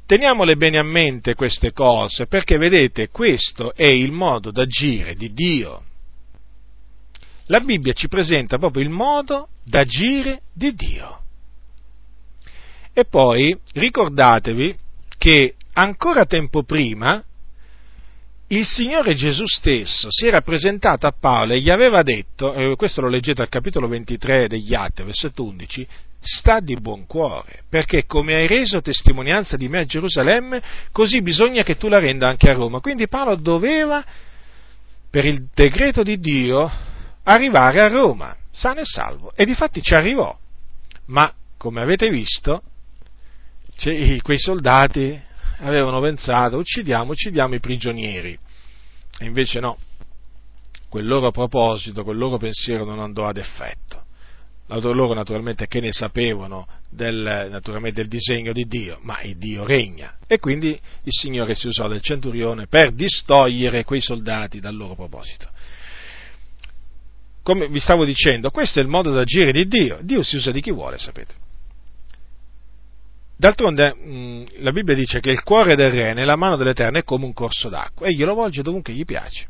Teniamole 0.07 0.57
bene 0.57 0.79
a 0.79 0.83
mente 0.83 1.35
queste 1.35 1.73
cose, 1.73 2.27
perché 2.27 2.59
vedete, 2.59 3.09
questo 3.09 3.73
è 3.75 3.87
il 3.87 4.13
modo 4.13 4.51
d'agire 4.51 5.15
di 5.15 5.33
Dio. 5.33 5.83
La 7.47 7.61
Bibbia 7.61 7.93
ci 7.93 8.09
presenta 8.09 8.59
proprio 8.59 8.83
il 8.83 8.91
modo 8.91 9.49
d'agire 9.63 10.43
di 10.53 10.75
Dio. 10.75 11.23
E 12.93 13.05
poi 13.05 13.57
ricordatevi 13.73 14.77
che 15.17 15.55
ancora 15.75 16.27
tempo 16.27 16.65
prima 16.65 17.23
il 18.49 18.67
Signore 18.67 19.15
Gesù 19.15 19.47
stesso 19.47 20.09
si 20.11 20.27
era 20.27 20.43
presentato 20.43 21.07
a 21.07 21.15
Paolo 21.19 21.55
e 21.55 21.61
gli 21.61 21.71
aveva 21.71 22.03
detto, 22.03 22.53
e 22.55 22.77
questo 22.77 23.01
lo 23.01 23.09
leggete 23.09 23.43
al 23.43 23.49
capitolo 23.49 23.89
23 23.89 24.49
degli 24.49 24.75
Atti, 24.75 25.03
versetto 25.03 25.45
11, 25.45 25.87
sta 26.21 26.61
di 26.61 26.75
buon 26.77 27.07
cuore, 27.07 27.65
perché 27.69 28.05
come 28.07 28.35
hai 28.35 28.47
reso 28.47 28.81
testimonianza 28.81 29.57
di 29.57 29.69
me 29.69 29.81
a 29.81 29.85
Gerusalemme, 29.85 30.63
così 30.93 31.23
bisogna 31.23 31.63
che 31.63 31.77
tu 31.77 31.89
la 31.89 31.99
renda 31.99 32.29
anche 32.29 32.49
a 32.51 32.55
Roma. 32.55 32.81
Quindi 32.81 33.09
Paolo 33.09 33.37
doveva, 33.37 34.05
per 35.11 35.25
il 35.25 35.49
decreto 35.55 36.03
di 36.03 36.19
Dio, 36.19 36.71
arrivare 37.25 37.81
a 37.81 37.89
Roma, 37.89 38.37
sano 38.53 38.81
e 38.81 38.85
salvo, 38.85 39.33
e 39.35 39.45
difatti 39.47 39.81
ci 39.83 39.95
arrivò. 39.95 40.37
Ma, 41.07 41.33
come 41.57 41.81
avete 41.81 42.09
visto, 42.11 42.63
quei 44.23 44.39
soldati 44.39 45.21
avevano 45.59 46.01
pensato 46.01 46.57
uccidiamo, 46.59 47.13
uccidiamo 47.13 47.55
i 47.55 47.61
prigionieri. 47.61 48.39
E 49.19 49.25
invece 49.25 49.61
no, 49.61 49.79
quel 50.89 51.07
loro 51.07 51.31
proposito, 51.31 52.05
quel 52.05 52.17
loro 52.17 52.37
pensiero 52.37 52.85
non 52.85 53.01
andò 53.01 53.27
ad 53.27 53.37
effetto. 53.37 54.03
Loro 54.67 55.13
naturalmente 55.13 55.67
che 55.67 55.81
ne 55.81 55.93
sapevano 55.93 56.67
del, 56.91 57.61
del 57.93 58.09
disegno 58.09 58.53
di 58.53 58.65
Dio, 58.65 58.99
ma 59.03 59.21
il 59.21 59.37
Dio 59.37 59.65
regna. 59.67 60.17
E 60.27 60.39
quindi 60.39 60.69
il 60.69 61.13
Signore 61.13 61.55
si 61.55 61.67
usò 61.67 61.87
del 61.87 62.01
centurione 62.01 62.67
per 62.67 62.93
distogliere 62.93 63.85
quei 63.85 64.01
soldati 64.01 64.61
dal 64.61 64.75
loro 64.75 64.95
proposito. 64.95 65.49
Come 67.43 67.69
vi 67.69 67.79
stavo 67.79 68.07
dicendo, 68.07 68.51
questo 68.51 68.79
è 68.79 68.83
il 68.83 68.89
modo 68.89 69.11
d'agire 69.11 69.53
di 69.53 69.67
Dio. 69.67 69.99
Dio 70.01 70.23
si 70.23 70.37
usa 70.37 70.51
di 70.51 70.63
chi 70.63 70.73
vuole, 70.73 70.97
sapete. 70.97 71.44
D'altronde 73.37 73.95
mh, 73.95 74.45
la 74.63 74.73
Bibbia 74.73 74.95
dice 74.95 75.21
che 75.21 75.31
il 75.31 75.43
cuore 75.43 75.75
del 75.75 75.91
re 75.91 76.15
nella 76.15 76.37
mano 76.37 76.57
dell'Eterno 76.57 76.99
è 76.99 77.05
come 77.05 77.25
un 77.25 77.33
corso 77.33 77.69
d'acqua, 77.69 78.07
e 78.07 78.15
glielo 78.15 78.35
volge 78.35 78.63
dovunque 78.63 78.93
gli 78.93 79.05
piace. 79.05 79.49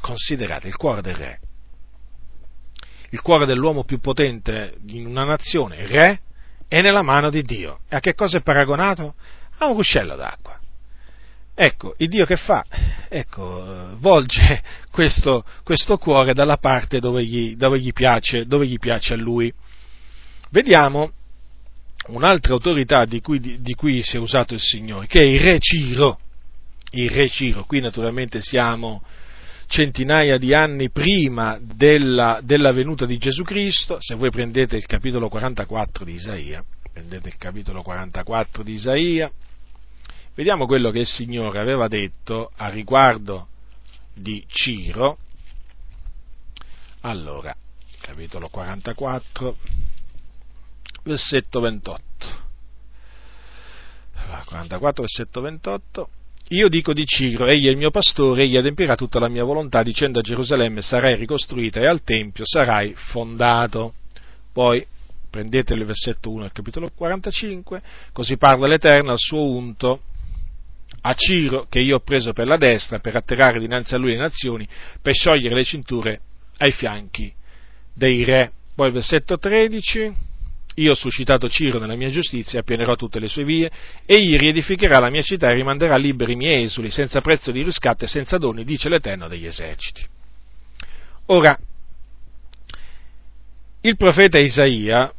Considerate 0.00 0.66
il 0.66 0.76
cuore 0.76 1.00
del 1.00 1.14
re, 1.14 1.40
il 3.10 3.20
cuore 3.20 3.46
dell'uomo 3.46 3.84
più 3.84 4.00
potente 4.00 4.74
in 4.88 5.06
una 5.06 5.24
nazione, 5.24 5.76
il 5.76 5.88
re, 5.88 6.20
è 6.66 6.80
nella 6.80 7.02
mano 7.02 7.30
di 7.30 7.42
Dio. 7.42 7.80
E 7.88 7.96
a 7.96 8.00
che 8.00 8.14
cosa 8.14 8.38
è 8.38 8.42
paragonato? 8.42 9.14
A 9.58 9.66
un 9.66 9.74
ruscello 9.74 10.16
d'acqua. 10.16 10.58
Ecco, 11.54 11.94
il 11.98 12.08
Dio 12.08 12.24
che 12.24 12.36
fa? 12.36 12.64
Ecco, 13.08 13.94
volge 13.98 14.62
questo, 14.90 15.44
questo 15.62 15.98
cuore 15.98 16.32
dalla 16.32 16.56
parte 16.56 16.98
dove 16.98 17.22
gli, 17.24 17.54
dove 17.56 17.78
gli, 17.78 17.92
piace, 17.92 18.46
dove 18.46 18.66
gli 18.66 18.78
piace 18.78 19.12
a 19.12 19.18
lui. 19.18 19.52
Vediamo 20.50 21.12
un'altra 22.08 22.52
autorità 22.52 23.04
di 23.04 23.20
cui, 23.20 23.40
di, 23.40 23.60
di 23.60 23.74
cui, 23.74 24.02
si 24.02 24.16
è 24.16 24.18
usato 24.18 24.54
il 24.54 24.60
Signore, 24.60 25.06
che 25.06 25.20
è 25.20 25.24
il 25.24 25.40
re 25.40 25.58
Ciro. 25.58 26.18
Il 26.90 27.10
re 27.10 27.28
Ciro, 27.28 27.64
qui 27.64 27.80
naturalmente 27.80 28.42
siamo 28.42 29.02
centinaia 29.66 30.36
di 30.36 30.52
anni 30.52 30.90
prima 30.90 31.58
della, 31.58 32.40
della 32.42 32.72
venuta 32.72 33.06
di 33.06 33.16
Gesù 33.16 33.42
Cristo, 33.42 33.96
se 34.00 34.14
voi 34.14 34.30
prendete 34.30 34.76
il 34.76 34.84
capitolo 34.84 35.30
44 35.30 36.04
di 36.04 36.12
Isaia, 36.12 36.62
prendete 36.92 37.28
il 37.28 37.36
capitolo 37.38 37.80
44 37.82 38.62
di 38.62 38.74
Isaia, 38.74 39.32
vediamo 40.34 40.66
quello 40.66 40.90
che 40.90 40.98
il 40.98 41.06
Signore 41.06 41.58
aveva 41.58 41.88
detto 41.88 42.50
a 42.54 42.68
riguardo 42.68 43.48
di 44.12 44.44
Ciro. 44.46 45.16
Allora, 47.00 47.56
capitolo 48.02 48.48
44, 48.48 49.56
versetto 51.02 51.60
28. 51.60 52.02
44, 54.46 55.02
versetto 55.02 55.40
28. 55.40 56.08
Io 56.48 56.68
dico 56.68 56.92
di 56.92 57.06
Ciro, 57.06 57.46
egli 57.46 57.66
è 57.66 57.70
il 57.70 57.76
mio 57.76 57.90
pastore, 57.90 58.42
egli 58.42 58.56
adempirà 58.56 58.94
tutta 58.94 59.18
la 59.18 59.28
mia 59.28 59.44
volontà, 59.44 59.82
dicendo 59.82 60.18
a 60.18 60.22
Gerusalemme 60.22 60.82
sarai 60.82 61.16
ricostruita 61.16 61.80
e 61.80 61.86
al 61.86 62.02
Tempio 62.02 62.44
sarai 62.44 62.92
fondato. 62.94 63.94
Poi 64.52 64.86
prendete 65.30 65.72
il 65.72 65.84
versetto 65.86 66.30
1 66.30 66.42
del 66.42 66.52
capitolo 66.52 66.90
45, 66.94 67.82
così 68.12 68.36
parla 68.36 68.66
l'Eterno 68.66 69.12
al 69.12 69.18
suo 69.18 69.42
unto, 69.42 70.02
a 71.02 71.14
Ciro, 71.14 71.66
che 71.70 71.80
io 71.80 71.96
ho 71.96 72.00
preso 72.00 72.34
per 72.34 72.46
la 72.46 72.58
destra, 72.58 72.98
per 72.98 73.16
atterrare 73.16 73.58
dinanzi 73.58 73.94
a 73.94 73.98
lui 73.98 74.10
le 74.10 74.18
nazioni, 74.18 74.68
per 75.00 75.14
sciogliere 75.14 75.54
le 75.54 75.64
cinture 75.64 76.20
ai 76.58 76.72
fianchi 76.72 77.32
dei 77.94 78.24
re. 78.24 78.52
Poi 78.74 78.90
versetto 78.90 79.38
13, 79.38 80.12
io 80.76 80.92
ho 80.92 80.94
suscitato 80.94 81.48
Ciro 81.48 81.78
nella 81.78 81.96
mia 81.96 82.10
giustizia, 82.10 82.60
appianerò 82.60 82.96
tutte 82.96 83.20
le 83.20 83.28
sue 83.28 83.44
vie, 83.44 83.70
egli 84.06 84.36
riedificherà 84.36 84.98
la 84.98 85.10
mia 85.10 85.22
città 85.22 85.50
e 85.50 85.54
rimanderà 85.54 85.96
liberi 85.96 86.32
i 86.32 86.36
miei 86.36 86.64
esuli, 86.64 86.90
senza 86.90 87.20
prezzo 87.20 87.50
di 87.50 87.62
riscatto 87.62 88.04
e 88.04 88.08
senza 88.08 88.38
doni, 88.38 88.64
dice 88.64 88.88
l'Eterno 88.88 89.28
degli 89.28 89.46
eserciti. 89.46 90.02
Ora, 91.26 91.58
il 93.80 93.96
profeta 93.96 94.38
Isaia 94.38 95.12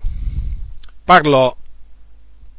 parlò 1.04 1.56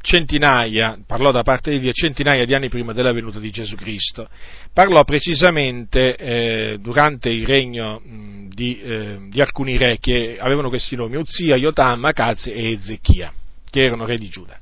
centinaia, 0.05 0.99
parlò 1.05 1.31
da 1.31 1.41
parte 1.41 1.71
di 1.71 1.79
Dio 1.79 1.91
centinaia 1.91 2.45
di 2.45 2.53
anni 2.53 2.69
prima 2.69 2.93
della 2.93 3.11
venuta 3.11 3.39
di 3.39 3.49
Gesù 3.49 3.75
Cristo. 3.75 4.29
Parlò 4.71 5.03
precisamente 5.03 6.15
eh, 6.15 6.77
durante 6.79 7.29
il 7.29 7.43
regno 7.45 7.99
mh, 7.99 8.49
di, 8.49 8.79
eh, 8.79 9.17
di, 9.29 9.41
alcuni 9.41 9.77
re 9.77 9.97
che 9.99 10.37
avevano 10.39 10.69
questi 10.69 10.95
nomi, 10.95 11.17
Uzia, 11.17 11.55
Jotam, 11.55 12.05
Acaz 12.05 12.45
e 12.45 12.73
Ezechia, 12.73 13.33
che 13.67 13.81
erano 13.81 14.05
re 14.05 14.17
di 14.17 14.29
Giuda. 14.29 14.59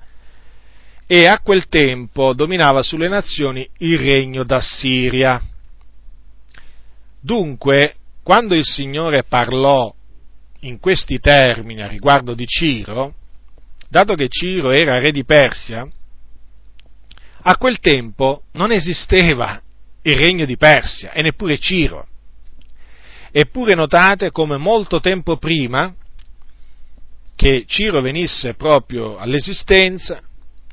E 1.06 1.26
a 1.26 1.40
quel 1.40 1.68
tempo 1.68 2.34
dominava 2.34 2.82
sulle 2.82 3.10
nazioni 3.10 3.68
il 3.80 3.99
regno 3.99 4.44
d'Assiria. 4.44 5.41
Dunque, 7.20 7.95
quando 8.24 8.56
il 8.56 8.64
Signore 8.64 9.24
parlò 9.24 9.94
in 10.61 10.80
questi 10.80 11.20
termini 11.20 11.82
a 11.82 11.88
riguardo 11.88 12.34
di 12.34 12.45
Ciro, 12.45 13.15
dato 13.94 14.15
che 14.15 14.28
Ciro 14.28 14.72
era 14.72 14.98
re 14.98 15.11
di 15.11 15.24
Persia, 15.24 15.88
a 17.44 17.57
quel 17.57 17.78
tempo 17.78 18.45
non 18.53 18.72
esisteva 18.72 19.61
il 20.02 20.15
regno 20.15 20.45
di 20.45 20.57
Persia 20.57 21.11
e 21.11 21.22
neppure 21.22 21.60
Ciro. 21.60 22.07
Eppure 23.32 23.76
notate 23.76 24.32
come 24.32 24.57
molto 24.57 24.99
tempo 24.99 25.38
prima 25.38 25.94
che 27.36 27.65
Ciro 27.68 28.02
venisse 28.02 28.56
proprio 28.56 29.18
all'esistenza, 29.18 30.24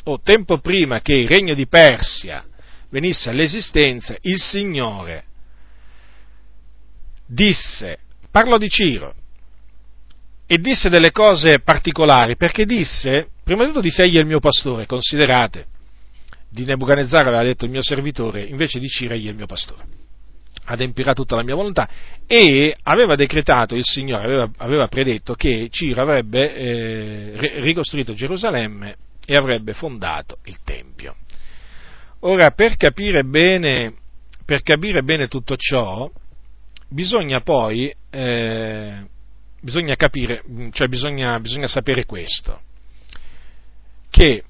o 0.05 0.21
tempo 0.21 0.59
prima 0.61 1.03
che 1.03 1.13
il 1.13 1.29
regno 1.29 1.53
di 1.53 1.67
Persia 1.67 2.43
venisse 2.89 3.29
all'esistenza, 3.29 4.17
il 4.23 4.41
Signore 4.41 5.25
disse, 7.27 7.99
parlo 8.31 8.57
di 8.57 8.71
Ciro, 8.71 9.15
e 10.53 10.59
disse 10.59 10.89
delle 10.89 11.13
cose 11.13 11.61
particolari, 11.61 12.35
perché 12.35 12.65
disse, 12.65 13.29
prima 13.45 13.61
di 13.61 13.69
tutto 13.69 13.83
disse 13.83 14.03
egli 14.03 14.17
è 14.17 14.19
il 14.19 14.27
mio 14.27 14.41
pastore, 14.41 14.85
considerate, 14.85 15.67
di 16.51 16.65
Nebuchadnezzar 16.65 17.25
aveva 17.29 17.45
detto 17.45 17.67
il 17.67 17.71
mio 17.71 17.85
servitore, 17.85 18.43
invece 18.43 18.81
di 18.81 18.89
Ciro 18.89 19.15
egli 19.15 19.29
è 19.29 19.31
il 19.31 19.37
mio 19.37 19.47
pastore, 19.47 19.85
adempirà 20.65 21.13
tutta 21.13 21.37
la 21.37 21.45
mia 21.45 21.55
volontà, 21.55 21.89
e 22.27 22.77
aveva 22.83 23.15
decretato, 23.15 23.77
il 23.77 23.85
Signore 23.85 24.25
aveva, 24.25 24.51
aveva 24.57 24.89
predetto 24.89 25.35
che 25.35 25.69
Ciro 25.71 26.03
avrebbe 26.03 26.53
eh, 26.53 27.61
ricostruito 27.61 28.13
Gerusalemme 28.13 28.97
e 29.25 29.37
avrebbe 29.37 29.73
fondato 29.73 30.39
il 30.47 30.57
Tempio. 30.65 31.15
Ora, 32.23 32.51
per 32.51 32.75
capire 32.75 33.23
bene, 33.23 33.95
per 34.45 34.63
capire 34.63 35.05
bene 35.05 35.29
tutto 35.29 35.55
ciò, 35.55 36.11
bisogna 36.89 37.41
poi 37.41 37.95
eh, 38.11 39.05
bisogna 39.61 39.95
capire, 39.97 40.43
cioè 40.73 40.89
bisogna, 40.89 41.39
bisogna 41.41 41.67
sapere 41.67 42.07
questo, 42.07 42.61
che 44.11 44.45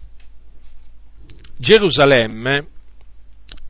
Gerusalemme 1.57 2.67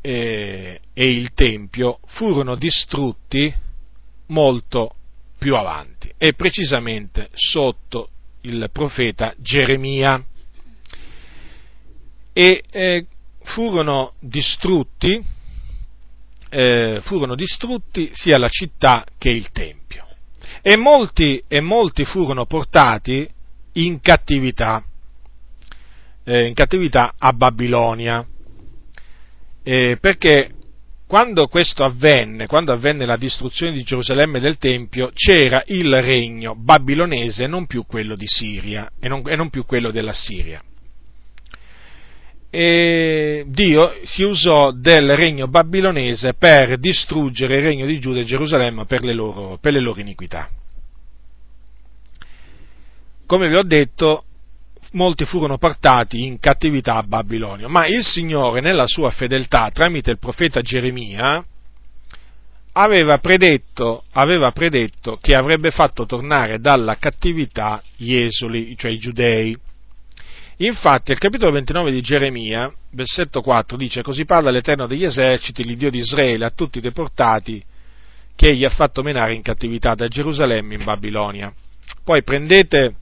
e, 0.00 0.80
e 0.92 1.10
il 1.10 1.32
Tempio 1.34 1.98
furono 2.06 2.54
distrutti 2.54 3.52
molto 4.26 4.94
più 5.38 5.56
avanti 5.56 6.12
e 6.16 6.34
precisamente 6.34 7.30
sotto 7.32 8.10
il 8.42 8.68
profeta 8.72 9.34
Geremia. 9.38 10.24
E 12.32 12.62
eh, 12.70 13.06
furono 13.42 14.12
distrutti 14.20 15.20
eh, 16.50 17.00
furono 17.02 17.34
distrutti 17.34 18.10
sia 18.12 18.38
la 18.38 18.48
città 18.48 19.04
che 19.18 19.30
il 19.30 19.50
Tempio 19.50 19.79
e 20.62 20.76
molti, 20.76 21.42
e 21.46 21.60
molti 21.60 22.04
furono 22.04 22.46
portati 22.46 23.28
in 23.74 24.00
cattività, 24.00 24.84
eh, 26.24 26.46
in 26.46 26.54
cattività 26.54 27.14
a 27.18 27.32
Babilonia, 27.32 28.24
eh, 29.62 29.98
perché 30.00 30.52
quando 31.06 31.46
questo 31.48 31.84
avvenne, 31.84 32.46
quando 32.46 32.72
avvenne 32.72 33.04
la 33.04 33.16
distruzione 33.16 33.72
di 33.72 33.82
Gerusalemme 33.82 34.38
e 34.38 34.40
del 34.40 34.58
Tempio, 34.58 35.10
c'era 35.12 35.62
il 35.66 36.00
regno 36.02 36.54
babilonese, 36.54 37.46
non 37.46 37.66
più 37.66 37.84
quello 37.84 38.14
di 38.14 38.26
Siria 38.26 38.92
e 39.00 39.08
non, 39.08 39.28
e 39.28 39.34
non 39.34 39.50
più 39.50 39.66
quello 39.66 39.90
della 39.90 40.12
Siria 40.12 40.62
e 42.50 43.44
Dio 43.46 43.94
si 44.02 44.24
usò 44.24 44.72
del 44.72 45.14
regno 45.14 45.46
babilonese 45.46 46.34
per 46.34 46.78
distruggere 46.78 47.58
il 47.58 47.62
regno 47.62 47.86
di 47.86 48.00
Giuda 48.00 48.20
e 48.20 48.24
Gerusalemme 48.24 48.86
per 48.86 49.04
le 49.04 49.14
loro, 49.14 49.56
per 49.60 49.72
le 49.72 49.80
loro 49.80 50.00
iniquità. 50.00 50.48
Come 53.24 53.48
vi 53.48 53.54
ho 53.54 53.62
detto, 53.62 54.24
molti 54.92 55.24
furono 55.24 55.56
portati 55.56 56.24
in 56.24 56.40
cattività 56.40 56.94
a 56.94 57.04
Babilonia, 57.04 57.68
ma 57.68 57.86
il 57.86 58.02
Signore, 58.02 58.60
nella 58.60 58.86
sua 58.86 59.10
fedeltà, 59.10 59.70
tramite 59.72 60.10
il 60.10 60.18
profeta 60.18 60.60
Geremia, 60.60 61.44
aveva 62.72 63.18
predetto, 63.18 64.02
aveva 64.12 64.50
predetto 64.50 65.18
che 65.20 65.34
avrebbe 65.34 65.70
fatto 65.70 66.06
tornare 66.06 66.58
dalla 66.58 66.96
cattività 66.96 67.80
gli 67.96 68.14
esuli, 68.14 68.76
cioè 68.76 68.90
i 68.90 68.98
giudei 68.98 69.56
Infatti, 70.62 71.12
al 71.12 71.18
capitolo 71.18 71.52
29 71.52 71.90
di 71.90 72.02
Geremia, 72.02 72.70
versetto 72.90 73.40
4, 73.40 73.78
dice: 73.78 74.02
Così 74.02 74.26
parla 74.26 74.50
l'Eterno 74.50 74.86
degli 74.86 75.04
eserciti, 75.04 75.64
l'Iddio 75.64 75.88
di 75.88 75.98
Israele, 75.98 76.44
a 76.44 76.50
tutti 76.50 76.78
i 76.78 76.82
deportati 76.82 77.64
che 78.36 78.48
egli 78.48 78.66
ha 78.66 78.70
fatto 78.70 79.02
menare 79.02 79.32
in 79.32 79.40
cattività 79.40 79.94
da 79.94 80.06
Gerusalemme 80.06 80.74
in 80.74 80.84
Babilonia. 80.84 81.50
Poi 82.04 82.22
prendete 82.22 82.94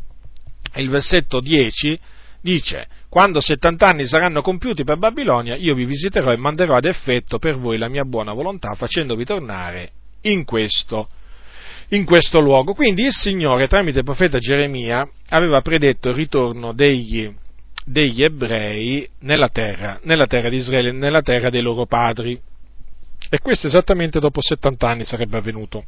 il 0.77 0.89
versetto 0.89 1.41
10, 1.41 1.99
dice: 2.41 2.87
Quando 3.09 3.41
70 3.41 3.89
anni 3.89 4.07
saranno 4.07 4.41
compiuti 4.41 4.85
per 4.85 4.99
Babilonia, 4.99 5.57
io 5.57 5.75
vi 5.75 5.85
visiterò 5.85 6.31
e 6.31 6.37
manderò 6.37 6.77
ad 6.77 6.85
effetto 6.85 7.41
per 7.41 7.57
voi 7.57 7.77
la 7.77 7.89
mia 7.89 8.05
buona 8.05 8.33
volontà, 8.35 8.75
facendovi 8.77 9.25
tornare 9.25 9.91
in 10.23 10.45
questo 10.45 11.09
in 11.89 12.05
questo 12.05 12.39
luogo. 12.39 12.73
Quindi 12.75 13.03
il 13.03 13.13
Signore, 13.13 13.67
tramite 13.67 13.99
il 13.99 14.05
profeta 14.05 14.39
Geremia, 14.39 15.09
aveva 15.31 15.61
predetto 15.61 16.11
il 16.11 16.15
ritorno 16.15 16.73
degli 16.73 17.35
degli 17.89 18.23
ebrei 18.23 19.09
nella 19.20 19.48
terra, 19.48 19.98
nella 20.02 20.27
terra 20.27 20.48
di 20.48 20.56
Israele, 20.56 20.93
nella 20.93 21.23
terra 21.23 21.48
dei 21.48 21.62
loro 21.62 21.86
padri. 21.86 22.39
E 23.31 23.39
questo 23.40 23.66
esattamente 23.66 24.20
dopo 24.20 24.40
70 24.40 24.89
anni 24.89 25.05
sarebbe 25.05 25.39
avvenuto. 25.39 25.85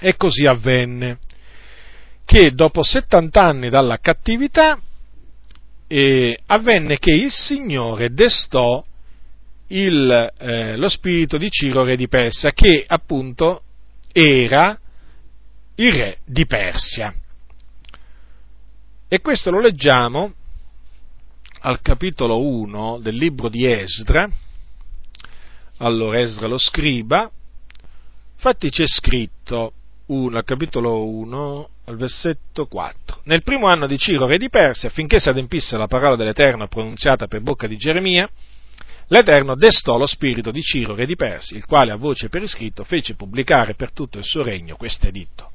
E 0.00 0.16
così 0.16 0.46
avvenne, 0.46 1.18
che 2.24 2.52
dopo 2.52 2.82
70 2.82 3.40
anni 3.40 3.68
dalla 3.68 3.98
cattività 3.98 4.80
eh, 5.86 6.38
avvenne 6.46 6.98
che 6.98 7.12
il 7.12 7.30
Signore 7.30 8.12
destò 8.12 8.84
il, 9.68 10.32
eh, 10.38 10.76
lo 10.76 10.88
spirito 10.88 11.36
di 11.36 11.50
Ciro, 11.50 11.84
re 11.84 11.96
di 11.96 12.08
Persia, 12.08 12.52
che 12.52 12.84
appunto 12.86 13.62
era 14.12 14.78
il 15.76 15.92
re 15.92 16.18
di 16.24 16.46
Persia. 16.46 17.14
E 19.06 19.20
questo 19.20 19.50
lo 19.50 19.60
leggiamo 19.60 20.34
al 21.62 21.80
capitolo 21.82 22.42
1 22.42 23.00
del 23.00 23.16
libro 23.16 23.48
di 23.48 23.66
Esdra, 23.66 24.28
allora 25.78 26.20
Esdra 26.20 26.46
lo 26.46 26.58
scriba, 26.58 27.30
infatti 28.34 28.70
c'è 28.70 28.86
scritto 28.86 29.72
un, 30.06 30.36
al 30.36 30.44
capitolo 30.44 31.06
1, 31.06 31.68
al 31.84 31.96
versetto 31.96 32.66
4. 32.66 33.20
Nel 33.24 33.42
primo 33.42 33.66
anno 33.66 33.86
di 33.86 33.98
Ciro, 33.98 34.26
re 34.26 34.38
di 34.38 34.48
Persia, 34.48 34.88
affinché 34.88 35.20
si 35.20 35.28
adempisse 35.28 35.76
la 35.76 35.86
parola 35.86 36.16
dell'Eterno 36.16 36.66
pronunziata 36.66 37.26
per 37.26 37.42
bocca 37.42 37.66
di 37.66 37.76
Geremia, 37.76 38.28
l'Eterno 39.08 39.54
destò 39.54 39.98
lo 39.98 40.06
spirito 40.06 40.50
di 40.50 40.62
Ciro, 40.62 40.94
re 40.94 41.04
di 41.04 41.16
Persia, 41.16 41.56
il 41.56 41.66
quale 41.66 41.92
a 41.92 41.96
voce 41.96 42.30
per 42.30 42.42
iscritto 42.42 42.84
fece 42.84 43.14
pubblicare 43.14 43.74
per 43.74 43.92
tutto 43.92 44.18
il 44.18 44.24
suo 44.24 44.42
regno 44.42 44.76
questo 44.76 45.08
editto. 45.08 45.50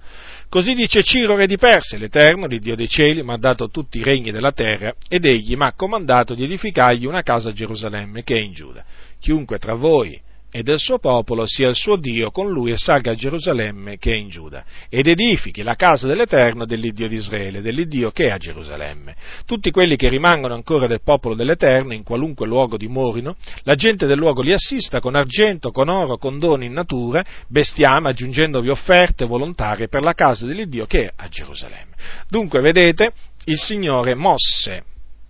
Così 0.49 0.73
dice 0.73 1.03
Ciro, 1.03 1.35
re 1.35 1.47
di 1.47 1.57
Persia, 1.57 1.97
l'Eterno, 1.97 2.45
l'Iddio 2.45 2.75
dei 2.75 2.87
cieli, 2.87 3.23
mi 3.23 3.33
ha 3.33 3.37
dato 3.37 3.69
tutti 3.69 3.97
i 3.97 4.03
regni 4.03 4.31
della 4.31 4.51
terra 4.51 4.93
ed 5.09 5.25
egli 5.25 5.55
mi 5.55 5.65
ha 5.65 5.73
comandato 5.73 6.33
di 6.33 6.43
edificargli 6.43 7.05
una 7.05 7.23
casa 7.23 7.49
a 7.49 7.53
Gerusalemme, 7.53 8.23
che 8.23 8.35
è 8.35 8.41
in 8.41 8.53
Giuda. 8.53 8.83
Chiunque 9.19 9.57
tra 9.57 9.73
voi 9.73 10.19
e 10.55 10.63
del 10.63 10.79
suo 10.79 10.99
popolo 10.99 11.45
sia 11.45 11.67
il 11.67 11.75
suo 11.75 11.97
Dio 11.97 12.31
con 12.31 12.49
lui 12.49 12.71
e 12.71 12.77
salga 12.77 13.11
a 13.11 13.15
Gerusalemme 13.15 13.97
che 13.97 14.13
è 14.13 14.15
in 14.15 14.29
Giuda 14.29 14.63
ed 14.87 15.05
edifichi 15.05 15.63
la 15.63 15.75
casa 15.75 16.07
dell'Eterno 16.07 16.65
dell'Iddio 16.65 17.09
di 17.09 17.17
Israele, 17.17 17.59
dell'Iddio 17.59 18.11
che 18.11 18.27
è 18.27 18.29
a 18.29 18.37
Gerusalemme. 18.37 19.17
Tutti 19.45 19.69
quelli 19.69 19.97
che 19.97 20.07
rimangono 20.07 20.53
ancora 20.53 20.87
del 20.87 21.01
popolo 21.03 21.35
dell'Eterno 21.35 21.93
in 21.93 22.03
qualunque 22.03 22.47
luogo 22.47 22.77
dimorino, 22.77 23.35
la 23.63 23.75
gente 23.75 24.05
del 24.05 24.17
luogo 24.17 24.41
li 24.41 24.53
assista 24.53 25.01
con 25.01 25.15
argento, 25.15 25.71
con 25.71 25.89
oro, 25.89 26.17
con 26.17 26.39
doni 26.39 26.67
in 26.67 26.71
natura, 26.71 27.21
bestiame 27.49 28.07
aggiungendovi 28.07 28.69
offerte 28.69 29.25
volontarie 29.25 29.89
per 29.89 30.03
la 30.03 30.13
casa 30.13 30.45
dell'Iddio 30.45 30.85
che 30.85 31.07
è 31.07 31.11
a 31.17 31.27
Gerusalemme. 31.27 31.95
Dunque 32.29 32.61
vedete, 32.61 33.11
il 33.43 33.57
Signore 33.57 34.15
mosse 34.15 34.85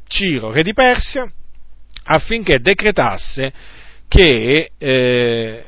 Ciro, 0.07 0.51
re 0.51 0.61
di 0.61 0.73
Persia, 0.73 1.27
affinché 2.03 2.59
decretasse 2.59 3.73
che, 4.15 4.71
eh, 4.77 5.65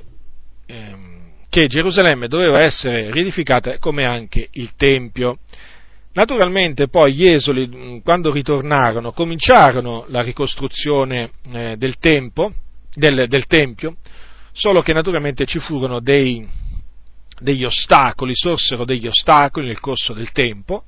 ehm, 0.66 1.32
che 1.50 1.68
Gerusalemme 1.68 2.30
doveva 2.30 2.62
essere 2.62 3.12
riedificata 3.12 3.78
come 3.78 4.06
anche 4.06 4.48
il 4.52 4.72
Tempio. 4.78 5.40
Naturalmente 6.14 6.88
poi 6.88 7.14
gli 7.14 7.28
esoli, 7.28 8.00
quando 8.06 8.32
ritornarono, 8.32 9.12
cominciarono 9.12 10.06
la 10.08 10.22
ricostruzione 10.22 11.32
eh, 11.52 11.76
del, 11.76 11.98
tempo, 11.98 12.54
del, 12.94 13.28
del, 13.28 13.46
Tempio, 13.48 13.98
solo 14.54 14.82
che 14.82 14.94
naturalmente 14.94 15.46
ci 15.46 15.60
furono 15.60 16.00
dei, 16.00 16.48
degli 17.40 17.66
ostacoli, 17.66 18.32
sorsero 18.34 18.86
degli 18.86 19.08
ostacoli 19.08 19.68
nel 19.68 19.82
corso 19.82 20.14
del 20.14 20.32
tempo, 20.32 20.86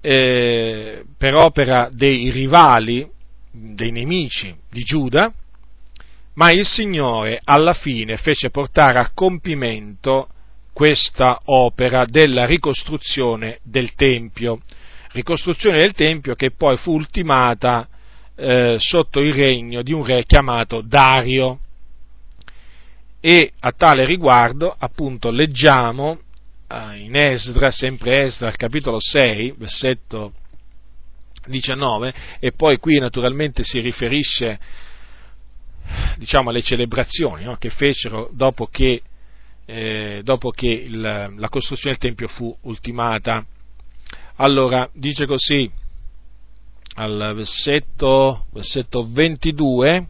eh, 0.00 1.04
per 1.16 1.36
opera 1.36 1.88
dei 1.92 2.28
rivali, 2.30 3.08
dei 3.52 3.92
nemici 3.92 4.52
di 4.68 4.82
Giuda, 4.82 5.32
ma 6.34 6.50
il 6.50 6.66
Signore 6.66 7.40
alla 7.42 7.74
fine 7.74 8.16
fece 8.16 8.50
portare 8.50 8.98
a 8.98 9.10
compimento 9.14 10.28
questa 10.72 11.40
opera 11.44 12.04
della 12.04 12.46
ricostruzione 12.46 13.60
del 13.62 13.94
Tempio, 13.94 14.60
ricostruzione 15.12 15.78
del 15.78 15.92
Tempio 15.92 16.34
che 16.34 16.50
poi 16.50 16.76
fu 16.76 16.92
ultimata 16.92 17.88
eh, 18.36 18.76
sotto 18.80 19.20
il 19.20 19.32
regno 19.32 19.82
di 19.82 19.92
un 19.92 20.04
re 20.04 20.24
chiamato 20.24 20.80
Dario. 20.80 21.60
E 23.20 23.52
a 23.60 23.72
tale 23.72 24.04
riguardo, 24.04 24.74
appunto, 24.76 25.30
leggiamo 25.30 26.20
eh, 26.68 26.98
in 26.98 27.16
Esdra, 27.16 27.70
sempre 27.70 28.24
Esdra, 28.24 28.50
capitolo 28.50 28.98
6, 29.00 29.54
versetto 29.56 30.32
19, 31.46 32.12
e 32.40 32.52
poi 32.52 32.78
qui 32.78 32.98
naturalmente 32.98 33.64
si 33.64 33.80
riferisce 33.80 34.58
diciamo, 36.16 36.50
alle 36.50 36.62
celebrazioni 36.62 37.44
no? 37.44 37.56
che 37.56 37.70
fecero 37.70 38.30
dopo 38.32 38.66
che, 38.66 39.02
eh, 39.64 40.20
dopo 40.22 40.50
che 40.50 40.68
il, 40.68 41.00
la 41.00 41.48
costruzione 41.48 41.96
del 41.98 42.10
Tempio 42.10 42.28
fu 42.28 42.56
ultimata. 42.62 43.44
Allora, 44.36 44.88
dice 44.92 45.26
così, 45.26 45.70
al 46.96 47.32
versetto, 47.34 48.46
versetto 48.52 49.06
22, 49.08 50.08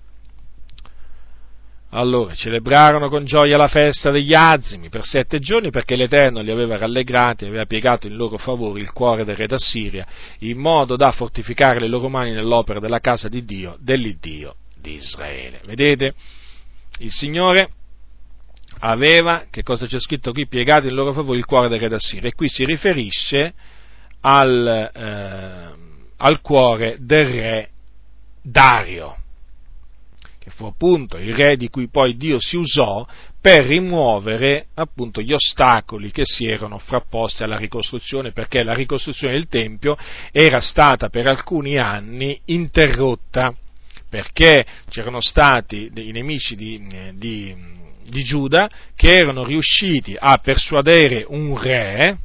allora, 1.90 2.34
celebrarono 2.34 3.08
con 3.08 3.24
gioia 3.24 3.56
la 3.56 3.68
festa 3.68 4.10
degli 4.10 4.34
azimi 4.34 4.88
per 4.88 5.04
sette 5.04 5.38
giorni 5.38 5.70
perché 5.70 5.94
l'Eterno 5.94 6.40
li 6.40 6.50
aveva 6.50 6.76
rallegrati 6.76 7.44
e 7.44 7.48
aveva 7.48 7.66
piegato 7.66 8.08
in 8.08 8.16
loro 8.16 8.36
favore 8.36 8.80
il 8.80 8.90
cuore 8.90 9.24
del 9.24 9.36
re 9.36 9.46
d'Assiria, 9.46 10.04
in 10.40 10.58
modo 10.58 10.96
da 10.96 11.12
fortificare 11.12 11.78
le 11.78 11.86
loro 11.86 12.08
mani 12.08 12.32
nell'opera 12.32 12.80
della 12.80 12.98
casa 12.98 13.28
di 13.28 13.44
Dio, 13.44 13.76
dell'Iddio 13.78 14.56
di 14.84 14.94
Israele. 14.96 15.60
Vedete? 15.64 16.14
Il 16.98 17.10
Signore 17.10 17.70
aveva, 18.80 19.46
che 19.50 19.62
cosa 19.62 19.86
c'è 19.86 19.98
scritto 19.98 20.32
qui, 20.32 20.46
piegato 20.46 20.86
in 20.86 20.94
loro 20.94 21.14
favore 21.14 21.38
il 21.38 21.46
cuore 21.46 21.68
del 21.68 21.80
re 21.80 21.88
d'Assiria. 21.88 22.28
E 22.28 22.34
qui 22.34 22.48
si 22.48 22.66
riferisce 22.66 23.54
al, 24.20 24.90
eh, 24.94 25.70
al 26.18 26.40
cuore 26.42 26.96
del 27.00 27.26
re 27.26 27.70
Dario 28.42 29.16
che 30.44 30.50
fu 30.50 30.66
appunto 30.66 31.16
il 31.16 31.32
re 31.34 31.56
di 31.56 31.70
cui 31.70 31.88
poi 31.88 32.18
Dio 32.18 32.38
si 32.38 32.58
usò 32.58 33.06
per 33.40 33.64
rimuovere 33.64 34.66
appunto 34.74 35.22
gli 35.22 35.32
ostacoli 35.32 36.10
che 36.10 36.24
si 36.26 36.46
erano 36.46 36.76
frapposti 36.76 37.42
alla 37.42 37.56
ricostruzione, 37.56 38.32
perché 38.32 38.62
la 38.62 38.74
ricostruzione 38.74 39.32
del 39.32 39.48
Tempio 39.48 39.96
era 40.32 40.60
stata 40.60 41.08
per 41.08 41.26
alcuni 41.28 41.78
anni 41.78 42.38
interrotta, 42.46 43.54
perché 44.14 44.64
c'erano 44.88 45.20
stati 45.20 45.90
dei 45.92 46.12
nemici 46.12 46.54
di, 46.54 46.86
di, 47.14 47.52
di 48.06 48.22
Giuda 48.22 48.70
che 48.94 49.16
erano 49.16 49.42
riusciti 49.42 50.14
a 50.16 50.38
persuadere 50.38 51.24
un 51.26 51.60
re 51.60 52.18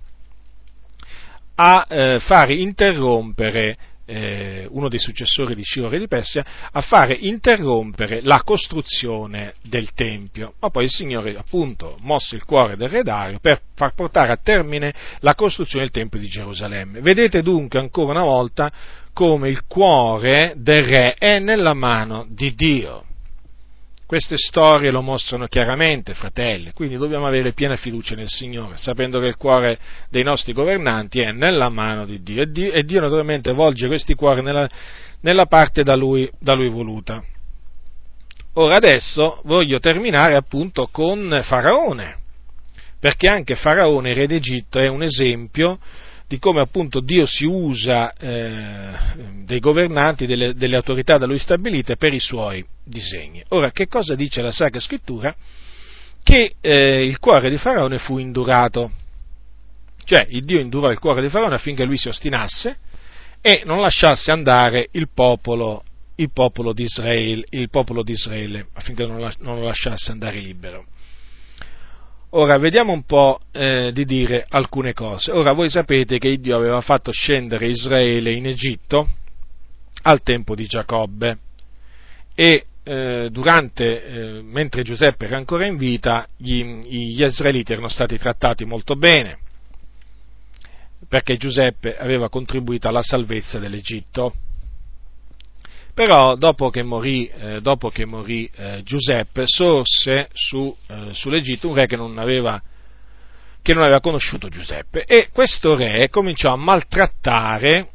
a 1.56 1.88
eh, 1.90 2.20
fare 2.20 2.54
interrompere 2.54 3.76
eh, 4.10 4.68
uno 4.72 4.90
dei 4.90 4.98
successori 4.98 5.54
di 5.54 5.64
Ciro 5.64 5.88
re 5.88 6.00
di 6.00 6.08
Persia, 6.08 6.44
a 6.72 6.82
fare 6.82 7.14
interrompere 7.14 8.22
la 8.24 8.42
costruzione 8.44 9.54
del 9.62 9.94
Tempio. 9.94 10.56
Ma 10.60 10.70
poi 10.70 10.86
il 10.86 10.90
Signore 10.90 11.36
appunto 11.38 11.96
mosse 12.02 12.36
il 12.36 12.44
cuore 12.44 12.76
del 12.76 12.90
re 12.90 13.04
Dario 13.04 13.40
per 13.40 13.62
far 13.76 13.94
portare 13.94 14.32
a 14.32 14.40
termine 14.42 14.94
la 15.20 15.36
costruzione 15.36 15.84
del 15.84 15.94
Tempio 15.94 16.20
di 16.20 16.28
Gerusalemme. 16.28 17.02
Vedete 17.02 17.44
dunque 17.44 17.80
ancora 17.80 18.12
una 18.12 18.24
volta 18.24 18.72
come 19.14 19.50
il 19.50 19.66
cuore 19.68 20.54
del 20.58 20.84
re 20.84 21.14
è 21.14 21.40
nella 21.40 21.74
mano 21.74 22.26
di 22.30 22.56
Dio. 22.56 23.04
Queste 24.10 24.38
storie 24.38 24.90
lo 24.90 25.04
mostrano 25.04 25.46
chiaramente, 25.46 26.16
fratelli, 26.16 26.72
quindi 26.72 26.98
dobbiamo 26.98 27.28
avere 27.28 27.54
piena 27.54 27.76
fiducia 27.76 28.16
nel 28.16 28.28
Signore, 28.28 28.76
sapendo 28.76 29.20
che 29.20 29.28
il 29.28 29.38
cuore 29.38 29.78
dei 30.10 30.24
nostri 30.24 30.52
governanti 30.52 31.20
è 31.20 31.32
nella 31.32 31.70
mano 31.70 32.08
di 32.08 32.24
Dio 32.24 32.42
e 32.42 32.50
Dio, 32.50 32.72
e 32.72 32.84
Dio 32.84 33.02
naturalmente 33.02 33.54
volge 33.54 33.86
questi 33.86 34.16
cuori 34.16 34.42
nella, 34.42 34.68
nella 35.22 35.46
parte 35.46 35.84
da 35.84 35.96
lui, 35.96 36.28
da 36.40 36.56
lui 36.56 36.70
voluta. 36.70 37.24
Ora 38.54 38.78
adesso 38.78 39.42
voglio 39.44 39.78
terminare 39.78 40.36
appunto 40.36 40.90
con 40.92 41.42
Faraone, 41.44 42.18
perché 43.00 43.28
anche 43.28 43.54
Faraone, 43.54 44.16
re 44.16 44.26
d'Egitto, 44.26 44.80
è 44.80 44.88
un 44.88 45.04
esempio 45.04 45.78
di 46.30 46.38
come 46.38 46.62
appunto 46.62 47.00
Dio 47.00 47.26
si 47.26 47.44
usa 47.44 48.14
eh, 48.14 48.94
dei 49.46 49.60
governanti, 49.60 50.28
delle, 50.28 50.54
delle, 50.54 50.76
autorità 50.76 51.18
da 51.18 51.26
lui 51.26 51.40
stabilite 51.40 51.96
per 51.96 52.14
i 52.14 52.20
suoi 52.20 52.64
disegni. 52.84 53.44
Ora, 53.48 53.72
che 53.72 53.88
cosa 53.88 54.14
dice 54.14 54.44
la 54.44 54.52
Sacra 54.52 54.80
Scrittura? 54.80 55.36
Che 56.22 56.54
eh, 56.62 57.04
il 57.04 57.18
cuore 57.18 57.50
di 57.50 57.58
Faraone 57.58 57.98
fu 57.98 58.20
indurato, 58.20 58.92
cioè 60.04 60.28
il 60.30 60.44
Dio 60.46 60.60
indurò 60.60 60.92
il 60.92 61.00
cuore 61.00 61.24
di 61.24 61.30
Faraone 61.30 61.56
affinché 61.56 61.84
lui 61.84 61.98
si 61.98 62.10
ostinasse 62.10 62.78
e 63.42 63.64
non 63.66 63.82
lasciasse 63.82 64.30
andare 64.30 64.90
il 64.92 65.10
popolo, 65.12 65.84
il 66.18 66.30
popolo, 66.32 66.74
di, 66.74 66.84
Israele, 66.84 68.68
affinché 68.74 69.04
non 69.08 69.18
lo 69.40 69.64
lasciasse 69.64 70.12
andare 70.12 70.38
libero. 70.38 70.86
Ora 72.32 72.58
vediamo 72.60 72.94
un 72.94 73.04
po' 73.04 73.40
eh, 73.52 73.92
di 73.92 74.06
dire 74.06 74.46
alcune 74.48 74.94
cose. 74.94 75.32
Ora 75.32 75.54
voi 75.54 75.70
sapete 75.70 76.20
che 76.20 76.38
Dio 76.40 76.56
aveva 76.56 76.82
fatto 76.82 77.12
scendere 77.12 77.68
Israele 77.68 78.32
in 78.34 78.46
Egitto 78.46 79.08
al 80.04 80.22
tempo 80.22 80.54
di 80.54 80.66
Giacobbe 80.66 81.38
e 82.36 82.66
eh, 82.84 83.30
durante, 83.32 84.06
eh, 84.06 84.42
mentre 84.44 84.84
Giuseppe 84.84 85.26
era 85.26 85.38
ancora 85.38 85.66
in 85.66 85.76
vita, 85.76 86.28
gli, 86.38 86.64
gli 86.64 87.24
israeliti 87.24 87.72
erano 87.72 87.88
stati 87.88 88.18
trattati 88.18 88.64
molto 88.64 88.96
bene 88.96 89.40
perché 91.08 91.38
Giuseppe 91.38 91.98
aveva 91.98 92.30
contribuito 92.30 92.88
alla 92.88 93.02
salvezza 93.02 93.58
dell'Egitto 93.58 94.34
però 96.00 96.36
dopo 96.36 96.70
che 96.70 96.82
morì, 96.82 97.28
eh, 97.28 97.60
dopo 97.60 97.90
che 97.90 98.06
morì 98.06 98.50
eh, 98.56 98.84
Giuseppe 98.84 99.44
sorse 99.46 100.30
su, 100.32 100.74
eh, 100.88 101.10
sull'Egitto 101.12 101.68
un 101.68 101.76
re 101.76 101.88
che 101.88 101.98
non, 101.98 102.18
aveva, 102.18 102.62
che 103.62 103.74
non 103.74 103.84
aveva 103.84 104.00
conosciuto 104.00 104.48
Giuseppe 104.48 105.04
e 105.04 105.28
questo 105.30 105.76
re 105.76 106.08
cominciò 106.08 106.54
a 106.54 106.56
maltrattare, 106.56 107.90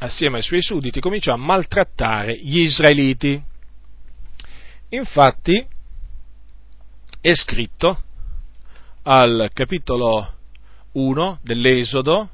assieme 0.00 0.36
ai 0.36 0.42
suoi 0.42 0.60
sudditi, 0.60 1.00
cominciò 1.00 1.32
a 1.32 1.38
maltrattare 1.38 2.36
gli 2.36 2.58
israeliti. 2.58 3.42
Infatti 4.90 5.66
è 7.18 7.32
scritto 7.32 8.02
al 9.04 9.48
capitolo 9.54 10.34
1 10.92 11.38
dell'Esodo, 11.42 12.28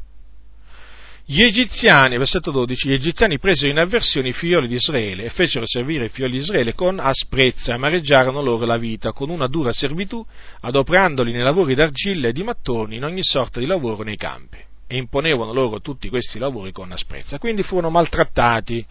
gli 1.30 1.42
egiziani, 1.42 2.16
versetto 2.16 2.50
12, 2.50 2.88
gli 2.88 2.92
egiziani 2.94 3.38
presero 3.38 3.70
in 3.70 3.76
avversione 3.76 4.28
i 4.28 4.32
figlioli 4.32 4.66
di 4.66 4.76
Israele 4.76 5.24
e 5.24 5.28
fecero 5.28 5.66
servire 5.66 6.06
i 6.06 6.09
figlioli 6.09 6.32
di 6.32 6.38
Israele 6.38 6.72
con 6.72 6.98
asprezza 6.98 7.72
e 7.72 7.74
amareggiarono 7.74 8.40
loro 8.40 8.64
la 8.64 8.78
vita 8.78 9.12
con 9.12 9.28
una 9.28 9.46
dura 9.46 9.70
servitù, 9.70 10.24
adoprandoli 10.60 11.32
nei 11.32 11.42
lavori 11.42 11.74
d'argilla 11.74 12.28
e 12.28 12.32
di 12.32 12.42
mattoni 12.42 12.96
in 12.96 13.05
ogni 13.05 13.22
sorta 13.22 13.60
di 13.60 13.66
lavoro 13.66 14.05
nei 14.05 14.16
campi. 14.16 14.56
E 14.86 14.96
imponevano 14.96 15.52
loro 15.52 15.82
tutti 15.82 16.09
questi 16.09 16.38
lavori 16.38 16.72
con 16.72 16.90
asprezza. 16.92 17.36
Quindi 17.38 17.62
furono 17.62 17.90
maltrattati. 17.90 18.82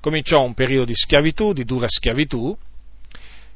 Cominciò 0.00 0.44
un 0.44 0.52
periodo 0.52 0.84
di 0.84 0.94
schiavitù, 0.94 1.54
di 1.54 1.64
dura 1.64 1.88
schiavitù, 1.88 2.54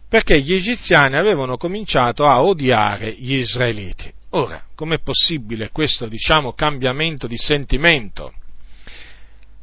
perché 0.08 0.40
gli 0.40 0.54
egiziani 0.54 1.18
avevano 1.18 1.58
cominciato 1.58 2.24
a 2.24 2.42
odiare 2.42 3.12
gli 3.12 3.34
israeliti. 3.34 4.20
Ora, 4.34 4.64
com'è 4.74 4.98
possibile 5.00 5.70
questo, 5.70 6.06
diciamo, 6.06 6.54
cambiamento 6.54 7.26
di 7.26 7.36
sentimento? 7.36 8.32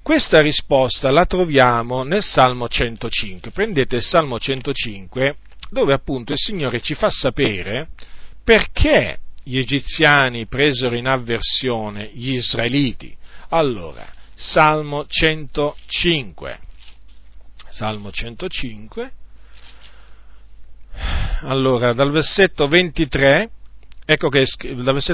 Questa 0.04 0.41
risposta 0.41 1.10
la 1.10 1.26
troviamo 1.26 2.04
nel 2.04 2.22
Salmo 2.22 2.68
105. 2.68 3.50
Prendete 3.50 3.96
il 3.96 4.04
Salmo 4.04 4.38
105, 4.38 5.38
dove 5.72 5.94
appunto 5.94 6.34
il 6.34 6.38
Signore 6.38 6.82
ci 6.82 6.94
fa 6.94 7.10
sapere 7.10 7.90
perché 8.44 9.20
gli 9.44 9.58
egiziani 9.58 10.46
presero 10.46 10.96
in 10.96 11.08
avversione 11.08 12.12
gli 12.14 12.34
israeliti. 12.34 13.16
Allora, 13.50 14.06
Salmo 14.36 15.06
105. 15.08 16.60
Salmo 17.70 18.12
105. 18.12 19.12
Allora, 21.41 21.94
dal 21.94 22.12
versetto 22.12 22.68
23 22.68 23.50
Ecco 24.11 24.30
che 24.30 24.44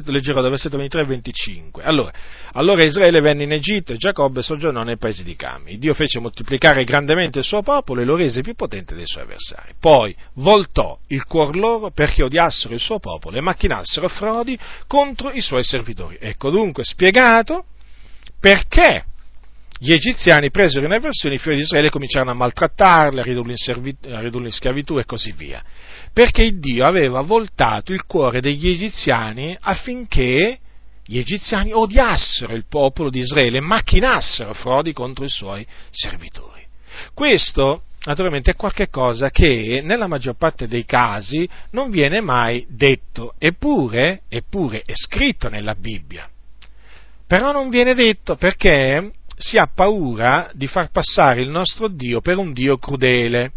leggerò 0.05 0.39
dal 0.39 0.51
versetto 0.51 0.77
23 0.77 1.01
al 1.01 1.07
25. 1.07 1.84
Allora, 1.84 2.13
allora 2.53 2.81
Israele 2.81 3.19
venne 3.19 3.43
in 3.43 3.51
Egitto 3.51 3.91
e 3.91 3.97
Giacobbe 3.97 4.41
soggiornò 4.41 4.84
nei 4.84 4.95
paesi 4.95 5.22
di 5.22 5.35
Cami. 5.35 5.77
Dio 5.77 5.93
fece 5.93 6.22
moltiplicare 6.22 6.85
grandemente 6.85 7.39
il 7.39 7.43
suo 7.43 7.61
popolo 7.61 7.99
e 7.99 8.05
lo 8.05 8.15
rese 8.15 8.39
più 8.39 8.55
potente 8.55 8.95
dei 8.95 9.05
suoi 9.05 9.23
avversari. 9.23 9.73
Poi 9.77 10.15
voltò 10.35 10.97
il 11.07 11.26
cuor 11.26 11.57
loro 11.57 11.91
perché 11.91 12.23
odiassero 12.23 12.73
il 12.73 12.80
suo 12.80 12.99
popolo 12.99 13.35
e 13.35 13.41
macchinassero 13.41 14.07
frodi 14.07 14.57
contro 14.88 15.30
i 15.31 15.41
suoi 15.41 15.63
servitori. 15.63 16.17
Ecco 16.17 16.49
dunque 16.49 16.85
spiegato 16.85 17.65
perché 18.39 19.03
gli 19.77 19.91
egiziani 19.91 20.51
presero 20.51 20.85
in 20.85 20.93
avversione 20.93 21.35
i 21.35 21.38
figli 21.38 21.55
di 21.55 21.61
Israele 21.63 21.88
e 21.88 21.91
cominciarono 21.91 22.31
a 22.31 22.35
maltrattarli, 22.35 23.19
a 23.19 23.23
ridurli 23.23 23.51
in, 23.51 23.57
servit- 23.57 24.05
a 24.09 24.22
ridurli 24.22 24.45
in 24.45 24.53
schiavitù 24.53 24.97
e 24.99 25.03
così 25.03 25.34
via 25.34 25.61
perché 26.16 26.58
Dio 26.58 26.86
aveva 26.86 27.20
voltato 27.20 27.92
il 27.92 28.06
cuore 28.06 28.40
degli 28.40 28.70
egiziani 28.70 29.58
affinché 29.60 30.58
gli 31.06 31.18
egiziani 31.18 31.74
odiassero 31.74 32.54
il 32.54 32.64
popolo 32.70 33.10
di 33.10 33.20
Israele 33.20 33.58
e 33.58 33.62
macchinassero 33.62 34.54
frodi 34.54 34.94
contro 34.94 35.26
i 35.26 35.30
suoi 35.30 35.68
servitori. 35.90 36.66
Questo 37.14 37.82
naturalmente 38.06 38.52
è 38.52 38.56
qualcosa 38.56 39.30
che 39.30 39.82
nella 39.84 40.08
maggior 40.08 40.38
parte 40.38 40.70
dei 40.70 40.86
casi 40.86 41.46
non 41.72 41.90
viene 41.90 42.22
mai 42.22 42.66
detto, 42.70 43.34
eppure, 43.38 44.22
eppure 44.30 44.84
è 44.86 44.94
scritto 44.94 45.50
nella 45.50 45.76
Bibbia. 45.76 46.30
Però 47.28 47.52
non 47.52 47.68
viene 47.68 47.94
detto 47.94 48.38
perché 48.38 49.12
si 49.36 49.58
ha 49.58 49.68
paura 49.68 50.50
di 50.54 50.68
far 50.68 50.92
passare 50.92 51.42
il 51.42 51.50
nostro 51.50 51.90
Dio 51.90 52.22
per 52.22 52.38
un 52.38 52.54
Dio 52.54 52.78
crudele 52.78 53.52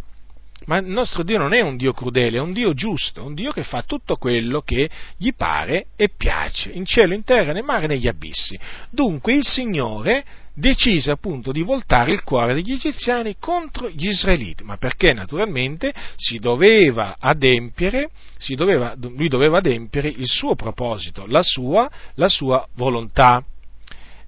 Ma 0.69 0.77
il 0.79 0.87
nostro 0.87 1.23
Dio 1.23 1.39
non 1.39 1.55
è 1.55 1.63
un 1.63 1.77
Dio 1.77 1.95
crudele, 1.95 2.37
è 2.37 2.41
un 2.41 2.53
Dio 2.53 2.75
giusto, 2.75 3.25
un 3.25 3.33
Dio 3.33 3.53
che 3.53 3.65
fa 3.65 3.83
tutto 3.87 4.17
quello 4.17 4.61
che 4.61 4.89
gli 5.17 5.33
pare 5.35 5.87
e 5.97 6.11
piace, 6.15 6.71
in 6.71 6.85
cielo, 6.85 7.15
in 7.15 7.25
terra, 7.25 7.53
nel 7.53 7.65
mare, 7.65 7.87
negli 7.87 8.07
abissi. 8.07 8.59
Dunque 8.91 9.33
il 9.33 9.47
Signore 9.47 10.25
decise 10.53 11.11
appunto 11.11 11.53
di 11.53 11.63
voltare 11.63 12.13
il 12.13 12.23
cuore 12.23 12.53
degli 12.53 12.73
egiziani 12.73 13.37
contro 13.39 13.89
gli 13.89 14.09
israeliti, 14.09 14.63
ma 14.63 14.77
perché 14.77 15.15
naturalmente 15.15 15.95
si 16.17 16.37
doveva 16.37 17.17
adempiere, 17.19 18.11
si 18.37 18.55
doveva, 18.55 18.95
lui 18.99 19.29
doveva 19.29 19.59
adempiere 19.59 20.09
il 20.09 20.27
suo 20.27 20.55
proposito, 20.55 21.25
la 21.27 21.43
sua, 21.43 21.91
la 22.17 22.29
sua 22.29 22.69
volontà. 22.75 23.43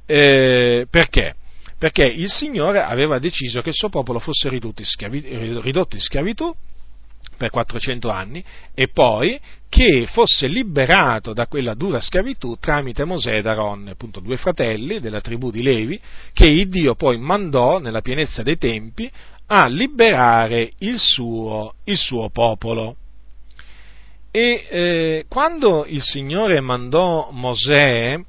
Eh, 0.06 0.86
perché? 0.88 1.34
Perché 1.80 2.02
il 2.02 2.28
Signore 2.28 2.82
aveva 2.82 3.18
deciso 3.18 3.62
che 3.62 3.70
il 3.70 3.74
suo 3.74 3.88
popolo 3.88 4.18
fosse 4.18 4.50
ridotto 4.50 4.82
in, 4.82 4.86
schiavi, 4.86 5.60
ridotto 5.62 5.96
in 5.96 6.02
schiavitù 6.02 6.54
per 7.38 7.48
400 7.48 8.10
anni 8.10 8.44
e 8.74 8.88
poi 8.88 9.40
che 9.66 10.06
fosse 10.12 10.46
liberato 10.46 11.32
da 11.32 11.46
quella 11.46 11.72
dura 11.72 11.98
schiavitù 11.98 12.58
tramite 12.60 13.04
Mosè 13.04 13.36
ed 13.36 13.46
Aaron, 13.46 13.88
appunto 13.88 14.20
due 14.20 14.36
fratelli 14.36 15.00
della 15.00 15.22
tribù 15.22 15.50
di 15.50 15.62
Levi, 15.62 15.98
che 16.34 16.44
il 16.44 16.68
Dio 16.68 16.96
poi 16.96 17.16
mandò 17.16 17.78
nella 17.78 18.02
pienezza 18.02 18.42
dei 18.42 18.58
tempi 18.58 19.10
a 19.46 19.66
liberare 19.66 20.72
il 20.80 20.98
suo, 20.98 21.76
il 21.84 21.96
suo 21.96 22.28
popolo. 22.28 22.94
E 24.30 24.66
eh, 24.68 25.24
quando 25.28 25.86
il 25.86 26.02
Signore 26.02 26.60
mandò 26.60 27.30
Mosè, 27.32 28.20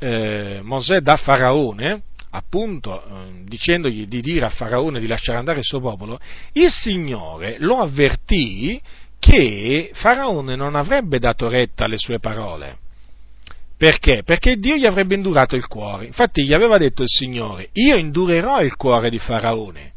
eh, 0.00 0.60
Mosè 0.62 1.00
da 1.00 1.16
Faraone, 1.16 2.02
appunto 2.30 3.02
eh, 3.02 3.42
dicendogli 3.44 4.06
di 4.06 4.20
dire 4.20 4.46
a 4.46 4.50
Faraone 4.50 5.00
di 5.00 5.06
lasciare 5.06 5.38
andare 5.38 5.58
il 5.58 5.64
suo 5.64 5.80
popolo, 5.80 6.18
il 6.52 6.70
Signore 6.70 7.56
lo 7.58 7.78
avvertì 7.78 8.80
che 9.18 9.90
Faraone 9.94 10.56
non 10.56 10.74
avrebbe 10.74 11.18
dato 11.18 11.48
retta 11.48 11.84
alle 11.84 11.98
sue 11.98 12.18
parole. 12.18 12.78
Perché? 13.76 14.22
Perché 14.24 14.56
Dio 14.56 14.76
gli 14.76 14.84
avrebbe 14.84 15.14
indurato 15.14 15.56
il 15.56 15.66
cuore. 15.66 16.04
Infatti 16.04 16.44
gli 16.44 16.52
aveva 16.52 16.76
detto 16.76 17.02
il 17.02 17.08
Signore, 17.08 17.70
io 17.72 17.96
indurerò 17.96 18.60
il 18.60 18.76
cuore 18.76 19.08
di 19.08 19.18
Faraone 19.18 19.92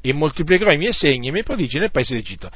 e 0.00 0.12
moltiplicherò 0.12 0.70
i 0.70 0.76
miei 0.76 0.92
segni 0.92 1.26
e 1.26 1.28
i 1.30 1.32
miei 1.32 1.44
prodigi 1.44 1.78
nel 1.78 1.90
paese 1.90 2.14
d'Egitto. 2.14 2.50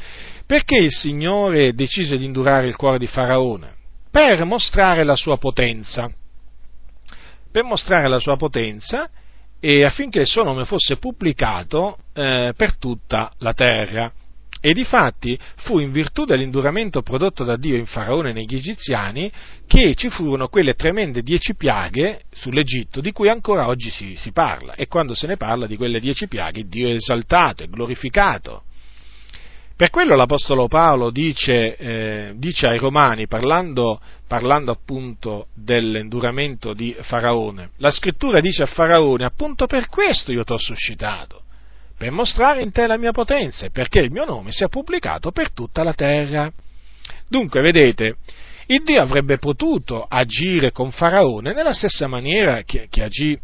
Perché 0.46 0.76
il 0.76 0.92
Signore 0.92 1.72
decise 1.72 2.16
di 2.16 2.24
indurare 2.24 2.68
il 2.68 2.76
cuore 2.76 2.98
di 2.98 3.06
Faraone? 3.06 3.74
Per 4.10 4.44
mostrare 4.44 5.02
la 5.04 5.16
sua 5.16 5.36
potenza 5.36 6.10
per 7.50 7.64
mostrare 7.64 8.08
la 8.08 8.18
sua 8.18 8.36
potenza 8.36 9.08
e 9.60 9.84
affinché 9.84 10.20
il 10.20 10.26
suo 10.26 10.44
nome 10.44 10.64
fosse 10.64 10.96
pubblicato 10.96 11.98
eh, 12.14 12.52
per 12.56 12.76
tutta 12.76 13.32
la 13.38 13.52
terra. 13.52 14.12
E 14.60 14.72
difatti 14.72 15.38
fu 15.58 15.78
in 15.78 15.92
virtù 15.92 16.24
dell'induramento 16.24 17.02
prodotto 17.02 17.44
da 17.44 17.56
Dio 17.56 17.76
in 17.76 17.86
Faraone 17.86 18.30
e 18.30 18.32
negli 18.32 18.56
egiziani 18.56 19.30
che 19.68 19.94
ci 19.94 20.10
furono 20.10 20.48
quelle 20.48 20.74
tremende 20.74 21.22
dieci 21.22 21.54
piaghe 21.54 22.22
sull'Egitto 22.32 23.00
di 23.00 23.12
cui 23.12 23.28
ancora 23.28 23.68
oggi 23.68 23.88
si, 23.90 24.16
si 24.16 24.32
parla. 24.32 24.74
E 24.74 24.88
quando 24.88 25.14
se 25.14 25.28
ne 25.28 25.36
parla 25.36 25.68
di 25.68 25.76
quelle 25.76 26.00
dieci 26.00 26.26
piaghe 26.26 26.66
Dio 26.66 26.88
è 26.88 26.94
esaltato, 26.94 27.62
è 27.62 27.68
glorificato. 27.68 28.64
Per 29.78 29.90
quello 29.90 30.16
l'Apostolo 30.16 30.66
Paolo 30.66 31.10
dice, 31.10 31.76
eh, 31.76 32.32
dice 32.34 32.66
ai 32.66 32.78
Romani, 32.78 33.28
parlando, 33.28 34.00
parlando, 34.26 34.72
appunto 34.72 35.46
dell'induramento 35.54 36.72
di 36.72 36.96
Faraone, 37.02 37.70
la 37.76 37.92
scrittura 37.92 38.40
dice 38.40 38.64
a 38.64 38.66
Faraone, 38.66 39.24
appunto 39.24 39.66
per 39.66 39.86
questo 39.88 40.32
io 40.32 40.42
ti 40.42 40.52
ho 40.52 40.58
suscitato, 40.58 41.42
per 41.96 42.10
mostrare 42.10 42.60
in 42.62 42.72
te 42.72 42.88
la 42.88 42.98
mia 42.98 43.12
potenza 43.12 43.66
e 43.66 43.70
perché 43.70 44.00
il 44.00 44.10
mio 44.10 44.24
nome 44.24 44.50
sia 44.50 44.66
pubblicato 44.66 45.30
per 45.30 45.52
tutta 45.52 45.84
la 45.84 45.94
terra. 45.94 46.50
Dunque, 47.28 47.60
vedete, 47.60 48.16
il 48.66 48.82
Dio 48.82 49.00
avrebbe 49.00 49.38
potuto 49.38 50.04
agire 50.08 50.72
con 50.72 50.90
Faraone 50.90 51.52
nella 51.54 51.72
stessa 51.72 52.08
maniera 52.08 52.62
che, 52.62 52.88
che 52.90 53.04
agì 53.04 53.38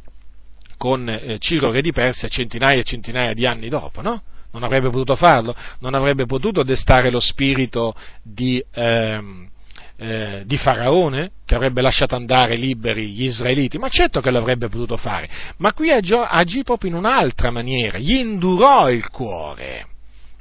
con 0.78 1.08
eh, 1.08 1.38
Ciro 1.38 1.70
re 1.70 1.80
di 1.80 1.92
Persia 1.92 2.26
centinaia 2.26 2.80
e 2.80 2.82
centinaia 2.82 3.34
di 3.34 3.46
anni 3.46 3.68
dopo, 3.68 4.02
no? 4.02 4.20
Non 4.54 4.62
avrebbe 4.62 4.88
potuto 4.88 5.16
farlo, 5.16 5.54
non 5.80 5.94
avrebbe 5.94 6.24
potuto 6.26 6.62
destare 6.62 7.10
lo 7.10 7.20
spirito 7.20 7.94
di, 8.22 8.64
ehm, 8.72 9.48
eh, 9.96 10.42
di 10.46 10.56
Faraone, 10.56 11.32
che 11.44 11.54
avrebbe 11.54 11.82
lasciato 11.82 12.14
andare 12.14 12.56
liberi 12.56 13.10
gli 13.10 13.24
israeliti, 13.24 13.78
ma 13.78 13.88
certo 13.88 14.20
che 14.20 14.30
l'avrebbe 14.30 14.68
potuto 14.68 14.96
fare, 14.96 15.28
ma 15.58 15.72
qui 15.72 15.90
agì 15.90 16.62
proprio 16.62 16.90
in 16.90 16.96
un'altra 16.96 17.50
maniera, 17.50 17.98
gli 17.98 18.14
indurò 18.14 18.88
il 18.90 19.08
cuore 19.10 19.88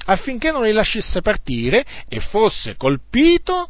affinché 0.05 0.51
non 0.51 0.63
li 0.63 0.73
lasciasse 0.73 1.21
partire 1.21 1.85
e 2.09 2.19
fosse 2.19 2.75
colpito 2.75 3.69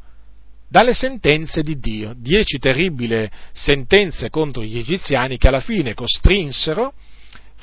dalle 0.67 0.95
sentenze 0.95 1.61
di 1.61 1.77
Dio, 1.77 2.15
dieci 2.17 2.57
terribili 2.57 3.29
sentenze 3.51 4.31
contro 4.31 4.63
gli 4.63 4.79
egiziani 4.79 5.37
che 5.37 5.47
alla 5.47 5.61
fine 5.61 5.93
costrinsero 5.93 6.93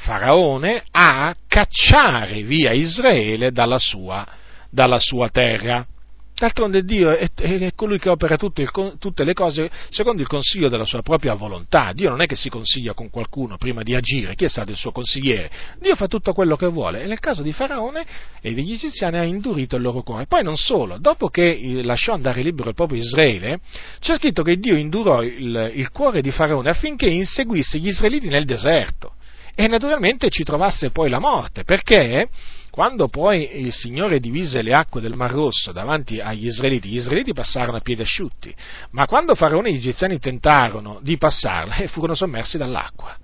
Faraone 0.01 0.82
a 0.93 1.35
cacciare 1.47 2.43
via 2.43 2.72
Israele 2.72 3.52
dalla 3.52 3.78
sua, 3.78 4.27
dalla 4.70 4.98
sua 4.98 5.28
terra. 5.28 5.86
D'altronde 6.35 6.85
Dio 6.85 7.10
è, 7.10 7.28
è 7.35 7.72
colui 7.74 7.98
che 7.98 8.09
opera 8.09 8.39
tutte, 8.39 8.66
tutte, 8.98 9.24
le 9.24 9.35
cose 9.35 9.70
secondo 9.90 10.22
il 10.22 10.27
consiglio 10.27 10.68
della 10.70 10.86
sua 10.86 11.02
propria 11.02 11.35
volontà. 11.35 11.93
Dio 11.93 12.09
non 12.09 12.22
è 12.22 12.27
che 12.27 12.35
si 12.35 12.48
consiglia 12.48 12.94
con 12.94 13.10
qualcuno 13.10 13.59
prima 13.59 13.82
di 13.82 13.94
agire, 13.94 14.35
chi 14.35 14.47
è 14.47 14.48
stato 14.48 14.70
il 14.70 14.78
suo 14.78 14.90
consigliere? 14.90 15.51
Dio 15.78 15.94
fa 15.97 16.06
tutto 16.06 16.32
quello 16.32 16.56
che 16.56 16.68
vuole 16.68 17.02
e 17.02 17.06
nel 17.06 17.18
caso 17.18 17.43
di 17.43 17.52
Faraone 17.52 18.06
e 18.40 18.55
degli 18.55 18.72
egiziani 18.72 19.18
ha 19.18 19.24
indurito 19.24 19.77
il 19.77 19.82
loro 19.82 20.01
cuore. 20.01 20.24
Poi 20.24 20.43
non 20.43 20.56
solo, 20.56 20.97
dopo 20.97 21.28
che 21.28 21.82
lasciò 21.82 22.14
andare 22.14 22.40
libero 22.40 22.70
il 22.70 22.74
proprio 22.74 22.98
Israele, 22.98 23.60
c'è 23.98 24.16
scritto 24.16 24.43
che 24.43 24.56
Dio 24.56 24.77
indurò 24.77 25.22
il, 25.22 25.72
il 25.74 25.90
cuore 25.90 26.22
di 26.22 26.31
Faraone 26.31 26.70
affinché 26.70 27.06
inseguisse 27.06 27.78
gli 27.78 27.89
israeliti 27.89 28.28
nel 28.28 28.47
deserto 28.47 29.12
e 29.55 29.66
naturalmente 29.68 30.31
ci 30.31 30.44
trovasse 30.44 30.90
poi 30.90 31.09
la 31.09 31.18
morte, 31.18 31.64
perché 31.64 32.28
quando 32.70 33.09
poi 33.09 33.59
il 33.60 33.72
Signore 33.72 34.20
divise 34.20 34.62
le 34.62 34.72
acque 34.72 35.01
del 35.01 35.14
Mar 35.14 35.32
Rosso 35.32 35.72
davanti 35.72 36.20
agli 36.20 36.47
Israeliti, 36.47 36.89
gli 36.89 36.97
Israeliti 36.97 37.32
passarono 37.32 37.78
a 37.78 37.81
piedi 37.81 38.02
asciutti, 38.02 38.55
ma 38.90 39.06
quando 39.06 39.35
Faraone 39.35 39.68
e 39.68 39.72
gli 39.72 39.77
Egiziani 39.77 40.18
tentarono 40.18 41.01
di 41.02 41.18
passarla, 41.18 41.77
eh, 41.77 41.89
furono 41.89 42.14
sommersi 42.14 42.59
dall'acqua. 42.59 43.16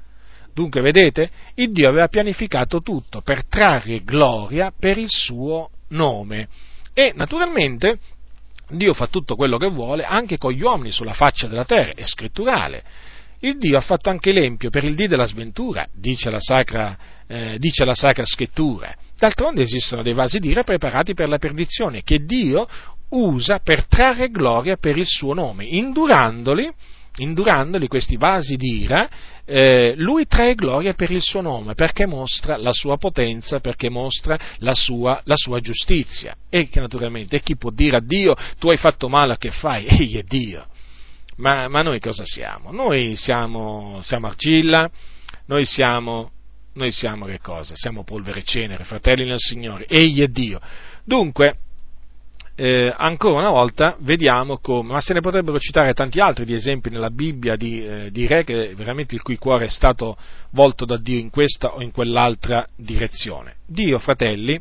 Dunque, 0.52 0.80
vedete, 0.80 1.30
il 1.56 1.70
Dio 1.70 1.88
aveva 1.88 2.08
pianificato 2.08 2.80
tutto 2.80 3.20
per 3.20 3.44
trarre 3.46 4.02
gloria 4.02 4.72
per 4.76 4.96
il 4.96 5.10
suo 5.10 5.68
nome. 5.90 6.48
E 6.94 7.12
naturalmente 7.14 7.98
Dio 8.70 8.94
fa 8.94 9.06
tutto 9.06 9.36
quello 9.36 9.58
che 9.58 9.68
vuole 9.68 10.04
anche 10.04 10.38
con 10.38 10.52
gli 10.52 10.62
uomini 10.62 10.90
sulla 10.90 11.12
faccia 11.12 11.46
della 11.46 11.66
terra, 11.66 11.92
è 11.92 12.04
scritturale. 12.04 12.82
Il 13.40 13.58
Dio 13.58 13.76
ha 13.76 13.82
fatto 13.82 14.08
anche 14.08 14.32
l'empio 14.32 14.70
per 14.70 14.84
il 14.84 14.94
dì 14.94 15.06
della 15.06 15.26
sventura, 15.26 15.86
dice 15.92 16.30
la 16.30 16.40
sacra, 16.40 16.96
eh, 17.26 17.56
dice 17.58 17.84
la 17.84 17.94
sacra 17.94 18.24
scrittura. 18.24 18.94
D'altronde 19.18 19.62
esistono 19.62 20.02
dei 20.02 20.14
vasi 20.14 20.38
d'ira 20.38 20.62
preparati 20.62 21.14
per 21.14 21.28
la 21.28 21.38
perdizione, 21.38 22.02
che 22.02 22.24
Dio 22.24 22.66
usa 23.10 23.60
per 23.60 23.86
trarre 23.86 24.28
gloria 24.28 24.76
per 24.76 24.96
il 24.96 25.06
suo 25.06 25.34
nome, 25.34 25.64
indurandoli, 25.64 26.70
indurandoli 27.18 27.88
questi 27.88 28.16
vasi 28.16 28.56
d'ira, 28.56 29.08
eh, 29.44 29.94
lui 29.96 30.26
trae 30.26 30.54
gloria 30.54 30.94
per 30.94 31.10
il 31.10 31.22
suo 31.22 31.40
nome, 31.40 31.74
perché 31.74 32.06
mostra 32.06 32.56
la 32.56 32.72
sua 32.72 32.96
potenza, 32.96 33.60
perché 33.60 33.88
mostra 33.88 34.38
la 34.58 34.74
sua, 34.74 35.20
la 35.24 35.36
sua 35.36 35.60
giustizia. 35.60 36.34
E 36.50 36.68
che 36.68 36.80
naturalmente 36.80 37.40
chi 37.40 37.56
può 37.56 37.70
dire 37.70 37.96
a 37.96 38.00
Dio 38.00 38.34
tu 38.58 38.70
hai 38.70 38.76
fatto 38.76 39.08
male 39.08 39.36
che 39.38 39.50
fai? 39.50 39.86
Egli 39.88 40.16
è 40.16 40.22
Dio. 40.22 40.66
Ma, 41.36 41.68
ma 41.68 41.82
noi 41.82 42.00
cosa 42.00 42.24
siamo? 42.24 42.72
Noi 42.72 43.14
siamo, 43.16 44.00
siamo 44.02 44.26
argilla, 44.26 44.90
noi 45.46 45.64
siamo, 45.64 46.30
noi 46.74 46.90
siamo 46.90 47.26
che 47.26 47.40
cosa? 47.40 47.74
Siamo 47.76 48.04
polvere 48.04 48.40
e 48.40 48.44
cenere, 48.44 48.84
fratelli 48.84 49.24
nel 49.24 49.38
Signore, 49.38 49.86
Egli 49.86 50.22
è 50.22 50.28
Dio. 50.28 50.60
Dunque, 51.04 51.58
eh, 52.58 52.90
ancora 52.96 53.40
una 53.40 53.50
volta 53.50 53.96
vediamo 54.00 54.56
come, 54.58 54.94
ma 54.94 55.00
se 55.00 55.12
ne 55.12 55.20
potrebbero 55.20 55.58
citare 55.58 55.92
tanti 55.92 56.20
altri 56.20 56.46
di 56.46 56.54
esempi 56.54 56.88
nella 56.88 57.10
Bibbia 57.10 57.54
di, 57.54 57.86
eh, 57.86 58.10
di 58.10 58.26
re 58.26 58.44
che 58.44 58.74
veramente 58.74 59.14
il 59.14 59.20
cui 59.20 59.36
cuore 59.36 59.66
è 59.66 59.68
stato 59.68 60.16
volto 60.52 60.86
da 60.86 60.96
Dio 60.96 61.18
in 61.18 61.28
questa 61.28 61.74
o 61.74 61.82
in 61.82 61.90
quell'altra 61.90 62.66
direzione. 62.74 63.56
Dio, 63.66 63.98
fratelli, 63.98 64.58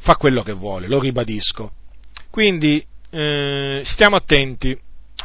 fa 0.00 0.16
quello 0.16 0.42
che 0.42 0.52
vuole, 0.52 0.88
lo 0.88 0.98
ribadisco. 0.98 1.72
Quindi 2.30 2.84
eh, 3.10 3.82
stiamo 3.84 4.16
attenti 4.16 4.76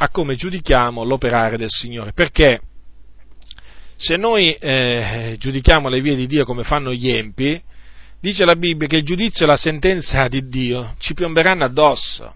a 0.02 0.08
come 0.08 0.34
giudichiamo 0.34 1.04
l'operare 1.04 1.58
del 1.58 1.68
Signore, 1.68 2.12
perché 2.12 2.60
se 3.96 4.16
noi 4.16 4.54
eh, 4.54 5.36
giudichiamo 5.38 5.90
le 5.90 6.00
vie 6.00 6.16
di 6.16 6.26
Dio 6.26 6.44
come 6.44 6.64
fanno 6.64 6.90
gli 6.90 7.10
empi, 7.10 7.60
dice 8.18 8.46
la 8.46 8.54
Bibbia 8.54 8.88
che 8.88 8.96
il 8.96 9.04
giudizio 9.04 9.44
e 9.44 9.48
la 9.48 9.56
sentenza 9.56 10.26
di 10.28 10.48
Dio 10.48 10.94
ci 10.98 11.12
piomberanno 11.12 11.64
addosso. 11.64 12.34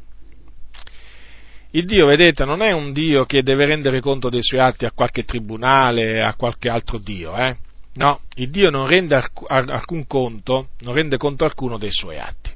Il 1.70 1.86
Dio, 1.86 2.06
vedete, 2.06 2.44
non 2.44 2.60
è 2.60 2.70
un 2.70 2.92
Dio 2.92 3.24
che 3.24 3.42
deve 3.42 3.64
rendere 3.64 4.00
conto 4.00 4.28
dei 4.28 4.42
suoi 4.42 4.60
atti 4.60 4.84
a 4.84 4.92
qualche 4.92 5.24
tribunale, 5.24 6.22
a 6.22 6.34
qualche 6.34 6.68
altro 6.68 6.98
Dio, 6.98 7.34
eh? 7.34 7.56
No, 7.94 8.20
il 8.34 8.50
Dio 8.50 8.70
non 8.70 8.86
rende 8.86 9.14
alcun 9.46 10.06
conto, 10.06 10.68
non 10.80 10.94
rende 10.94 11.16
conto 11.16 11.44
alcuno 11.44 11.78
dei 11.78 11.92
suoi 11.92 12.18
atti. 12.18 12.50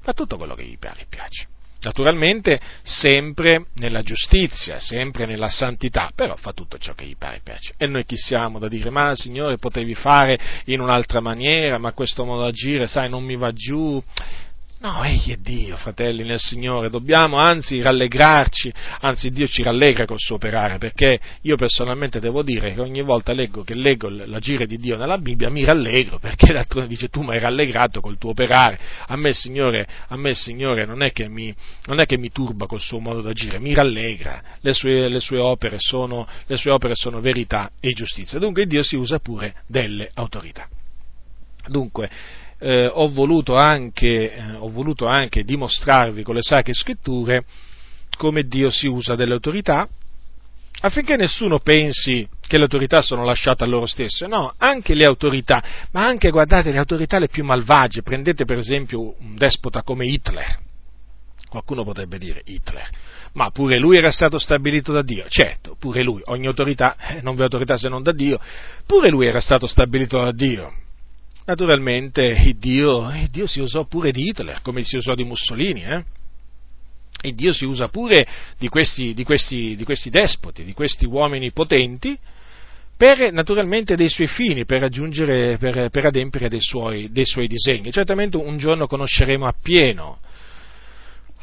fa 0.00 0.14
tutto 0.14 0.38
quello 0.38 0.54
che 0.54 0.64
gli 0.64 0.78
piace. 0.78 1.48
Naturalmente 1.84 2.58
sempre 2.82 3.66
nella 3.74 4.02
giustizia, 4.02 4.78
sempre 4.78 5.26
nella 5.26 5.50
santità, 5.50 6.10
però 6.14 6.34
fa 6.36 6.52
tutto 6.52 6.78
ciò 6.78 6.94
che 6.94 7.04
gli 7.04 7.16
pare 7.16 7.36
e 7.36 7.40
piace. 7.42 7.74
E 7.76 7.86
noi 7.86 8.06
chi 8.06 8.16
siamo 8.16 8.58
da 8.58 8.68
dire, 8.68 8.88
ma 8.88 9.14
Signore 9.14 9.58
potevi 9.58 9.94
fare 9.94 10.38
in 10.66 10.80
un'altra 10.80 11.20
maniera, 11.20 11.76
ma 11.76 11.92
questo 11.92 12.24
modo 12.24 12.42
d'agire, 12.42 12.86
sai, 12.86 13.10
non 13.10 13.22
mi 13.22 13.36
va 13.36 13.52
giù, 13.52 14.02
No, 14.84 15.02
egli 15.02 15.32
è 15.32 15.36
Dio, 15.36 15.76
fratelli 15.76 16.24
nel 16.24 16.38
Signore, 16.38 16.90
dobbiamo 16.90 17.38
anzi 17.38 17.80
rallegrarci, 17.80 18.70
anzi 19.00 19.30
Dio 19.30 19.46
ci 19.46 19.62
rallegra 19.62 20.04
col 20.04 20.18
suo 20.18 20.34
operare, 20.34 20.76
perché 20.76 21.18
io 21.40 21.56
personalmente 21.56 22.20
devo 22.20 22.42
dire 22.42 22.74
che 22.74 22.82
ogni 22.82 23.00
volta 23.00 23.32
leggo, 23.32 23.64
che 23.64 23.72
leggo 23.72 24.10
l'agire 24.10 24.66
di 24.66 24.76
Dio 24.76 24.98
nella 24.98 25.16
Bibbia 25.16 25.48
mi 25.48 25.64
rallegro, 25.64 26.18
perché 26.18 26.52
d'altronde 26.52 26.86
dice 26.86 27.08
tu 27.08 27.22
mi 27.22 27.30
hai 27.30 27.40
rallegrato 27.40 28.02
col 28.02 28.18
tuo 28.18 28.32
operare, 28.32 28.78
a 29.06 29.16
me 29.16 29.32
Signore, 29.32 29.88
a 30.08 30.16
me, 30.18 30.34
Signore 30.34 30.84
non, 30.84 31.00
è 31.00 31.12
che 31.12 31.30
mi, 31.30 31.54
non 31.86 31.98
è 31.98 32.04
che 32.04 32.18
mi 32.18 32.30
turba 32.30 32.66
col 32.66 32.80
suo 32.80 32.98
modo 32.98 33.22
d'agire, 33.22 33.58
mi 33.58 33.72
rallegra, 33.72 34.42
le 34.60 34.74
sue, 34.74 35.08
le 35.08 35.20
sue, 35.20 35.38
opere, 35.38 35.78
sono, 35.78 36.28
le 36.44 36.58
sue 36.58 36.70
opere 36.72 36.94
sono 36.94 37.22
verità 37.22 37.70
e 37.80 37.94
giustizia, 37.94 38.38
dunque 38.38 38.66
Dio 38.66 38.82
si 38.82 38.96
usa 38.96 39.18
pure 39.18 39.62
delle 39.66 40.10
autorità. 40.12 40.68
Dunque, 41.66 42.10
eh, 42.64 42.86
ho, 42.86 43.08
voluto 43.08 43.56
anche, 43.56 44.34
eh, 44.34 44.52
ho 44.56 44.70
voluto 44.70 45.06
anche 45.06 45.44
dimostrarvi 45.44 46.22
con 46.22 46.34
le 46.34 46.42
sacre 46.42 46.72
scritture 46.72 47.44
come 48.16 48.44
Dio 48.44 48.70
si 48.70 48.86
usa 48.86 49.14
delle 49.14 49.34
autorità 49.34 49.86
affinché 50.80 51.16
nessuno 51.16 51.58
pensi 51.58 52.26
che 52.40 52.56
le 52.56 52.62
autorità 52.62 53.02
sono 53.02 53.24
lasciate 53.24 53.64
a 53.64 53.66
loro 53.66 53.86
stesse, 53.86 54.26
no, 54.26 54.52
anche 54.56 54.94
le 54.94 55.04
autorità, 55.04 55.62
ma 55.92 56.06
anche, 56.06 56.30
guardate, 56.30 56.72
le 56.72 56.78
autorità 56.78 57.18
le 57.18 57.28
più 57.28 57.44
malvagie, 57.44 58.02
prendete 58.02 58.44
per 58.44 58.58
esempio 58.58 59.14
un 59.18 59.34
despota 59.36 59.82
come 59.82 60.06
Hitler, 60.06 60.58
qualcuno 61.48 61.84
potrebbe 61.84 62.18
dire 62.18 62.42
Hitler, 62.44 62.88
ma 63.32 63.50
pure 63.50 63.78
lui 63.78 63.96
era 63.96 64.10
stato 64.10 64.38
stabilito 64.38 64.92
da 64.92 65.02
Dio, 65.02 65.24
certo, 65.28 65.76
pure 65.78 66.02
lui, 66.02 66.20
ogni 66.24 66.46
autorità, 66.46 66.96
eh, 66.96 67.20
non 67.22 67.34
vi 67.34 67.40
è 67.40 67.44
autorità 67.44 67.76
se 67.76 67.88
non 67.88 68.02
da 68.02 68.12
Dio, 68.12 68.38
pure 68.86 69.08
lui 69.08 69.26
era 69.26 69.40
stato 69.40 69.66
stabilito 69.66 70.18
da 70.18 70.32
Dio, 70.32 70.83
Naturalmente 71.46 72.54
Dio, 72.58 73.12
Dio, 73.30 73.46
si 73.46 73.60
usò 73.60 73.84
pure 73.84 74.12
di 74.12 74.28
Hitler, 74.28 74.62
come 74.62 74.82
si 74.82 74.96
usò 74.96 75.14
di 75.14 75.24
Mussolini, 75.24 75.84
eh? 75.84 76.04
E 77.20 77.32
Dio 77.32 77.52
si 77.52 77.64
usa 77.64 77.88
pure 77.88 78.26
di 78.58 78.68
questi, 78.68 79.14
di, 79.14 79.24
questi, 79.24 79.76
di 79.76 79.84
questi, 79.84 80.10
despoti, 80.10 80.64
di 80.64 80.72
questi 80.72 81.06
uomini 81.06 81.52
potenti, 81.52 82.18
per 82.96 83.30
naturalmente 83.32 83.94
dei 83.94 84.08
suoi 84.08 84.26
fini, 84.26 84.64
per 84.64 84.88
per, 84.88 85.90
per 85.90 86.06
adempiere 86.06 86.48
dei 86.48 86.60
suoi, 86.60 87.10
dei 87.10 87.26
suoi 87.26 87.46
disegni. 87.46 87.92
Certamente 87.92 88.36
un 88.36 88.56
giorno 88.56 88.86
conosceremo 88.86 89.46
appieno 89.46 90.18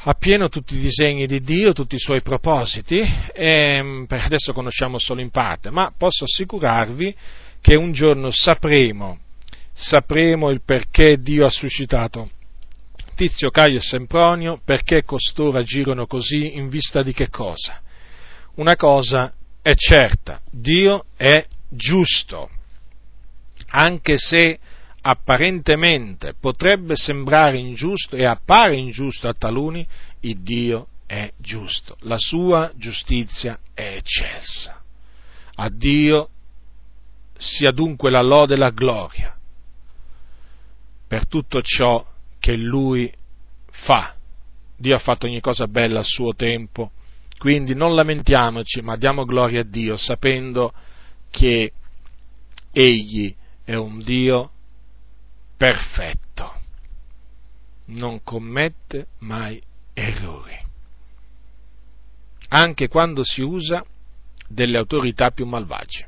appieno 0.03 0.49
tutti 0.49 0.75
i 0.75 0.79
disegni 0.79 1.27
di 1.27 1.41
Dio, 1.41 1.73
tutti 1.73 1.93
i 1.93 1.99
suoi 1.99 2.23
propositi, 2.23 2.99
e 3.33 4.05
per 4.07 4.21
adesso 4.21 4.51
conosciamo 4.51 4.97
solo 4.97 5.21
in 5.21 5.29
parte, 5.29 5.69
ma 5.69 5.93
posso 5.95 6.23
assicurarvi 6.23 7.15
che 7.61 7.75
un 7.75 7.91
giorno 7.91 8.31
sapremo 8.31 9.19
sapremo 9.73 10.49
il 10.49 10.61
perché 10.63 11.17
Dio 11.17 11.45
ha 11.45 11.49
suscitato 11.49 12.29
Tizio, 13.15 13.51
Caio 13.51 13.77
e 13.77 13.81
Sempronio, 13.81 14.59
perché 14.63 15.03
costoro 15.03 15.57
agirono 15.57 16.07
così 16.07 16.55
in 16.55 16.69
vista 16.69 17.01
di 17.03 17.13
che 17.13 17.29
cosa? 17.29 17.79
Una 18.55 18.75
cosa 18.75 19.31
è 19.61 19.73
certa, 19.75 20.41
Dio 20.49 21.05
è 21.15 21.45
giusto, 21.69 22.49
anche 23.67 24.17
se 24.17 24.57
apparentemente 25.03 26.33
potrebbe 26.39 26.95
sembrare 26.95 27.57
ingiusto 27.57 28.15
e 28.15 28.25
appare 28.25 28.75
ingiusto 28.75 29.27
a 29.27 29.33
taluni, 29.33 29.85
il 30.21 30.39
Dio 30.39 30.87
è 31.05 31.31
giusto, 31.37 31.97
la 32.01 32.17
sua 32.17 32.71
giustizia 32.75 33.59
è 33.73 33.97
eccelsa. 33.97 34.81
A 35.55 35.69
Dio 35.69 36.29
sia 37.37 37.71
dunque 37.71 38.09
la 38.09 38.21
lode 38.21 38.55
e 38.55 38.57
la 38.57 38.71
gloria 38.71 39.35
per 41.11 41.27
tutto 41.27 41.61
ciò 41.61 42.07
che 42.39 42.55
lui 42.55 43.13
fa. 43.69 44.15
Dio 44.77 44.95
ha 44.95 44.99
fatto 44.99 45.25
ogni 45.27 45.41
cosa 45.41 45.67
bella 45.67 45.99
a 45.99 46.03
suo 46.03 46.33
tempo, 46.33 46.91
quindi 47.37 47.75
non 47.75 47.95
lamentiamoci, 47.95 48.81
ma 48.81 48.95
diamo 48.95 49.25
gloria 49.25 49.59
a 49.59 49.65
Dio 49.65 49.97
sapendo 49.97 50.71
che 51.29 51.73
Egli 52.71 53.35
è 53.65 53.75
un 53.75 54.01
Dio 54.01 54.51
perfetto, 55.57 56.53
non 57.87 58.23
commette 58.23 59.07
mai 59.19 59.61
errori, 59.91 60.57
anche 62.47 62.87
quando 62.87 63.21
si 63.25 63.41
usa 63.41 63.83
delle 64.47 64.77
autorità 64.77 65.31
più 65.31 65.45
malvagie. 65.45 66.07